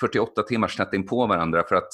48 0.00 0.40
eh, 0.40 0.46
timmars 0.46 0.76
tätt 0.76 0.94
in 0.94 1.06
på 1.06 1.26
varandra 1.26 1.64
för 1.68 1.76
att 1.76 1.88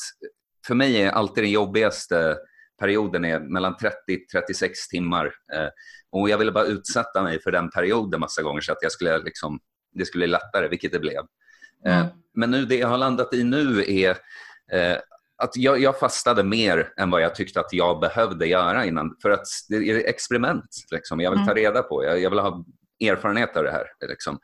för 0.67 0.75
mig 0.75 1.03
är 1.03 1.11
alltid 1.11 1.45
den 1.45 1.51
jobbigaste 1.51 2.37
perioden 2.79 3.25
är 3.25 3.41
mellan 3.41 3.75
30-36 3.75 4.71
timmar. 4.91 5.27
Eh, 5.27 5.69
och 6.13 6.31
jag 6.31 6.39
ville 6.39 6.53
bara 6.53 6.65
utsätta 6.65 7.23
mig 7.23 7.43
för 7.43 7.53
den 7.53 7.71
perioden 7.71 8.21
massa 8.21 8.43
gånger 8.43 8.61
så 8.61 8.73
att 8.73 8.79
jag 8.83 8.93
skulle, 8.93 9.19
liksom, 9.19 9.61
det 9.95 10.05
skulle 10.05 10.23
bli 10.23 10.31
lättare, 10.31 10.69
vilket 10.69 10.93
det 10.93 10.99
blev. 10.99 11.23
Eh, 11.87 11.99
mm. 11.99 12.07
Men 12.35 12.51
nu, 12.51 12.65
det 12.65 12.77
jag 12.77 12.89
har 12.89 12.99
landat 12.99 13.35
i 13.35 13.45
nu 13.45 13.85
är 13.89 14.11
eh, 14.73 14.99
att 15.37 15.57
jag, 15.57 15.81
jag, 15.81 15.99
fastade 15.99 16.43
mer 16.43 16.93
än 16.97 17.11
vad 17.11 17.23
jag 17.23 17.35
tyckte 17.35 17.61
att 17.61 17.73
jag 17.73 18.01
behövde 18.01 18.47
göra 18.47 18.85
innan. 18.85 19.17
För 19.23 19.31
att 19.31 19.47
det 19.69 19.77
är 19.77 20.09
experiment. 20.09 20.65
Liksom. 20.91 21.21
Jag 21.21 21.31
vill 21.31 21.39
ta 21.47 21.53
mm. 21.53 21.55
reda 21.55 21.83
på, 21.83 22.05
jag, 22.05 22.21
jag 22.21 22.31
vill 22.31 22.39
ha 22.39 22.65
erfarenhet 23.05 23.57
av 23.57 23.65
det 23.65 23.71
här. 23.71 23.87
Liksom. 24.09 24.39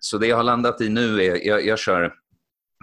Så 0.00 0.18
det 0.18 0.26
jag 0.26 0.36
har 0.36 0.42
landat 0.42 0.80
i 0.80 0.88
nu 0.88 1.22
är, 1.24 1.46
jag, 1.46 1.66
jag 1.66 1.78
kör 1.78 2.14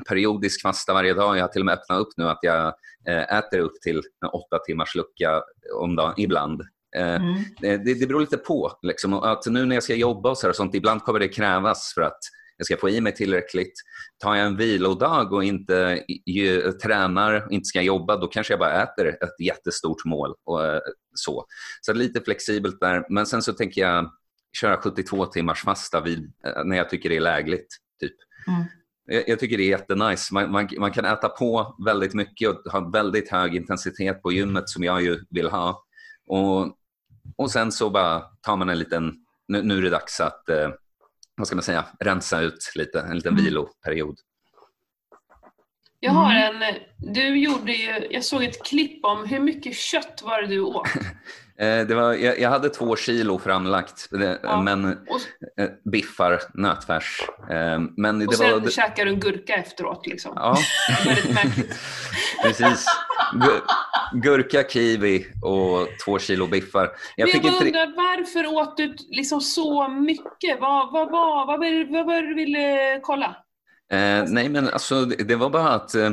periodisk 0.07 0.61
fasta 0.61 0.93
varje 0.93 1.13
dag. 1.13 1.37
Jag 1.37 1.43
har 1.43 1.47
till 1.47 1.61
och 1.61 1.65
med 1.65 1.73
öppnat 1.73 1.99
upp 1.99 2.13
nu 2.17 2.29
att 2.29 2.39
jag 2.41 2.73
eh, 3.07 3.37
äter 3.37 3.59
upp 3.59 3.81
till 3.81 3.97
en 3.97 4.29
åtta 4.29 4.59
timmars 4.65 4.95
lucka 4.95 5.43
om 5.75 5.95
dagen 5.95 6.13
ibland. 6.17 6.61
Eh, 6.95 7.15
mm. 7.15 7.43
Det, 7.61 7.77
det 7.77 8.07
beror 8.07 8.19
lite 8.19 8.37
på. 8.37 8.71
Liksom. 8.81 9.13
Att 9.13 9.45
nu 9.45 9.65
när 9.65 9.75
jag 9.75 9.83
ska 9.83 9.95
jobba 9.95 10.29
och, 10.29 10.37
så 10.37 10.49
och 10.49 10.55
sånt, 10.55 10.75
ibland 10.75 11.03
kommer 11.03 11.19
det 11.19 11.27
krävas 11.27 11.93
för 11.95 12.01
att 12.01 12.19
jag 12.57 12.65
ska 12.65 12.77
få 12.77 12.89
i 12.89 13.01
mig 13.01 13.15
tillräckligt. 13.15 13.73
Tar 14.23 14.35
jag 14.35 14.45
en 14.45 14.57
vilodag 14.57 15.33
och 15.33 15.43
inte 15.43 16.03
ju, 16.25 16.71
tränar 16.71 17.45
och 17.45 17.51
inte 17.51 17.65
ska 17.65 17.81
jobba, 17.81 18.17
då 18.17 18.27
kanske 18.27 18.53
jag 18.53 18.59
bara 18.59 18.83
äter 18.83 19.07
ett 19.07 19.45
jättestort 19.45 20.05
mål. 20.05 20.33
Och, 20.45 20.59
så 21.15 21.45
så 21.81 21.93
lite 21.93 22.21
flexibelt 22.21 22.79
där. 22.79 23.05
Men 23.09 23.25
sen 23.25 23.41
så 23.41 23.53
tänker 23.53 23.81
jag 23.81 24.11
köra 24.59 24.77
72 24.77 25.25
timmars 25.25 25.63
fasta 25.63 26.01
vid, 26.01 26.33
när 26.65 26.77
jag 26.77 26.89
tycker 26.89 27.09
det 27.09 27.15
är 27.15 27.21
lägligt. 27.21 27.67
Typ. 27.99 28.15
Mm. 28.47 28.63
Jag, 29.11 29.39
tycker 29.39 29.57
det 29.57 29.63
är 29.63 29.69
jättenice. 29.69 30.33
Man, 30.33 30.51
man, 30.51 30.69
man, 30.77 30.91
kan 30.91 31.05
äta 31.05 31.29
på 31.29 31.75
väldigt 31.85 32.13
mycket 32.13 32.49
och 32.49 32.71
ha 32.71 32.89
väldigt 32.89 33.31
hög 33.31 33.55
intensitet 33.55 34.21
på 34.21 34.31
gymmet 34.31 34.69
som 34.69 34.83
jag 34.83 35.01
ju 35.01 35.19
vill 35.29 35.49
ha. 35.49 35.83
Och, 36.27 36.77
och 37.35 37.51
sen 37.51 37.71
så 37.71 37.89
bara 37.89 38.19
tar 38.41 38.57
man 38.57 38.69
en 38.69 38.79
liten, 38.79 39.13
nu, 39.47 39.63
nu 39.63 39.77
är 39.77 39.81
det 39.81 39.89
dags 39.89 40.19
att, 40.19 40.49
eh, 40.49 40.69
vad 41.35 41.47
ska 41.47 41.55
man 41.55 41.63
säga, 41.63 41.85
rensa 41.99 42.41
ut 42.41 42.71
lite, 42.75 43.01
en 43.01 43.15
liten 43.15 43.33
mm. 43.33 43.45
viloperiod. 43.45 44.15
Jag 45.99 46.11
har 46.11 46.33
en, 46.33 46.75
du 46.97 47.39
gjorde 47.39 47.73
ju, 47.73 48.07
jag 48.11 48.23
såg 48.23 48.43
ett 48.43 48.63
klipp 48.65 49.05
om 49.05 49.25
hur 49.25 49.39
mycket 49.39 49.75
kött 49.75 50.21
var 50.23 50.41
det 50.41 50.47
du 50.47 50.59
åt? 50.59 50.87
Eh, 51.59 51.87
det 51.87 51.95
var, 51.95 52.13
jag, 52.13 52.39
jag, 52.39 52.49
hade 52.49 52.69
två 52.69 52.95
kilo 52.95 53.39
framlagt, 53.39 54.09
ja. 54.43 54.61
men 54.61 54.85
och, 54.85 55.61
eh, 55.61 55.69
biffar, 55.91 56.41
nötfärs. 56.53 57.21
Eh, 57.49 57.79
men 57.97 58.21
och 58.21 58.31
det 58.31 58.37
sen 58.37 58.63
var, 58.63 58.69
käkar 58.69 59.05
du 59.05 59.11
en 59.11 59.19
gurka 59.19 59.55
efteråt 59.55 60.07
liksom. 60.07 60.31
Ja. 60.35 60.57
Väldigt 61.05 61.33
märkligt. 61.33 61.79
Precis. 62.43 62.85
Gurka, 64.13 64.63
kiwi 64.63 65.25
och 65.41 65.87
två 66.05 66.19
kilo 66.19 66.47
biffar. 66.47 66.91
Jag, 67.15 67.29
men 67.33 67.45
jag 67.45 67.61
undrar, 67.61 67.95
varför 67.95 68.47
åt 68.55 68.77
du 68.77 68.95
liksom 69.09 69.41
så 69.41 69.87
mycket? 69.87 70.59
Vad, 70.59 70.91
vad, 70.91 71.11
vad, 71.11 71.47
vad, 71.47 71.59
vad 71.89 72.05
var 72.05 72.21
det 72.21 72.27
du 72.27 72.35
ville 72.35 72.99
kolla? 73.03 73.35
Eh, 73.91 74.23
nej, 74.27 74.49
men 74.49 74.69
alltså, 74.69 75.05
det 75.05 75.35
var 75.35 75.49
bara 75.49 75.69
att 75.69 75.95
eh, 75.95 76.11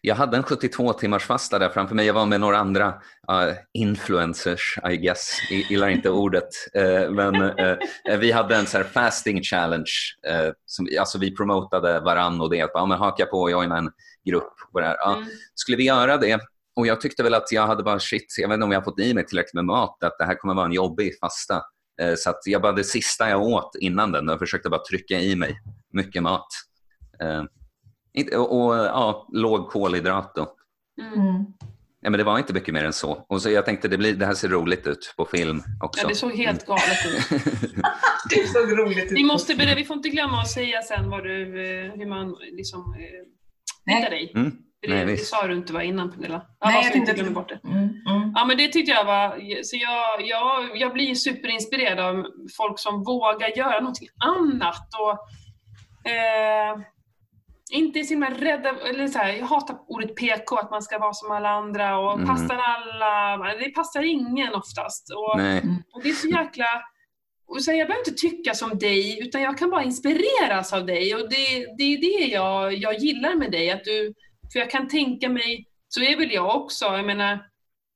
jag 0.00 0.14
hade 0.14 0.36
en 0.36 0.42
72 0.42 0.92
timmars 0.92 1.24
fasta 1.24 1.58
där 1.58 1.68
framför 1.68 1.94
mig. 1.94 2.06
Jag 2.06 2.14
var 2.14 2.26
med 2.26 2.40
några 2.40 2.58
andra 2.58 2.88
uh, 2.88 3.54
influencers, 3.72 4.78
I 4.90 4.96
guess. 4.96 5.38
Jag 5.50 5.60
gillar 5.70 5.88
inte 5.88 6.10
ordet. 6.10 6.48
Eh, 6.74 7.10
men 7.10 7.34
eh, 7.42 8.18
vi 8.18 8.32
hade 8.32 8.56
en 8.56 8.66
så 8.66 8.84
fasting 8.84 9.42
challenge. 9.42 9.92
Eh, 10.28 10.52
som, 10.66 10.88
alltså, 11.00 11.18
vi 11.18 11.36
promotade 11.36 12.00
varann 12.00 12.40
och 12.40 12.50
det. 12.50 12.62
Att 12.62 12.70
ja, 12.74 12.86
men 12.86 12.98
haka 12.98 13.26
på 13.26 13.50
joina 13.50 13.78
en 13.78 13.90
grupp. 14.24 14.54
Och 14.72 14.80
det. 14.80 14.96
Ja, 14.98 15.16
mm. 15.16 15.28
Skulle 15.54 15.76
vi 15.76 15.84
göra 15.84 16.16
det? 16.16 16.40
Och 16.76 16.86
jag 16.86 17.00
tyckte 17.00 17.22
väl 17.22 17.34
att 17.34 17.52
jag 17.52 17.66
hade 17.66 17.82
bara 17.82 17.98
shit, 17.98 18.34
jag 18.38 18.48
vet 18.48 18.54
inte 18.54 18.64
om 18.64 18.72
jag 18.72 18.80
har 18.80 18.84
fått 18.84 19.00
i 19.00 19.14
mig 19.14 19.26
tillräckligt 19.26 19.54
med 19.54 19.64
mat. 19.64 20.02
Att 20.04 20.18
det 20.18 20.24
här 20.24 20.34
kommer 20.34 20.54
vara 20.54 20.66
en 20.66 20.72
jobbig 20.72 21.18
fasta. 21.20 21.62
Eh, 22.00 22.14
så 22.14 22.30
att 22.30 22.40
jag 22.44 22.62
bara, 22.62 22.72
det 22.72 22.84
sista 22.84 23.28
jag 23.28 23.42
åt 23.42 23.76
innan 23.80 24.12
den, 24.12 24.28
jag 24.28 24.38
försökte 24.38 24.68
bara 24.68 24.84
trycka 24.84 25.20
i 25.20 25.36
mig 25.36 25.60
mycket 25.92 26.22
mat. 26.22 26.48
Eh, 27.20 27.44
och, 28.38 28.66
och 28.66 28.74
ja, 28.76 29.28
låg 29.32 29.68
kolhydrat 29.68 30.34
då. 30.34 30.52
Mm. 31.00 31.44
Ja, 32.00 32.10
men 32.10 32.18
det 32.18 32.24
var 32.24 32.38
inte 32.38 32.52
mycket 32.52 32.74
mer 32.74 32.84
än 32.84 32.92
så. 32.92 33.26
Och 33.28 33.42
så 33.42 33.50
jag 33.50 33.64
tänkte 33.64 33.88
det, 33.88 33.98
blir, 33.98 34.14
det 34.14 34.26
här 34.26 34.34
ser 34.34 34.48
roligt 34.48 34.86
ut 34.86 35.14
på 35.16 35.24
film 35.24 35.62
också. 35.82 36.02
Ja, 36.02 36.08
det 36.08 36.14
såg 36.14 36.32
helt 36.32 36.66
galet 36.66 37.06
ut. 37.06 37.42
det 38.30 38.46
såg 38.46 38.78
roligt 38.78 39.04
ut. 39.04 39.12
Vi, 39.12 39.24
måste, 39.24 39.54
vi 39.54 39.84
får 39.84 39.96
inte 39.96 40.08
glömma 40.08 40.40
att 40.40 40.50
säga 40.50 40.82
sen 40.82 41.10
vad 41.10 41.24
du, 41.24 41.42
eh, 41.42 41.92
hur 41.92 42.06
man 42.06 42.36
liksom, 42.52 42.80
eh, 42.98 43.94
hittar 43.94 44.10
dig. 44.10 44.32
Mm. 44.34 44.56
Det, 44.80 44.88
Nej, 44.88 45.06
det 45.06 45.16
sa 45.16 45.46
du 45.46 45.54
inte 45.54 45.72
var 45.72 45.80
innan 45.80 46.12
Pernilla. 46.12 46.42
Ja, 46.60 46.68
Nej, 46.68 46.84
jag 46.84 46.96
inte 46.96 47.12
glömmer 47.12 47.30
bort 47.30 47.48
det. 47.48 47.60
Mm, 47.64 47.78
mm. 47.78 48.32
Ja, 48.34 48.44
men 48.44 48.56
det 48.56 48.68
tyckte 48.68 48.92
jag 48.92 49.04
var... 49.04 49.62
Så 49.62 49.76
jag, 49.76 50.26
jag, 50.26 50.76
jag 50.80 50.92
blir 50.92 51.14
superinspirerad 51.14 51.98
av 51.98 52.26
folk 52.56 52.78
som 52.78 53.04
vågar 53.04 53.56
göra 53.56 53.80
någonting 53.80 54.08
annat. 54.24 54.88
Och, 54.98 56.10
eh, 56.10 56.78
inte 57.70 57.98
är 57.98 58.04
så 58.04 58.10
himla 58.10 58.30
rädda, 58.30 58.68
eller 58.88 59.08
så 59.08 59.18
här, 59.18 59.32
jag 59.32 59.46
hatar 59.46 59.78
ordet 59.88 60.16
PK, 60.16 60.56
att 60.56 60.70
man 60.70 60.82
ska 60.82 60.98
vara 60.98 61.12
som 61.12 61.30
alla 61.30 61.48
andra 61.48 61.98
och 61.98 62.14
mm. 62.14 62.26
passar 62.26 62.56
alla, 62.56 63.54
det 63.58 63.70
passar 63.70 64.02
ingen 64.02 64.54
oftast. 64.54 65.10
Och, 65.10 65.40
och 65.94 66.02
det 66.02 66.08
är 66.08 66.12
så 66.12 66.28
jäkla, 66.28 66.66
och 67.48 67.62
så 67.62 67.70
här, 67.70 67.78
jag 67.78 67.88
behöver 67.88 68.08
inte 68.08 68.20
tycka 68.20 68.54
som 68.54 68.78
dig, 68.78 69.18
utan 69.22 69.42
jag 69.42 69.58
kan 69.58 69.70
bara 69.70 69.84
inspireras 69.84 70.72
av 70.72 70.86
dig 70.86 71.14
och 71.14 71.30
det, 71.30 71.66
det 71.78 71.82
är 71.82 72.00
det 72.00 72.26
jag, 72.26 72.74
jag 72.74 72.98
gillar 72.98 73.34
med 73.34 73.52
dig, 73.52 73.70
att 73.70 73.84
du, 73.84 74.14
för 74.52 74.58
jag 74.58 74.70
kan 74.70 74.88
tänka 74.88 75.28
mig, 75.28 75.66
så 75.88 76.00
är 76.00 76.16
väl 76.16 76.32
jag 76.32 76.56
också, 76.56 76.84
jag 76.84 77.06
menar, 77.06 77.38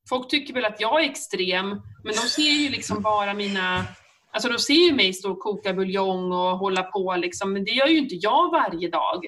folk 0.09 0.29
tycker 0.29 0.55
väl 0.55 0.65
att 0.65 0.81
jag 0.81 1.05
är 1.05 1.11
extrem, 1.11 1.69
men 2.05 2.15
de 2.15 2.21
ser 2.21 2.43
ju 2.43 2.69
liksom 2.69 3.03
bara 3.03 3.35
mina 3.35 3.87
Alltså 4.33 4.49
de 4.49 4.59
ser 4.59 4.75
ju 4.75 4.93
mig 4.93 5.13
stå 5.13 5.31
och 5.31 5.39
koka 5.39 5.73
buljong 5.73 6.33
och 6.33 6.59
hålla 6.59 6.83
på 6.83 7.17
liksom, 7.17 7.53
men 7.53 7.65
det 7.65 7.71
gör 7.71 7.87
ju 7.87 7.99
inte 7.99 8.15
jag 8.15 8.51
varje 8.51 8.89
dag. 8.89 9.25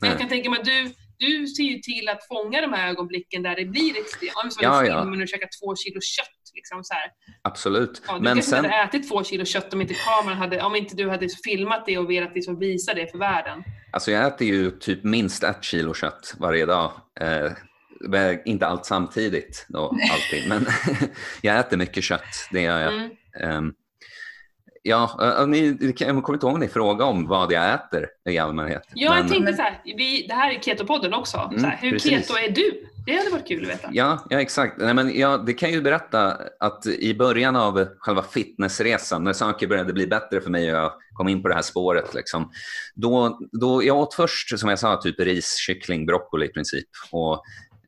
Men 0.00 0.10
jag 0.10 0.18
kan 0.18 0.28
tänka 0.28 0.50
mig 0.50 0.58
att 0.60 0.64
du, 0.64 0.94
du 1.18 1.46
ser 1.46 1.62
ju 1.62 1.78
till 1.78 2.08
att 2.08 2.26
fånga 2.28 2.60
de 2.60 2.72
här 2.72 2.88
ögonblicken 2.88 3.42
där 3.42 3.56
det 3.56 3.64
blir 3.64 3.98
extremt. 3.98 4.52
Som 4.52 4.62
ja, 4.62 4.86
ja. 4.86 5.02
filmen 5.02 5.22
och 5.22 5.28
käka 5.28 5.48
två 5.60 5.76
kilo 5.76 6.00
kött. 6.00 6.26
Liksom, 6.54 6.84
så 6.84 6.94
här. 6.94 7.10
Absolut. 7.42 8.02
Ja, 8.06 8.14
du 8.14 8.20
men 8.20 8.34
kanske 8.34 8.50
sen... 8.50 8.64
hade 8.64 8.82
ätit 8.82 9.08
två 9.08 9.24
kilo 9.24 9.44
kött 9.44 9.72
om 9.72 9.80
inte 9.80 9.94
kameran 9.94 10.38
hade, 10.38 10.62
om 10.62 10.76
inte 10.76 10.96
du 10.96 11.10
hade 11.10 11.28
filmat 11.44 11.86
det 11.86 11.98
och 11.98 12.10
velat 12.10 12.34
liksom 12.34 12.58
visa 12.58 12.94
det 12.94 13.10
för 13.10 13.18
världen. 13.18 13.64
Alltså 13.92 14.10
jag 14.10 14.26
äter 14.26 14.46
ju 14.46 14.70
typ 14.70 15.04
minst 15.04 15.42
ett 15.42 15.64
kilo 15.64 15.94
kött 15.94 16.34
varje 16.38 16.66
dag. 16.66 16.92
Eh, 17.20 17.52
inte 18.44 18.66
allt 18.66 18.86
samtidigt 18.86 19.66
då, 19.68 19.96
alltid, 20.12 20.48
men 20.48 20.66
jag 21.42 21.58
äter 21.58 21.76
mycket 21.76 22.04
kött, 22.04 22.48
det 22.50 22.60
gör 22.60 22.78
jag. 22.78 22.94
Mm. 22.94 23.10
Um, 23.42 23.74
Ja, 24.82 25.44
ni, 25.48 25.76
jag 25.80 25.96
kommer 25.96 26.34
inte 26.34 26.46
ihåg 26.46 26.54
om 26.54 26.60
ni 26.60 26.68
frågade 26.68 27.10
om 27.10 27.26
vad 27.26 27.52
jag 27.52 27.74
äter 27.74 28.06
i 28.30 28.38
allmänhet. 28.38 28.82
Ja, 28.94 29.16
jag 29.16 29.28
tänkte 29.28 29.52
så 29.52 29.62
här, 29.62 29.80
vi, 29.84 30.26
det 30.28 30.34
här 30.34 30.50
är 30.54 30.60
Ketopodden 30.60 31.14
också. 31.14 31.50
Mm, 31.52 31.64
här, 31.64 31.78
hur 31.82 31.90
precis. 31.90 32.10
keto 32.10 32.34
är 32.34 32.50
du? 32.50 32.86
Det 33.06 33.16
hade 33.16 33.30
varit 33.30 33.48
kul 33.48 33.64
att 33.64 33.70
veta. 33.70 33.88
Ja, 33.92 34.26
ja 34.30 34.40
exakt. 34.40 34.78
Nej, 34.78 34.94
men 34.94 35.18
ja, 35.18 35.36
det 35.36 35.52
kan 35.52 35.70
ju 35.70 35.80
berätta 35.80 36.36
att 36.60 36.86
i 36.86 37.14
början 37.14 37.56
av 37.56 37.86
själva 37.98 38.22
fitnessresan, 38.22 39.24
när 39.24 39.32
saker 39.32 39.66
började 39.66 39.92
bli 39.92 40.06
bättre 40.06 40.40
för 40.40 40.50
mig 40.50 40.72
och 40.72 40.78
jag 40.78 40.92
kom 41.12 41.28
in 41.28 41.42
på 41.42 41.48
det 41.48 41.54
här 41.54 41.62
spåret, 41.62 42.14
liksom, 42.14 42.50
då, 42.94 43.38
då, 43.52 43.84
jag 43.84 43.96
åt 43.96 44.14
först, 44.14 44.58
som 44.58 44.68
jag 44.68 44.78
sa, 44.78 44.96
typ 44.96 45.20
ris, 45.20 45.56
kyckling, 45.56 46.06
broccoli 46.06 46.46
i 46.46 46.52
princip. 46.52 46.88
Och 47.10 47.42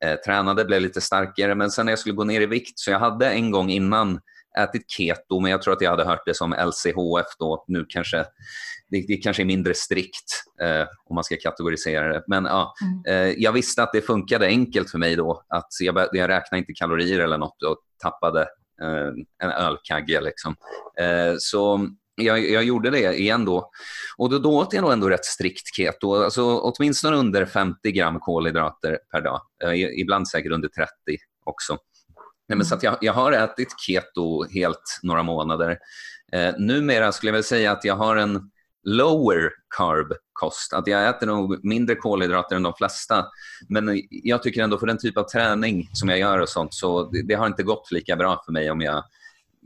eh, 0.04 0.14
tränade, 0.14 0.64
blev 0.64 0.82
lite 0.82 1.00
starkare, 1.00 1.54
men 1.54 1.70
sen 1.70 1.86
när 1.86 1.92
jag 1.92 1.98
skulle 1.98 2.14
gå 2.14 2.24
ner 2.24 2.40
i 2.40 2.46
vikt, 2.46 2.78
så 2.78 2.90
jag 2.90 2.98
hade 2.98 3.30
en 3.30 3.50
gång 3.50 3.70
innan 3.70 4.20
ätit 4.58 4.90
keto, 4.90 5.40
men 5.40 5.50
jag 5.50 5.62
tror 5.62 5.74
att 5.74 5.80
jag 5.80 5.90
hade 5.90 6.04
hört 6.04 6.22
det 6.26 6.34
som 6.34 6.52
LCHF 6.52 7.26
då. 7.38 7.64
Nu 7.68 7.86
kanske 7.88 8.24
det, 8.90 9.04
det 9.08 9.16
kanske 9.16 9.42
är 9.42 9.44
mindre 9.44 9.74
strikt 9.74 10.44
eh, 10.62 10.86
om 11.04 11.14
man 11.14 11.24
ska 11.24 11.36
kategorisera 11.36 12.12
det. 12.12 12.24
Men 12.26 12.44
ja, 12.44 12.74
mm. 12.82 13.28
eh, 13.28 13.34
jag 13.38 13.52
visste 13.52 13.82
att 13.82 13.92
det 13.92 14.02
funkade 14.02 14.46
enkelt 14.46 14.90
för 14.90 14.98
mig 14.98 15.16
då. 15.16 15.44
Att 15.48 15.68
jag, 15.80 16.08
jag 16.12 16.28
räknade 16.28 16.58
inte 16.58 16.72
kalorier 16.72 17.20
eller 17.20 17.38
något 17.38 17.62
och 17.62 17.76
tappade 18.02 18.40
eh, 18.82 19.10
en 19.42 19.50
ölkagge. 19.50 20.20
Liksom. 20.20 20.56
Eh, 21.00 21.34
så 21.38 21.88
jag, 22.14 22.50
jag, 22.50 22.64
gjorde 22.64 22.90
det 22.90 23.14
igen 23.18 23.44
då. 23.44 23.70
Och 24.16 24.30
då, 24.30 24.38
då 24.38 24.58
åt 24.58 24.72
jag 24.72 24.82
nog 24.82 24.92
ändå 24.92 25.08
rätt 25.08 25.24
strikt 25.24 25.74
keto. 25.76 26.14
Alltså, 26.14 26.58
åtminstone 26.58 27.16
under 27.16 27.46
50 27.46 27.92
gram 27.92 28.20
kolhydrater 28.20 28.98
per 29.10 29.20
dag. 29.20 29.40
Eh, 29.64 30.00
ibland 30.00 30.28
säkert 30.28 30.52
under 30.52 30.68
30 30.68 30.90
också. 31.44 31.78
Nej, 32.52 32.56
men 32.56 32.66
så 32.66 32.78
jag, 32.82 32.98
jag 33.00 33.12
har 33.12 33.32
ätit 33.32 33.80
keto 33.80 34.44
helt 34.44 35.00
några 35.02 35.22
månader. 35.22 35.78
Eh, 36.32 36.54
numera 36.58 37.12
skulle 37.12 37.28
jag 37.28 37.34
väl 37.34 37.44
säga 37.44 37.72
att 37.72 37.84
jag 37.84 37.96
har 37.96 38.16
en 38.16 38.50
lower 38.84 39.50
carb-kost. 39.76 40.72
Att 40.72 40.86
jag 40.86 41.08
äter 41.08 41.26
nog 41.26 41.64
mindre 41.64 41.96
kolhydrater 41.96 42.56
än 42.56 42.62
de 42.62 42.74
flesta. 42.74 43.26
Men 43.68 44.02
jag 44.10 44.42
tycker 44.42 44.62
ändå 44.62 44.78
för 44.78 44.86
den 44.86 44.98
typ 44.98 45.18
av 45.18 45.22
träning 45.22 45.88
som 45.92 46.08
jag 46.08 46.18
gör 46.18 46.38
och 46.38 46.48
sånt 46.48 46.74
så 46.74 47.10
det, 47.10 47.22
det 47.22 47.34
har 47.34 47.46
inte 47.46 47.62
gått 47.62 47.92
lika 47.92 48.16
bra 48.16 48.42
för 48.44 48.52
mig 48.52 48.70
om 48.70 48.80
jag 48.80 49.04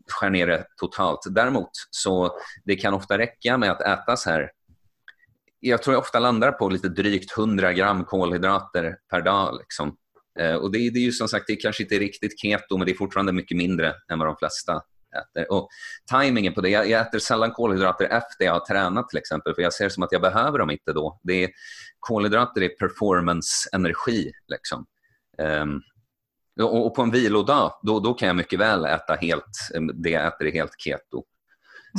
skär 0.09 0.31
ner 0.31 0.47
det 0.47 0.65
totalt. 0.77 1.21
Däremot 1.31 1.71
så 1.91 2.39
det 2.65 2.77
kan 2.77 2.95
ofta 2.95 3.19
räcka 3.19 3.59
med 3.59 3.71
att 3.71 3.81
äta 3.81 4.17
så 4.17 4.31
här 4.31 4.51
jag 5.61 5.83
tror 5.83 5.95
jag 5.95 6.01
ofta 6.01 6.19
landar 6.19 6.53
på 6.53 6.69
lite 6.69 6.89
drygt 6.89 7.39
100 7.39 7.73
gram 7.73 8.05
kolhydrater 8.05 8.97
per 9.11 9.23
dag. 9.23 9.59
Liksom. 9.59 9.97
Eh, 10.39 10.55
och 10.55 10.73
det, 10.73 10.79
det, 10.91 10.99
är 10.99 11.03
ju 11.03 11.13
som 11.13 11.29
sagt, 11.29 11.45
det 11.47 11.57
kanske 11.57 11.83
inte 11.83 11.97
är 11.97 12.01
riktigt 12.01 12.41
keto, 12.41 12.77
men 12.77 12.87
det 12.87 12.93
är 12.93 12.97
fortfarande 12.97 13.33
mycket 13.33 13.57
mindre 13.57 13.95
än 14.13 14.19
vad 14.19 14.29
de 14.29 14.37
flesta 14.37 14.83
äter. 15.17 15.53
Och 15.53 15.69
tajmingen 16.11 16.55
på 16.55 16.61
det, 16.61 16.69
jag, 16.69 16.91
jag, 16.91 17.01
äter 17.01 17.19
sällan 17.19 17.51
kolhydrater 17.51 18.05
efter 18.05 18.45
jag 18.45 18.53
har 18.53 18.67
tränat 18.67 19.09
till 19.09 19.19
exempel, 19.19 19.55
för 19.55 19.63
jag 19.63 19.73
ser 19.73 19.89
som 19.89 20.03
att 20.03 20.13
jag 20.13 20.21
behöver 20.21 20.59
dem 20.59 20.71
inte 20.71 20.93
då. 20.93 21.21
Det 21.23 21.45
är, 21.45 21.51
kolhydrater 22.01 22.63
är 22.63 22.69
performance-energi. 22.69 24.33
Liksom. 24.49 24.87
Um, 25.39 25.83
och, 26.61 26.95
på 26.95 27.03
en 27.03 27.11
vilodag, 27.11 27.73
då, 27.83 28.01
då 28.01 28.15
kan 28.15 28.27
jag 28.27 28.37
mycket 28.37 28.59
väl 28.59 28.85
äta 28.85 29.15
helt, 29.15 29.45
det 29.95 30.11
jag 30.11 30.27
äter 30.27 30.47
är 30.47 30.53
helt 30.53 30.75
keto. 30.79 31.25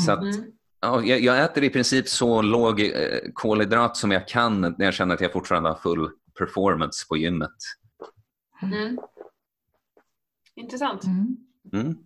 Så 0.06 0.12
att, 0.12 0.22
mm. 0.22 0.46
ja, 0.82 1.04
jag, 1.04 1.20
jag, 1.20 1.44
äter 1.44 1.64
i 1.64 1.70
princip 1.70 2.10
så 2.10 2.42
låg 2.42 2.82
eh, 2.82 2.92
kolhydrat 3.34 3.98
som 3.98 4.12
jag 4.12 4.28
kan 4.28 4.62
när 4.62 4.86
jag 4.86 4.94
känner 4.94 5.16
att 5.16 5.22
jag 5.22 5.34
fortfarande 5.34 5.70
har 5.70 5.76
full 5.76 6.10
performance 6.40 7.06
på 7.10 7.18
gymmet. 7.18 7.56
Mm. 8.62 9.00
Intressant. 10.56 11.04
Mm. 11.04 11.38
mm. 11.74 11.98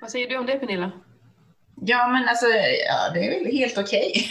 Vad 0.00 0.10
säger 0.10 0.28
du 0.28 0.36
om 0.36 0.46
det 0.46 0.58
Pernilla? 0.58 0.92
Ja, 1.80 2.08
men 2.08 2.28
alltså, 2.28 2.46
ja, 2.86 3.10
det 3.14 3.26
är 3.26 3.44
väl 3.44 3.52
helt 3.52 3.78
okej. 3.78 4.30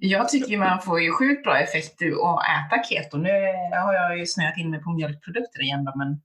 jag 0.00 0.28
tycker 0.28 0.58
man 0.58 0.82
får 0.82 1.00
ju 1.00 1.10
sjukt 1.10 1.44
bra 1.44 1.58
effekt 1.58 2.02
att 2.02 2.42
äta 2.72 2.82
keto. 2.88 3.16
Nu 3.16 3.30
har 3.84 3.94
jag 3.94 4.18
ju 4.18 4.26
snöat 4.26 4.58
in 4.58 4.70
mig 4.70 4.82
på 4.82 4.90
mjölkprodukter 4.90 5.62
igen 5.62 5.84
då, 5.84 5.92
men... 5.96 6.20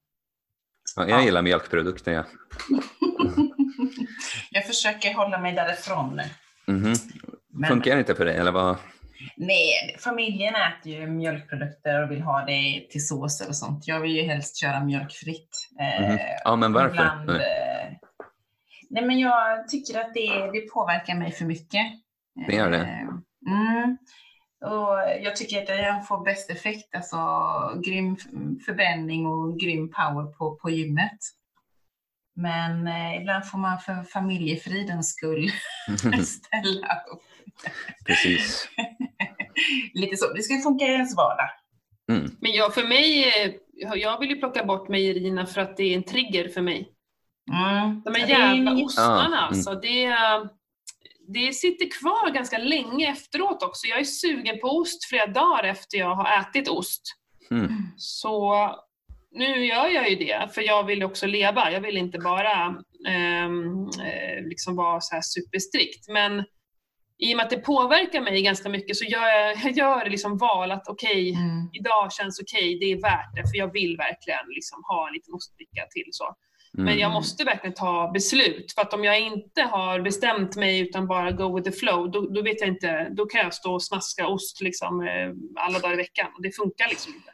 Ja, 0.95 1.09
jag 1.09 1.23
gillar 1.23 1.41
mjölkprodukter, 1.41 2.11
ja. 2.11 2.23
jag 4.51 4.65
försöker 4.65 5.13
hålla 5.13 5.39
mig 5.39 5.53
därifrån. 5.53 6.21
Mm 6.67 6.85
-hmm. 6.85 7.67
Funkar 7.67 7.93
det 7.93 7.99
inte 7.99 8.15
för 8.15 8.25
dig, 8.25 8.37
eller 8.37 8.51
vad? 8.51 8.77
Nej, 9.37 9.95
familjen 9.99 10.55
äter 10.55 10.91
ju 10.91 11.07
mjölkprodukter 11.07 12.03
och 12.03 12.11
vill 12.11 12.21
ha 12.21 12.45
det 12.45 12.87
till 12.89 13.07
såser 13.07 13.47
och 13.47 13.55
sånt. 13.55 13.87
Jag 13.87 13.99
vill 13.99 14.15
ju 14.15 14.23
helst 14.23 14.57
köra 14.57 14.83
mjölkfritt. 14.83 15.69
Mm. 15.79 16.17
Ja, 16.43 16.55
men 16.55 16.73
varför? 16.73 16.89
Ibland, 16.89 17.27
nej. 17.27 17.35
Eh, 17.37 17.93
nej. 18.89 19.05
men 19.05 19.19
jag 19.19 19.67
tycker 19.67 19.99
att 19.99 20.13
det, 20.13 20.51
det 20.51 20.69
påverkar 20.73 21.15
mig 21.15 21.31
för 21.31 21.45
mycket. 21.45 21.85
Det 22.47 22.55
gör 22.55 22.71
det? 22.71 22.77
Eh, 22.77 23.53
mm. 23.53 23.97
Och 24.65 25.23
jag 25.23 25.35
tycker 25.35 25.63
att 25.63 25.69
jag 25.69 26.07
får 26.07 26.23
bäst 26.23 26.51
effekt, 26.51 26.95
alltså 26.95 27.17
grym 27.85 28.17
förbränning 28.65 29.25
och 29.25 29.59
grym 29.59 29.89
power 29.91 30.25
på, 30.25 30.55
på 30.55 30.69
gymmet. 30.69 31.19
Men 32.35 32.87
eh, 32.87 33.21
ibland 33.21 33.45
får 33.47 33.57
man 33.57 33.79
för 33.79 34.03
familjefridens 34.03 35.09
skull 35.09 35.51
ställa 36.23 37.03
upp. 37.11 37.23
Precis. 38.05 38.69
Lite 39.93 40.17
så. 40.17 40.33
Det 40.33 40.41
ska 40.41 40.61
funka 40.61 40.85
i 40.85 40.91
ens 40.91 41.15
vardag. 41.17 41.49
Mm. 42.11 42.31
Men 42.39 42.51
jag, 42.51 42.73
för 42.73 42.83
mig, 42.83 43.33
jag 43.95 44.19
vill 44.19 44.29
ju 44.29 44.35
plocka 44.35 44.65
bort 44.65 44.89
mejerierna 44.89 45.45
för 45.45 45.61
att 45.61 45.77
det 45.77 45.83
är 45.83 45.97
en 45.97 46.03
trigger 46.03 46.49
för 46.49 46.61
mig. 46.61 46.91
Mm. 47.51 48.01
De 48.05 48.15
här 48.15 48.29
jävla 48.29 48.71
är... 48.71 48.83
ostarna 48.83 49.37
ah, 49.37 49.47
alltså. 49.47 49.73
Det, 49.75 50.15
det 51.27 51.53
sitter 51.53 51.99
kvar 51.99 52.29
ganska 52.33 52.57
länge 52.57 53.11
efteråt 53.11 53.63
också. 53.63 53.87
Jag 53.87 53.99
är 53.99 54.03
sugen 54.03 54.59
på 54.59 54.67
ost 54.67 55.05
flera 55.05 55.27
dagar 55.27 55.63
efter 55.63 55.97
jag 55.97 56.15
har 56.15 56.39
ätit 56.39 56.69
ost. 56.69 57.01
Mm. 57.51 57.71
Så 57.97 58.55
nu 59.31 59.65
gör 59.65 59.87
jag 59.87 60.09
ju 60.09 60.15
det, 60.15 60.53
för 60.53 60.61
jag 60.61 60.83
vill 60.83 61.03
också 61.03 61.27
leva. 61.27 61.71
Jag 61.71 61.81
vill 61.81 61.97
inte 61.97 62.19
bara 62.19 62.83
ehm, 63.07 63.89
eh, 64.03 64.43
liksom 64.43 64.75
vara 64.75 65.01
så 65.01 65.15
här 65.15 65.21
superstrikt. 65.21 66.09
Men 66.09 66.43
i 67.19 67.33
och 67.33 67.37
med 67.37 67.43
att 67.43 67.49
det 67.49 67.57
påverkar 67.57 68.21
mig 68.21 68.41
ganska 68.41 68.69
mycket 68.69 68.95
så 68.95 69.05
gör 69.05 69.27
jag, 69.27 69.57
jag 69.63 69.77
gör 69.77 70.09
liksom 70.09 70.37
val 70.37 70.71
att 70.71 70.87
okej, 70.87 71.31
okay, 71.31 71.43
mm. 71.43 71.69
idag 71.73 72.13
känns 72.13 72.41
okej, 72.41 72.75
okay, 72.75 72.79
det 72.79 72.91
är 72.91 73.01
värt 73.01 73.35
det 73.35 73.49
för 73.49 73.57
jag 73.57 73.73
vill 73.73 73.97
verkligen 73.97 74.45
liksom 74.47 74.83
ha 74.83 75.07
en 75.07 75.13
liten 75.13 75.33
ostbricka 75.33 75.85
till. 75.91 76.09
Så. 76.11 76.35
Mm. 76.77 76.85
Men 76.85 76.99
jag 76.99 77.11
måste 77.11 77.43
verkligen 77.43 77.73
ta 77.73 78.11
beslut 78.13 78.73
för 78.75 78.81
att 78.81 78.93
om 78.93 79.03
jag 79.03 79.19
inte 79.19 79.61
har 79.61 79.99
bestämt 79.99 80.55
mig 80.55 80.79
utan 80.79 81.07
bara 81.07 81.31
go 81.31 81.55
with 81.55 81.69
the 81.69 81.77
flow, 81.77 82.11
då, 82.11 82.21
då 82.21 82.41
vet 82.41 82.61
jag 82.61 82.69
inte, 82.69 83.09
då 83.09 83.25
kan 83.25 83.41
jag 83.41 83.53
stå 83.53 83.73
och 83.73 83.83
smaska 83.83 84.27
ost 84.27 84.61
liksom, 84.61 85.01
eh, 85.01 85.63
alla 85.65 85.79
dagar 85.79 85.93
i 85.93 85.97
veckan 85.97 86.27
och 86.35 86.41
det 86.41 86.55
funkar 86.55 86.89
liksom 86.89 87.13
inte. 87.13 87.31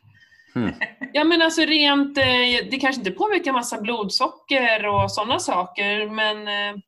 Mm. 0.55 0.73
Ja 1.15 1.23
men 1.23 1.41
alltså 1.41 1.61
rent, 1.61 2.17
eh, 2.17 2.23
det 2.71 2.79
kanske 2.81 2.99
inte 2.99 3.11
påverkar 3.11 3.53
massa 3.53 3.81
blodsocker 3.81 4.85
och 4.85 5.11
sådana 5.11 5.39
saker 5.39 6.09
men 6.09 6.47
Eh, 6.47 6.79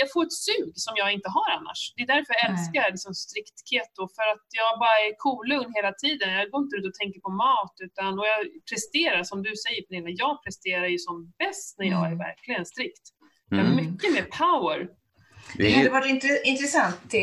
jag 0.00 0.12
får 0.12 0.22
ett 0.26 0.38
sug 0.48 0.72
som 0.86 0.94
jag 0.96 1.08
inte 1.16 1.28
har 1.36 1.50
annars. 1.58 1.80
Det 1.96 2.02
är 2.02 2.10
därför 2.14 2.32
jag 2.34 2.44
älskar 2.50 2.90
liksom 2.94 3.14
strikt 3.14 3.58
keto, 3.70 4.02
för 4.16 4.26
att 4.32 4.46
jag 4.60 4.70
bara 4.84 4.98
är 5.06 5.12
kolugn 5.26 5.72
hela 5.78 5.92
tiden. 5.92 6.28
Jag 6.38 6.50
går 6.50 6.60
inte 6.64 6.76
ut 6.76 6.86
och 6.90 6.96
tänker 7.00 7.20
på 7.20 7.30
mat, 7.44 7.74
utan, 7.86 8.18
och 8.18 8.26
jag 8.32 8.40
presterar, 8.70 9.22
som 9.30 9.38
du 9.46 9.52
säger 9.64 9.80
Pernilla, 9.82 10.10
jag 10.24 10.34
presterar 10.44 10.86
ju 10.94 10.98
som 10.98 11.14
bäst 11.42 11.78
när 11.78 11.86
jag 11.94 12.02
är 12.10 12.14
mm. 12.14 12.24
verkligen 12.26 12.64
strikt. 12.74 13.04
Jag 13.48 13.56
har 13.56 13.64
mm. 13.64 13.76
mycket 13.76 14.12
mer 14.16 14.26
power. 14.42 14.88
Det 15.56 15.72
hade 15.72 15.90
varit 15.90 16.24
intressant 16.44 17.14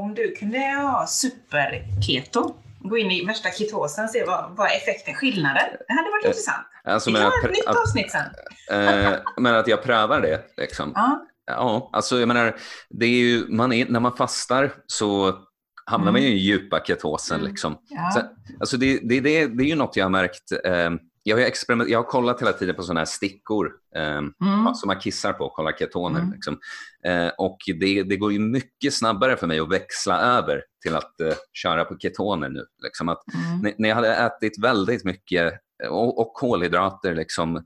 om 0.00 0.14
du 0.14 0.34
kunde 0.38 0.58
ha 0.58 1.06
super-keto 1.06 2.42
gå 2.88 2.98
in 2.98 3.10
i 3.10 3.24
värsta 3.24 3.50
ketosen 3.50 4.04
och 4.04 4.10
se 4.10 4.24
vad, 4.24 4.56
vad 4.56 4.66
effekten, 4.66 5.14
skillnaden. 5.14 5.68
Det 5.88 5.94
hade 5.94 6.10
varit 6.10 6.24
äh, 6.24 6.28
intressant. 6.28 6.66
Alltså, 6.84 7.10
Vi 7.10 7.16
tar 7.16 7.44
ett 7.44 7.50
nytt 7.50 7.66
avsnitt 7.66 8.10
sen. 8.10 8.26
Äh, 8.70 9.18
men 9.36 9.54
att 9.54 9.68
jag 9.68 9.82
prövar 9.82 10.20
det. 10.20 10.42
Liksom. 10.56 10.92
Ja. 10.94 11.26
Ja, 11.46 11.90
alltså 11.92 12.18
jag 12.18 12.28
menar, 12.28 12.56
det 12.90 13.06
är 13.06 13.10
ju, 13.10 13.46
man 13.48 13.72
är, 13.72 13.86
när 13.88 14.00
man 14.00 14.16
fastar 14.16 14.74
så 14.86 15.38
hamnar 15.86 16.08
mm. 16.08 16.12
man 16.12 16.22
ju 16.22 16.36
i 16.36 16.38
djupa 16.38 16.80
ketosen. 16.84 17.38
Mm. 17.38 17.50
Liksom. 17.50 17.78
Ja. 17.88 18.10
Så, 18.10 18.20
alltså 18.60 18.76
det, 18.76 18.98
det, 19.02 19.20
det, 19.20 19.46
det 19.46 19.64
är 19.64 19.68
ju 19.68 19.74
något 19.74 19.96
jag 19.96 20.04
har 20.04 20.10
märkt. 20.10 20.52
Eh, 20.64 20.90
jag, 21.22 21.36
har 21.36 21.42
experiment, 21.42 21.90
jag 21.90 21.98
har 21.98 22.04
kollat 22.04 22.40
hela 22.40 22.52
tiden 22.52 22.74
på 22.74 22.82
sådana 22.82 23.00
här 23.00 23.04
stickor 23.04 23.72
eh, 23.96 24.16
mm. 24.16 24.74
som 24.74 24.86
man 24.86 25.00
kissar 25.00 25.32
på 25.32 25.44
och 25.44 25.52
kollar 25.52 25.72
ketoner. 25.72 26.20
Mm. 26.20 26.32
Liksom. 26.32 26.58
Eh, 27.06 27.28
och 27.38 27.58
det, 27.80 28.02
det 28.02 28.16
går 28.16 28.32
ju 28.32 28.38
mycket 28.38 28.94
snabbare 28.94 29.36
för 29.36 29.46
mig 29.46 29.60
att 29.60 29.72
växla 29.72 30.20
över 30.20 30.62
till 30.82 30.96
att 30.96 31.20
eh, 31.20 31.34
köra 31.52 31.84
på 31.84 31.98
ketoner 31.98 32.48
nu. 32.48 32.64
Liksom. 32.82 33.08
Att, 33.08 33.22
mm. 33.34 33.74
När 33.78 33.88
jag 33.88 33.96
hade 33.96 34.16
ätit 34.16 34.64
väldigt 34.64 35.04
mycket 35.04 35.54
och, 35.90 36.20
och 36.20 36.34
kolhydrater 36.34 37.14
liksom, 37.14 37.64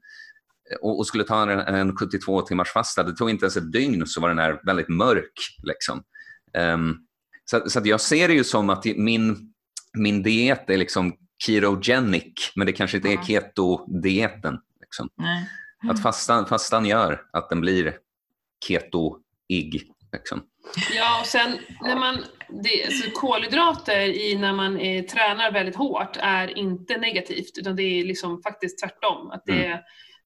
och, 0.83 0.99
och, 0.99 1.07
skulle 1.07 1.25
ta 1.25 1.51
en, 1.51 1.61
en 1.61 1.97
72 1.97 2.43
timmars 2.43 2.73
fasta, 2.73 3.03
det 3.03 3.17
tog 3.17 3.31
inte 3.31 3.45
ens 3.45 3.57
ett 3.57 3.73
dygn 3.73 4.07
så 4.07 4.21
var 4.21 4.29
den 4.29 4.39
här 4.39 4.61
väldigt 4.67 4.89
mörk. 4.89 5.33
Liksom. 5.63 6.03
Um, 6.59 6.99
så, 7.45 7.71
så 7.71 7.81
jag 7.85 8.01
ser 8.01 8.29
det 8.29 8.35
ju 8.35 8.45
som 8.45 8.71
att 8.71 8.85
min, 8.85 9.53
min 9.99 10.23
diet 10.23 10.71
är 10.71 10.77
liksom 10.77 11.13
ketogenic, 11.47 12.53
men 12.55 12.67
det 12.67 12.73
kanske 12.73 12.97
inte 12.97 13.13
är 13.13 13.25
keto-dieten. 13.25 14.59
Liksom. 14.81 15.09
Att 15.89 16.03
fastan, 16.03 16.47
fastan 16.47 16.87
gör 16.87 17.23
att 17.33 17.49
den 17.49 17.61
blir 17.61 17.97
keto-ig. 18.67 19.83
Liksom. 20.13 20.43
Ja, 20.95 21.21
och 21.21 21.27
sen 21.27 21.59
när 21.81 21.97
man, 21.97 22.25
det, 22.63 22.85
alltså 22.85 23.11
kolhydrater 23.15 24.01
i 24.01 24.37
när 24.37 24.53
man 24.53 24.81
är, 24.81 25.03
tränar 25.03 25.53
väldigt 25.53 25.77
hårt 25.77 26.17
är 26.17 26.59
inte 26.59 26.97
negativt, 26.97 27.59
utan 27.59 27.77
det 27.77 27.83
är 27.83 28.05
liksom 28.05 28.43
faktiskt 28.43 28.81
tvärtom. 28.81 29.31
Att 29.31 29.43
det, 29.47 29.67
mm. 29.67 29.79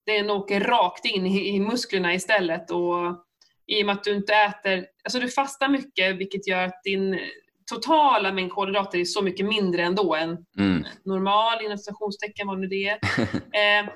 Den 0.06 0.30
åker 0.30 0.60
rakt 0.60 1.04
in 1.04 1.26
i, 1.26 1.60
musklerna 1.60 2.14
istället 2.14 2.70
och 2.70 3.24
i 3.66 3.82
och 3.82 3.86
med 3.86 3.92
att 3.92 4.04
du 4.04 4.16
inte 4.16 4.34
äter, 4.34 4.86
alltså 5.04 5.20
du 5.20 5.28
fastar 5.28 5.68
mycket 5.68 6.16
vilket 6.16 6.48
gör 6.48 6.64
att 6.64 6.82
din 6.84 7.18
totala 7.66 8.32
mängd 8.32 8.52
kolhydrater 8.52 8.98
är 8.98 9.04
så 9.04 9.22
mycket 9.22 9.46
mindre 9.46 9.82
ändå 9.82 10.14
än 10.14 10.36
mm. 10.58 10.84
normal, 11.04 11.64
inom 11.64 11.78
stationstecken, 11.78 12.46
vad 12.46 12.60
nu 12.60 12.66
det 12.66 12.88
är. 12.88 12.98
eh, 13.80 13.88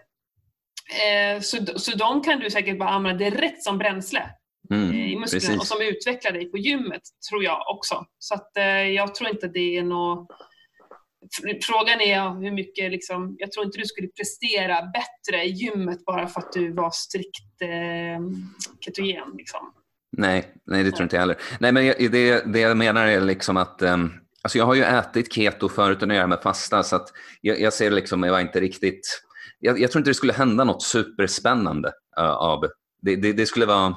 eh, 1.35 1.41
så, 1.41 1.57
så 1.77 1.97
de 1.97 2.23
kan 2.23 2.41
du 2.41 2.51
säkert 2.51 2.79
bara 2.79 2.89
använda 2.89 3.25
direkt 3.25 3.63
som 3.63 3.79
bränsle 3.79 4.31
mm, 4.71 4.91
eh, 4.91 5.13
i 5.13 5.17
musklerna 5.17 5.41
precis. 5.41 5.61
och 5.61 5.67
som 5.67 5.81
utvecklar 5.81 6.33
dig 6.33 6.51
på 6.51 6.59
gymmet, 6.59 7.03
tror 7.31 7.45
jag 7.45 7.61
också. 7.77 8.07
Så 8.19 8.35
att 8.35 8.57
eh, 8.57 8.65
jag 8.65 9.15
tror 9.15 9.31
inte 9.31 9.49
det 9.49 9.77
är 9.77 9.83
något 9.83 10.29
Frågan 11.63 12.01
är 12.01 12.41
hur 12.41 12.53
mycket, 12.53 12.91
liksom, 12.91 13.37
jag 13.39 13.53
tror 13.53 13.67
inte 13.67 13.79
du 13.79 13.85
skulle 13.85 14.09
prestera 14.09 14.83
bättre 14.83 15.45
i 15.45 15.51
gymmet 15.51 16.05
bara 16.05 16.27
för 16.27 16.41
att 16.41 16.53
du 16.53 16.73
var 16.73 16.91
strikt 16.91 17.63
eh, 17.63 18.49
ketogen. 18.81 19.35
Liksom. 19.37 19.73
Nej, 20.17 20.55
nej, 20.67 20.85
det 20.85 20.91
tror 20.91 21.03
inte 21.03 21.17
jag 21.17 21.21
heller. 21.21 21.37
Nej, 21.61 21.73
men 21.73 21.85
det, 21.85 22.43
det 22.53 22.61
jag 22.61 22.77
menar 22.77 23.07
är 23.07 23.21
liksom 23.21 23.57
att 23.57 23.83
um, 23.83 24.13
alltså 24.43 24.59
jag 24.59 24.67
har 24.67 24.75
ju 24.75 24.83
ätit 24.83 25.33
keto 25.33 25.69
förut 25.69 26.03
och 26.03 26.09
när 26.09 26.15
jag 26.15 26.29
med 26.29 26.43
fasta 26.43 26.83
så 26.83 26.97
att 26.97 27.09
jag, 27.41 27.61
jag 27.61 27.73
ser 27.73 27.91
liksom, 27.91 28.23
jag 28.23 28.33
var 28.33 28.41
inte 28.41 28.61
riktigt, 28.61 29.23
jag, 29.59 29.81
jag, 29.81 29.91
tror 29.91 30.01
inte 30.01 30.11
det 30.11 30.15
skulle 30.15 30.33
hända 30.33 30.65
något 30.65 30.83
superspännande 30.83 31.89
uh, 32.21 32.31
av 32.31 32.65
det, 33.03 33.17
det, 33.17 33.33
det 33.33 33.47
skulle 33.47 33.67
vara, 33.67 33.95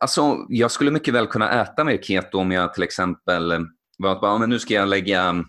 alltså 0.00 0.36
jag 0.48 0.70
skulle 0.70 0.90
mycket 0.90 1.14
väl 1.14 1.26
kunna 1.26 1.62
äta 1.62 1.84
mer 1.84 1.98
keto 2.02 2.38
om 2.38 2.52
jag 2.52 2.74
till 2.74 2.82
exempel 2.82 3.52
eh, 3.52 3.60
var 3.98 4.12
att 4.12 4.20
bara, 4.20 4.38
men 4.38 4.50
nu 4.50 4.58
ska 4.58 4.74
jag 4.74 4.88
lägga 4.88 5.22
ehm, 5.22 5.44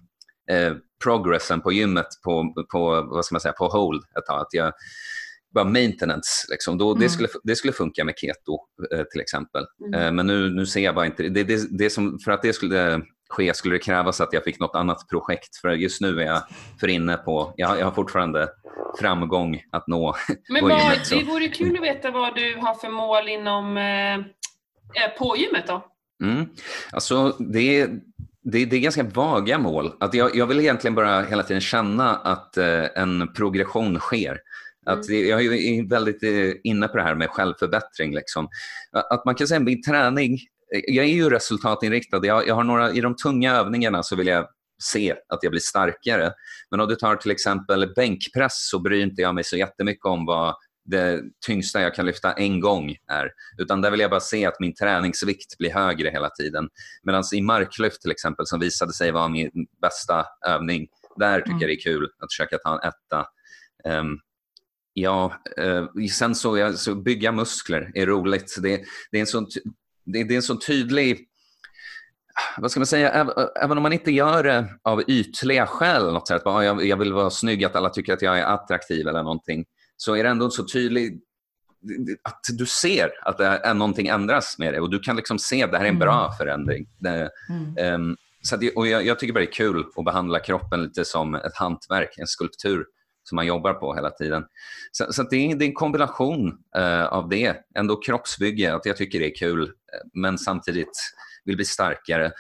eh, 0.50 0.74
progressen 1.04 1.62
på 1.62 1.72
gymmet 1.72 2.08
på, 2.24 2.54
på, 2.72 3.02
vad 3.02 3.26
ska 3.26 3.36
man 3.36 3.42
säga, 3.42 3.54
på 3.54 3.68
hold 3.68 4.04
ett 4.20 4.26
tag. 4.26 4.42
Att 4.42 4.54
jag, 4.54 4.74
bara 5.54 5.66
maintenance, 5.66 6.48
liksom. 6.50 6.78
Då, 6.78 6.92
mm. 6.92 7.02
det, 7.02 7.10
skulle, 7.10 7.30
det 7.44 7.56
skulle 7.56 7.74
funka 7.74 8.04
med 8.06 8.16
keto 8.18 8.60
eh, 8.94 9.04
till 9.04 9.22
exempel. 9.22 9.66
Mm. 9.86 10.02
Eh, 10.02 10.12
men 10.12 10.28
nu, 10.28 10.50
nu 10.50 10.66
ser 10.66 10.80
jag 10.80 10.96
bara 10.96 11.06
inte 11.06 11.24
det, 11.24 11.44
det, 11.44 11.78
det 11.78 11.90
som, 11.90 12.20
För 12.20 12.32
att 12.32 12.42
det 12.42 12.54
skulle 12.54 13.02
ske 13.30 13.54
skulle 13.54 13.76
det 13.76 13.80
krävas 13.80 14.22
att 14.22 14.34
jag 14.34 14.44
fick 14.44 14.60
något 14.60 14.76
annat 14.76 15.08
projekt. 15.10 15.58
För 15.62 15.70
just 15.70 16.02
nu 16.02 16.22
är 16.22 16.26
jag 16.26 16.44
för 16.80 16.88
inne 16.88 17.18
på, 17.18 17.54
jag, 17.58 17.80
jag 17.80 17.86
har 17.86 17.92
fortfarande 17.92 18.50
framgång 19.00 19.62
att 19.72 19.88
nå. 19.88 20.16
Men 20.50 20.64
vad, 20.64 20.80
gymmet, 20.80 21.10
det 21.10 21.24
vore 21.24 21.48
kul 21.48 21.76
att 21.76 21.84
veta 21.84 22.12
vad 22.12 22.36
du 22.36 22.56
har 22.56 22.74
för 22.74 22.90
mål 22.90 23.30
inom 23.30 23.78
eh, 23.78 24.16
eh 24.16 25.18
på 25.20 25.38
gymmet 25.38 25.68
då? 25.68 25.86
Mm. 26.24 26.46
Alltså, 26.92 27.36
det, 27.40 27.90
det, 28.52 28.66
det, 28.66 28.76
är 28.76 28.80
ganska 28.80 29.04
vaga 29.04 29.58
mål. 29.58 29.92
Att 30.00 30.14
jag, 30.14 30.36
jag 30.36 30.48
vill 30.48 30.60
egentligen 30.60 30.96
bara 30.96 31.22
hela 31.22 31.44
tiden 31.44 31.62
känna 31.62 32.16
att 32.16 32.58
eh, 32.58 32.86
en 32.96 33.34
progression 33.34 34.00
sker. 34.00 34.38
Att 34.86 35.10
mm. 35.10 35.28
Jag 35.28 35.46
är 35.46 35.90
väldigt 35.90 36.24
eh, 36.24 36.60
inne 36.64 36.88
på 36.88 36.98
det 36.98 37.04
här 37.04 37.16
med 37.16 37.30
självförbättring. 37.30 38.16
Liksom. 38.16 38.50
Att 38.92 39.26
man 39.26 39.36
kan 39.36 39.48
säga 39.48 39.60
min 39.60 39.84
träning, 39.84 40.34
eh, 40.76 40.82
jag 40.88 41.06
är 41.06 41.10
ju 41.10 41.30
resultatinriktad. 41.30 42.26
Jag, 42.26 42.48
jag 42.48 42.56
har 42.56 42.64
några, 42.64 42.92
I 42.92 43.02
de 43.02 43.16
tunga 43.16 43.56
övningarna 43.56 44.04
så 44.04 44.16
vill 44.16 44.28
jag 44.28 44.48
se 44.84 45.16
att 45.30 45.40
jag 45.42 45.52
blir 45.52 45.62
starkare. 45.62 46.32
Men 46.72 46.80
om 46.80 46.88
du 46.88 46.96
tar 46.96 47.16
till 47.16 47.32
exempel 47.32 47.94
bänkpress 47.96 48.70
så 48.70 48.80
bryr 48.80 49.04
inte 49.04 49.22
jag 49.22 49.36
mig 49.36 49.44
så 49.44 49.58
jättemycket 49.58 50.06
om 50.06 50.26
vad 50.26 50.56
det 50.86 51.22
tyngsta 51.46 51.82
jag 51.82 51.96
kan 51.96 52.06
lyfta 52.06 52.34
en 52.34 52.60
gång 52.60 52.96
är. 53.12 53.32
Utan 53.58 53.82
där 53.82 53.92
vill 53.92 54.00
jag 54.00 54.10
bara 54.10 54.20
se 54.20 54.46
att 54.46 54.60
min 54.60 54.76
träningsvikt 54.76 55.58
blir 55.58 55.74
högre 55.74 56.10
hela 56.10 56.30
tiden. 56.30 56.70
Medan 57.04 57.24
i 57.34 57.42
marklyft 57.42 58.02
till 58.02 58.12
exempel, 58.12 58.48
som 58.48 58.60
visade 58.60 58.94
sig 58.94 59.12
vara 59.12 59.28
min 59.28 59.52
bästa 59.82 60.26
övning, 60.48 60.88
där 61.16 61.40
tycker 61.40 61.52
mm. 61.52 61.62
jag 61.62 61.70
det 61.70 61.74
är 61.74 61.84
kul 61.84 62.10
att 62.20 62.34
försöka 62.34 62.58
ta 62.58 62.74
en 62.74 62.90
etta. 62.90 63.26
Um, 64.00 64.20
ja, 64.94 65.34
uh, 65.60 66.08
sen 66.12 66.36
så, 66.36 66.58
ja, 66.58 66.74
så 66.74 66.96
bygga 66.96 67.32
muskler 67.32 67.92
är 67.94 68.06
roligt. 68.06 68.56
Det, 68.62 68.84
det, 69.12 69.18
är 69.18 69.22
en 69.22 69.28
sån, 69.28 69.48
det, 70.06 70.24
det 70.24 70.34
är 70.34 70.36
en 70.36 70.42
sån 70.42 70.60
tydlig 70.60 71.30
vad 72.58 72.72
ska 72.72 72.80
man 72.80 72.88
säga, 72.88 73.28
även 73.62 73.78
om 73.78 73.84
man 73.84 73.94
inte 73.94 74.12
gör 74.12 74.44
det 74.44 74.70
av 74.84 75.04
ytliga 75.08 75.68
skäl, 75.68 76.14
något 76.14 76.28
sätt, 76.28 76.44
bara, 76.44 76.66
jag, 76.66 76.86
jag 76.86 76.98
vill 76.98 77.14
vara 77.14 77.30
snygg, 77.30 77.64
att 77.64 77.76
alla 77.76 77.90
tycker 77.90 78.14
att 78.14 78.22
jag 78.22 78.40
är 78.40 78.44
attraktiv 78.44 79.08
eller 79.08 79.24
någonting, 79.24 79.66
så 80.02 80.16
är 80.16 80.24
det 80.24 80.30
ändå 80.30 80.50
så 80.50 80.64
tydligt 80.64 81.24
att 82.24 82.40
du 82.58 82.66
ser 82.66 83.12
att 83.22 83.38
det 83.38 83.46
är 83.46 83.74
någonting 83.74 84.08
ändras 84.08 84.56
med 84.60 84.74
det 84.74 84.80
och 84.80 84.90
du 84.90 85.00
kan 85.00 85.16
liksom 85.16 85.40
se 85.40 85.64
att 85.64 85.72
det 85.72 85.78
här 85.78 85.86
är 85.86 85.90
en 85.90 86.00
bra 86.00 86.26
mm. 86.26 86.38
förändring. 86.38 86.88
Det, 86.98 87.30
mm. 87.50 87.94
um, 88.02 88.18
så 88.42 88.58
det, 88.58 88.72
och 88.72 88.88
jag, 88.88 89.06
jag, 89.06 89.20
tycker 89.20 89.34
bara 89.34 89.40
det 89.40 89.46
är 89.46 89.52
kul 89.52 89.86
att 89.96 90.06
behandla 90.06 90.40
kroppen 90.40 90.84
lite 90.84 91.06
som 91.06 91.36
ett 91.36 91.56
hantverk, 91.56 92.18
en 92.18 92.28
skulptur 92.28 92.86
som 93.24 93.36
man 93.36 93.46
jobbar 93.46 93.74
på 93.74 93.96
hela 93.96 94.10
tiden. 94.10 94.44
Så, 94.92 95.14
så 95.14 95.24
det, 95.24 95.36
är, 95.36 95.56
det, 95.56 95.66
är, 95.66 95.68
en 95.68 95.74
kombination 95.74 96.48
uh, 96.78 97.06
av 97.06 97.30
det, 97.30 97.56
ändå 97.76 98.02
kroppsbygge, 98.02 98.76
att 98.76 98.86
jag 98.86 98.98
tycker 98.98 99.20
det 99.20 99.26
är 99.26 99.36
kul, 99.36 99.72
men 100.14 100.38
samtidigt 100.38 101.14
vill 101.46 101.56
bli 101.56 101.66
starkare. 101.66 102.32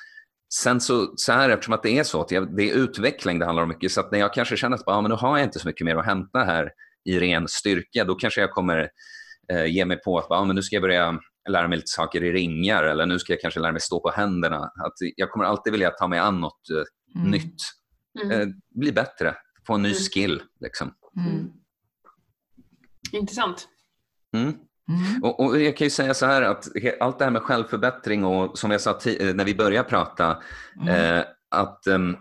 Sen 0.53 0.81
så, 0.81 1.13
så 1.15 1.31
här, 1.31 1.49
eftersom 1.49 1.73
att 1.73 1.83
det 1.83 1.99
är 1.99 2.03
så, 2.03 2.21
att 2.21 2.31
jag, 2.31 2.55
det 2.55 2.71
är 2.71 2.75
utveckling 2.75 3.39
det 3.39 3.45
handlar 3.45 3.63
om 3.63 3.69
mycket, 3.69 3.91
så 3.91 3.99
att 3.99 4.11
när 4.11 4.19
jag 4.19 4.33
kanske 4.33 4.57
känner 4.57 4.75
att 4.75 4.87
ah, 4.87 5.01
men 5.01 5.11
nu 5.11 5.15
har 5.15 5.37
jag 5.37 5.47
inte 5.47 5.59
så 5.59 5.67
mycket 5.67 5.85
mer 5.85 5.95
att 5.95 6.05
hämta 6.05 6.39
här 6.39 6.71
i 7.05 7.19
ren 7.19 7.47
styrka, 7.47 8.03
då 8.03 8.15
kanske 8.15 8.41
jag 8.41 8.51
kommer 8.51 8.89
eh, 9.51 9.65
ge 9.65 9.85
mig 9.85 9.97
på 9.97 10.19
att 10.19 10.31
ah, 10.31 10.45
men 10.45 10.55
nu 10.55 10.61
ska 10.61 10.75
jag 10.75 10.83
börja 10.83 11.19
lära 11.49 11.67
mig 11.67 11.77
lite 11.77 11.91
saker 11.91 12.23
i 12.23 12.31
ringar 12.31 12.83
eller 12.83 13.05
nu 13.05 13.19
ska 13.19 13.33
jag 13.33 13.41
kanske 13.41 13.59
lära 13.59 13.71
mig 13.71 13.81
stå 13.81 13.99
på 13.99 14.09
händerna. 14.09 14.57
Att 14.57 14.93
jag 15.15 15.31
kommer 15.31 15.45
alltid 15.45 15.71
vilja 15.71 15.89
ta 15.89 16.07
mig 16.07 16.19
an 16.19 16.39
något 16.39 16.69
eh, 16.69 17.19
mm. 17.19 17.31
nytt. 17.31 17.61
Mm. 18.23 18.41
Eh, 18.41 18.47
bli 18.75 18.91
bättre, 18.91 19.35
få 19.67 19.73
en 19.73 19.81
ny 19.81 19.89
mm. 19.89 19.99
skill. 19.99 20.41
Liksom. 20.59 20.93
Mm. 21.17 21.51
Intressant. 23.11 23.67
Mm. 24.33 24.53
Mm. 24.89 25.23
Och, 25.23 25.39
och, 25.39 25.61
Jag 25.61 25.77
kan 25.77 25.85
ju 25.85 25.91
säga 25.91 26.13
så 26.13 26.25
här 26.25 26.41
att 26.41 26.67
allt 26.99 27.19
det 27.19 27.25
här 27.25 27.31
med 27.31 27.41
självförbättring 27.41 28.25
och 28.25 28.57
som 28.57 28.71
jag 28.71 28.81
sa 28.81 28.99
när 29.33 29.45
vi 29.45 29.55
började 29.55 29.89
prata, 29.89 30.43
mm. 30.81 31.17
eh, 31.17 31.25
att 31.49 31.87
um, 31.87 32.17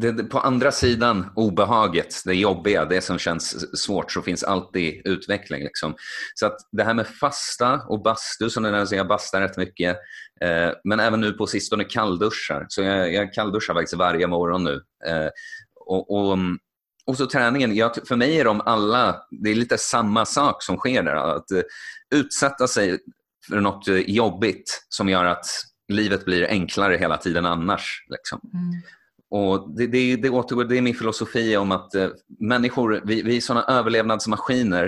det, 0.00 0.24
på 0.24 0.38
andra 0.38 0.72
sidan 0.72 1.26
obehaget, 1.34 2.22
det 2.24 2.34
jobbiga, 2.34 2.84
det 2.84 3.00
som 3.00 3.18
känns 3.18 3.76
svårt, 3.82 4.12
så 4.12 4.22
finns 4.22 4.44
alltid 4.44 5.02
utveckling. 5.04 5.62
Liksom. 5.62 5.94
Så 6.34 6.46
att 6.46 6.56
det 6.72 6.84
här 6.84 6.94
med 6.94 7.06
fasta 7.06 7.80
och 7.88 8.02
bastu, 8.02 8.50
som 8.50 8.62
den 8.62 8.86
jag 8.90 9.08
bastar 9.08 9.40
rätt 9.40 9.56
mycket, 9.56 9.96
eh, 10.40 10.70
men 10.84 11.00
även 11.00 11.20
nu 11.20 11.32
på 11.32 11.46
sistone 11.46 11.84
kallduschar. 11.84 12.66
Så 12.68 12.82
jag, 12.82 13.12
jag 13.12 13.32
kallduschar 13.32 13.74
faktiskt 13.74 13.96
varje 13.96 14.26
morgon 14.26 14.64
nu. 14.64 14.82
Eh, 15.06 15.28
och, 15.86 16.10
och, 16.10 16.32
mm, 16.32 16.58
och, 17.06 17.16
så 17.16 17.26
träningen, 17.26 17.76
jag, 17.76 18.08
för 18.08 18.16
mig 18.16 18.40
är 18.40 18.44
de 18.44 18.60
alla, 18.60 19.22
det 19.30 19.50
är 19.50 19.54
lite 19.54 19.78
samma 19.78 20.24
sak 20.24 20.62
som 20.62 20.76
sker 20.76 21.02
där. 21.02 21.14
Att 21.14 21.50
eh, 21.50 21.62
utsätta 22.14 22.68
sig 22.68 22.98
för 23.48 23.60
något 23.60 23.88
eh, 23.88 23.96
jobbigt 23.96 24.86
som 24.88 25.08
gör 25.08 25.24
att 25.24 25.46
livet 25.88 26.24
blir 26.24 26.46
enklare 26.48 26.96
hela 26.96 27.16
tiden 27.16 27.46
annars. 27.46 28.04
Liksom. 28.08 28.40
Mm. 28.54 28.82
Och 29.32 29.70
det, 29.76 29.86
det, 29.86 30.16
det, 30.16 30.30
återgår, 30.30 30.64
det 30.64 30.78
är 30.78 30.82
min 30.82 30.94
filosofi 30.94 31.56
om 31.56 31.72
att 31.72 31.94
eh, 31.94 32.08
människor, 32.40 33.02
vi, 33.04 33.22
vi 33.22 33.36
är 33.36 33.40
sådana 33.40 33.64
överlevnadsmaskiner. 33.64 34.84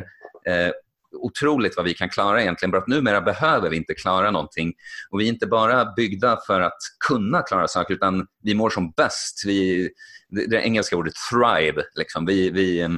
Eh, 0.46 0.72
otroligt 1.12 1.76
vad 1.76 1.84
vi 1.84 1.94
kan 1.94 2.08
klara 2.08 2.42
egentligen. 2.42 2.70
Bara 2.70 2.82
att 2.82 2.88
numera 2.88 3.20
behöver 3.20 3.70
vi 3.70 3.76
inte 3.76 3.94
klara 3.94 4.30
någonting. 4.30 4.72
Och 5.10 5.20
vi 5.20 5.24
är 5.24 5.28
inte 5.28 5.46
bara 5.46 5.92
byggda 5.96 6.38
för 6.46 6.60
att 6.60 6.78
kunna 7.08 7.42
klara 7.42 7.68
saker, 7.68 7.94
utan 7.94 8.26
vi 8.42 8.54
mår 8.54 8.70
som 8.70 8.90
bäst. 8.90 9.42
Vi, 9.46 9.90
det, 10.28 10.46
det 10.46 10.56
engelska 10.56 10.96
ordet 10.96 11.14
thrive. 11.30 11.82
Liksom. 11.94 12.26
Vi, 12.26 12.50
vi, 12.50 12.80
eh, 12.80 12.90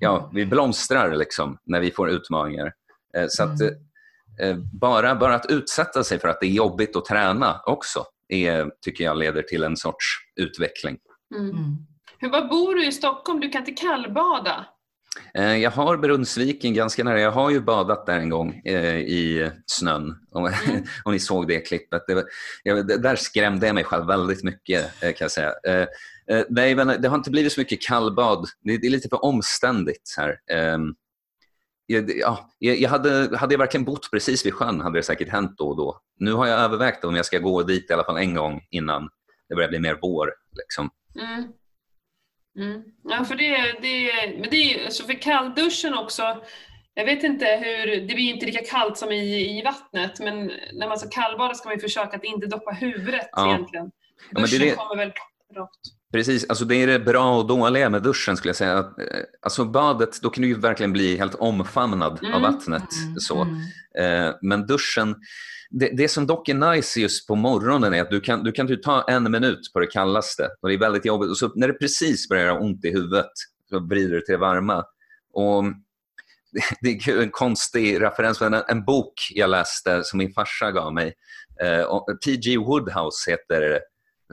ja, 0.00 0.30
vi 0.34 0.46
blomstrar 0.46 1.16
liksom, 1.16 1.58
när 1.66 1.80
vi 1.80 1.90
får 1.90 2.10
utmaningar. 2.10 2.72
Eh, 3.16 3.26
så 3.28 3.42
att, 3.42 3.60
mm. 3.60 3.74
eh, 4.40 4.56
bara, 4.72 5.14
bara 5.14 5.34
att 5.34 5.50
utsätta 5.50 6.04
sig 6.04 6.18
för 6.18 6.28
att 6.28 6.40
det 6.40 6.46
är 6.46 6.50
jobbigt 6.50 6.96
att 6.96 7.04
träna 7.04 7.60
också 7.66 8.06
är, 8.30 8.70
tycker 8.84 9.04
jag 9.04 9.16
leder 9.16 9.42
till 9.42 9.62
en 9.62 9.76
sorts 9.76 10.06
utveckling. 10.40 10.98
Mm. 11.34 11.50
mm. 11.50 11.76
Hur, 12.18 12.30
var 12.30 12.48
bor 12.48 12.74
du 12.74 12.86
i 12.86 12.92
Stockholm? 12.92 13.40
Du 13.40 13.48
kan 13.48 13.68
inte 13.68 13.86
kallbada? 13.86 14.66
Eh, 15.34 15.56
jag 15.56 15.70
har 15.70 15.96
Brunnsviken 15.96 16.74
ganska 16.74 17.04
nära. 17.04 17.20
Jag 17.20 17.30
har 17.30 17.50
ju 17.50 17.60
badat 17.60 18.06
där 18.06 18.18
en 18.18 18.28
gång 18.28 18.62
eh, 18.64 18.96
i 18.96 19.50
snön. 19.66 20.16
Om, 20.30 20.46
mm. 20.46 20.84
om 21.04 21.12
ni 21.12 21.20
såg 21.20 21.48
det 21.48 21.60
klippet. 21.60 22.02
Det, 22.06 22.24
jag, 22.62 22.86
där 23.02 23.16
skrämde 23.16 23.66
jag 23.66 23.74
mig 23.74 23.84
själv 23.84 24.06
väldigt 24.06 24.44
mycket 24.44 25.02
eh, 25.02 25.12
kan 25.12 25.24
jag 25.24 25.30
säga. 25.30 25.52
Eh, 25.66 25.86
eh 26.36 26.44
nej, 26.48 26.74
det 26.74 27.08
har 27.08 27.16
inte 27.16 27.30
blivit 27.30 27.52
så 27.52 27.60
mycket 27.60 27.82
kallbad. 27.82 28.46
Det, 28.60 28.76
det 28.76 28.86
är 28.86 28.90
lite 28.90 29.08
för 29.08 29.24
omständigt 29.24 30.14
här. 30.16 30.36
Ehm, 30.50 30.94
ja, 31.86 32.50
jag 32.58 32.90
hade, 32.90 33.36
hade 33.36 33.54
jag 33.54 33.58
verkligen 33.58 33.84
bott 33.84 34.10
precis 34.10 34.46
vid 34.46 34.54
sjön 34.54 34.80
hade 34.80 34.98
det 34.98 35.02
säkert 35.02 35.28
hänt 35.28 35.54
då 35.58 35.68
och 35.68 35.76
då. 35.76 36.00
Nu 36.18 36.32
har 36.32 36.46
jag 36.46 36.60
övervägt 36.60 37.04
om 37.04 37.16
jag 37.16 37.26
ska 37.26 37.38
gå 37.38 37.62
dit 37.62 37.90
i 37.90 37.92
alla 37.92 38.04
fall 38.04 38.16
en 38.16 38.34
gång 38.34 38.60
innan 38.70 39.08
det 39.50 39.54
börjar 39.54 39.68
bli 39.68 39.78
mer 39.80 39.98
vår. 40.02 40.28
Liksom. 40.58 40.90
Mm. 41.20 41.44
Mm. 42.58 42.82
Ja, 43.04 43.24
för 43.24 43.34
det, 43.34 43.56
det, 43.82 44.12
men 44.40 44.50
det 44.50 44.56
är 44.56 44.84
alltså 44.84 45.04
för 45.04 45.22
kallduschen 45.22 45.94
också, 45.94 46.42
jag 46.94 47.04
vet 47.04 47.22
inte 47.22 47.46
hur, 47.46 47.86
det 47.86 48.14
blir 48.14 48.30
inte 48.34 48.46
lika 48.46 48.64
kallt 48.64 48.98
som 48.98 49.12
i, 49.12 49.58
i 49.58 49.62
vattnet, 49.62 50.20
men 50.20 50.46
när 50.72 50.88
man 50.88 50.98
ska 50.98 51.08
kallbada 51.08 51.54
ska 51.54 51.68
man 51.68 51.80
försöka 51.80 52.16
att 52.16 52.24
inte 52.24 52.46
doppa 52.46 52.70
huvudet 52.70 53.28
Ja. 53.32 53.48
egentligen. 53.54 53.90
Duschen 54.30 54.62
är 54.62 54.66
det- 54.66 54.76
kommer 54.76 54.96
väl 54.96 55.12
rakt. 55.56 55.80
Precis, 56.12 56.48
alltså 56.48 56.64
det 56.64 56.76
är 56.76 56.86
det 56.86 56.98
bra 56.98 57.36
och 57.38 57.46
dåliga 57.46 57.90
med 57.90 58.02
duschen 58.02 58.36
skulle 58.36 58.48
jag 58.48 58.56
säga. 58.56 58.78
Eh, 58.78 58.84
Alltså 59.42 59.64
badet, 59.64 60.22
då 60.22 60.30
kan 60.30 60.42
du 60.42 60.48
ju 60.48 60.54
verkligen 60.60 60.92
bli 60.92 61.16
helt 61.16 61.34
omfamnad 61.34 62.12
av 62.12 62.24
Mm. 62.24 62.42
vattnet. 62.42 62.88
Så. 63.18 63.42
Mm. 63.42 64.28
Eh, 64.28 64.34
Men 64.42 64.66
duschen, 64.66 65.16
det, 65.70 65.88
det 65.96 66.08
som 66.08 66.26
dock 66.26 66.48
är 66.48 66.74
nice 66.74 67.00
just 67.00 67.26
på 67.26 67.34
morgonen 67.34 67.94
är 67.94 68.02
att 68.02 68.10
du 68.10 68.20
kan, 68.20 68.44
du 68.44 68.52
kan 68.52 68.66
typ 68.66 68.82
ta 68.82 69.02
en 69.02 69.30
minut 69.30 69.72
på 69.72 69.80
det 69.80 69.86
kallaste 69.86 70.48
och 70.60 70.68
det 70.68 70.74
är 70.74 70.78
väldigt 70.78 71.04
jobbigt. 71.04 71.30
Och 71.30 71.38
så 71.38 71.52
när 71.54 71.68
det 71.68 71.74
precis 71.74 72.28
börjar 72.28 72.44
göra 72.44 72.60
ont 72.60 72.84
i 72.84 72.90
huvudet 72.90 73.30
så 73.70 73.80
vrider 73.80 74.14
du 74.14 74.20
till 74.20 74.32
det 74.32 74.38
varma. 74.38 74.84
Och 75.32 75.64
det, 76.80 76.88
är 76.88 77.22
en 77.22 77.30
konstig 77.30 78.00
referens, 78.00 78.40
men 78.40 78.54
en, 78.54 78.62
en 78.68 78.84
bok 78.84 79.14
jag 79.30 79.50
läste 79.50 80.04
som 80.04 80.18
min 80.18 80.32
farsa 80.32 80.70
gav 80.70 80.94
mig. 80.94 81.14
Eh, 81.62 81.98
P.G. 82.24 82.58
Woodhouse 82.58 83.30
heter 83.30 83.80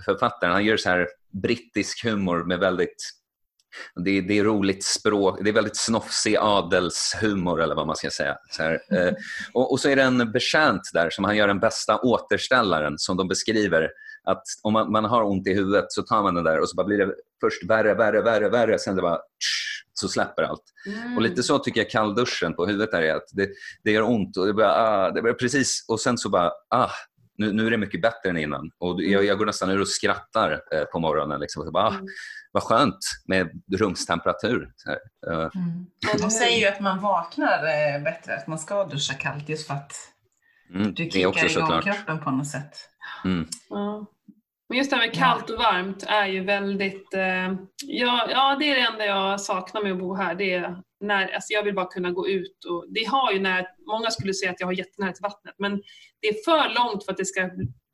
författaren. 0.05 0.53
Han 0.53 0.65
gör 0.65 0.77
så 0.77 0.89
här 0.89 1.07
brittisk 1.41 2.03
humor 2.03 2.43
med 2.43 2.59
väldigt 2.59 3.16
det 3.95 4.17
är, 4.17 4.21
det 4.21 4.39
är 4.39 4.43
roligt 4.43 4.83
språk, 4.83 5.39
det 5.43 5.49
är 5.49 5.53
väldigt 5.53 5.77
snofsig 5.77 6.35
adelshumor 6.35 7.61
eller 7.61 7.75
vad 7.75 7.87
man 7.87 7.95
ska 7.95 8.09
säga. 8.09 8.37
Så 8.51 8.63
här, 8.63 8.79
eh, 8.91 9.13
och, 9.53 9.71
och 9.71 9.79
så 9.79 9.89
är 9.89 9.95
det 9.95 10.03
en 10.03 10.31
betjänt 10.31 10.81
där 10.93 11.09
som 11.09 11.23
han 11.23 11.37
gör 11.37 11.47
den 11.47 11.59
bästa 11.59 11.99
återställaren 11.99 12.93
som 12.97 13.17
de 13.17 13.27
beskriver. 13.27 13.89
Att 14.23 14.43
om 14.63 14.73
man, 14.73 14.91
man 14.91 15.05
har 15.05 15.23
ont 15.23 15.47
i 15.47 15.53
huvudet 15.53 15.85
så 15.89 16.01
tar 16.01 16.23
man 16.23 16.35
den 16.35 16.43
där 16.43 16.59
och 16.59 16.69
så 16.69 16.75
bara 16.75 16.87
blir 16.87 16.97
det 16.97 17.13
först 17.41 17.69
värre, 17.69 17.93
värre, 17.93 18.21
värre, 18.21 18.49
värre. 18.49 18.79
Sen 18.79 18.95
det 18.95 19.01
bara 19.01 19.17
tsch, 19.17 19.85
så 19.93 20.07
släpper 20.07 20.43
allt. 20.43 20.63
Mm. 20.85 21.15
Och 21.15 21.21
lite 21.21 21.43
så 21.43 21.59
tycker 21.59 21.81
jag 21.81 21.89
kallduschen 21.89 22.53
på 22.53 22.65
huvudet 22.65 22.93
är 22.93 23.15
att 23.15 23.27
det, 23.31 23.49
det 23.83 23.91
gör 23.91 24.01
ont 24.01 24.37
och 24.37 24.47
det 24.47 24.53
bara, 24.53 24.73
ah, 24.73 25.11
det 25.11 25.21
börjar 25.21 25.35
precis 25.35 25.85
och 25.87 25.99
sen 25.99 26.17
så 26.17 26.29
bara 26.29 26.51
ah, 26.69 26.91
nu, 27.37 27.53
nu 27.53 27.67
är 27.67 27.71
det 27.71 27.77
mycket 27.77 28.01
bättre 28.01 28.29
än 28.29 28.37
innan. 28.37 28.71
Och 28.77 29.01
jag, 29.03 29.25
jag 29.25 29.37
går 29.37 29.45
nästan 29.45 29.69
ur 29.69 29.81
och 29.81 29.87
skrattar 29.87 30.61
eh, 30.73 30.83
på 30.83 30.99
morgonen. 30.99 31.39
Liksom. 31.39 31.59
Och 31.61 31.65
så 31.65 31.71
bara, 31.71 31.87
ah, 31.87 31.93
Mm. 31.93 32.05
vad 32.51 32.63
skönt 32.63 32.97
med 33.27 33.61
rumstemperatur. 33.77 34.71
Så 34.75 34.89
här. 34.89 34.99
Eh, 35.43 35.49
Mm. 35.55 35.85
De 36.21 36.29
säger 36.31 36.59
ju 36.59 36.65
att 36.65 36.79
man 36.79 36.99
vaknar 37.01 37.57
eh, 37.63 38.03
bättre, 38.03 38.35
att 38.37 38.47
man 38.47 38.59
ska 38.59 38.83
duscha 38.83 39.13
kallt 39.13 39.49
just 39.49 39.67
för 39.67 39.73
att 39.73 39.93
mm, 40.73 40.93
du 40.93 41.03
kickar 41.03 41.19
igång 41.19 41.49
såklart. 41.49 41.83
kroppen 41.83 42.19
på 42.19 42.31
något 42.31 42.47
sätt. 42.47 42.73
Mm. 43.25 43.47
Ja. 43.69 44.05
Men 44.69 44.77
just 44.77 44.89
det 44.89 44.95
här 44.95 45.07
med 45.07 45.15
kallt 45.15 45.49
och 45.49 45.57
varmt 45.57 46.03
är 46.07 46.25
ju 46.27 46.43
väldigt... 46.43 47.13
Eh, 47.13 47.53
ja, 47.85 48.27
ja, 48.31 48.55
det 48.59 48.71
är 48.71 48.75
det 48.75 48.81
enda 48.81 49.05
jag 49.05 49.41
saknar 49.41 49.83
med 49.83 49.91
att 49.91 49.99
bo 49.99 50.15
här. 50.15 50.35
Det 50.35 50.53
är 50.53 50.77
när, 50.99 51.35
alltså 51.35 51.53
jag 51.53 51.63
vill 51.63 51.75
bara 51.75 51.85
kunna 51.85 52.11
gå 52.11 52.27
ut. 52.27 52.65
Och, 52.69 52.85
det 52.89 53.03
har 53.03 53.31
ju 53.31 53.39
när, 53.39 53.67
många 53.87 54.11
skulle 54.11 54.33
säga 54.33 54.51
att 54.51 54.59
jag 54.59 54.67
har 54.67 54.73
jättenära 54.73 55.11
till 55.11 55.23
vattnet, 55.23 55.55
men 55.57 55.81
det 56.21 56.27
är 56.27 56.33
för 56.45 56.75
långt 56.75 57.05
för 57.05 57.11
att 57.11 57.17
det 57.17 57.25
ska 57.25 57.49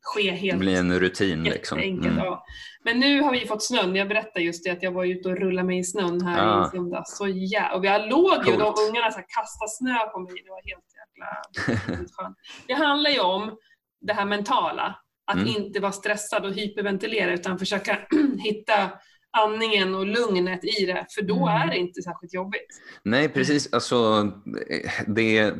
ske 0.05 0.31
Det 0.31 0.37
helt 0.37 0.59
blir 0.59 0.79
en 0.79 0.99
rutin. 0.99 1.43
Liksom. 1.43 1.79
Mm. 1.79 2.17
Ja. 2.17 2.45
Men 2.83 2.99
nu 2.99 3.21
har 3.21 3.31
vi 3.31 3.47
fått 3.47 3.63
snön. 3.63 3.95
Jag 3.95 4.07
berättade 4.07 4.45
just 4.45 4.63
det 4.63 4.69
att 4.71 4.83
jag 4.83 4.91
var 4.91 5.05
ute 5.05 5.29
och 5.29 5.37
rullade 5.37 5.67
mig 5.67 5.79
i 5.79 5.83
snön 5.83 6.21
här 6.21 6.47
Ah. 6.47 6.67
i 6.67 6.69
söndags. 6.69 7.17
Så 7.17 7.27
ja, 7.31 7.75
och 7.75 7.83
vi 7.83 7.87
låg 7.87 8.47
ju 8.47 8.53
och 8.53 8.59
de 8.59 8.73
ungarna 8.89 9.11
så 9.11 9.17
här, 9.17 9.25
kastade 9.27 9.69
snö 9.69 10.07
på 10.13 10.19
mig. 10.19 10.33
Det 10.45 10.49
var 10.49 10.61
helt 10.71 10.85
jäkla 10.99 12.07
skönt. 12.15 12.37
Det 12.67 12.73
handlar 12.73 13.09
ju 13.09 13.19
om 13.19 13.57
det 14.01 14.13
här 14.13 14.25
mentala. 14.25 14.95
Att 15.25 15.35
Mm. 15.37 15.47
inte 15.47 15.79
vara 15.79 15.91
stressad 15.91 16.45
och 16.45 16.53
hyperventilera 16.53 17.33
utan 17.33 17.59
försöka 17.59 17.99
hitta 18.43 18.91
andningen 19.37 19.95
och 19.95 20.05
lugnet 20.05 20.63
i 20.63 20.85
det. 20.85 21.05
För 21.15 21.21
då 21.21 21.47
Mm. 21.47 21.61
är 21.61 21.67
det 21.67 21.77
inte 21.77 22.01
särskilt 22.01 22.33
jobbigt. 22.33 22.81
Nej, 23.03 23.29
precis. 23.29 23.73
Alltså, 23.73 24.27
eh, 24.69 24.91
det, 25.07 25.53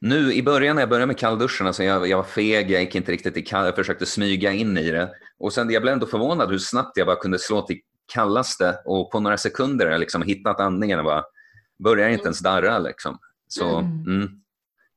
nu 0.00 0.32
I 0.32 0.42
början 0.42 0.76
när 0.76 0.82
jag 0.82 0.88
började 0.88 1.06
med 1.06 1.18
kallduschen, 1.18 1.66
alltså 1.66 1.82
jag, 1.84 2.08
jag 2.08 2.16
var 2.16 2.24
feg, 2.24 2.70
jag 2.70 2.80
gick 2.82 2.94
inte 2.94 3.12
riktigt 3.12 3.36
i 3.36 3.42
kall, 3.42 3.64
jag 3.66 3.74
försökte 3.76 4.06
smyga 4.06 4.52
in 4.52 4.78
i 4.78 4.90
det. 4.90 5.10
Och 5.38 5.52
sen, 5.52 5.70
jag 5.70 5.82
blev 5.82 5.92
ändå 5.92 6.06
förvånad 6.06 6.50
hur 6.50 6.58
snabbt 6.58 6.96
jag 6.96 7.06
bara 7.06 7.16
kunde 7.16 7.38
slå 7.38 7.62
till 7.62 7.80
kallaste 8.14 8.78
och 8.84 9.10
på 9.12 9.20
några 9.20 9.36
sekunder 9.36 9.86
har 9.86 9.92
jag 9.92 10.00
liksom 10.00 10.22
hittat 10.22 10.60
andningen 10.60 10.98
och 10.98 11.04
bara 11.04 11.24
börjar 11.84 12.08
inte 12.08 12.24
ens 12.24 12.40
darra. 12.40 12.78
Liksom. 12.78 13.18
Så, 13.48 13.76
Mm. 13.78 14.04
mm. 14.06 14.28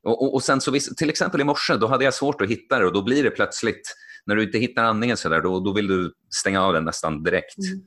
Och, 0.04 0.22
och, 0.24 0.34
och 0.34 0.44
sen 0.44 0.62
så 0.62 0.72
till 0.98 1.10
exempel 1.10 1.42
i 1.42 1.44
morse, 1.44 1.76
då 1.76 1.88
hade 1.88 2.04
jag 2.04 2.14
svårt 2.14 2.42
att 2.42 2.50
hitta 2.50 2.80
det 2.80 2.86
och 2.86 2.94
då 2.94 3.02
blir 3.04 3.24
det 3.24 3.30
plötsligt, 3.30 3.96
när 4.26 4.36
du 4.36 4.44
inte 4.44 4.58
hittar 4.58 4.84
andningen 4.84 5.18
så 5.18 5.30
där, 5.30 5.42
då, 5.42 5.60
då 5.60 5.74
vill 5.74 5.88
du 5.88 6.14
stänga 6.40 6.62
av 6.64 6.74
den 6.74 6.86
nästan 6.86 7.24
direkt. 7.24 7.58
Mm. 7.58 7.82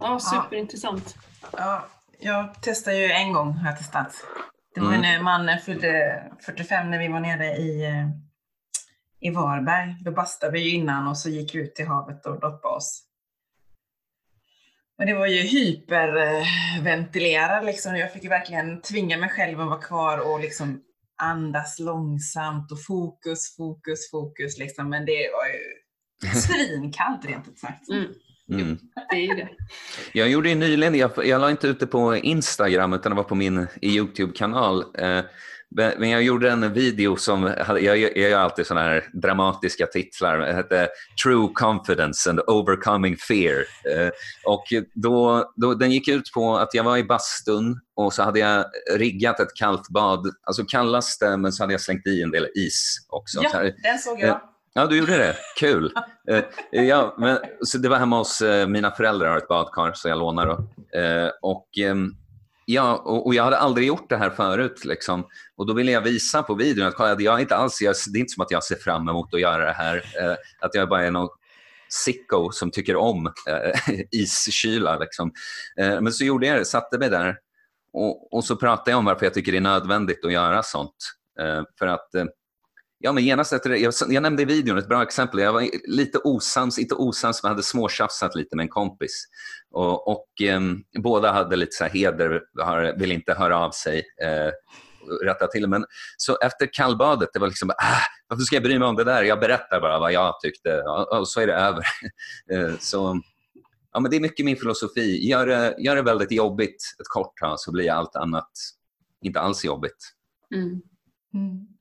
Ja, 0.00 0.18
superintressant. 0.20 1.14
Ja, 1.52 1.86
jag 2.20 2.62
testade 2.62 2.96
ju 2.96 3.10
en 3.10 3.32
gång, 3.32 3.52
har 3.52 3.68
jag 3.70 3.78
testat. 3.78 4.24
Det 4.74 4.80
var 4.80 4.88
Mm. 4.88 5.00
när 5.00 5.22
man 5.22 5.58
fyllde 5.58 6.22
45 6.46 6.90
när 6.90 6.98
vi 6.98 7.08
var 7.08 7.20
nere 7.20 7.56
i, 7.56 7.84
eh, 7.84 8.08
i 9.20 9.30
Varberg. 9.30 9.96
Då 10.04 10.10
bastade 10.10 10.52
vi 10.52 10.60
ju 10.60 10.70
innan 10.70 11.08
och 11.08 11.18
så 11.18 11.28
gick 11.30 11.54
vi 11.54 11.58
ut 11.58 11.74
till 11.74 11.86
havet 11.86 12.26
och 12.26 12.40
doppade 12.40 12.74
oss. 12.74 13.04
Och 14.98 15.06
det 15.06 15.14
var 15.14 15.26
ju 15.26 15.40
hyperventilerad 15.42 17.64
liksom. 17.64 17.96
Jag 17.96 18.12
fick 18.12 18.22
ju 18.22 18.28
verkligen 18.28 18.80
tvinga 18.80 19.18
mig 19.18 19.30
själv 19.30 19.60
att 19.60 19.66
vara 19.66 19.80
kvar 19.80 20.18
och 20.18 20.40
liksom 20.40 20.80
andas 21.22 21.78
långsamt 21.78 22.72
och 22.72 22.84
fokus, 22.84 23.56
fokus, 23.56 24.10
fokus 24.10 24.58
liksom. 24.58 24.90
Men 24.90 25.06
det 25.06 25.30
var 25.32 25.46
ju 25.46 26.40
svinkallt 26.40 27.24
rent 27.24 27.48
ut 27.48 27.58
sagt. 27.58 27.88
Mm, 27.88 28.04
Mm. 28.50 28.78
det 29.10 29.16
är 29.16 29.20
ju 29.20 29.34
det. 29.34 29.48
Jag 30.12 30.28
gjorde 30.28 30.48
ju 30.48 30.54
nyligen, 30.54 30.94
jag, 30.94 31.10
jag 31.26 31.40
la 31.40 31.50
inte 31.50 31.66
ut 31.68 31.80
det 31.80 31.86
på 31.86 32.16
Instagram 32.16 32.92
utan 32.92 33.10
det 33.12 33.16
var 33.16 33.22
på 33.24 33.34
min 33.34 33.66
Youtube-kanal. 33.82 34.84
Eh, 34.98 35.24
men 35.74 36.10
jag 36.10 36.22
gjorde 36.22 36.50
en 36.50 36.72
video 36.72 37.16
som, 37.16 37.54
jag, 37.68 37.98
jag 37.98 38.16
gör 38.16 38.38
alltid 38.38 38.66
sådana 38.66 38.86
här 38.86 39.04
dramatiska 39.12 39.86
titlar. 39.86 40.38
Det 40.38 40.52
hette 40.52 40.88
True 41.24 41.48
Confidence 41.54 42.30
and 42.30 42.40
Overcoming 42.46 43.16
Fear. 43.16 43.58
Eh, 43.90 44.10
och 44.44 44.64
då, 44.94 45.52
då, 45.56 45.74
den 45.74 45.90
gick 45.90 46.08
ut 46.08 46.32
på 46.34 46.56
att 46.56 46.74
jag 46.74 46.84
var 46.84 46.96
i 46.96 47.04
bastun 47.04 47.80
och 47.96 48.12
så 48.12 48.22
hade 48.22 48.38
jag 48.38 48.64
riggat 48.96 49.40
ett 49.40 49.54
kallt 49.54 49.88
bad. 49.88 50.26
Alltså 50.46 50.64
kallaste, 50.64 51.36
men 51.36 51.52
så 51.52 51.62
hade 51.62 51.72
jag 51.72 51.80
slängt 51.80 52.06
i 52.06 52.22
en 52.22 52.30
del 52.30 52.48
is 52.54 53.06
också. 53.08 53.38
Så 53.38 53.44
Ja, 53.44 53.50
här, 53.52 53.74
den 53.82 53.98
såg 53.98 54.20
jag. 54.20 54.40
Ja, 54.74 54.86
du 54.86 54.98
gjorde 54.98 55.16
det. 55.16 55.36
Kul. 55.56 55.92
Eh, 56.30 56.44
ja, 56.84 57.14
men, 57.18 57.38
så 57.60 57.78
det 57.78 57.88
var 57.88 57.96
hemma 57.96 58.18
hos 58.18 58.40
eh, 58.40 58.68
mina 58.68 58.90
föräldrar 58.90 59.28
har 59.28 59.36
ett 59.36 59.48
badkar, 59.48 59.92
så 59.94 60.08
jag 60.08 60.18
lånar. 60.18 60.48
Eh, 60.48 61.30
och, 61.42 61.68
ehm, 61.78 62.10
ja, 62.64 62.96
och, 62.96 63.26
och 63.26 63.34
jag 63.34 63.44
hade 63.44 63.58
aldrig 63.58 63.88
gjort 63.88 64.08
det 64.08 64.16
här 64.16 64.30
förut. 64.30 64.84
Liksom. 64.84 65.26
Och 65.56 65.66
Då 65.66 65.72
ville 65.74 65.92
jag 65.92 66.00
visa 66.00 66.42
på 66.42 66.54
videon 66.54 66.86
att 66.86 66.94
kolla, 66.94 67.20
jag 67.20 67.40
inte 67.40 67.56
alls, 67.56 67.82
jag, 67.82 67.94
det 68.12 68.18
är 68.18 68.20
inte 68.20 68.32
som 68.32 68.42
att 68.42 68.50
jag 68.50 68.64
ser 68.64 68.76
fram 68.76 69.08
emot 69.08 69.34
att 69.34 69.40
göra 69.40 69.64
det 69.64 69.72
här. 69.72 69.96
Eh, 69.96 70.36
att 70.60 70.74
jag 70.74 70.88
bara 70.88 71.06
är 71.06 71.10
någon 71.10 71.28
sicko 71.88 72.50
som 72.52 72.70
tycker 72.70 72.96
om 72.96 73.26
eh, 73.26 73.94
iskyla. 74.10 74.98
Liksom. 74.98 75.32
Eh, 75.80 76.00
men 76.00 76.12
så 76.12 76.24
gjorde 76.24 76.46
jag 76.46 76.58
det, 76.58 76.64
satte 76.64 76.98
mig 76.98 77.10
där 77.10 77.36
och, 77.94 78.32
och 78.32 78.44
så 78.44 78.56
pratade 78.56 78.90
jag 78.90 78.98
om 78.98 79.04
varför 79.04 79.26
jag 79.26 79.34
tycker 79.34 79.52
det 79.52 79.58
är 79.58 79.62
nödvändigt 79.62 80.24
att 80.24 80.32
göra 80.32 80.62
sånt. 80.62 80.96
Eh, 81.40 81.62
för 81.78 81.86
att 81.86 82.14
eh, 82.14 82.24
Ja, 83.04 83.12
men 83.12 83.24
genast 83.24 83.52
efter 83.52 83.70
det, 83.70 83.78
jag, 83.78 83.94
jag 84.08 84.22
nämnde 84.22 84.42
i 84.42 84.44
videon 84.44 84.78
ett 84.78 84.88
bra 84.88 85.02
exempel. 85.02 85.40
Jag 85.40 85.52
var 85.52 85.68
lite 85.88 86.18
osams, 86.18 86.78
inte 86.78 86.94
osams, 86.94 87.42
men 87.42 87.50
hade 87.50 87.62
småtjafsat 87.62 88.34
lite 88.34 88.56
med 88.56 88.64
en 88.64 88.68
kompis. 88.68 89.24
Och, 89.70 90.08
och 90.08 90.26
ehm, 90.42 90.82
båda 91.02 91.32
hade 91.32 91.56
lite 91.56 91.72
så 91.72 91.84
här 91.84 91.90
heder, 91.90 92.42
har, 92.62 92.98
vill 92.98 93.12
inte 93.12 93.34
höra 93.34 93.58
av 93.58 93.70
sig, 93.70 94.02
eh, 94.22 94.50
rätta 95.24 95.46
till. 95.46 95.68
Men 95.68 95.84
så 96.16 96.36
efter 96.36 96.68
kallbadet, 96.72 97.28
det 97.32 97.38
var 97.38 97.46
liksom, 97.46 97.70
ah, 97.70 98.00
varför 98.28 98.42
ska 98.42 98.56
jag 98.56 98.62
bry 98.62 98.78
mig 98.78 98.88
om 98.88 98.96
det 98.96 99.04
där? 99.04 99.22
Jag 99.22 99.40
berättar 99.40 99.80
bara 99.80 99.98
vad 99.98 100.12
jag 100.12 100.40
tyckte 100.40 100.82
och, 100.82 101.18
och 101.18 101.28
så 101.28 101.40
är 101.40 101.46
det 101.46 101.54
över. 101.54 101.84
eh, 102.52 102.78
så, 102.80 103.20
ja, 103.92 104.00
men 104.00 104.10
det 104.10 104.16
är 104.16 104.20
mycket 104.20 104.46
min 104.46 104.56
filosofi. 104.56 105.28
Gör 105.28 105.46
det, 105.46 105.74
gör 105.78 105.96
det 105.96 106.02
väldigt 106.02 106.32
jobbigt 106.32 106.82
ett 107.00 107.08
kort 107.08 107.38
tag 107.40 107.60
så 107.60 107.72
blir 107.72 107.90
allt 107.90 108.16
annat 108.16 108.50
inte 109.22 109.40
alls 109.40 109.64
jobbigt. 109.64 110.12
Mm. 110.54 110.82
Mm. 111.34 111.73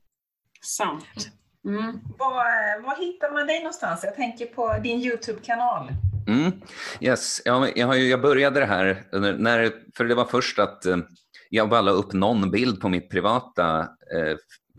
Sant. 0.65 1.31
Mm. 1.65 1.99
Var, 2.17 2.81
var 2.81 2.95
hittar 2.99 3.31
man 3.31 3.47
dig 3.47 3.59
någonstans? 3.59 4.03
Jag 4.03 4.15
tänker 4.15 4.45
på 4.45 4.77
din 4.83 4.99
Youtube-kanal. 5.01 5.91
Mm. 6.27 6.51
Yes. 6.99 7.41
Ja, 7.45 7.59
men 7.59 7.71
jag, 7.75 7.87
har 7.87 7.95
ju, 7.95 8.09
jag 8.09 8.21
började 8.21 8.59
det 8.59 8.65
här, 8.65 9.03
när, 9.37 9.73
för 9.97 10.05
det 10.05 10.15
var 10.15 10.25
först 10.25 10.59
att 10.59 10.85
eh, 10.85 10.97
jag 11.49 11.69
bara 11.69 11.81
la 11.81 11.91
upp 11.91 12.13
någon 12.13 12.51
bild 12.51 12.81
på 12.81 12.89
mitt 12.89 13.09
privata 13.09 13.79
eh, 14.15 14.37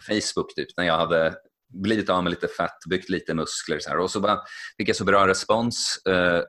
Facebook 0.09 0.55
typ, 0.57 0.69
när 0.77 0.85
jag 0.85 0.97
hade 0.99 1.35
blivit 1.75 2.11
av 2.11 2.23
med 2.23 2.31
lite 2.31 2.49
fett, 2.49 2.79
byggt 2.91 3.09
lite 3.09 3.35
muskler 3.35 3.79
så 3.79 3.91
här. 3.91 3.99
och 3.99 4.11
så 4.11 4.21
bara 4.21 4.41
fick 4.77 4.89
jag 4.89 4.97
så 4.97 5.05
bra 5.05 5.27
respons. 5.27 6.03
Eh, 6.09 6.41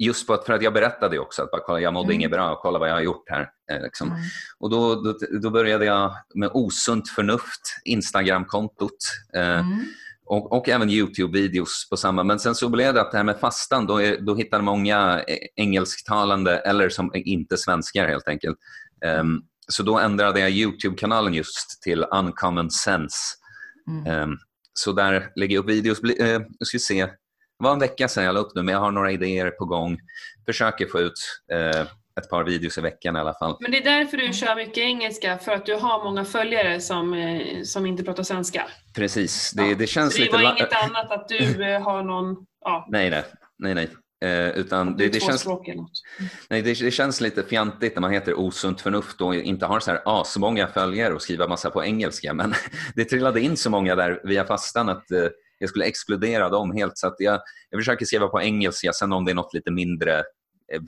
just 0.00 0.26
på 0.26 0.34
att, 0.34 0.46
för 0.46 0.52
att 0.52 0.62
jag 0.62 0.72
berättade 0.72 1.18
också 1.18 1.42
att 1.42 1.50
bara, 1.50 1.60
kolla, 1.64 1.80
jag 1.80 1.92
mådde 1.92 2.06
Mm. 2.06 2.14
inget 2.20 2.30
bra, 2.30 2.60
kolla 2.62 2.78
vad 2.78 2.88
jag 2.88 2.94
har 2.94 3.00
gjort 3.00 3.30
här. 3.30 3.48
Eh, 3.70 3.82
liksom. 3.82 4.08
Mm. 4.08 4.20
Och 4.58 4.70
då, 4.70 4.94
då, 4.94 5.14
då 5.42 5.50
började 5.50 5.84
jag 5.84 6.14
med 6.34 6.50
osunt 6.52 7.08
förnuft, 7.08 7.60
Instagramkontot. 7.84 8.96
Eh, 9.34 9.60
Mm. 9.60 9.78
och, 10.26 10.52
och 10.52 10.68
även 10.68 10.90
Youtube-videos 10.90 11.88
på 11.90 11.96
samma. 11.96 12.24
Men 12.24 12.38
sen 12.38 12.54
så 12.54 12.68
blev 12.68 12.94
det 12.94 13.00
att 13.00 13.10
det 13.10 13.16
här 13.16 13.24
med 13.24 13.40
fastan, 13.40 13.86
då, 13.86 14.02
är, 14.02 14.20
då 14.20 14.34
hittade 14.34 14.64
många 14.64 15.22
eh, 15.28 15.36
engelsktalande, 15.56 16.58
eller 16.58 16.88
som 16.88 17.10
inte 17.14 17.56
svenskar 17.56 18.08
helt 18.08 18.28
enkelt. 18.28 18.58
Um, 19.20 19.42
så 19.68 19.82
då 19.82 19.98
ändrade 19.98 20.40
jag 20.40 20.50
Youtube-kanalen 20.50 21.34
just 21.34 21.82
till 21.82 22.04
Uncommon 22.12 22.70
Sense. 22.70 23.16
Um, 24.08 24.38
så 24.72 24.92
där 24.92 25.32
lägger 25.36 25.54
jag 25.54 25.62
upp 25.62 25.70
videos. 25.70 26.02
Uh, 26.04 26.42
jag 26.58 26.66
ska 26.66 26.78
se. 26.78 27.08
Det 27.60 27.64
var 27.64 27.72
en 27.72 27.78
vecka 27.78 28.08
sedan 28.08 28.24
jag 28.24 28.34
la 28.34 28.40
upp 28.40 28.54
nu, 28.54 28.62
men 28.62 28.72
jag 28.72 28.80
har 28.80 28.90
några 28.90 29.12
idéer 29.12 29.50
på 29.50 29.64
gång. 29.64 29.98
Försöker 30.46 30.86
få 30.86 31.00
ut 31.00 31.12
uh, 31.52 31.86
ett 32.20 32.30
par 32.30 32.44
videos 32.44 32.78
i 32.78 32.80
veckan 32.80 33.16
i 33.16 33.18
alla 33.18 33.34
fall. 33.34 33.56
Men 33.60 33.70
det 33.70 33.78
är 33.78 33.84
därför 33.84 34.16
du 34.16 34.32
kör 34.32 34.56
mycket 34.56 34.78
engelska, 34.78 35.38
för 35.38 35.52
att 35.52 35.66
du 35.66 35.74
har 35.74 36.04
många 36.04 36.24
följare 36.24 36.80
som, 36.80 37.14
eh, 37.14 37.62
som 37.62 37.86
inte 37.86 38.02
pratar 38.02 38.22
svenska? 38.22 38.66
Precis. 38.94 39.50
Det, 39.50 39.66
ja. 39.66 39.74
det 39.74 39.86
känns 39.86 40.12
Så 40.12 40.18
det 40.18 40.24
lite... 40.24 40.36
var 40.36 40.42
inget 40.42 40.72
annat 40.84 41.12
att 41.12 41.28
du 41.28 41.64
eh, 41.74 41.82
har 41.82 42.02
någon... 42.02 42.36
Ja. 42.64 42.86
Nej, 42.88 43.10
nej. 43.10 43.24
nej, 43.58 43.74
nej. 43.74 43.88
Eh, 44.24 44.48
utan 44.48 44.96
det, 44.96 45.08
det, 45.08 45.20
känns, 45.20 45.46
nej, 46.50 46.62
det, 46.62 46.80
det, 46.80 46.90
känns 46.90 47.20
lite 47.20 47.42
fjantigt 47.42 47.94
när 47.94 48.00
man 48.00 48.12
heter 48.12 48.38
Osunt 48.38 48.80
förnuft 48.80 49.20
och 49.20 49.34
inte 49.34 49.66
har 49.66 49.80
så 49.80 49.90
här 49.90 50.02
asmånga 50.04 50.66
följare 50.66 51.14
och 51.14 51.22
skriva 51.22 51.48
massa 51.48 51.70
på 51.70 51.84
engelska. 51.84 52.34
Men 52.34 52.54
det 52.94 53.04
trillade 53.04 53.40
in 53.40 53.56
så 53.56 53.70
många 53.70 53.94
där 53.94 54.20
via 54.24 54.44
fastan 54.44 54.88
att 54.88 55.10
eh, 55.10 55.26
jag 55.60 55.70
skulle 55.70 55.84
exkludera 55.84 56.48
dem 56.48 56.72
helt. 56.72 56.98
Så 56.98 57.06
att 57.06 57.16
jag, 57.18 57.40
jag 57.70 57.80
försöker 57.80 58.06
skriva 58.06 58.28
på 58.28 58.42
engelska. 58.42 58.92
Sen 58.92 59.12
om 59.12 59.24
det 59.24 59.32
är 59.32 59.34
något 59.34 59.54
lite 59.54 59.70
mindre 59.70 60.22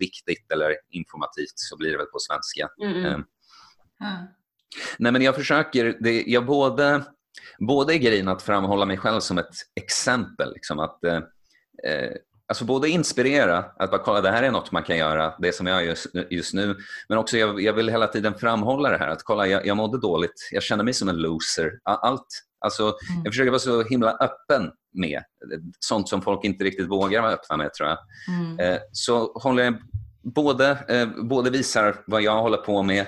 viktigt 0.01 0.53
eller 0.53 0.77
informativt 0.91 1.53
så 1.55 1.77
blir 1.77 1.91
det 1.91 1.97
väl 1.97 2.07
på 2.07 2.19
svenska. 2.19 2.69
Mm. 2.83 3.05
Mm. 3.05 3.23
Nej, 4.99 5.13
men 5.13 5.23
jag 5.23 5.35
försöker, 5.35 5.97
det, 6.01 6.23
jag 6.27 6.47
både, 6.47 7.03
både 7.59 7.95
är 7.95 7.99
grejen 7.99 8.29
att 8.29 8.43
framhålla 8.43 8.85
mig 8.87 8.97
själv 8.97 9.21
som 9.21 9.39
ett 9.39 9.55
exempel. 9.75 10.53
Liksom 10.53 10.79
att, 10.79 11.05
eh, 11.05 11.17
eh, 11.85 12.13
alltså 12.49 12.65
både 12.65 12.89
inspirera, 12.89 13.59
att 13.59 13.91
bara 13.91 14.03
kolla 14.03 14.21
det 14.21 14.31
här 14.31 14.43
är 14.43 14.51
något 14.51 14.73
man 14.73 14.83
kan 14.83 14.97
göra, 14.97 15.35
det 15.39 15.53
som 15.53 15.67
jag 15.67 15.83
gör 15.83 15.89
just, 15.89 16.07
just 16.31 16.55
nu. 16.55 16.77
Men 17.09 17.19
också 17.19 17.39
jag, 17.39 17.61
jag, 17.61 17.73
vill 17.73 17.89
hela 17.89 18.07
tiden 18.07 18.35
framhålla 18.35 18.91
det 18.91 18.99
här 18.99 19.09
att 19.09 19.23
kolla 19.23 19.47
jag, 19.47 19.67
jag 19.67 19.77
mådde 19.77 20.01
dåligt, 20.01 20.49
jag 20.53 20.63
känner 20.63 20.85
mig 20.85 20.95
som 20.95 21.09
en 21.09 21.17
loser. 21.17 21.71
Allt, 21.85 22.27
alltså, 22.63 22.83
mm. 22.83 23.23
Jag 23.25 23.33
försöker 23.33 23.51
vara 23.51 23.59
så 23.59 23.83
himla 23.83 24.11
öppen 24.11 24.71
med. 24.95 25.23
Sånt 25.79 26.09
som 26.09 26.23
folk 26.23 26.45
inte 26.45 26.65
riktigt 26.65 26.91
vågar 26.91 27.23
vara 27.23 27.33
öppna 27.33 27.57
med 27.57 27.75
tror 27.75 27.89
jag. 27.89 27.99
Mm. 28.29 28.59
Eh, 28.59 28.81
så 28.93 29.33
håller 29.33 29.65
jag 29.65 29.75
både, 30.23 30.71
eh, 30.89 31.09
både 31.25 31.51
visar 31.51 31.97
vad 32.07 32.23
jag 32.23 32.43
håller 32.43 32.59
på 32.59 32.83
med 32.83 33.07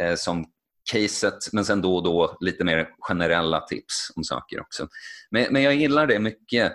eh, 0.00 0.14
som 0.14 0.46
caset 0.92 1.52
men 1.52 1.64
sen 1.64 1.82
då 1.82 1.96
och 1.96 2.02
då 2.02 2.36
lite 2.40 2.64
mer 2.64 2.88
generella 3.00 3.60
tips 3.60 4.12
om 4.16 4.24
saker 4.24 4.60
också. 4.60 4.88
Men, 5.30 5.46
men 5.50 5.62
jag 5.62 5.74
gillar 5.74 6.06
det 6.06 6.18
mycket. 6.18 6.72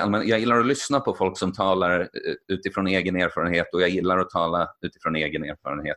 Allmän, 0.00 0.28
jag 0.28 0.40
gillar 0.40 0.60
att 0.60 0.66
lyssna 0.66 1.00
på 1.00 1.14
folk 1.14 1.38
som 1.38 1.52
talar 1.52 2.08
utifrån 2.48 2.86
egen 2.86 3.16
erfarenhet 3.16 3.66
och 3.72 3.82
jag 3.82 3.88
gillar 3.88 4.18
att 4.18 4.30
tala 4.30 4.68
utifrån 4.80 5.16
egen 5.16 5.44
erfarenhet. 5.44 5.96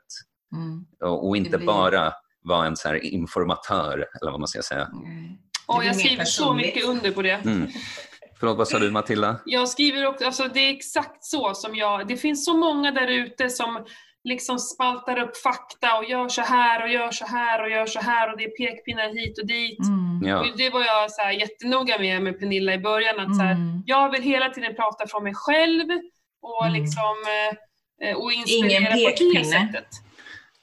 Mm. 0.56 0.86
Och, 1.04 1.28
och, 1.28 1.38
inte 1.38 1.58
blir... 1.58 1.68
bara 1.68 2.14
vara 2.44 2.66
en 2.66 2.76
så 2.76 2.96
informatör 2.96 4.08
eller 4.22 4.32
vad 4.32 4.40
man 4.40 4.48
ska 4.48 4.62
säga. 4.62 4.86
Mm. 4.86 5.38
Och 5.76 5.86
jag 5.86 5.96
skriver 5.96 6.26
så 6.26 6.54
mycket 6.54 6.86
under 6.86 7.12
på 7.12 7.22
det. 7.22 7.46
Mm. 7.46 7.68
Förlåt, 8.40 8.58
vad 8.58 8.68
sa 8.68 8.80
du 8.80 8.92
Matilda? 8.92 9.36
Jag 9.46 9.70
skriver 9.70 10.06
också, 10.06 10.26
alltså 10.26 10.48
det 10.54 10.60
är 10.60 10.74
exakt 10.74 11.24
så 11.24 11.54
som 11.54 11.76
jag, 11.76 12.08
det 12.08 12.18
finns 12.18 12.46
så 12.46 12.58
många 12.58 12.92
där 12.92 13.08
ute 13.08 13.50
som 13.50 13.86
liksom 14.24 14.60
spaltar 14.60 15.20
upp 15.20 15.38
fakta 15.38 15.98
och 15.98 16.10
gör 16.10 16.30
så 16.30 16.42
här 16.42 16.84
och 16.84 16.90
gör 16.90 17.12
så 17.12 17.26
här 17.26 17.64
och 17.64 17.70
gör 17.70 17.86
så 17.86 18.00
här 18.00 18.32
och 18.32 18.38
det 18.38 18.44
är 18.44 18.50
pekpinnar 18.50 19.10
hit 19.10 19.40
och 19.40 19.48
dit. 19.48 19.80
Mm. 19.80 20.30
Ja. 20.30 20.40
Och 20.40 20.58
det 20.58 20.70
var 20.70 20.82
jag 20.82 21.12
så 21.12 21.22
här 21.22 21.32
jättenoga 21.32 22.00
med 22.00 22.22
med 22.22 22.40
Pernilla 22.40 22.74
i 22.74 22.78
början 22.78 23.20
att 23.20 23.26
mm. 23.26 23.38
så 23.38 23.44
här, 23.44 23.52
mm. 23.52 23.84
jag 23.86 24.12
vill 24.12 24.22
hela 24.22 24.50
tiden 24.50 24.76
prata 24.76 25.08
från 25.08 25.24
mig 25.24 25.34
själv 25.36 25.86
och 26.42 26.66
mm. 26.66 26.82
liksom 26.82 27.16
eh, 28.04 28.18
och 28.18 28.34
inspirera 28.34 28.94
på 28.94 29.40
det 29.40 29.46
sättet. 29.46 29.88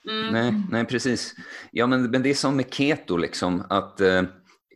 Mm. 0.09 0.33
Nej, 0.33 0.63
nej, 0.71 0.85
precis. 0.85 1.35
Ja, 1.71 1.87
men, 1.87 2.11
men 2.11 2.23
det 2.23 2.31
är 2.31 2.35
som 2.35 2.57
med 2.57 2.75
keto, 2.75 3.17
liksom, 3.17 3.67
att 3.71 4.01
eh, 4.01 4.23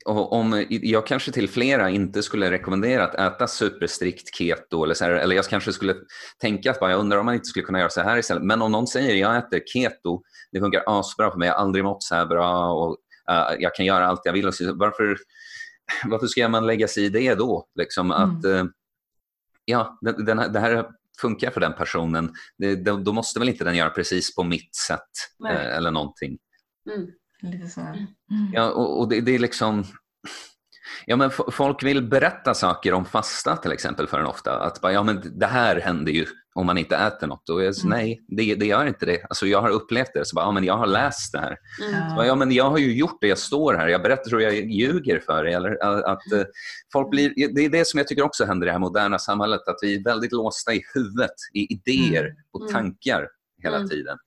om 0.05 0.67
jag 0.69 1.07
kanske 1.07 1.33
till 1.33 1.49
flera 1.49 1.91
inte 1.91 2.23
skulle 2.23 2.51
rekommendera 2.51 3.05
att 3.05 3.15
äta 3.15 3.47
superstrikt 3.47 4.35
keto 4.35 4.85
eller, 4.85 4.95
så 4.95 5.05
här, 5.05 5.11
eller 5.11 5.37
jag 5.37 5.45
kanske 5.45 5.73
skulle 5.73 5.95
tänka 6.41 6.71
att 6.71 6.79
jag 6.81 7.01
undrar 7.01 7.19
om 7.19 7.27
man 7.27 7.35
inte 7.35 7.47
skulle 7.47 7.65
kunna 7.65 7.79
göra 7.79 7.91
så 7.91 8.01
här 8.01 8.19
istället. 8.19 8.43
Men 8.43 8.63
om 8.63 8.73
någon 8.73 8.87
säger 8.87 9.15
jag 9.15 9.37
äter 9.37 9.61
keto, 9.67 10.23
det 10.53 10.61
funkar 10.61 10.83
asbra 10.87 11.31
för 11.31 11.39
mig, 11.39 11.49
jag 11.49 11.55
har 11.55 11.61
aldrig 11.61 11.85
mått 11.85 12.03
så 12.03 12.15
här 12.15 12.27
bra 12.27 12.73
och 12.73 12.99
uh, 13.31 13.63
jag 13.63 13.75
kan 13.75 13.87
göra 13.87 14.07
allt 14.07 14.21
jag 14.25 14.33
vill. 14.33 14.53
Så, 14.53 14.75
varför, 14.75 15.17
varför 16.05 16.27
ska 16.27 16.49
man 16.49 16.67
lägga 16.67 16.89
sig 16.89 17.05
i 17.05 17.09
det 17.09 17.35
då? 17.35 17.67
Liksom 17.75 18.13
mm. 18.13 18.23
att, 18.23 18.45
uh, 18.45 18.65
ja, 19.65 19.99
den, 20.01 20.25
den, 20.25 20.53
det 20.53 20.61
här 20.61 20.87
funkar 21.21 21.51
för 21.51 21.61
den 21.61 21.73
personen. 21.73 22.33
Det, 22.59 22.75
då 22.77 23.13
måste 23.13 23.39
väl 23.39 23.49
inte 23.49 23.65
den 23.65 23.77
göra 23.77 23.91
precis 23.91 24.35
på 24.35 24.43
mitt 24.43 24.75
sätt 24.75 25.11
uh, 25.45 25.77
eller 25.77 25.91
någonting. 25.91 26.39
Mm. 26.95 27.07
Lite 27.43 27.67
så. 27.67 27.81
Mm. 27.81 28.07
Ja, 28.53 28.71
och, 28.71 29.01
och 29.01 29.09
det, 29.09 29.21
det, 29.21 29.35
är 29.35 29.39
liksom... 29.39 29.85
Ja, 31.07 31.17
men 31.17 31.31
folk 31.31 31.83
vill 31.83 32.03
berätta 32.03 32.55
saker 32.55 32.95
om 32.95 33.05
fasta 33.05 33.57
till 33.57 33.73
exempel 33.73 34.07
för 34.07 34.21
en 34.21 34.27
ofta. 34.27 34.61
Att 34.61 34.81
bara, 34.81 34.93
ja, 34.93 35.03
men 35.03 35.39
det 35.39 35.47
här 35.47 35.81
händer 35.81 36.13
ju 36.13 36.27
om 36.55 36.67
man 36.67 36.79
inte 36.79 36.97
äter 36.97 37.27
något. 37.27 37.49
Och 37.49 37.63
jag, 37.63 37.75
mm. 37.79 37.99
Nej, 37.99 38.25
det, 38.29 38.55
det, 38.55 38.67
gör 38.67 38.87
inte 38.87 39.07
det. 39.07 39.23
Alltså, 39.23 39.47
jag 39.47 39.61
har 39.63 39.71
upplevt 39.71 40.11
det. 40.15 40.25
Så 40.25 40.35
bara, 40.35 40.45
ja, 40.45 40.53
men 40.53 40.65
jag 40.65 40.77
har 40.77 40.87
läst 40.87 41.33
det 41.33 41.39
här. 41.39 41.57
Mm. 41.83 42.11
Så 42.11 42.17
bara, 42.17 42.27
ja, 42.27 42.35
men 42.35 42.53
jag 42.53 42.71
har 42.71 42.79
ju 42.79 42.93
gjort 42.93 43.19
det. 43.21 43.27
Jag 43.27 43.39
står 43.39 43.75
här. 43.75 43.89
Jag 43.89 44.03
berättar 44.03 44.31
hur 44.31 44.41
jag 44.41 44.55
ljuger 44.55 45.21
för 45.21 45.47
er. 45.47 45.57
Eller 45.57 45.85
att, 46.13 46.33
mm. 46.33 46.47
folk 46.93 47.11
blir, 47.11 47.55
det 47.55 47.65
är 47.65 47.69
det 47.69 47.87
som 47.87 47.99
jag 47.99 48.09
tycker 48.09 48.23
också 48.23 48.45
händer 48.45 48.67
i 48.67 48.69
det 48.69 48.73
här 48.73 48.79
moderna 48.79 49.19
samhället. 49.19 49.61
Att 49.67 49.79
vi 49.83 49.95
är 49.95 50.05
väldigt 50.05 50.33
låsta 50.33 50.75
i 50.75 50.83
huvudet, 50.95 51.35
i 51.55 51.73
idéer 51.73 52.25
mm. 52.25 52.37
och 52.53 52.61
mm. 52.61 52.73
tankar 52.73 53.29
hela 53.63 53.77
mm. 53.77 53.89
tiden. 53.89 54.19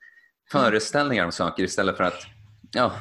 Föreställningar 0.51 1.25
om 1.25 1.31
saker 1.31 1.63
istället 1.63 1.97
för 1.97 2.03
att 2.03 2.34
Ja. 2.71 2.91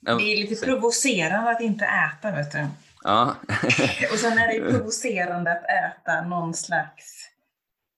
Det 0.00 0.10
är 0.10 0.36
lite 0.36 0.66
provocerande 0.66 1.50
att 1.50 1.60
inte 1.60 1.84
äta, 1.84 2.30
vet 2.30 2.52
du. 2.52 2.66
Ja. 3.04 3.34
och 4.12 4.18
sen 4.18 4.38
är 4.38 4.60
det 4.60 4.70
provocerande 4.78 5.52
att 5.52 5.64
äta 5.64 6.20
någon 6.28 6.54
slags 6.54 7.28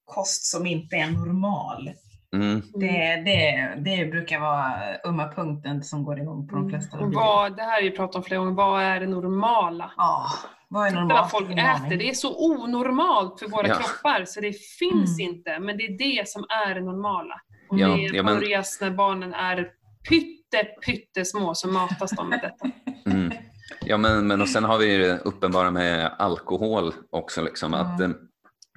kost 0.05 0.45
som 0.45 0.67
inte 0.67 0.97
är 0.97 1.11
normal. 1.11 1.91
Mm. 2.33 2.63
Det, 2.75 3.23
det, 3.25 3.75
det 3.77 4.11
brukar 4.11 4.41
vara 4.41 4.97
umma 5.05 5.29
punkten 5.29 5.83
som 5.85 6.05
går 6.05 6.21
igång 6.21 6.49
på 6.49 6.55
de 6.55 6.67
mm. 6.67 6.71
flesta. 6.71 6.99
Mm. 6.99 7.13
vad, 7.13 7.57
det 7.57 7.63
här 7.63 7.75
har 7.75 7.83
vi 7.83 7.91
pratat 7.91 8.17
om 8.17 8.23
flera 8.23 8.41
gånger, 8.41 8.55
vad 8.55 8.83
är 8.83 9.01
det 9.01 9.07
normala? 9.07 9.93
Ja, 9.97 10.27
vad 10.69 10.87
är 10.87 10.91
normalt? 10.91 11.13
Vad 11.13 11.31
folk 11.31 11.51
äter, 11.51 11.97
det 11.97 12.09
är 12.09 12.15
så 12.15 12.51
onormalt 12.51 13.41
för 13.41 13.49
våra 13.49 13.69
ja. 13.69 13.75
kroppar 13.75 14.25
så 14.25 14.41
det 14.41 14.53
finns 14.53 15.21
mm. 15.21 15.35
inte, 15.35 15.59
men 15.59 15.77
det 15.77 15.83
är 15.83 15.99
det 15.99 16.29
som 16.29 16.45
är 16.67 16.75
det 16.75 16.81
normala. 16.81 17.41
Och 17.71 17.79
ja, 17.79 17.89
det 17.89 18.17
ja, 18.17 18.23
men... 18.23 18.39
när 18.81 18.91
barnen 18.91 19.35
är 19.35 19.69
pytt 20.09 20.40
pyttesmå 20.87 21.55
så 21.55 21.69
matas 21.69 22.11
de 22.11 22.29
med 22.29 22.41
detta. 22.41 22.75
Mm. 23.07 23.33
Ja, 23.81 23.97
men, 23.97 24.27
men 24.27 24.41
och 24.41 24.49
sen 24.49 24.65
har 24.65 24.79
vi 24.79 24.97
det 24.97 25.19
uppenbara 25.19 25.71
med 25.71 26.15
alkohol 26.19 26.95
också. 27.11 27.43
Liksom, 27.43 27.75
mm. 27.75 27.87
att, 27.87 28.01
eh, 28.01 28.11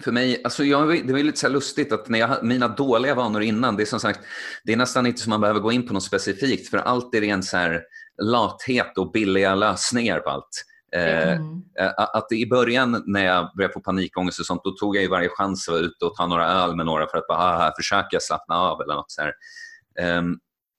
för 0.04 0.12
mig, 0.12 0.42
alltså 0.44 0.64
jag, 0.64 1.08
det 1.08 1.14
var 1.14 1.20
lite 1.20 1.40
så 1.40 1.50
lustigt 1.50 1.92
att 1.92 2.10
när 2.10 2.20
jag, 2.20 2.44
mina 2.44 2.68
dåliga 2.68 3.16
vanor 3.16 3.42
innan, 3.42 3.76
det 3.76 3.84
är 3.84 3.86
som 3.86 4.00
sagt, 4.00 4.20
det 4.64 4.74
är 4.74 4.78
nästan 4.78 5.06
inte 5.06 5.22
som 5.22 5.30
man 5.30 5.42
behöver 5.42 5.60
gå 5.60 5.72
in 5.72 5.88
på 5.88 5.94
något 5.94 6.04
specifikt 6.04 6.70
för 6.70 6.78
allt 6.78 7.16
är 7.16 7.22
ren 7.22 7.44
så 7.44 7.58
här 7.58 7.82
lathet 8.22 8.98
och 8.98 9.12
billiga 9.12 9.56
lösningar 9.56 10.20
på 10.20 10.30
allt. 10.30 10.64
Eh, 10.96 11.34
mm. 11.34 11.62
Eh, 11.80 11.92
att 11.98 12.32
i 12.32 12.46
början 12.50 13.04
när 13.06 13.26
jag 13.26 13.52
började 13.56 13.74
få 13.74 13.80
panikångest 13.80 14.40
och 14.40 14.46
sånt, 14.46 14.64
då 14.64 14.72
tog 14.72 14.96
jag 14.96 15.04
ju 15.04 15.10
varje 15.10 15.30
chans 15.30 15.68
att 15.68 15.74
vara 15.74 15.84
ute 15.84 16.06
och 16.06 16.16
ta 16.16 16.28
några 16.28 16.52
öl 16.52 16.76
med 16.76 16.86
några 16.86 17.08
för 17.08 17.18
att 17.18 17.28
bara 17.28 17.68
ah, 17.68 17.74
försöka 17.78 18.20
slappna 18.20 18.56
av 18.56 18.82
eller 18.82 18.94
något 18.94 19.12
så 19.12 19.22
här. 19.22 19.34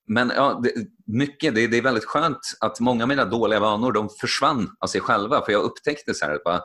Men 0.06 0.32
ja, 0.36 0.60
det, 0.62 0.72
mycket, 1.06 1.54
det, 1.54 1.66
det, 1.66 1.78
är 1.78 1.82
väldigt 1.82 2.04
skönt 2.04 2.38
att 2.60 2.80
många 2.80 3.04
av 3.04 3.08
mina 3.08 3.24
dåliga 3.24 3.60
vanor 3.60 3.92
de 3.92 4.08
försvann 4.20 4.70
av 4.80 4.86
sig 4.86 5.00
själva. 5.00 5.44
För 5.44 5.52
jag 5.52 5.62
upptäckte 5.62 6.14
så 6.14 6.24
här, 6.24 6.40
bara, 6.44 6.60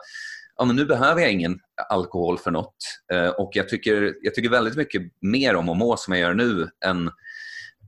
ja, 0.56 0.64
men 0.64 0.76
nu 0.76 0.84
behöver 0.84 1.20
jag 1.20 1.32
ingen 1.32 1.58
alkohol 1.88 2.38
för 2.38 2.50
något. 2.50 2.76
Eh, 3.12 3.28
och 3.28 3.50
jag 3.54 3.68
tycker, 3.68 4.14
jag 4.22 4.34
tycker 4.34 4.50
väldigt 4.50 4.76
mycket 4.76 5.02
mer 5.20 5.56
om 5.56 5.68
att 5.68 5.76
må 5.76 5.96
som 5.96 6.14
jag 6.14 6.20
gör 6.20 6.34
nu 6.34 6.68
än 6.84 7.10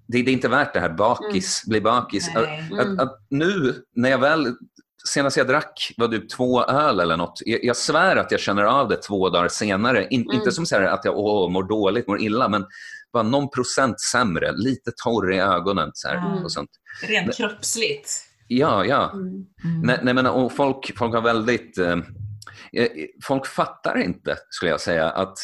det, 0.08 0.22
det 0.22 0.30
är 0.30 0.32
inte 0.32 0.48
värt 0.48 0.74
det 0.74 0.80
här 0.80 0.88
bakis, 0.88 1.62
mm. 1.64 1.70
bli 1.70 1.80
bakis. 1.80 2.36
Att, 2.36 2.80
att, 2.80 3.00
att, 3.00 3.26
nu 3.30 3.74
när 3.96 4.10
jag 4.10 4.18
väl 4.18 4.54
Senast 5.04 5.36
jag 5.36 5.46
drack 5.46 5.92
var 5.96 6.08
typ 6.08 6.30
två 6.30 6.64
öl 6.64 7.00
eller 7.00 7.16
något. 7.16 7.40
Jag, 7.44 7.64
jag 7.64 7.76
svär 7.76 8.16
att 8.16 8.30
jag 8.30 8.40
känner 8.40 8.62
av 8.62 8.88
det 8.88 8.96
två 8.96 9.28
dagar 9.28 9.48
senare. 9.48 10.06
In, 10.10 10.22
mm. 10.22 10.36
Inte 10.36 10.52
som 10.52 10.66
så 10.66 10.76
att 10.76 11.04
jag 11.04 11.18
åh, 11.18 11.50
mår 11.50 11.62
dåligt, 11.62 12.08
mår 12.08 12.20
illa, 12.20 12.48
men 12.48 12.66
bara 13.12 13.22
någon 13.22 13.50
procent 13.50 14.00
sämre, 14.00 14.52
lite 14.52 14.92
torr 15.04 15.32
i 15.32 15.38
ögonen. 15.38 15.90
Så 15.94 16.08
här, 16.08 16.16
mm. 16.16 16.44
och 16.44 16.52
sånt. 16.52 16.70
Rent 17.02 17.36
kroppsligt. 17.36 18.10
Ja, 18.48 18.84
ja. 18.84 19.10
Mm. 19.12 19.46
Nej, 19.82 19.98
nej, 20.02 20.14
men, 20.14 20.26
och 20.26 20.52
folk, 20.52 20.98
folk 20.98 21.14
har 21.14 21.22
väldigt... 21.22 21.78
Eh, 21.78 21.98
eh, 22.72 22.88
folk 23.24 23.46
fattar 23.46 23.98
inte, 23.98 24.36
skulle 24.50 24.70
jag 24.70 24.80
säga, 24.80 25.10
att 25.10 25.38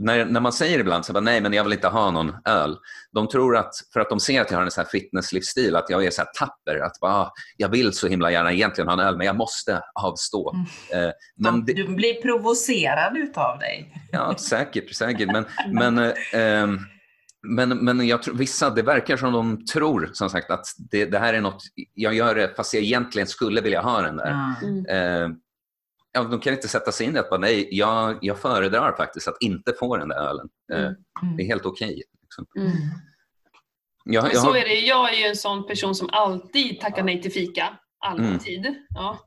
när, 0.00 0.24
när 0.24 0.40
man 0.40 0.52
säger 0.52 0.78
ibland 0.78 1.06
så 1.06 1.12
bara, 1.12 1.20
nej 1.20 1.40
men 1.40 1.52
jag 1.52 1.64
vill 1.64 1.72
inte 1.72 1.88
ha 1.88 2.10
någon 2.10 2.32
öl. 2.44 2.76
De 3.12 3.28
tror 3.28 3.56
att, 3.56 3.74
för 3.92 4.00
att 4.00 4.08
de 4.08 4.20
ser 4.20 4.40
att 4.40 4.50
jag 4.50 4.58
har 4.58 4.64
en 4.64 4.70
så 4.70 4.80
här 4.80 4.88
fitnesslivsstil, 4.88 5.76
att 5.76 5.90
jag 5.90 6.04
är 6.04 6.10
så 6.10 6.22
här 6.22 6.28
tapper. 6.38 6.86
Att 6.86 7.00
bara, 7.00 7.12
ah, 7.12 7.32
jag 7.56 7.68
vill 7.68 7.92
så 7.92 8.08
himla 8.08 8.30
gärna 8.30 8.52
egentligen 8.52 8.88
ha 8.88 8.94
en 8.94 9.00
öl, 9.00 9.16
men 9.16 9.26
jag 9.26 9.36
måste 9.36 9.82
avstå. 9.94 10.54
Mm. 10.54 11.04
Eh, 11.04 11.12
men 11.36 11.64
du 11.64 11.88
blir 11.88 12.22
provocerad 12.22 13.16
utav 13.16 13.58
dig. 13.58 13.94
Ja, 14.12 14.34
säkert. 14.38 14.94
säkert. 14.94 15.28
Men, 15.32 15.44
men, 15.72 15.98
eh, 15.98 16.14
ehm, 16.32 16.78
men, 17.42 17.68
men 17.68 18.06
jag 18.06 18.22
tror, 18.22 18.34
vissa, 18.34 18.70
det 18.70 18.82
verkar 18.82 19.16
som 19.16 19.32
de 19.32 19.66
tror 19.66 20.10
som 20.12 20.30
sagt 20.30 20.50
att 20.50 20.66
det, 20.90 21.04
det 21.04 21.18
här 21.18 21.34
är 21.34 21.40
något, 21.40 21.62
jag 21.94 22.14
gör 22.14 22.34
det 22.34 22.56
fast 22.56 22.74
jag 22.74 22.82
egentligen 22.82 23.28
skulle 23.28 23.60
vilja 23.60 23.80
ha 23.80 24.02
den 24.02 24.16
där. 24.16 24.54
Mm. 24.62 24.86
Eh, 24.86 25.36
ja, 26.12 26.22
de 26.22 26.40
kan 26.40 26.52
inte 26.52 26.68
sätta 26.68 26.92
sig 26.92 27.06
in 27.06 27.16
i 27.16 27.18
att 27.18 27.30
bara, 27.30 27.40
nej, 27.40 27.68
jag, 27.70 28.18
jag 28.20 28.38
föredrar 28.38 28.96
faktiskt 28.96 29.28
att 29.28 29.36
inte 29.40 29.72
få 29.78 29.96
den 29.96 30.08
där 30.08 30.16
ölen. 30.28 30.48
Eh, 30.72 30.90
Mm. 31.22 31.36
Det 31.36 31.42
är 31.42 31.46
helt 31.46 31.66
okej. 31.66 32.02
liksom. 32.22 32.46
Mm. 32.56 32.72
Jag, 34.04 34.22
Men 34.24 34.32
jag 34.32 34.42
så 34.42 34.54
är 34.54 34.64
det. 34.64 34.74
Jag 34.74 35.14
är 35.14 35.18
ju 35.18 35.24
en 35.24 35.36
sån 35.36 35.66
person 35.66 35.94
som 35.94 36.08
alltid 36.12 36.80
tackar 36.80 37.02
nej 37.02 37.22
till 37.22 37.32
fika. 37.32 37.78
Alltid. 37.98 38.74
Ja. 38.88 39.18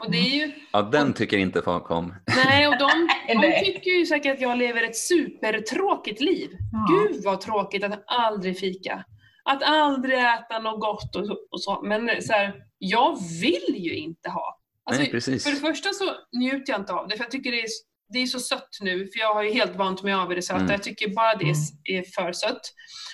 Och 0.00 0.10
det 0.10 0.18
är 0.18 0.36
ju, 0.46 0.52
ja, 0.72 0.82
den 0.82 1.12
tycker 1.14 1.38
inte 1.38 1.62
folk 1.62 1.90
om. 1.90 2.14
nej, 2.44 2.68
och 2.68 2.78
de, 2.78 3.08
de 3.42 3.64
tycker 3.64 3.90
ju 3.90 4.06
säkert 4.06 4.34
att 4.34 4.40
jag 4.40 4.58
lever 4.58 4.82
ett 4.82 4.96
supertråkigt 4.96 6.20
liv. 6.20 6.50
Ja. 6.72 6.94
Gud 6.94 7.24
vad 7.24 7.40
tråkigt 7.40 7.84
att 7.84 8.04
aldrig 8.06 8.58
fika. 8.58 9.04
Att 9.44 9.62
aldrig 9.62 10.18
äta 10.18 10.58
något 10.58 10.80
gott 10.80 11.16
och 11.16 11.26
så. 11.26 11.36
Och 11.50 11.62
så. 11.62 11.82
Men 11.82 12.22
så 12.22 12.32
här, 12.32 12.54
jag 12.78 13.18
vill 13.40 13.74
ju 13.76 13.94
inte 13.96 14.28
ha. 14.30 14.58
Alltså, 14.84 15.02
nej, 15.02 15.10
precis. 15.10 15.44
för 15.44 15.50
det 15.50 15.56
första 15.56 15.88
så 15.92 16.04
njuter 16.38 16.72
jag 16.72 16.80
inte 16.80 16.92
av 16.92 17.08
det, 17.08 17.16
för 17.16 17.24
jag 17.24 17.30
tycker 17.30 17.50
det 17.52 17.60
är, 17.60 17.66
det 18.12 18.18
är 18.18 18.26
så 18.26 18.40
sött 18.40 18.78
nu, 18.80 18.98
för 18.98 19.18
jag 19.20 19.34
har 19.34 19.42
ju 19.42 19.50
helt 19.52 19.76
vant 19.76 20.02
mig 20.02 20.12
av 20.12 20.28
vid 20.28 20.38
det 20.38 20.42
söta. 20.42 20.60
Mm. 20.60 20.70
Jag 20.70 20.82
tycker 20.82 21.08
bara 21.14 21.34
det 21.34 21.44
Mm. 21.44 21.54
är 21.84 22.02
för 22.02 22.32
sött. 22.32 22.60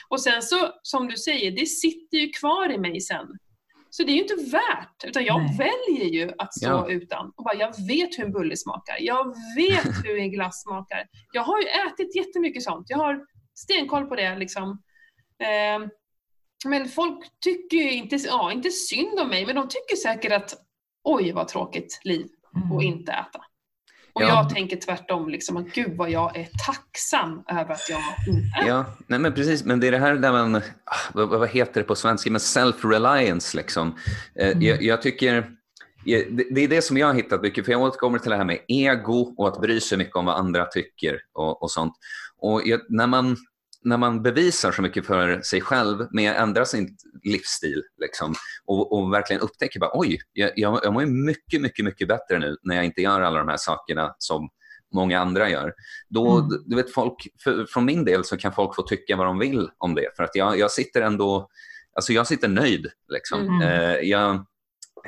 Och 0.09 0.20
sen 0.20 0.42
så, 0.42 0.56
som 0.82 1.09
du 1.09 1.16
säger, 1.16 1.51
det 1.51 1.66
sitter 1.66 2.18
ju 2.18 2.28
kvar 2.28 2.72
i 2.72 2.78
mig 2.78 3.01
sen. 3.01 3.26
Så 3.96 4.02
det 4.02 4.12
är 4.12 4.14
ju 4.14 4.22
inte 4.22 4.34
värt, 4.50 5.04
utan 5.04 5.24
jag 5.24 5.42
Nej. 5.42 5.56
väljer 5.58 6.04
ju 6.10 6.32
att 6.38 6.54
stå 6.54 6.66
Ja. 6.68 6.86
utan. 6.88 7.32
Och 7.36 7.44
bara, 7.44 7.54
jag 7.54 7.86
vet 7.88 8.18
hur 8.18 8.24
en 8.24 8.32
bulle 8.32 8.56
smakar, 8.56 8.96
jag 9.00 9.34
vet 9.56 9.84
hur 10.04 10.18
en 10.18 10.30
glass 10.30 10.62
smakar. 10.62 11.06
Jag 11.32 11.42
har 11.42 11.60
ju 11.60 11.66
ätit 11.68 12.16
jättemycket 12.16 12.62
sånt, 12.62 12.90
jag 12.90 12.98
har 12.98 13.26
stenkoll 13.54 14.06
på 14.06 14.14
det 14.16 14.36
liksom. 14.36 14.82
Eh, 15.38 15.88
men 16.66 16.88
folk 16.88 17.24
tycker 17.44 17.76
ju 17.76 17.92
inte, 17.92 18.16
ja, 18.16 18.52
inte 18.52 18.70
synd 18.70 19.20
om 19.20 19.28
mig, 19.28 19.46
men 19.46 19.54
de 19.56 19.68
tycker 19.68 19.96
säkert 19.96 20.32
att 20.32 20.54
oj 21.04 21.32
vad 21.32 21.48
tråkigt 21.48 22.00
liv 22.04 22.26
Mm. 22.56 22.72
och 22.72 22.82
inte 22.82 23.12
äta. 23.12 23.40
Och 24.15 24.23
Ja. 24.23 24.28
jag 24.28 24.51
tänker 24.55 24.77
tvärtom, 24.77 25.28
liksom, 25.28 25.57
att 25.57 25.66
gud 25.66 25.97
vad 25.97 26.11
jag 26.11 26.36
är 26.36 26.49
tacksam 26.66 27.43
över 27.51 27.73
att 27.74 27.89
jag 27.91 27.99
äter. 27.99 28.69
Ja, 28.69 28.85
nej 29.07 29.19
men 29.19 29.32
precis. 29.32 29.65
Men 29.65 29.81
det 29.81 29.86
är 29.86 29.93
det 29.93 29.99
här 29.99 30.15
där 30.15 30.32
man, 30.32 30.57
ah, 30.57 30.62
vad, 31.12 31.49
heter 31.49 31.81
det 31.81 31.86
på 31.86 31.95
svenska, 31.95 32.31
men 32.31 32.39
self-reliance 32.41 33.57
liksom. 33.57 33.99
Eh, 34.39 34.47
Mm. 34.49 34.62
jag, 34.62 34.82
jag 34.82 35.03
tycker, 35.03 35.51
det 36.51 36.61
är 36.65 36.69
det 36.69 36.82
som 36.82 36.97
jag 36.99 37.07
har 37.07 37.15
hittat 37.15 37.43
mycket, 37.43 37.65
för 37.65 37.73
jag 37.73 37.82
återkommer 37.82 38.19
till 38.19 38.31
det 38.31 38.36
här 38.36 38.45
med 38.45 38.59
ego 38.69 39.35
och 39.36 39.49
att 39.49 39.61
bry 39.61 39.81
sig 39.81 39.99
mycket 39.99 40.16
om 40.16 40.24
vad 40.27 40.36
andra 40.36 40.65
tycker 40.66 41.19
och, 41.32 41.62
och 41.62 41.70
sånt. 41.70 41.93
Och 42.39 42.62
jag, 42.65 42.81
när, 42.89 43.07
man, 43.07 43.36
när 43.85 43.97
man 43.97 44.23
bevisar 44.23 44.73
så 44.73 44.82
mycket 44.82 45.06
för 45.06 45.40
sig 45.40 45.61
själv 45.61 46.06
med 46.11 46.31
att 46.31 46.36
ändra 46.36 46.65
sin 46.65 46.97
livsstil 47.23 47.82
liksom, 48.01 48.35
och, 48.66 48.93
och 48.93 49.12
verkligen 49.12 49.43
upptäcker 49.43 49.81
bara, 49.81 49.90
oj, 49.94 50.19
jag, 50.32 50.51
jag, 50.56 50.81
jag 50.82 50.93
mår 50.93 51.06
mycket, 51.06 51.61
mycket, 51.61 51.85
mycket 51.85 52.09
bättre 52.09 52.39
nu 52.39 52.56
när 52.62 52.77
jag 52.77 52.85
inte 52.85 53.02
gör 53.02 53.20
alla 53.20 53.39
de 53.39 53.48
här 53.48 53.56
sakerna 53.56 54.15
som 54.19 54.48
många 54.94 55.20
andra 55.20 55.51
gör. 55.51 55.73
Då, 56.09 56.39
Mm. 56.39 56.62
du 56.66 56.77
vet, 56.77 56.93
folk, 56.93 57.15
för, 57.44 57.66
från 57.66 57.85
min 57.85 58.05
del 58.05 58.24
så 58.24 58.36
kan 58.36 58.52
folk 58.52 58.74
få 58.77 58.82
tycka 58.82 59.16
vad 59.16 59.27
de 59.27 59.39
vill 59.39 59.70
om 59.78 59.94
det. 59.94 60.16
För 60.16 60.23
att 60.23 60.35
jag, 60.35 60.59
jag 60.59 60.70
sitter 60.70 61.02
ändå, 61.02 61.48
alltså 61.97 62.12
jag 62.12 62.27
sitter 62.27 62.48
nöjd. 62.48 62.86
Liksom. 63.09 63.40
Mm. 63.40 63.62
Eh, 63.62 63.97
jag, 63.97 64.35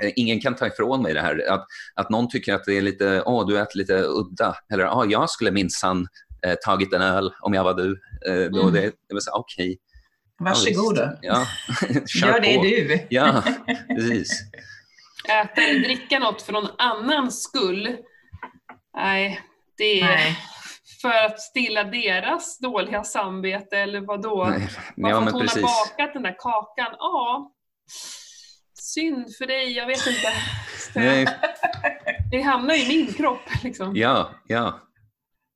eh, 0.02 0.12
ingen 0.16 0.40
kan 0.40 0.54
ta 0.54 0.66
ifrån 0.66 1.02
mig 1.02 1.14
det 1.14 1.20
här. 1.20 1.44
Att, 1.52 1.66
att 1.94 2.10
någon 2.10 2.28
tycker 2.28 2.54
att 2.54 2.64
det 2.64 2.74
är 2.74 2.82
lite, 2.82 3.22
åh 3.26 3.46
du 3.46 3.58
äter 3.58 3.78
lite 3.78 4.02
udda. 4.02 4.56
Eller, 4.72 4.84
ah, 4.84 5.04
jag 5.04 5.30
skulle 5.30 5.50
minsann 5.50 6.06
eh, 6.46 6.54
tagit 6.64 6.92
en 6.92 7.02
öl 7.02 7.32
om 7.40 7.54
jag 7.54 7.64
var 7.64 7.74
du. 7.74 8.00
Eh, 8.28 8.50
då 8.50 8.60
Mm. 8.62 8.74
det, 8.74 8.80
det 8.80 9.14
var 9.14 9.20
så, 9.20 9.30
okej. 9.32 9.78
Varsågod. 10.38 10.98
Ja, 10.98 11.12
ja. 11.22 11.46
Gör 12.26 12.40
det 12.40 12.56
på. 12.56 12.62
du. 12.62 13.06
Ja, 13.10 13.42
precis. 13.88 14.40
Äta 15.28 15.62
eller 15.62 15.80
dricka 15.80 16.18
något 16.18 16.42
för 16.42 16.52
någon 16.52 16.68
annans 16.78 17.42
skull, 17.42 17.96
nej, 18.96 19.40
det 19.78 20.00
är 20.00 20.04
Nej. 20.06 20.38
för 21.02 21.12
att 21.26 21.40
stilla 21.40 21.84
deras 21.84 22.58
dåliga 22.58 23.04
samvete 23.04 23.78
eller 23.78 24.00
vad 24.00 24.22
då? 24.22 24.44
Nej. 24.50 24.68
Ja, 24.96 25.16
att 25.18 25.24
men 25.24 25.32
hon 25.32 25.42
precis. 25.42 25.62
har 25.62 25.88
bakat 25.90 26.12
den 26.14 26.22
där 26.22 26.36
kakan. 26.38 26.94
Ja, 26.98 27.52
synd 28.80 29.34
för 29.38 29.46
dig, 29.46 29.72
jag 29.72 29.86
vet 29.86 30.06
inte. 30.06 30.32
Nej, 30.94 31.26
Det 32.30 32.42
hamnar 32.42 32.74
i 32.74 32.88
min 32.88 33.12
kropp 33.14 33.40
liksom. 33.64 33.96
ja, 33.96 34.30
ja. 34.46 34.80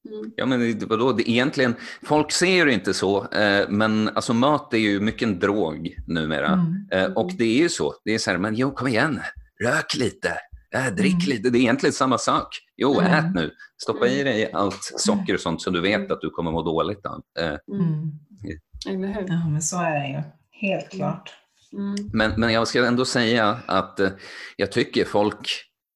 Mm. 0.09 0.33
Ja, 0.37 0.47
men 0.47 0.79
vadå? 0.89 1.13
Det, 1.13 1.31
egentligen, 1.31 1.75
folk 2.03 2.33
ser 2.33 2.67
det 2.67 2.73
inte 2.73 2.95
så, 2.95 3.29
eh, 3.33 3.69
men 3.69 4.09
alltså, 4.09 4.35
mat 4.35 4.75
är 4.75 4.79
ju 4.79 5.01
mycket 5.01 5.29
en 5.29 5.39
drog 5.39 5.95
numera. 6.07 6.47
Mm. 6.53 6.89
Eh, 6.93 7.13
och 7.13 7.31
det 7.39 7.45
är 7.45 7.59
ju 7.63 7.69
så. 7.69 7.95
Det 8.05 8.15
är 8.15 8.19
så 8.19 8.31
här, 8.31 8.39
men 8.39 8.55
jo, 8.55 8.71
kom 8.75 8.89
igen, 8.89 9.21
rök 9.65 9.97
lite, 9.97 10.33
äh, 10.75 10.95
drick 10.95 11.13
Mm. 11.27 11.37
lite. 11.37 11.51
Det 11.51 11.59
är 11.59 11.61
egentligen 11.61 11.93
samma 11.93 12.19
sak. 12.19 12.49
Jo, 12.77 13.01
Mm. 13.01 13.13
ät 13.13 13.35
nu. 13.35 13.51
Stoppa 13.83 14.09
i 14.09 14.23
dig 14.23 14.53
allt 14.53 14.93
socker 14.97 15.35
och 15.35 15.41
sånt 15.41 15.63
som 15.63 15.73
du 15.73 15.81
vet 15.81 16.11
att 16.11 16.21
du 16.21 16.31
kommer 16.31 16.51
må 16.51 16.63
dåligt 16.63 17.07
av. 17.07 17.23
Eh, 17.39 17.47
Mm. 17.47 17.83
Mm. 17.83 19.05
Eller 19.05 19.15
hur? 19.15 19.25
Ja, 19.29 19.49
men 19.49 19.63
så 19.63 19.77
är 19.77 20.01
det 20.01 20.09
ju. 20.09 20.23
Helt 20.69 20.91
klart. 20.91 21.31
Mm. 21.73 21.95
Men, 22.13 22.41
men 22.41 22.53
jag 22.53 22.69
ska 22.69 22.87
ändå 22.87 23.05
säga 23.05 23.59
att 23.67 24.01
eh, 24.01 24.09
jag 24.57 24.73
tycker 24.73 25.05
folk, 25.05 25.51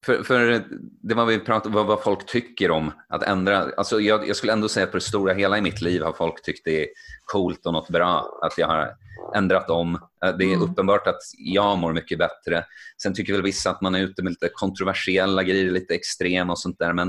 för, 0.04 0.22
för 0.22 0.64
det 1.02 1.14
var 1.14 1.26
vi 1.26 1.38
pratade 1.38 1.74
vad, 1.74 1.86
vad 1.86 2.02
folk 2.02 2.26
tycker 2.26 2.70
om 2.70 2.92
att 3.08 3.22
ändra. 3.22 3.70
Alltså 3.76 4.00
jag, 4.00 4.28
jag 4.28 4.36
skulle 4.36 4.52
ändå 4.52 4.68
säga 4.68 4.84
att 4.84 4.90
på 4.90 4.96
det 4.96 5.00
stora 5.04 5.32
hela 5.34 5.58
i 5.58 5.62
mitt 5.62 5.80
liv 5.80 6.02
har 6.02 6.12
folk 6.12 6.42
tyckt 6.42 6.64
det 6.64 6.82
är 6.82 6.88
coolt 7.24 7.66
och 7.66 7.72
något 7.72 7.88
bra 7.88 8.38
att 8.42 8.58
jag 8.58 8.66
har 8.66 8.94
ändrat 9.34 9.70
om. 9.70 9.94
Eh, 9.94 10.36
Det 10.36 10.44
är 10.44 10.48
Mm. 10.54 10.62
uppenbart 10.62 11.06
att 11.06 11.20
jag 11.38 11.78
mår 11.78 11.92
mycket 11.92 12.18
bättre. 12.18 12.64
Sen 13.02 13.14
tycker 13.14 13.32
väl 13.32 13.42
vissa 13.42 13.70
att 13.70 13.80
man 13.80 13.94
är 13.94 14.00
ute 14.00 14.22
med 14.22 14.30
lite 14.32 14.48
kontroversiella 14.54 15.42
grejer, 15.42 15.70
lite 15.70 15.94
extrem 15.94 16.50
och 16.50 16.58
sånt 16.58 16.78
där. 16.78 16.92
Men 16.92 17.08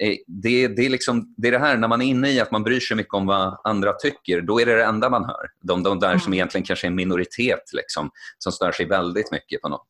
eh, 0.00 0.14
det, 0.26 0.68
det, 0.68 0.86
är 0.86 0.90
liksom, 0.90 1.34
det 1.36 1.48
är 1.48 1.52
det 1.52 1.58
här, 1.58 1.76
när 1.76 1.88
man 1.88 2.02
är 2.02 2.06
inne 2.06 2.30
i 2.30 2.40
att 2.40 2.50
man 2.50 2.62
bryr 2.62 2.80
sig 2.80 2.96
mycket 2.96 3.14
om 3.14 3.26
vad 3.26 3.60
andra 3.64 3.92
tycker, 3.92 4.40
då 4.40 4.60
är 4.60 4.66
det 4.66 4.76
det 4.76 4.84
enda 4.84 5.10
man 5.10 5.24
hör. 5.24 5.46
De, 5.62 5.82
de 5.82 6.00
där 6.00 6.18
som 6.18 6.26
Mm. 6.26 6.34
egentligen 6.34 6.64
kanske 6.66 6.86
är 6.86 6.88
en 6.88 6.94
minoritet, 6.94 7.62
liksom, 7.72 8.10
som 8.38 8.52
stör 8.52 8.72
sig 8.72 8.86
väldigt 8.86 9.30
mycket 9.32 9.62
på 9.62 9.68
något. 9.68 9.86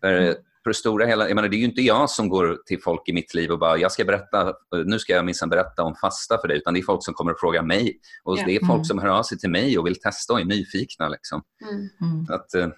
För, 0.00 0.12
Mm. 0.12 0.34
På 0.64 0.70
det 0.70 0.74
stora 0.74 1.06
hela, 1.06 1.28
jag 1.28 1.34
menar, 1.34 1.48
det 1.48 1.56
är 1.56 1.58
ju 1.58 1.64
inte 1.64 1.80
jag 1.82 2.10
som 2.10 2.28
går 2.28 2.58
till 2.66 2.82
folk 2.82 3.08
i 3.08 3.12
mitt 3.12 3.34
liv 3.34 3.50
och 3.50 3.58
bara, 3.58 3.78
jag 3.78 3.92
ska 3.92 4.04
berätta, 4.04 4.52
nu 4.84 4.98
ska 4.98 5.12
jag 5.12 5.24
minsann 5.24 5.48
berätta 5.48 5.82
om 5.82 5.94
fasta 5.94 6.38
för 6.40 6.48
dig, 6.48 6.56
utan 6.56 6.74
det 6.74 6.80
är 6.80 6.82
folk 6.84 7.04
som 7.04 7.14
kommer 7.14 7.32
att 7.32 7.40
fråga 7.40 7.62
mig. 7.62 7.98
Och 8.24 8.38
Ja. 8.38 8.42
det 8.46 8.56
är 8.56 8.60
folk 8.60 8.70
Mm. 8.72 8.84
som 8.84 8.98
hör 8.98 9.08
av 9.08 9.22
sig 9.22 9.38
till 9.38 9.50
mig 9.50 9.78
och 9.78 9.86
vill 9.86 10.00
testa 10.00 10.32
och 10.32 10.40
är 10.40 10.44
nyfikna. 10.44 11.08
Liksom. 11.08 11.42
Mm. 11.70 11.88
Mm. 12.12 12.26
Att, 12.34 12.54
eh, 12.54 12.68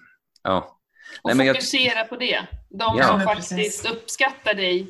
ja. 0.43 0.77
Och 1.21 1.29
Nej, 1.29 1.35
men 1.35 1.45
jag- 1.45 1.55
fokusera 1.55 2.03
på 2.03 2.15
det. 2.15 2.39
De 2.69 2.95
Ja. 2.97 3.07
som 3.07 3.21
faktiskt 3.21 3.91
uppskattar 3.91 4.53
dig 4.53 4.87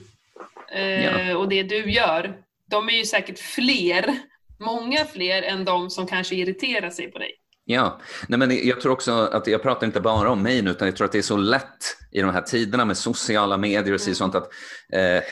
eh, 0.75 1.05
Ja. 1.05 1.37
och 1.37 1.49
det 1.49 1.63
du 1.63 1.91
gör, 1.91 2.37
de 2.69 2.89
är 2.89 2.93
ju 2.93 3.05
säkert 3.05 3.39
fler, 3.39 4.19
många 4.59 5.05
fler 5.05 5.41
än 5.43 5.65
de 5.65 5.89
som 5.89 6.07
kanske 6.07 6.35
irriterar 6.35 6.89
sig 6.89 7.11
på 7.11 7.19
dig. 7.19 7.31
Ja, 7.69 7.99
Nej, 8.27 8.39
men 8.39 8.67
jag 8.67 8.81
tror 8.81 8.91
också 8.91 9.11
att 9.13 9.47
jag 9.47 9.61
pratar 9.61 9.87
inte 9.87 10.01
bara 10.01 10.29
om 10.31 10.41
mig 10.43 10.61
nu, 10.61 10.71
utan 10.71 10.87
jag 10.87 10.95
tror 10.95 11.05
att 11.05 11.11
det 11.11 11.17
är 11.17 11.21
så 11.21 11.37
lätt 11.37 11.97
i 12.11 12.21
de 12.21 12.29
här 12.29 12.41
tiderna 12.41 12.85
med 12.85 12.97
sociala 12.97 13.57
medier 13.57 13.93
och 13.93 14.01
Mm. 14.01 14.15
sånt 14.15 14.35
att 14.35 14.49
eh, 14.93 15.23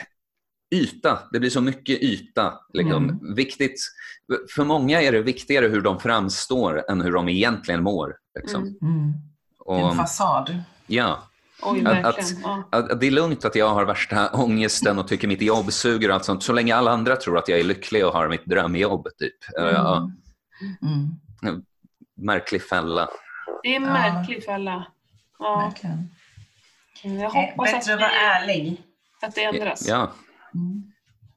yta, 0.74 1.18
det 1.32 1.40
blir 1.40 1.50
så 1.50 1.60
mycket 1.60 2.02
yta. 2.02 2.54
Liksom. 2.72 3.04
Mm. 3.04 3.34
Viktigt, 3.34 3.80
för 4.54 4.64
många 4.64 5.02
är 5.02 5.12
det 5.12 5.20
viktigare 5.22 5.66
hur 5.68 5.80
de 5.80 6.00
framstår 6.00 6.84
än 6.90 7.00
hur 7.00 7.12
de 7.12 7.28
egentligen 7.28 7.82
mår. 7.82 8.14
Liksom. 8.40 8.62
Mm. 8.62 8.76
Mm. 8.82 9.12
Och, 9.58 9.78
En 9.90 9.96
fasad. 9.96 10.62
ja, 10.86 11.22
Oj, 11.62 11.84
Att- 11.86 12.32
ja. 12.42 12.64
att, 12.72 12.90
att 12.92 13.00
det 13.00 13.06
är 13.06 13.10
lugnt 13.10 13.44
att 13.44 13.54
jag 13.56 13.68
har 13.74 13.84
värsta 13.84 14.30
ångesten 14.32 14.98
och 14.98 15.08
tycker 15.08 15.28
mitt 15.28 15.42
jobb 15.42 15.72
suger 15.72 16.08
och 16.08 16.14
allt 16.14 16.24
sånt, 16.24 16.42
så 16.42 16.52
länge 16.52 16.74
alla 16.76 16.90
andra 16.90 17.16
tror 17.16 17.38
att 17.38 17.48
jag 17.48 17.60
är 17.60 17.64
lycklig 17.64 18.06
och 18.06 18.12
har 18.12 18.28
mitt 18.28 18.44
drömjobb. 18.46 19.08
Typ. 19.18 19.58
Eh, 19.58 19.64
ja, 19.64 20.10
Mm. 20.82 21.62
Märklig 22.16 22.62
fälla. 22.62 23.08
Det 23.62 23.68
är 23.72 23.76
en 23.76 23.82
Ja. 23.82 23.92
märklig 23.92 24.44
fälla. 24.44 24.86
Ja, 25.38 25.56
Verkligen. 25.70 26.08
jag 27.02 27.14
Eh, 27.24 27.32
hoppas 27.34 27.68
att, 27.74 27.78
Bättre 27.80 27.94
att 27.94 28.00
vara 28.00 28.10
vi, 28.10 28.16
ärlig. 28.16 28.82
att 29.22 29.34
det 29.34 29.44
ändras. 29.44 29.88
Ja, 29.88 30.12
Mm. 30.54 30.92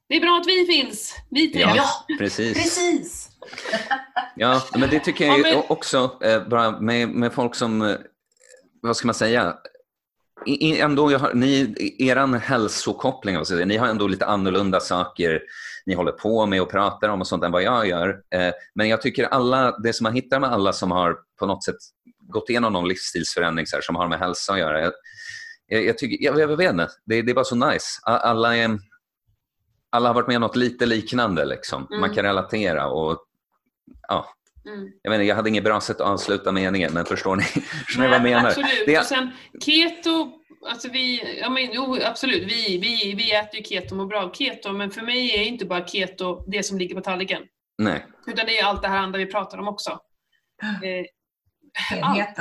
Det 0.07 0.15
är 0.15 0.21
bra 0.21 0.37
att 0.41 0.47
vi 0.47 0.65
finns, 0.65 1.15
vi 1.29 1.47
tre. 1.51 1.61
Ja. 1.75 1.85
precis. 2.19 2.53
Precis. 2.57 3.29
Ja, 4.35 4.61
men 4.77 4.89
det 4.89 4.99
tycker 4.99 5.25
jag 5.25 5.39
Ja, 5.39 5.43
men- 5.43 5.63
också, 5.67 6.17
eh, 6.23 6.47
bara 6.47 6.79
med, 6.79 7.09
med 7.09 7.33
folk 7.33 7.55
som, 7.55 7.81
eh, 7.81 7.95
vad 8.81 8.97
ska 8.97 9.07
man 9.07 9.13
säga, 9.15 9.55
ändå, 10.61 11.17
har, 11.17 11.33
ni, 11.33 11.75
eran 11.99 12.33
hälsokoppling, 12.33 13.35
alltså, 13.35 13.55
ni 13.55 13.77
har 13.77 13.87
ändå 13.87 14.07
lite 14.07 14.25
annorlunda 14.25 14.79
saker 14.79 15.41
ni 15.89 15.95
håller 15.95 16.11
på 16.11 16.45
med 16.45 16.61
och 16.61 16.69
pratar 16.71 17.09
om 17.09 17.21
och 17.21 17.27
sånt 17.27 17.43
än 17.43 17.51
vad 17.51 17.63
jag 17.63 17.87
gör. 17.87 18.21
Eh, 18.35 18.51
men 18.75 18.89
jag 18.89 19.01
tycker 19.01 19.23
alla, 19.23 19.77
det 19.77 19.93
som 19.93 20.03
man 20.03 20.13
hittar 20.13 20.39
med 20.39 20.51
alla 20.51 20.73
som 20.73 20.91
har 20.91 21.17
på 21.39 21.45
något 21.45 21.63
sätt 21.63 21.75
gått 22.19 22.49
igenom 22.49 22.73
någon 22.73 22.87
livsstilsförändring 22.87 23.67
så 23.67 23.75
här, 23.75 23.81
som 23.81 23.95
har 23.95 24.07
med 24.07 24.19
hälsa 24.19 24.53
att 24.53 24.59
göra. 24.59 24.81
Jag, 24.81 25.85
jag, 25.85 25.97
tycker, 25.97 26.25
jag, 26.25 26.39
jag, 26.39 26.57
vet 26.57 26.71
inte, 26.71 26.89
det, 27.05 27.21
det 27.21 27.31
är 27.31 27.35
bara 27.35 27.45
så 27.45 27.55
nice. 27.55 27.85
Alla, 28.03 28.57
är, 28.57 28.79
alla 29.89 30.09
har 30.09 30.13
varit 30.13 30.27
med 30.27 30.35
om 30.35 30.41
något 30.41 30.55
lite 30.55 30.85
liknande. 30.85 31.45
Liksom. 31.45 31.87
Mm. 31.89 31.99
Man 32.01 32.13
kan 32.13 32.25
relatera. 32.25 32.87
och 32.87 33.25
ja, 34.07 34.33
Mm. 34.65 34.89
Jag, 35.01 35.11
menar, 35.11 35.23
jag 35.23 35.35
hade 35.35 35.49
inget 35.49 35.63
bra 35.63 35.81
sätt 35.81 36.01
att 36.01 36.07
avsluta 36.07 36.51
meningen, 36.51 36.93
men 36.93 37.05
förstår 37.05 37.35
ni, 37.35 37.43
förstår 37.85 38.01
ni 38.01 38.07
vad 38.07 38.15
jag 38.15 38.23
menar? 38.23 38.47
Absolut. 38.47 38.83
Det... 38.85 38.99
Och 38.99 39.05
sen, 39.05 39.31
keto, 39.65 40.31
alltså 40.67 40.89
vi, 40.89 41.37
ja, 41.39 41.49
men, 41.49 41.69
jo, 41.71 41.97
absolut, 42.03 42.43
vi, 42.43 42.77
vi, 42.77 43.13
vi 43.17 43.35
äter 43.35 43.59
ju 43.59 43.63
keto 43.63 43.91
och 43.91 43.97
mår 43.97 44.05
bra 44.05 44.23
av 44.23 44.33
keto, 44.33 44.73
men 44.73 44.91
för 44.91 45.01
mig 45.01 45.39
är 45.39 45.43
inte 45.43 45.65
bara 45.65 45.87
keto 45.87 46.43
det 46.47 46.63
som 46.63 46.77
ligger 46.77 46.95
på 46.95 47.01
tallriken. 47.01 47.43
Nej. 47.77 48.05
Utan 48.27 48.45
det 48.45 48.59
är 48.59 48.65
allt 48.65 48.81
det 48.81 48.87
här 48.87 48.97
andra 48.97 49.19
vi 49.19 49.25
pratar 49.25 49.57
om 49.57 49.67
också. 49.67 49.99
Eh, 50.83 51.05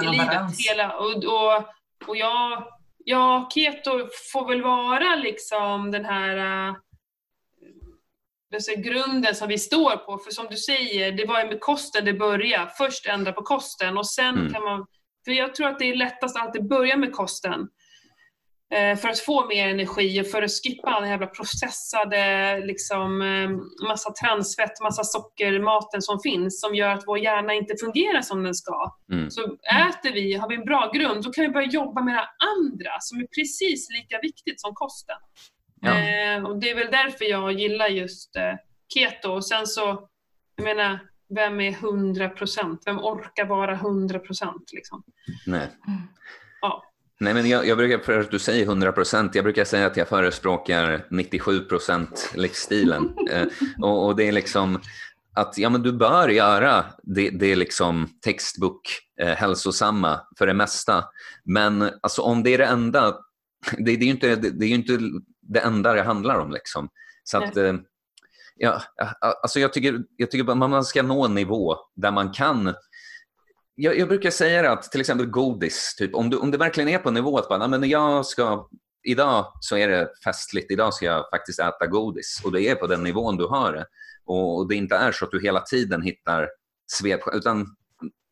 och 0.08 0.16
balans. 0.16 0.68
Hela, 0.68 0.96
och, 0.96 1.24
och, 1.24 1.64
och 2.06 2.16
ja, 2.16 2.68
ja, 3.04 3.48
keto 3.54 4.08
får 4.32 4.48
väl 4.48 4.62
vara 4.62 5.14
liksom 5.16 5.90
den 5.90 6.04
här 6.04 6.36
uh, 6.68 6.76
grunden 8.76 9.34
som 9.34 9.48
vi 9.48 9.58
står 9.58 9.96
på. 9.96 10.18
För 10.18 10.30
som 10.30 10.46
du 10.50 10.56
säger, 10.56 11.12
det 11.12 11.24
var 11.26 11.40
ju 11.40 11.48
med 11.48 11.60
kosten 11.60 12.04
det 12.04 12.12
började. 12.12 12.70
Först 12.78 13.06
ändra 13.06 13.32
på 13.32 13.42
kosten 13.42 13.98
och 13.98 14.06
sen 14.06 14.38
mm. 14.38 14.52
kan 14.52 14.62
man... 14.62 14.86
För 15.24 15.32
jag 15.32 15.54
tror 15.54 15.68
att 15.68 15.78
det 15.78 15.84
är 15.84 15.96
lättast 15.96 16.36
att 16.36 16.42
alltid 16.42 16.68
börja 16.68 16.96
med 16.96 17.12
kosten. 17.12 17.68
Eh, 18.70 18.96
för 18.98 19.08
att 19.08 19.20
få 19.20 19.46
mer 19.46 19.68
energi 19.68 20.20
och 20.20 20.26
för 20.26 20.42
att 20.42 20.50
skippa 20.50 20.90
all 20.90 21.02
den 21.02 21.10
jävla 21.10 21.26
processade, 21.26 22.60
liksom, 22.66 23.22
eh, 23.22 23.50
massa 23.88 24.12
transfett, 24.12 24.80
massa 24.82 25.04
socker, 25.04 25.60
maten 25.60 26.02
som 26.02 26.20
finns 26.20 26.60
som 26.60 26.74
gör 26.74 26.90
att 26.90 27.04
vår 27.06 27.18
hjärna 27.18 27.54
inte 27.54 27.74
fungerar 27.80 28.22
som 28.22 28.42
den 28.42 28.54
ska. 28.54 28.96
Mm. 29.12 29.30
Så 29.30 29.42
äter 29.88 30.12
vi, 30.12 30.34
har 30.34 30.48
vi 30.48 30.54
en 30.54 30.64
bra 30.64 30.90
grund, 30.94 31.24
då 31.24 31.32
kan 31.32 31.42
vi 31.44 31.50
börja 31.50 31.68
jobba 31.68 32.00
med 32.00 32.14
det 32.14 32.28
andra 32.56 32.90
som 33.00 33.18
är 33.18 33.26
precis 33.26 33.88
lika 33.90 34.18
viktigt 34.22 34.60
som 34.60 34.74
kosten. 34.74 35.16
Ja. 35.80 35.98
Eh, 35.98 36.44
och 36.44 36.60
det 36.60 36.70
är 36.70 36.74
väl 36.74 36.90
därför 36.90 37.24
jag 37.24 37.52
gillar 37.52 37.88
just 37.88 38.36
eh, 38.36 38.54
keto. 38.94 39.30
Och 39.30 39.46
sen 39.46 39.66
så, 39.66 40.08
jag 40.56 40.64
menar, 40.64 40.98
vem 41.28 41.60
är 41.60 41.70
100 41.70 42.28
procent? 42.28 42.82
Vem 42.86 42.98
orkar 42.98 43.44
vara 43.44 43.72
100 43.72 44.18
procent? 44.18 44.72
Liksom? 44.72 45.02
Nej. 45.46 45.68
Ja. 46.60 46.84
Nej, 47.20 47.34
men 47.34 47.48
jag, 47.48 47.66
jag, 47.66 47.78
brukar, 47.78 47.98
för 47.98 48.20
att 48.20 48.30
du 48.30 48.38
säger 48.38 48.64
100 48.64 48.92
procent, 48.92 49.34
jag 49.34 49.44
brukar 49.44 49.64
säga 49.64 49.86
att 49.86 49.96
jag 49.96 50.08
förespråkar 50.08 51.06
97 51.10 51.60
procent 51.60 52.32
livsstilen. 52.34 53.14
eh, 53.30 53.46
och, 53.82 54.06
och, 54.06 54.16
det 54.16 54.28
är 54.28 54.32
liksom 54.32 54.80
att 55.34 55.58
ja, 55.58 55.70
men 55.70 55.82
du 55.82 55.92
bör 55.92 56.28
göra 56.28 56.84
det, 57.02 57.30
det 57.30 57.46
är 57.46 57.56
liksom 57.56 58.08
textbok 58.24 58.80
eh, 59.20 59.34
hälsosamma 59.34 60.20
för 60.38 60.46
det 60.46 60.54
mesta. 60.54 61.04
Men 61.44 61.90
alltså, 62.02 62.22
om 62.22 62.42
det 62.42 62.54
är 62.54 62.58
det 62.58 62.66
enda, 62.66 63.16
det, 63.78 63.84
det 63.84 63.90
är 63.92 64.04
ju 64.04 64.10
inte, 64.10 64.36
det, 64.36 64.50
det, 64.50 64.66
är 64.66 64.74
inte 64.74 64.98
det 65.42 65.60
enda 65.60 65.92
det 65.92 66.02
handlar 66.02 66.38
om. 66.38 66.50
Liksom. 66.50 66.88
Så 67.24 67.38
att, 67.38 67.56
eh, 67.56 67.74
ja, 68.56 68.82
alltså 69.42 69.60
jag 69.60 69.72
tycker, 69.72 70.02
jag 70.16 70.30
tycker 70.30 70.50
att 70.50 70.58
man 70.58 70.84
ska 70.84 71.02
nå 71.02 71.24
en 71.24 71.34
nivå 71.34 71.76
där 71.96 72.10
man 72.10 72.32
kan 72.32 72.74
jag, 73.80 73.98
jag, 73.98 74.08
brukar 74.08 74.30
säga 74.30 74.72
att 74.72 74.82
till 74.82 75.00
exempel 75.00 75.26
godis, 75.26 75.94
typ, 75.98 76.14
om, 76.14 76.30
du, 76.30 76.36
om 76.36 76.50
det 76.50 76.58
verkligen 76.58 76.88
är 76.88 76.98
på 76.98 77.10
nivå 77.10 77.38
att 77.38 77.48
bara, 77.48 77.68
men 77.68 77.88
jag 77.88 78.26
ska, 78.26 78.68
idag 79.02 79.52
så 79.60 79.76
är 79.76 79.88
det 79.88 80.08
festligt, 80.24 80.70
idag 80.70 80.94
ska 80.94 81.06
jag 81.06 81.30
faktiskt 81.30 81.60
äta 81.60 81.86
godis 81.86 82.40
och 82.44 82.52
det 82.52 82.62
är 82.62 82.74
på 82.74 82.86
den 82.86 83.02
nivån 83.02 83.36
du 83.36 83.46
har 83.46 83.72
det. 83.72 83.86
Och, 84.24 84.58
och 84.58 84.68
det 84.68 84.74
inte 84.74 84.96
är 84.96 85.12
så 85.12 85.24
att 85.24 85.30
du 85.30 85.42
hela 85.42 85.60
tiden 85.60 86.02
hittar 86.02 86.48
svep, 86.92 87.20
utan 87.32 87.76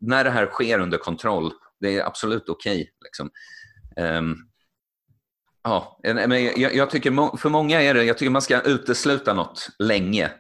när 0.00 0.24
det 0.24 0.30
här 0.30 0.46
sker 0.46 0.78
under 0.78 0.98
kontroll, 0.98 1.52
det 1.80 1.98
är 1.98 2.06
absolut 2.06 2.48
okej. 2.48 2.80
Okay, 2.80 2.86
liksom. 3.04 3.30
um, 3.96 4.36
ja, 5.62 6.00
men 6.02 6.44
jag, 6.44 6.74
jag, 6.74 6.90
tycker 6.90 7.36
för 7.36 7.48
många 7.48 7.82
är 7.82 7.94
det, 7.94 8.04
jag 8.04 8.18
tycker 8.18 8.30
man 8.30 8.42
ska 8.42 8.60
utesluta 8.60 9.34
något 9.34 9.68
länge. 9.78 10.30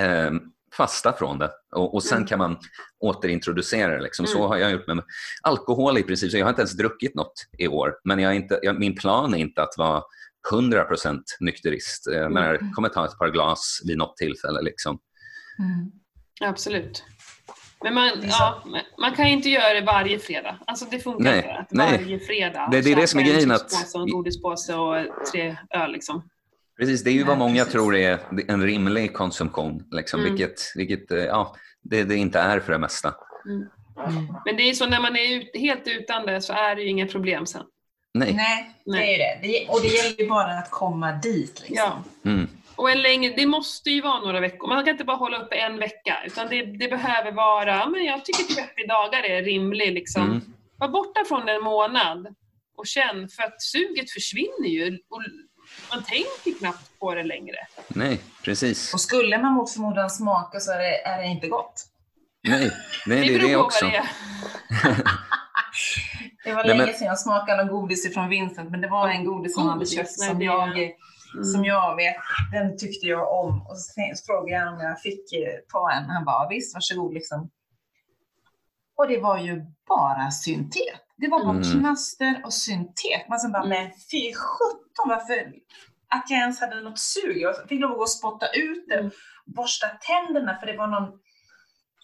Um, 0.00 0.52
fasta 0.76 1.12
från 1.12 1.38
det 1.38 1.50
och, 1.72 1.94
och 1.94 2.02
sen 2.02 2.16
mm. 2.16 2.28
kan 2.28 2.38
man 2.38 2.58
återintroducera 3.00 3.96
det. 3.96 4.02
Liksom. 4.02 4.26
Så 4.26 4.38
mm. 4.38 4.48
har 4.48 4.56
jag 4.56 4.72
gjort 4.72 4.86
med 4.86 5.02
alkohol 5.42 5.98
i 5.98 6.02
princip. 6.02 6.30
Så 6.30 6.38
jag 6.38 6.44
har 6.44 6.50
inte 6.50 6.62
ens 6.62 6.76
druckit 6.76 7.14
något 7.14 7.32
i 7.58 7.68
år. 7.68 7.94
Men 8.04 8.18
jag 8.18 8.34
inte, 8.34 8.58
jag, 8.62 8.78
min 8.78 8.94
plan 8.94 9.34
är 9.34 9.38
inte 9.38 9.62
att 9.62 9.74
vara 9.78 10.02
100% 10.52 11.20
nykterist. 11.40 12.06
Mm. 12.06 12.32
Men 12.32 12.44
jag 12.44 12.74
kommer 12.74 12.88
ta 12.88 13.04
ett 13.04 13.18
par 13.18 13.30
glas 13.30 13.80
vid 13.84 13.98
något 13.98 14.16
tillfälle. 14.16 14.62
Liksom. 14.62 14.98
Mm. 15.58 15.90
Absolut. 16.50 17.04
Men 17.84 17.94
man, 17.94 18.10
ja, 18.22 18.64
man 19.00 19.14
kan 19.14 19.26
inte 19.26 19.50
göra 19.50 19.74
det 19.74 19.86
varje 19.86 20.18
fredag. 20.18 20.58
Alltså 20.66 20.86
det 20.90 20.98
funkar 20.98 21.36
inte. 21.36 21.66
Varje 21.70 22.18
fredag 22.18 22.68
det, 22.72 22.80
det 22.80 22.92
är 22.92 22.96
det 22.96 23.06
som 23.06 23.20
är 23.20 23.24
grejen. 23.24 23.50
Att... 23.50 23.94
En 23.94 24.10
godispåse 24.10 24.74
och 24.74 24.96
tre 25.32 25.56
öl. 25.70 25.92
Liksom. 25.92 26.28
Precis, 26.78 27.04
det 27.04 27.10
är 27.10 27.14
ju 27.14 27.24
vad 27.24 27.38
många 27.38 27.58
precis. 27.58 27.72
tror 27.72 27.96
är 27.96 28.18
en 28.48 28.62
rimlig 28.62 29.14
konsumtion, 29.14 29.84
liksom, 29.90 30.20
mm. 30.20 30.32
vilket, 30.32 30.60
vilket 30.74 31.10
eh, 31.10 31.18
ja, 31.18 31.56
det, 31.82 32.04
det, 32.04 32.16
inte 32.16 32.38
är 32.38 32.60
för 32.60 32.72
det 32.72 32.78
mesta. 32.78 33.14
Mm. 33.46 33.68
Mm. 34.08 34.34
Men 34.44 34.56
det 34.56 34.62
är 34.62 34.72
så 34.72 34.86
när 34.86 35.00
man 35.00 35.16
är 35.16 35.36
ut, 35.36 35.50
helt 35.54 35.88
utan 35.88 36.26
det 36.26 36.40
så 36.40 36.52
är 36.52 36.76
det 36.76 36.82
ju 36.82 36.88
inga 36.88 37.06
problem 37.06 37.46
sen. 37.46 37.62
Nej, 38.14 38.34
Nej, 38.34 38.74
Nej. 38.86 39.06
det 39.06 39.14
är 39.14 39.18
det. 39.18 39.48
det. 39.48 39.68
Och 39.68 39.80
det 39.82 39.88
gäller 39.88 40.20
ju 40.20 40.28
bara 40.28 40.58
att 40.58 40.70
komma 40.70 41.12
dit. 41.12 41.62
Liksom. 41.68 42.04
Ja. 42.24 42.30
Mm. 42.30 42.48
Och 42.76 42.90
en 42.90 43.02
längre, 43.02 43.34
det 43.36 43.46
måste 43.46 43.90
ju 43.90 44.00
vara 44.00 44.20
några 44.20 44.40
veckor. 44.40 44.68
Man 44.68 44.84
kan 44.84 44.92
inte 44.92 45.04
bara 45.04 45.16
hålla 45.16 45.42
uppe 45.42 45.56
en 45.56 45.78
vecka, 45.78 46.16
utan 46.26 46.48
det, 46.48 46.62
det 46.62 46.88
behöver 46.88 47.32
vara, 47.32 47.88
men 47.88 48.04
jag 48.04 48.24
tycker 48.24 48.54
30 48.54 48.86
dagar 48.88 49.22
är 49.22 49.42
rimligt. 49.42 49.92
Liksom. 49.92 50.22
Mm. 50.22 50.42
Var 50.78 50.88
borta 50.88 51.24
från 51.28 51.48
en 51.48 51.62
månad 51.62 52.34
och 52.76 52.86
känn, 52.86 53.28
för 53.28 53.42
att 53.42 53.62
suget 53.62 54.10
försvinner 54.10 54.68
ju. 54.68 54.98
Och 55.08 55.22
man 55.90 56.02
tänker 56.02 56.58
knappt 56.58 56.98
på 56.98 57.14
det 57.14 57.22
längre. 57.22 57.56
Nej, 57.88 58.20
precis. 58.44 58.94
Och 58.94 59.00
skulle 59.00 59.38
man 59.38 59.52
mot 59.52 59.72
förmodan 59.72 60.10
smaka 60.10 60.60
så 60.60 60.72
är 60.72 60.78
det, 60.78 61.06
är 61.06 61.18
det 61.18 61.26
inte 61.26 61.48
gott. 61.48 61.86
Nej, 62.48 62.72
nej 63.06 63.28
det, 63.28 63.34
är 63.34 63.48
det 63.48 63.56
också. 63.56 63.84
Det, 63.84 64.08
det 66.44 66.54
var 66.54 66.64
länge 66.64 66.92
sedan 66.92 67.06
jag 67.06 67.18
smakade 67.18 67.64
någon 67.64 67.80
godis 67.80 68.14
från 68.14 68.28
Vincent, 68.28 68.70
men 68.70 68.80
det 68.80 68.88
var 68.88 69.08
en 69.08 69.24
godis 69.24 69.54
som 69.54 69.62
han 69.62 69.72
hade 69.72 69.86
köpt 69.86 70.10
som 70.10 70.42
jag, 70.42 70.78
mm. 70.78 71.44
som 71.44 71.64
jag 71.64 71.96
vet, 71.96 72.16
den 72.52 72.78
tyckte 72.78 73.06
jag 73.06 73.32
om. 73.32 73.66
Och 73.66 73.78
så 73.78 73.92
frågade 74.26 74.64
jag 74.64 74.74
om 74.74 74.80
jag 74.80 75.00
fick 75.00 75.32
eh, 75.32 75.54
ta 75.72 75.92
en. 75.92 76.04
Han 76.04 76.24
bara, 76.24 76.48
visst, 76.48 76.74
varsågod 76.74 77.14
liksom. 77.14 77.50
Och 78.96 79.08
det 79.08 79.18
var 79.18 79.38
ju 79.38 79.64
bara 79.88 80.30
syntet. 80.30 80.82
Det 81.18 81.28
var 81.28 81.44
bara 81.44 81.56
mm. 81.56 81.80
knaster 81.80 82.42
och 82.44 82.52
syntet. 82.52 83.28
Man 83.28 83.38
så 83.38 83.48
bara, 83.48 83.64
men 83.66 83.90
fy 84.10 84.34
sjutton 84.34 85.08
varför 85.08 85.52
att 86.08 86.24
jag 86.28 86.38
ens 86.38 86.60
hade 86.60 86.80
något 86.80 86.98
sug. 86.98 87.36
Jag 87.36 87.68
fick 87.68 87.80
lov 87.80 87.90
att 87.90 87.96
gå 87.96 88.02
och 88.02 88.10
spotta 88.10 88.46
ut 88.46 88.84
det, 88.88 88.98
mm. 88.98 89.10
borsta 89.46 89.86
tänderna 89.86 90.56
för 90.60 90.66
det 90.66 90.76
var 90.76 90.86
någon 90.86 91.12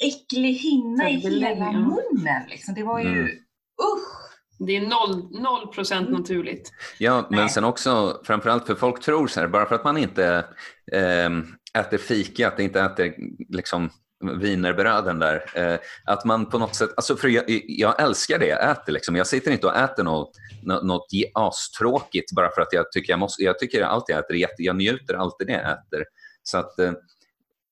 äcklig 0.01 0.53
hinna 0.53 1.11
i 1.11 1.17
hela 1.17 1.73
munnen. 1.73 2.43
Liksom. 2.49 2.75
Det 2.75 2.83
var 2.83 3.01
ju, 3.01 3.09
mm. 3.09 3.27
usch! 3.27 4.33
Det 4.67 4.77
är 4.77 4.81
noll, 4.81 5.43
noll 5.43 5.69
procent 5.69 6.09
mm. 6.09 6.21
naturligt. 6.21 6.73
Ja, 6.99 7.27
men 7.31 7.41
Nej. 7.41 7.49
sen 7.49 7.65
också 7.65 8.21
framförallt 8.25 8.67
för 8.67 8.75
folk 8.75 9.01
tror 9.01 9.27
så 9.27 9.41
här, 9.41 9.49
bara 9.49 9.67
för 9.67 9.75
att 9.75 9.85
man 9.85 9.97
inte 9.97 10.45
äh, 10.93 11.81
äter 11.81 11.99
fika, 11.99 12.49
att 12.49 12.57
det 12.57 12.63
inte 12.63 12.81
äter 12.81 13.15
liksom, 13.49 13.91
vinerbröden 14.23 15.19
där. 15.19 15.45
Eh, 15.55 15.79
att 16.05 16.25
man 16.25 16.47
på 16.47 16.59
något 16.59 16.75
sätt, 16.75 16.91
alltså 16.97 17.17
för 17.17 17.29
jag, 17.29 17.45
jag 17.67 18.03
älskar 18.03 18.39
det 18.39 18.47
jag 18.47 18.71
äter. 18.71 18.93
Liksom. 18.93 19.17
Jag 19.17 19.27
sitter 19.27 19.51
inte 19.51 19.67
och 19.67 19.77
äter 19.77 20.03
något, 20.05 20.37
något 20.63 21.07
astråkigt 21.35 22.33
bara 22.33 22.51
för 22.51 22.63
att 22.63 22.73
jag 22.73 22.93
tycker 22.93 23.13
jag 23.13 23.21
måste. 23.21 23.43
Jag 23.43 23.59
tycker 23.59 23.83
allt 23.83 24.05
jag 24.09 24.19
äter 24.19 24.35
är 24.35 24.39
jätte, 24.39 24.63
jag 24.63 24.77
njuter 24.77 25.15
alltid 25.15 25.47
det 25.47 25.53
jag 25.53 25.73
äter. 25.73 26.05
Så 26.43 26.59
att 26.59 26.79
eh, 26.79 26.93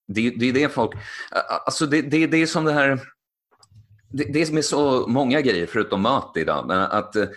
det, 0.09 0.31
det 0.31 0.48
är 0.48 0.52
det 0.52 0.68
folk, 0.68 0.93
alltså 1.66 1.86
det, 1.86 2.02
det, 2.02 2.27
det 2.27 2.36
är 2.36 2.47
som 2.47 2.64
det 2.64 2.72
här, 2.72 3.01
det, 4.09 4.24
det 4.24 4.43
är 4.43 4.52
med 4.52 4.64
så 4.64 5.06
många 5.06 5.40
grejer 5.40 5.66
förutom 5.66 6.01
mat 6.02 6.32
idag, 6.36 6.66
men 6.66 6.78
att 6.78 7.16
eh, 7.16 7.28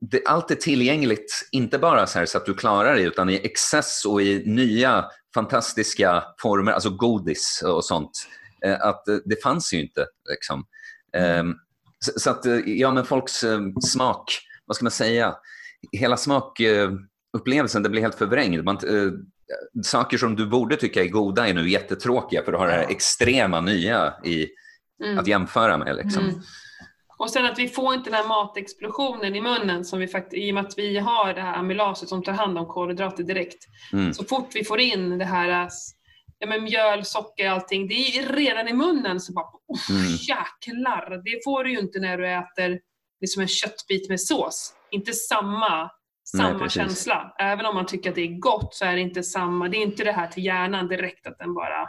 det, 0.00 0.26
allt 0.26 0.50
är 0.50 0.54
tillgängligt, 0.54 1.48
inte 1.52 1.78
bara 1.78 2.06
så, 2.06 2.26
så, 2.26 2.38
att 2.38 2.46
du 2.46 2.54
klarar 2.54 2.94
dig, 2.94 3.04
utan 3.04 3.30
i 3.30 3.34
excess 3.34 4.04
och 4.04 4.22
i 4.22 4.42
nya 4.46 5.04
fantastiska 5.34 6.24
former, 6.42 6.72
alltså 6.72 6.90
godis 6.90 7.62
och 7.66 7.84
sånt. 7.84 8.10
Eh, 8.64 8.80
att 8.80 9.08
eh, 9.08 9.16
det 9.24 9.42
fanns 9.42 9.74
ju 9.74 9.80
inte. 9.80 10.06
Liksom. 10.30 10.64
Mm. 11.16 11.54
Så, 12.04 12.20
så, 12.20 12.30
att, 12.30 12.46
eh, 12.46 12.56
ja 12.56 12.90
men 12.92 13.04
folks 13.04 13.44
smak, 13.82 14.24
vad 14.66 14.76
ska 14.76 14.84
man 14.84 14.90
säga, 14.90 15.36
hela 15.92 16.16
smakupplevelsen 16.16 17.82
det 17.82 17.88
blir 17.88 18.02
helt 18.02 18.14
förvrängd. 18.14 18.64
Man, 18.64 18.78
saker 19.84 20.18
som 20.18 20.36
du 20.36 20.46
borde 20.46 20.76
tycka 20.76 21.04
är 21.04 21.08
goda 21.08 21.48
är 21.48 21.54
nu 21.54 21.68
jättetråkiga 21.68 22.42
för 22.42 22.52
du 22.52 22.58
har 22.58 22.66
det 22.66 22.72
här 22.72 22.90
extrema 22.90 23.60
nya 23.60 24.14
i, 24.24 24.48
mm. 25.04 25.18
att 25.18 25.26
jämföra 25.26 25.78
med. 25.78 25.96
Liksom. 25.96 26.24
Mm. 26.24 26.40
Och 27.18 27.30
sen 27.30 27.44
att 27.44 27.58
vi 27.58 27.68
får 27.68 27.94
inte 27.94 28.10
den 28.10 28.20
här 28.20 28.28
matexplosionen 28.28 29.34
i 29.34 29.40
munnen 29.40 29.84
som 29.84 29.98
vi 29.98 30.08
faktiskt, 30.08 30.42
i 30.42 30.50
och 30.50 30.54
med 30.54 30.66
att 30.66 30.78
vi 30.78 30.98
har 30.98 31.34
det 31.34 31.40
här 31.40 31.56
amylaset 31.56 32.08
som 32.08 32.22
tar 32.22 32.32
hand 32.32 32.58
om 32.58 32.66
kolhydrater 32.66 33.22
direkt. 33.22 33.64
Mm. 33.92 34.14
Så 34.14 34.24
fort 34.24 34.48
vi 34.54 34.64
får 34.64 34.80
in 34.80 35.18
det 35.18 35.24
här 35.24 35.68
ja, 36.38 36.46
men 36.46 36.64
mjöl, 36.64 37.04
socker, 37.04 37.50
allting, 37.50 37.88
det 37.88 37.94
är 37.94 38.32
redan 38.32 38.68
i 38.68 38.72
munnen 38.72 39.20
så 39.20 39.32
bara 39.32 39.46
oh, 39.46 39.90
Mm. 39.90 40.02
jäklar. 40.28 41.22
Det 41.24 41.44
får 41.44 41.64
du 41.64 41.72
ju 41.72 41.78
inte 41.78 41.98
när 42.00 42.18
du 42.18 42.28
äter 42.28 42.80
liksom 43.20 43.42
en 43.42 43.48
köttbit 43.48 44.08
med 44.08 44.20
sås. 44.20 44.72
Inte 44.90 45.12
samma, 45.12 45.90
samma 46.24 46.58
precis. 46.58 46.72
känsla. 46.72 47.34
Även 47.38 47.66
om 47.66 47.74
man 47.74 47.86
tycker 47.86 48.10
att 48.10 48.16
det 48.16 48.22
är 48.22 48.38
gott 48.38 48.74
så 48.74 48.84
är 48.84 48.94
det 48.94 49.00
inte 49.00 49.22
samma. 49.22 49.68
Det 49.68 49.76
är 49.76 49.82
inte 49.82 50.04
det 50.04 50.12
här 50.12 50.26
till 50.26 50.44
hjärnan 50.44 50.88
direkt 50.88 51.26
att 51.26 51.38
den 51.38 51.54
bara 51.54 51.82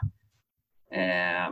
eh, 0.94 1.50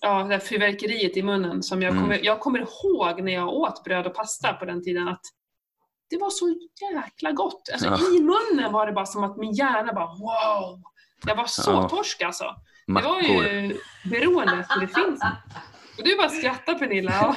Ja, 0.00 0.22
det 0.22 0.40
fyrverkeriet 0.40 1.16
i 1.16 1.22
munnen 1.22 1.62
som 1.62 1.82
jag 1.82 1.90
Mm. 1.90 2.02
kommer, 2.02 2.20
jag 2.24 2.40
kommer 2.40 2.58
ihåg 2.58 3.22
när 3.22 3.32
jag 3.32 3.48
åt 3.48 3.84
bröd 3.84 4.06
och 4.06 4.14
pasta 4.14 4.52
på 4.52 4.64
den 4.64 4.84
tiden 4.84 5.08
att 5.08 5.20
det 6.10 6.18
var 6.18 6.30
så 6.30 6.54
jäkla 6.94 7.32
gott. 7.32 7.68
Alltså, 7.72 7.86
Ja. 7.88 7.98
I 8.16 8.20
munnen 8.22 8.72
var 8.72 8.86
det 8.86 8.92
bara 8.92 9.06
som 9.06 9.24
att 9.24 9.36
min 9.36 9.52
hjärna 9.52 9.92
bara 9.92 10.06
wow. 10.06 10.82
Jag 11.26 11.36
var 11.36 11.44
så 11.46 11.70
Ja. 11.70 11.88
torsk 11.88 12.22
alltså. 12.22 12.44
Det 12.86 13.02
var 13.02 13.20
ju 13.20 13.76
beroende 14.10 14.66
för 14.70 14.80
det 14.80 14.86
finns. 14.88 15.20
Och 15.98 16.04
du 16.04 16.16
bara 16.16 16.28
skrattar 16.28 16.74
Pernilla. 16.78 17.36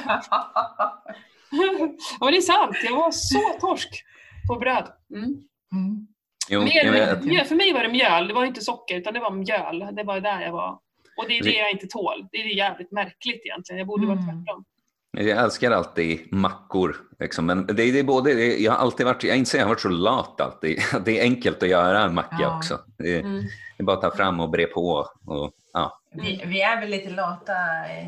Och 2.20 2.30
det 2.30 2.36
är 2.36 2.40
sant, 2.40 2.76
jag 2.84 2.96
var 2.96 3.10
så 3.10 3.40
torsk 3.60 4.04
på 4.48 4.54
bröd. 4.58 4.88
Mm. 5.14 5.24
Mm. 5.72 6.06
Jo, 6.48 6.60
Mer, 6.62 7.20
mjöl, 7.22 7.44
för 7.44 7.54
mig 7.54 7.72
var 7.72 7.82
det 7.82 7.88
mjöl, 7.88 8.28
det 8.28 8.34
var 8.34 8.44
inte 8.44 8.60
socker 8.60 8.96
utan 8.96 9.14
det 9.14 9.20
var 9.20 9.30
mjöl. 9.30 9.78
Det 9.96 10.04
var 10.04 10.20
där 10.20 10.40
jag 10.40 10.52
var. 10.52 10.78
Och 11.22 11.28
det 11.28 11.38
är 11.38 11.42
det 11.44 11.52
jag 11.52 11.70
inte 11.70 11.86
tål. 11.86 12.26
Det 12.32 12.38
är 12.38 12.56
jävligt 12.56 12.90
märkligt 12.92 13.42
egentligen. 13.44 13.78
Jag 13.78 13.86
borde 13.86 14.06
vara 14.06 14.18
Mm. 14.18 14.44
tvärtom. 14.44 14.64
Jag 15.12 15.28
älskar 15.44 15.70
alltid 15.70 16.32
mackor. 16.32 16.96
Liksom. 17.18 17.46
Men 17.46 17.66
det, 17.66 17.72
det 17.72 17.98
är 17.98 18.02
både, 18.04 18.34
det, 18.34 18.56
jag 18.58 18.72
har 18.72 18.78
alltid 18.78 19.06
varit, 19.06 19.24
jag 19.24 19.36
inser 19.36 19.58
jag 19.58 19.64
har 19.64 19.68
varit 19.68 19.80
så 19.80 19.88
lat 19.88 20.40
alltid. 20.40 20.80
Det 21.04 21.18
är 21.18 21.22
enkelt 21.22 21.62
att 21.62 21.68
göra 21.68 22.02
en 22.04 22.14
macka 22.14 22.36
Ja. 22.40 22.56
också. 22.56 22.78
Det 22.98 23.14
är, 23.16 23.20
Mm. 23.20 23.40
det 23.76 23.82
är 23.82 23.84
bara 23.84 23.96
att 23.96 24.02
ta 24.02 24.16
fram 24.16 24.40
och 24.40 24.50
bre 24.50 24.66
på. 24.66 25.06
Och, 25.26 25.52
ja. 25.72 26.00
Vi, 26.14 26.42
vi 26.46 26.62
är 26.62 26.80
väl 26.80 26.90
lite 26.90 27.10
lata 27.10 27.52
eh, 27.88 28.06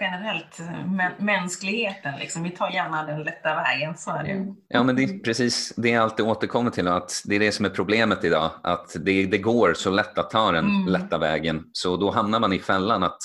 generellt, 0.00 0.60
eh, 0.60 0.64
mä- 0.86 1.14
mänskligheten. 1.18 2.18
Liksom. 2.18 2.42
Vi 2.42 2.50
tar 2.50 2.70
gärna 2.70 3.06
den 3.06 3.22
lätta 3.22 3.54
vägen, 3.54 3.96
så 3.96 4.10
är 4.10 4.22
det 4.22 4.28
ju. 4.28 4.36
Mm. 4.36 4.54
ja, 4.68 4.82
men 4.82 4.96
det 4.96 5.02
är 5.04 5.18
precis 5.18 5.72
det 5.76 5.88
jag 5.88 6.02
alltid 6.02 6.26
återkommer 6.26 6.70
till. 6.70 6.88
Att 6.88 7.22
det 7.24 7.34
är 7.36 7.40
det 7.40 7.52
som 7.52 7.64
är 7.64 7.70
problemet 7.70 8.24
idag. 8.24 8.50
Att 8.62 8.96
det, 9.00 9.26
det 9.26 9.38
går 9.38 9.74
så 9.74 9.90
lätt 9.90 10.18
att 10.18 10.30
ta 10.30 10.52
den 10.52 10.64
Mm. 10.64 10.88
lätta 10.88 11.18
vägen. 11.18 11.64
Så 11.72 11.96
då 11.96 12.10
hamnar 12.10 12.40
man 12.40 12.52
i 12.52 12.58
fällan 12.58 13.02
att, 13.02 13.18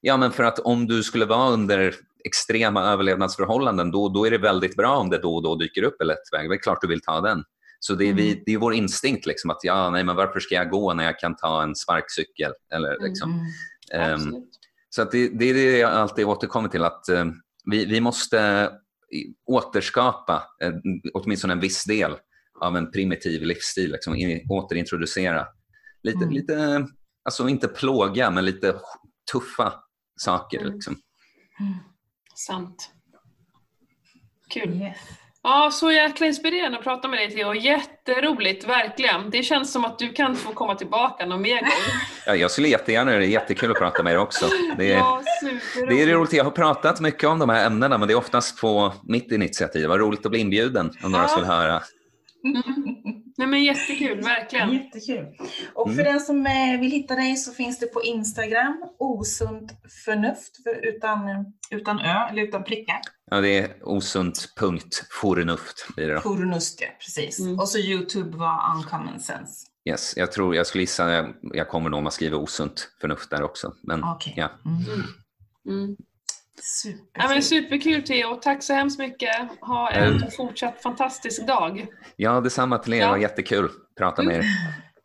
ja 0.00 0.16
men 0.16 0.30
för 0.32 0.44
att 0.44 0.58
om 0.58 0.86
du 0.86 1.02
skulle 1.02 1.24
vara 1.24 1.48
under 1.50 1.94
extrema 2.24 2.82
överlevnadsförhållanden, 2.82 3.90
då, 3.90 4.08
då 4.08 4.26
är 4.26 4.30
det 4.30 4.38
väldigt 4.38 4.76
bra 4.76 4.96
om 4.96 5.10
det 5.10 5.18
då 5.18 5.34
och 5.34 5.42
då 5.42 5.54
dyker 5.56 5.82
upp 5.82 6.00
en 6.00 6.06
lätt 6.06 6.32
väg. 6.32 6.50
Det 6.50 6.54
är 6.56 6.58
klart 6.62 6.80
du 6.80 6.86
vill 6.88 7.00
ta 7.00 7.20
den. 7.20 7.44
Så 7.80 7.94
det 7.94 8.04
är, 8.08 8.12
vi, 8.12 8.30
Mm. 8.32 8.42
det 8.46 8.52
är 8.54 8.58
vår 8.58 8.74
instinkt 8.74 9.26
liksom, 9.26 9.50
att 9.50 9.58
ja, 9.62 9.90
nej, 9.90 10.04
men 10.04 10.16
varför 10.16 10.40
ska 10.40 10.54
jag 10.54 10.70
gå 10.70 10.94
när 10.94 11.04
jag 11.04 11.18
kan 11.18 11.36
ta 11.36 11.62
en 11.62 11.74
sparkcykel? 11.74 12.52
Eller, 12.74 12.96
liksom. 13.08 13.30
Mm. 13.92 14.12
Absolut. 14.14 14.44
Så 14.94 15.02
att 15.02 15.10
det, 15.10 15.28
det 15.28 15.44
är 15.44 15.54
det 15.54 15.78
jag 15.78 15.92
alltid 15.92 16.24
återkommer 16.24 16.68
till, 16.68 16.84
att 16.84 17.08
eh, 17.08 17.24
vi, 17.70 17.84
vi 17.84 18.00
måste 18.00 18.70
i- 19.12 19.34
återskapa 19.46 20.42
eh, 20.62 20.72
åtminstone 21.14 21.52
en 21.52 21.60
viss 21.60 21.84
del 21.84 22.16
av 22.60 22.76
en 22.76 22.90
primitiv 22.90 23.42
livsstil, 23.42 23.92
liksom, 23.92 24.14
in, 24.14 24.46
återintroducera 24.50 25.46
lite, 26.02 26.18
Mm. 26.18 26.30
lite, 26.30 26.86
alltså 27.24 27.48
inte 27.48 27.68
plåga, 27.68 28.30
men 28.30 28.44
lite 28.44 28.74
tuffa 29.32 29.74
saker. 30.16 30.60
Mm. 30.60 30.72
Liksom. 30.74 30.96
Sant. 32.34 32.90
Kul. 34.50 34.72
Yes. 34.82 34.96
Ja, 35.46 35.70
så 35.72 35.92
jäkla 35.92 36.26
inspirerande 36.26 36.78
att 36.78 36.84
prata 36.84 37.08
med 37.08 37.18
dig 37.18 37.30
Theo. 37.30 37.54
Jätteroligt, 37.54 38.68
verkligen. 38.68 39.30
Det 39.30 39.42
känns 39.42 39.72
som 39.72 39.84
att 39.84 39.98
du 39.98 40.12
kan 40.12 40.36
få 40.36 40.52
komma 40.52 40.74
tillbaka 40.74 41.26
någon 41.26 41.42
mer 41.42 41.60
gång. 41.60 41.70
Ja, 42.26 42.34
jag 42.36 42.50
skulle 42.50 42.68
jättegärna, 42.68 43.10
det 43.10 43.16
är 43.16 43.20
jättekul 43.20 43.70
att 43.70 43.78
prata 43.78 44.02
med 44.02 44.12
er 44.12 44.18
också. 44.18 44.46
Det 44.78 44.92
är, 44.92 44.96
Ja, 44.96 45.22
det 45.88 46.02
är 46.02 46.06
roligt, 46.06 46.32
jag 46.32 46.44
har 46.44 46.50
pratat 46.50 47.00
mycket 47.00 47.24
om 47.28 47.38
de 47.38 47.48
här 47.48 47.66
ämnena, 47.66 47.98
men 47.98 48.08
det 48.08 48.14
är 48.14 48.18
oftast 48.18 48.60
på 48.60 48.92
mitt 49.02 49.32
initiativ. 49.32 49.88
Vad 49.88 50.00
roligt 50.00 50.24
att 50.26 50.30
bli 50.30 50.40
inbjuden 50.40 50.90
om 51.02 51.12
några 51.12 51.24
Ja. 51.24 51.28
skulle 51.28 51.46
höra. 51.46 51.80
Mm. 52.44 52.62
Nej 53.36 53.48
men 53.48 53.64
jättekul, 53.64 54.20
verkligen. 54.20 54.72
Jättekul. 54.72 55.26
Och 55.74 55.88
för 55.88 56.00
Mm. 56.00 56.04
den 56.12 56.20
som 56.20 56.46
eh, 56.46 56.80
vill 56.80 56.90
hitta 56.90 57.14
dig 57.14 57.36
så 57.36 57.52
finns 57.52 57.78
det 57.78 57.86
på 57.86 58.02
Instagram, 58.02 58.84
osunt 58.98 59.72
förnuft, 60.04 60.62
för 60.62 60.86
utan, 60.86 61.20
utan 61.70 61.98
ö 62.00 62.28
eller 62.30 62.42
utan 62.42 62.64
prickar. 62.64 63.00
Ja, 63.30 63.40
det 63.40 63.58
är 63.58 63.70
osunt.fornuft 63.82 65.86
blir 65.96 66.08
det 66.08 66.14
då. 66.14 66.20
Fornust, 66.20 66.80
ja, 66.80 66.86
precis. 66.98 67.40
Mm. 67.40 67.58
Och 67.58 67.68
så 67.68 67.78
Youtube 67.78 68.36
var 68.36 68.74
uncommon 68.76 69.20
sense. 69.20 69.66
Yes, 69.88 70.14
jag 70.16 70.32
tror, 70.32 70.54
jag 70.56 70.66
skulle 70.66 70.82
gissa, 70.82 71.12
jag, 71.12 71.34
jag 71.42 71.68
kommer 71.68 71.90
nog 71.90 72.06
att 72.06 72.12
skriva 72.12 72.36
osunt 72.36 72.88
förnuft 73.00 73.30
där 73.30 73.42
också. 73.42 73.74
Men 73.82 74.04
Okej. 74.04 74.34
ja, 74.36 74.50
Mm. 75.68 75.96
Mm. 76.54 76.62
Super. 76.62 77.22
Ja, 77.22 77.28
men 77.28 77.42
superkul 77.42 78.02
Theo, 78.02 78.34
tack 78.36 78.62
så 78.62 78.74
hemskt 78.74 78.98
mycket. 78.98 79.30
Ha 79.60 79.90
en 79.90 80.12
Mm. 80.16 80.30
fortsatt 80.36 80.82
fantastisk 80.82 81.46
dag. 81.46 81.86
ja, 82.16 82.40
detsamma 82.40 82.78
till 82.78 82.92
er, 82.94 82.98
Ja. 82.98 83.04
det 83.04 83.10
var 83.10 83.18
jättekul 83.18 83.64
att 83.64 83.70
prata 83.98 84.22
med 84.22 84.36
er. 84.36 84.44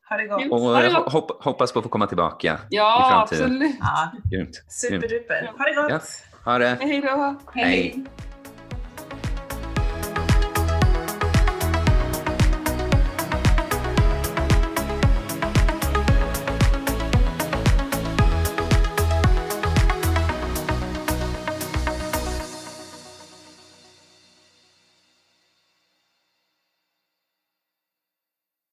Ha 0.09 0.17
det 0.17 0.27
gott. 0.27 0.41
Mm. 0.41 0.51
Och 0.51 0.59
Ha 0.61 0.79
det 0.81 0.87
jag 0.87 1.03
gott. 1.03 1.13
hopp, 1.13 1.43
hoppas 1.43 1.71
på 1.71 1.79
att 1.79 1.83
få 1.83 1.89
komma 1.89 2.07
tillbaka 2.07 2.53
i 2.53 2.75
Ja, 2.75 3.07
framtiden. 3.27 3.45
absolut. 3.51 3.75
Ja. 3.79 4.11
Grymt. 4.31 4.63
superduper. 4.69 5.51
Ha 5.57 5.65
det 5.65 5.75
gott. 5.75 5.89
Ja. 5.91 6.51
Ha 6.51 6.57
det. 6.59 6.77
Hej 6.81 7.01
då. 7.01 7.35
Hej. 7.53 8.05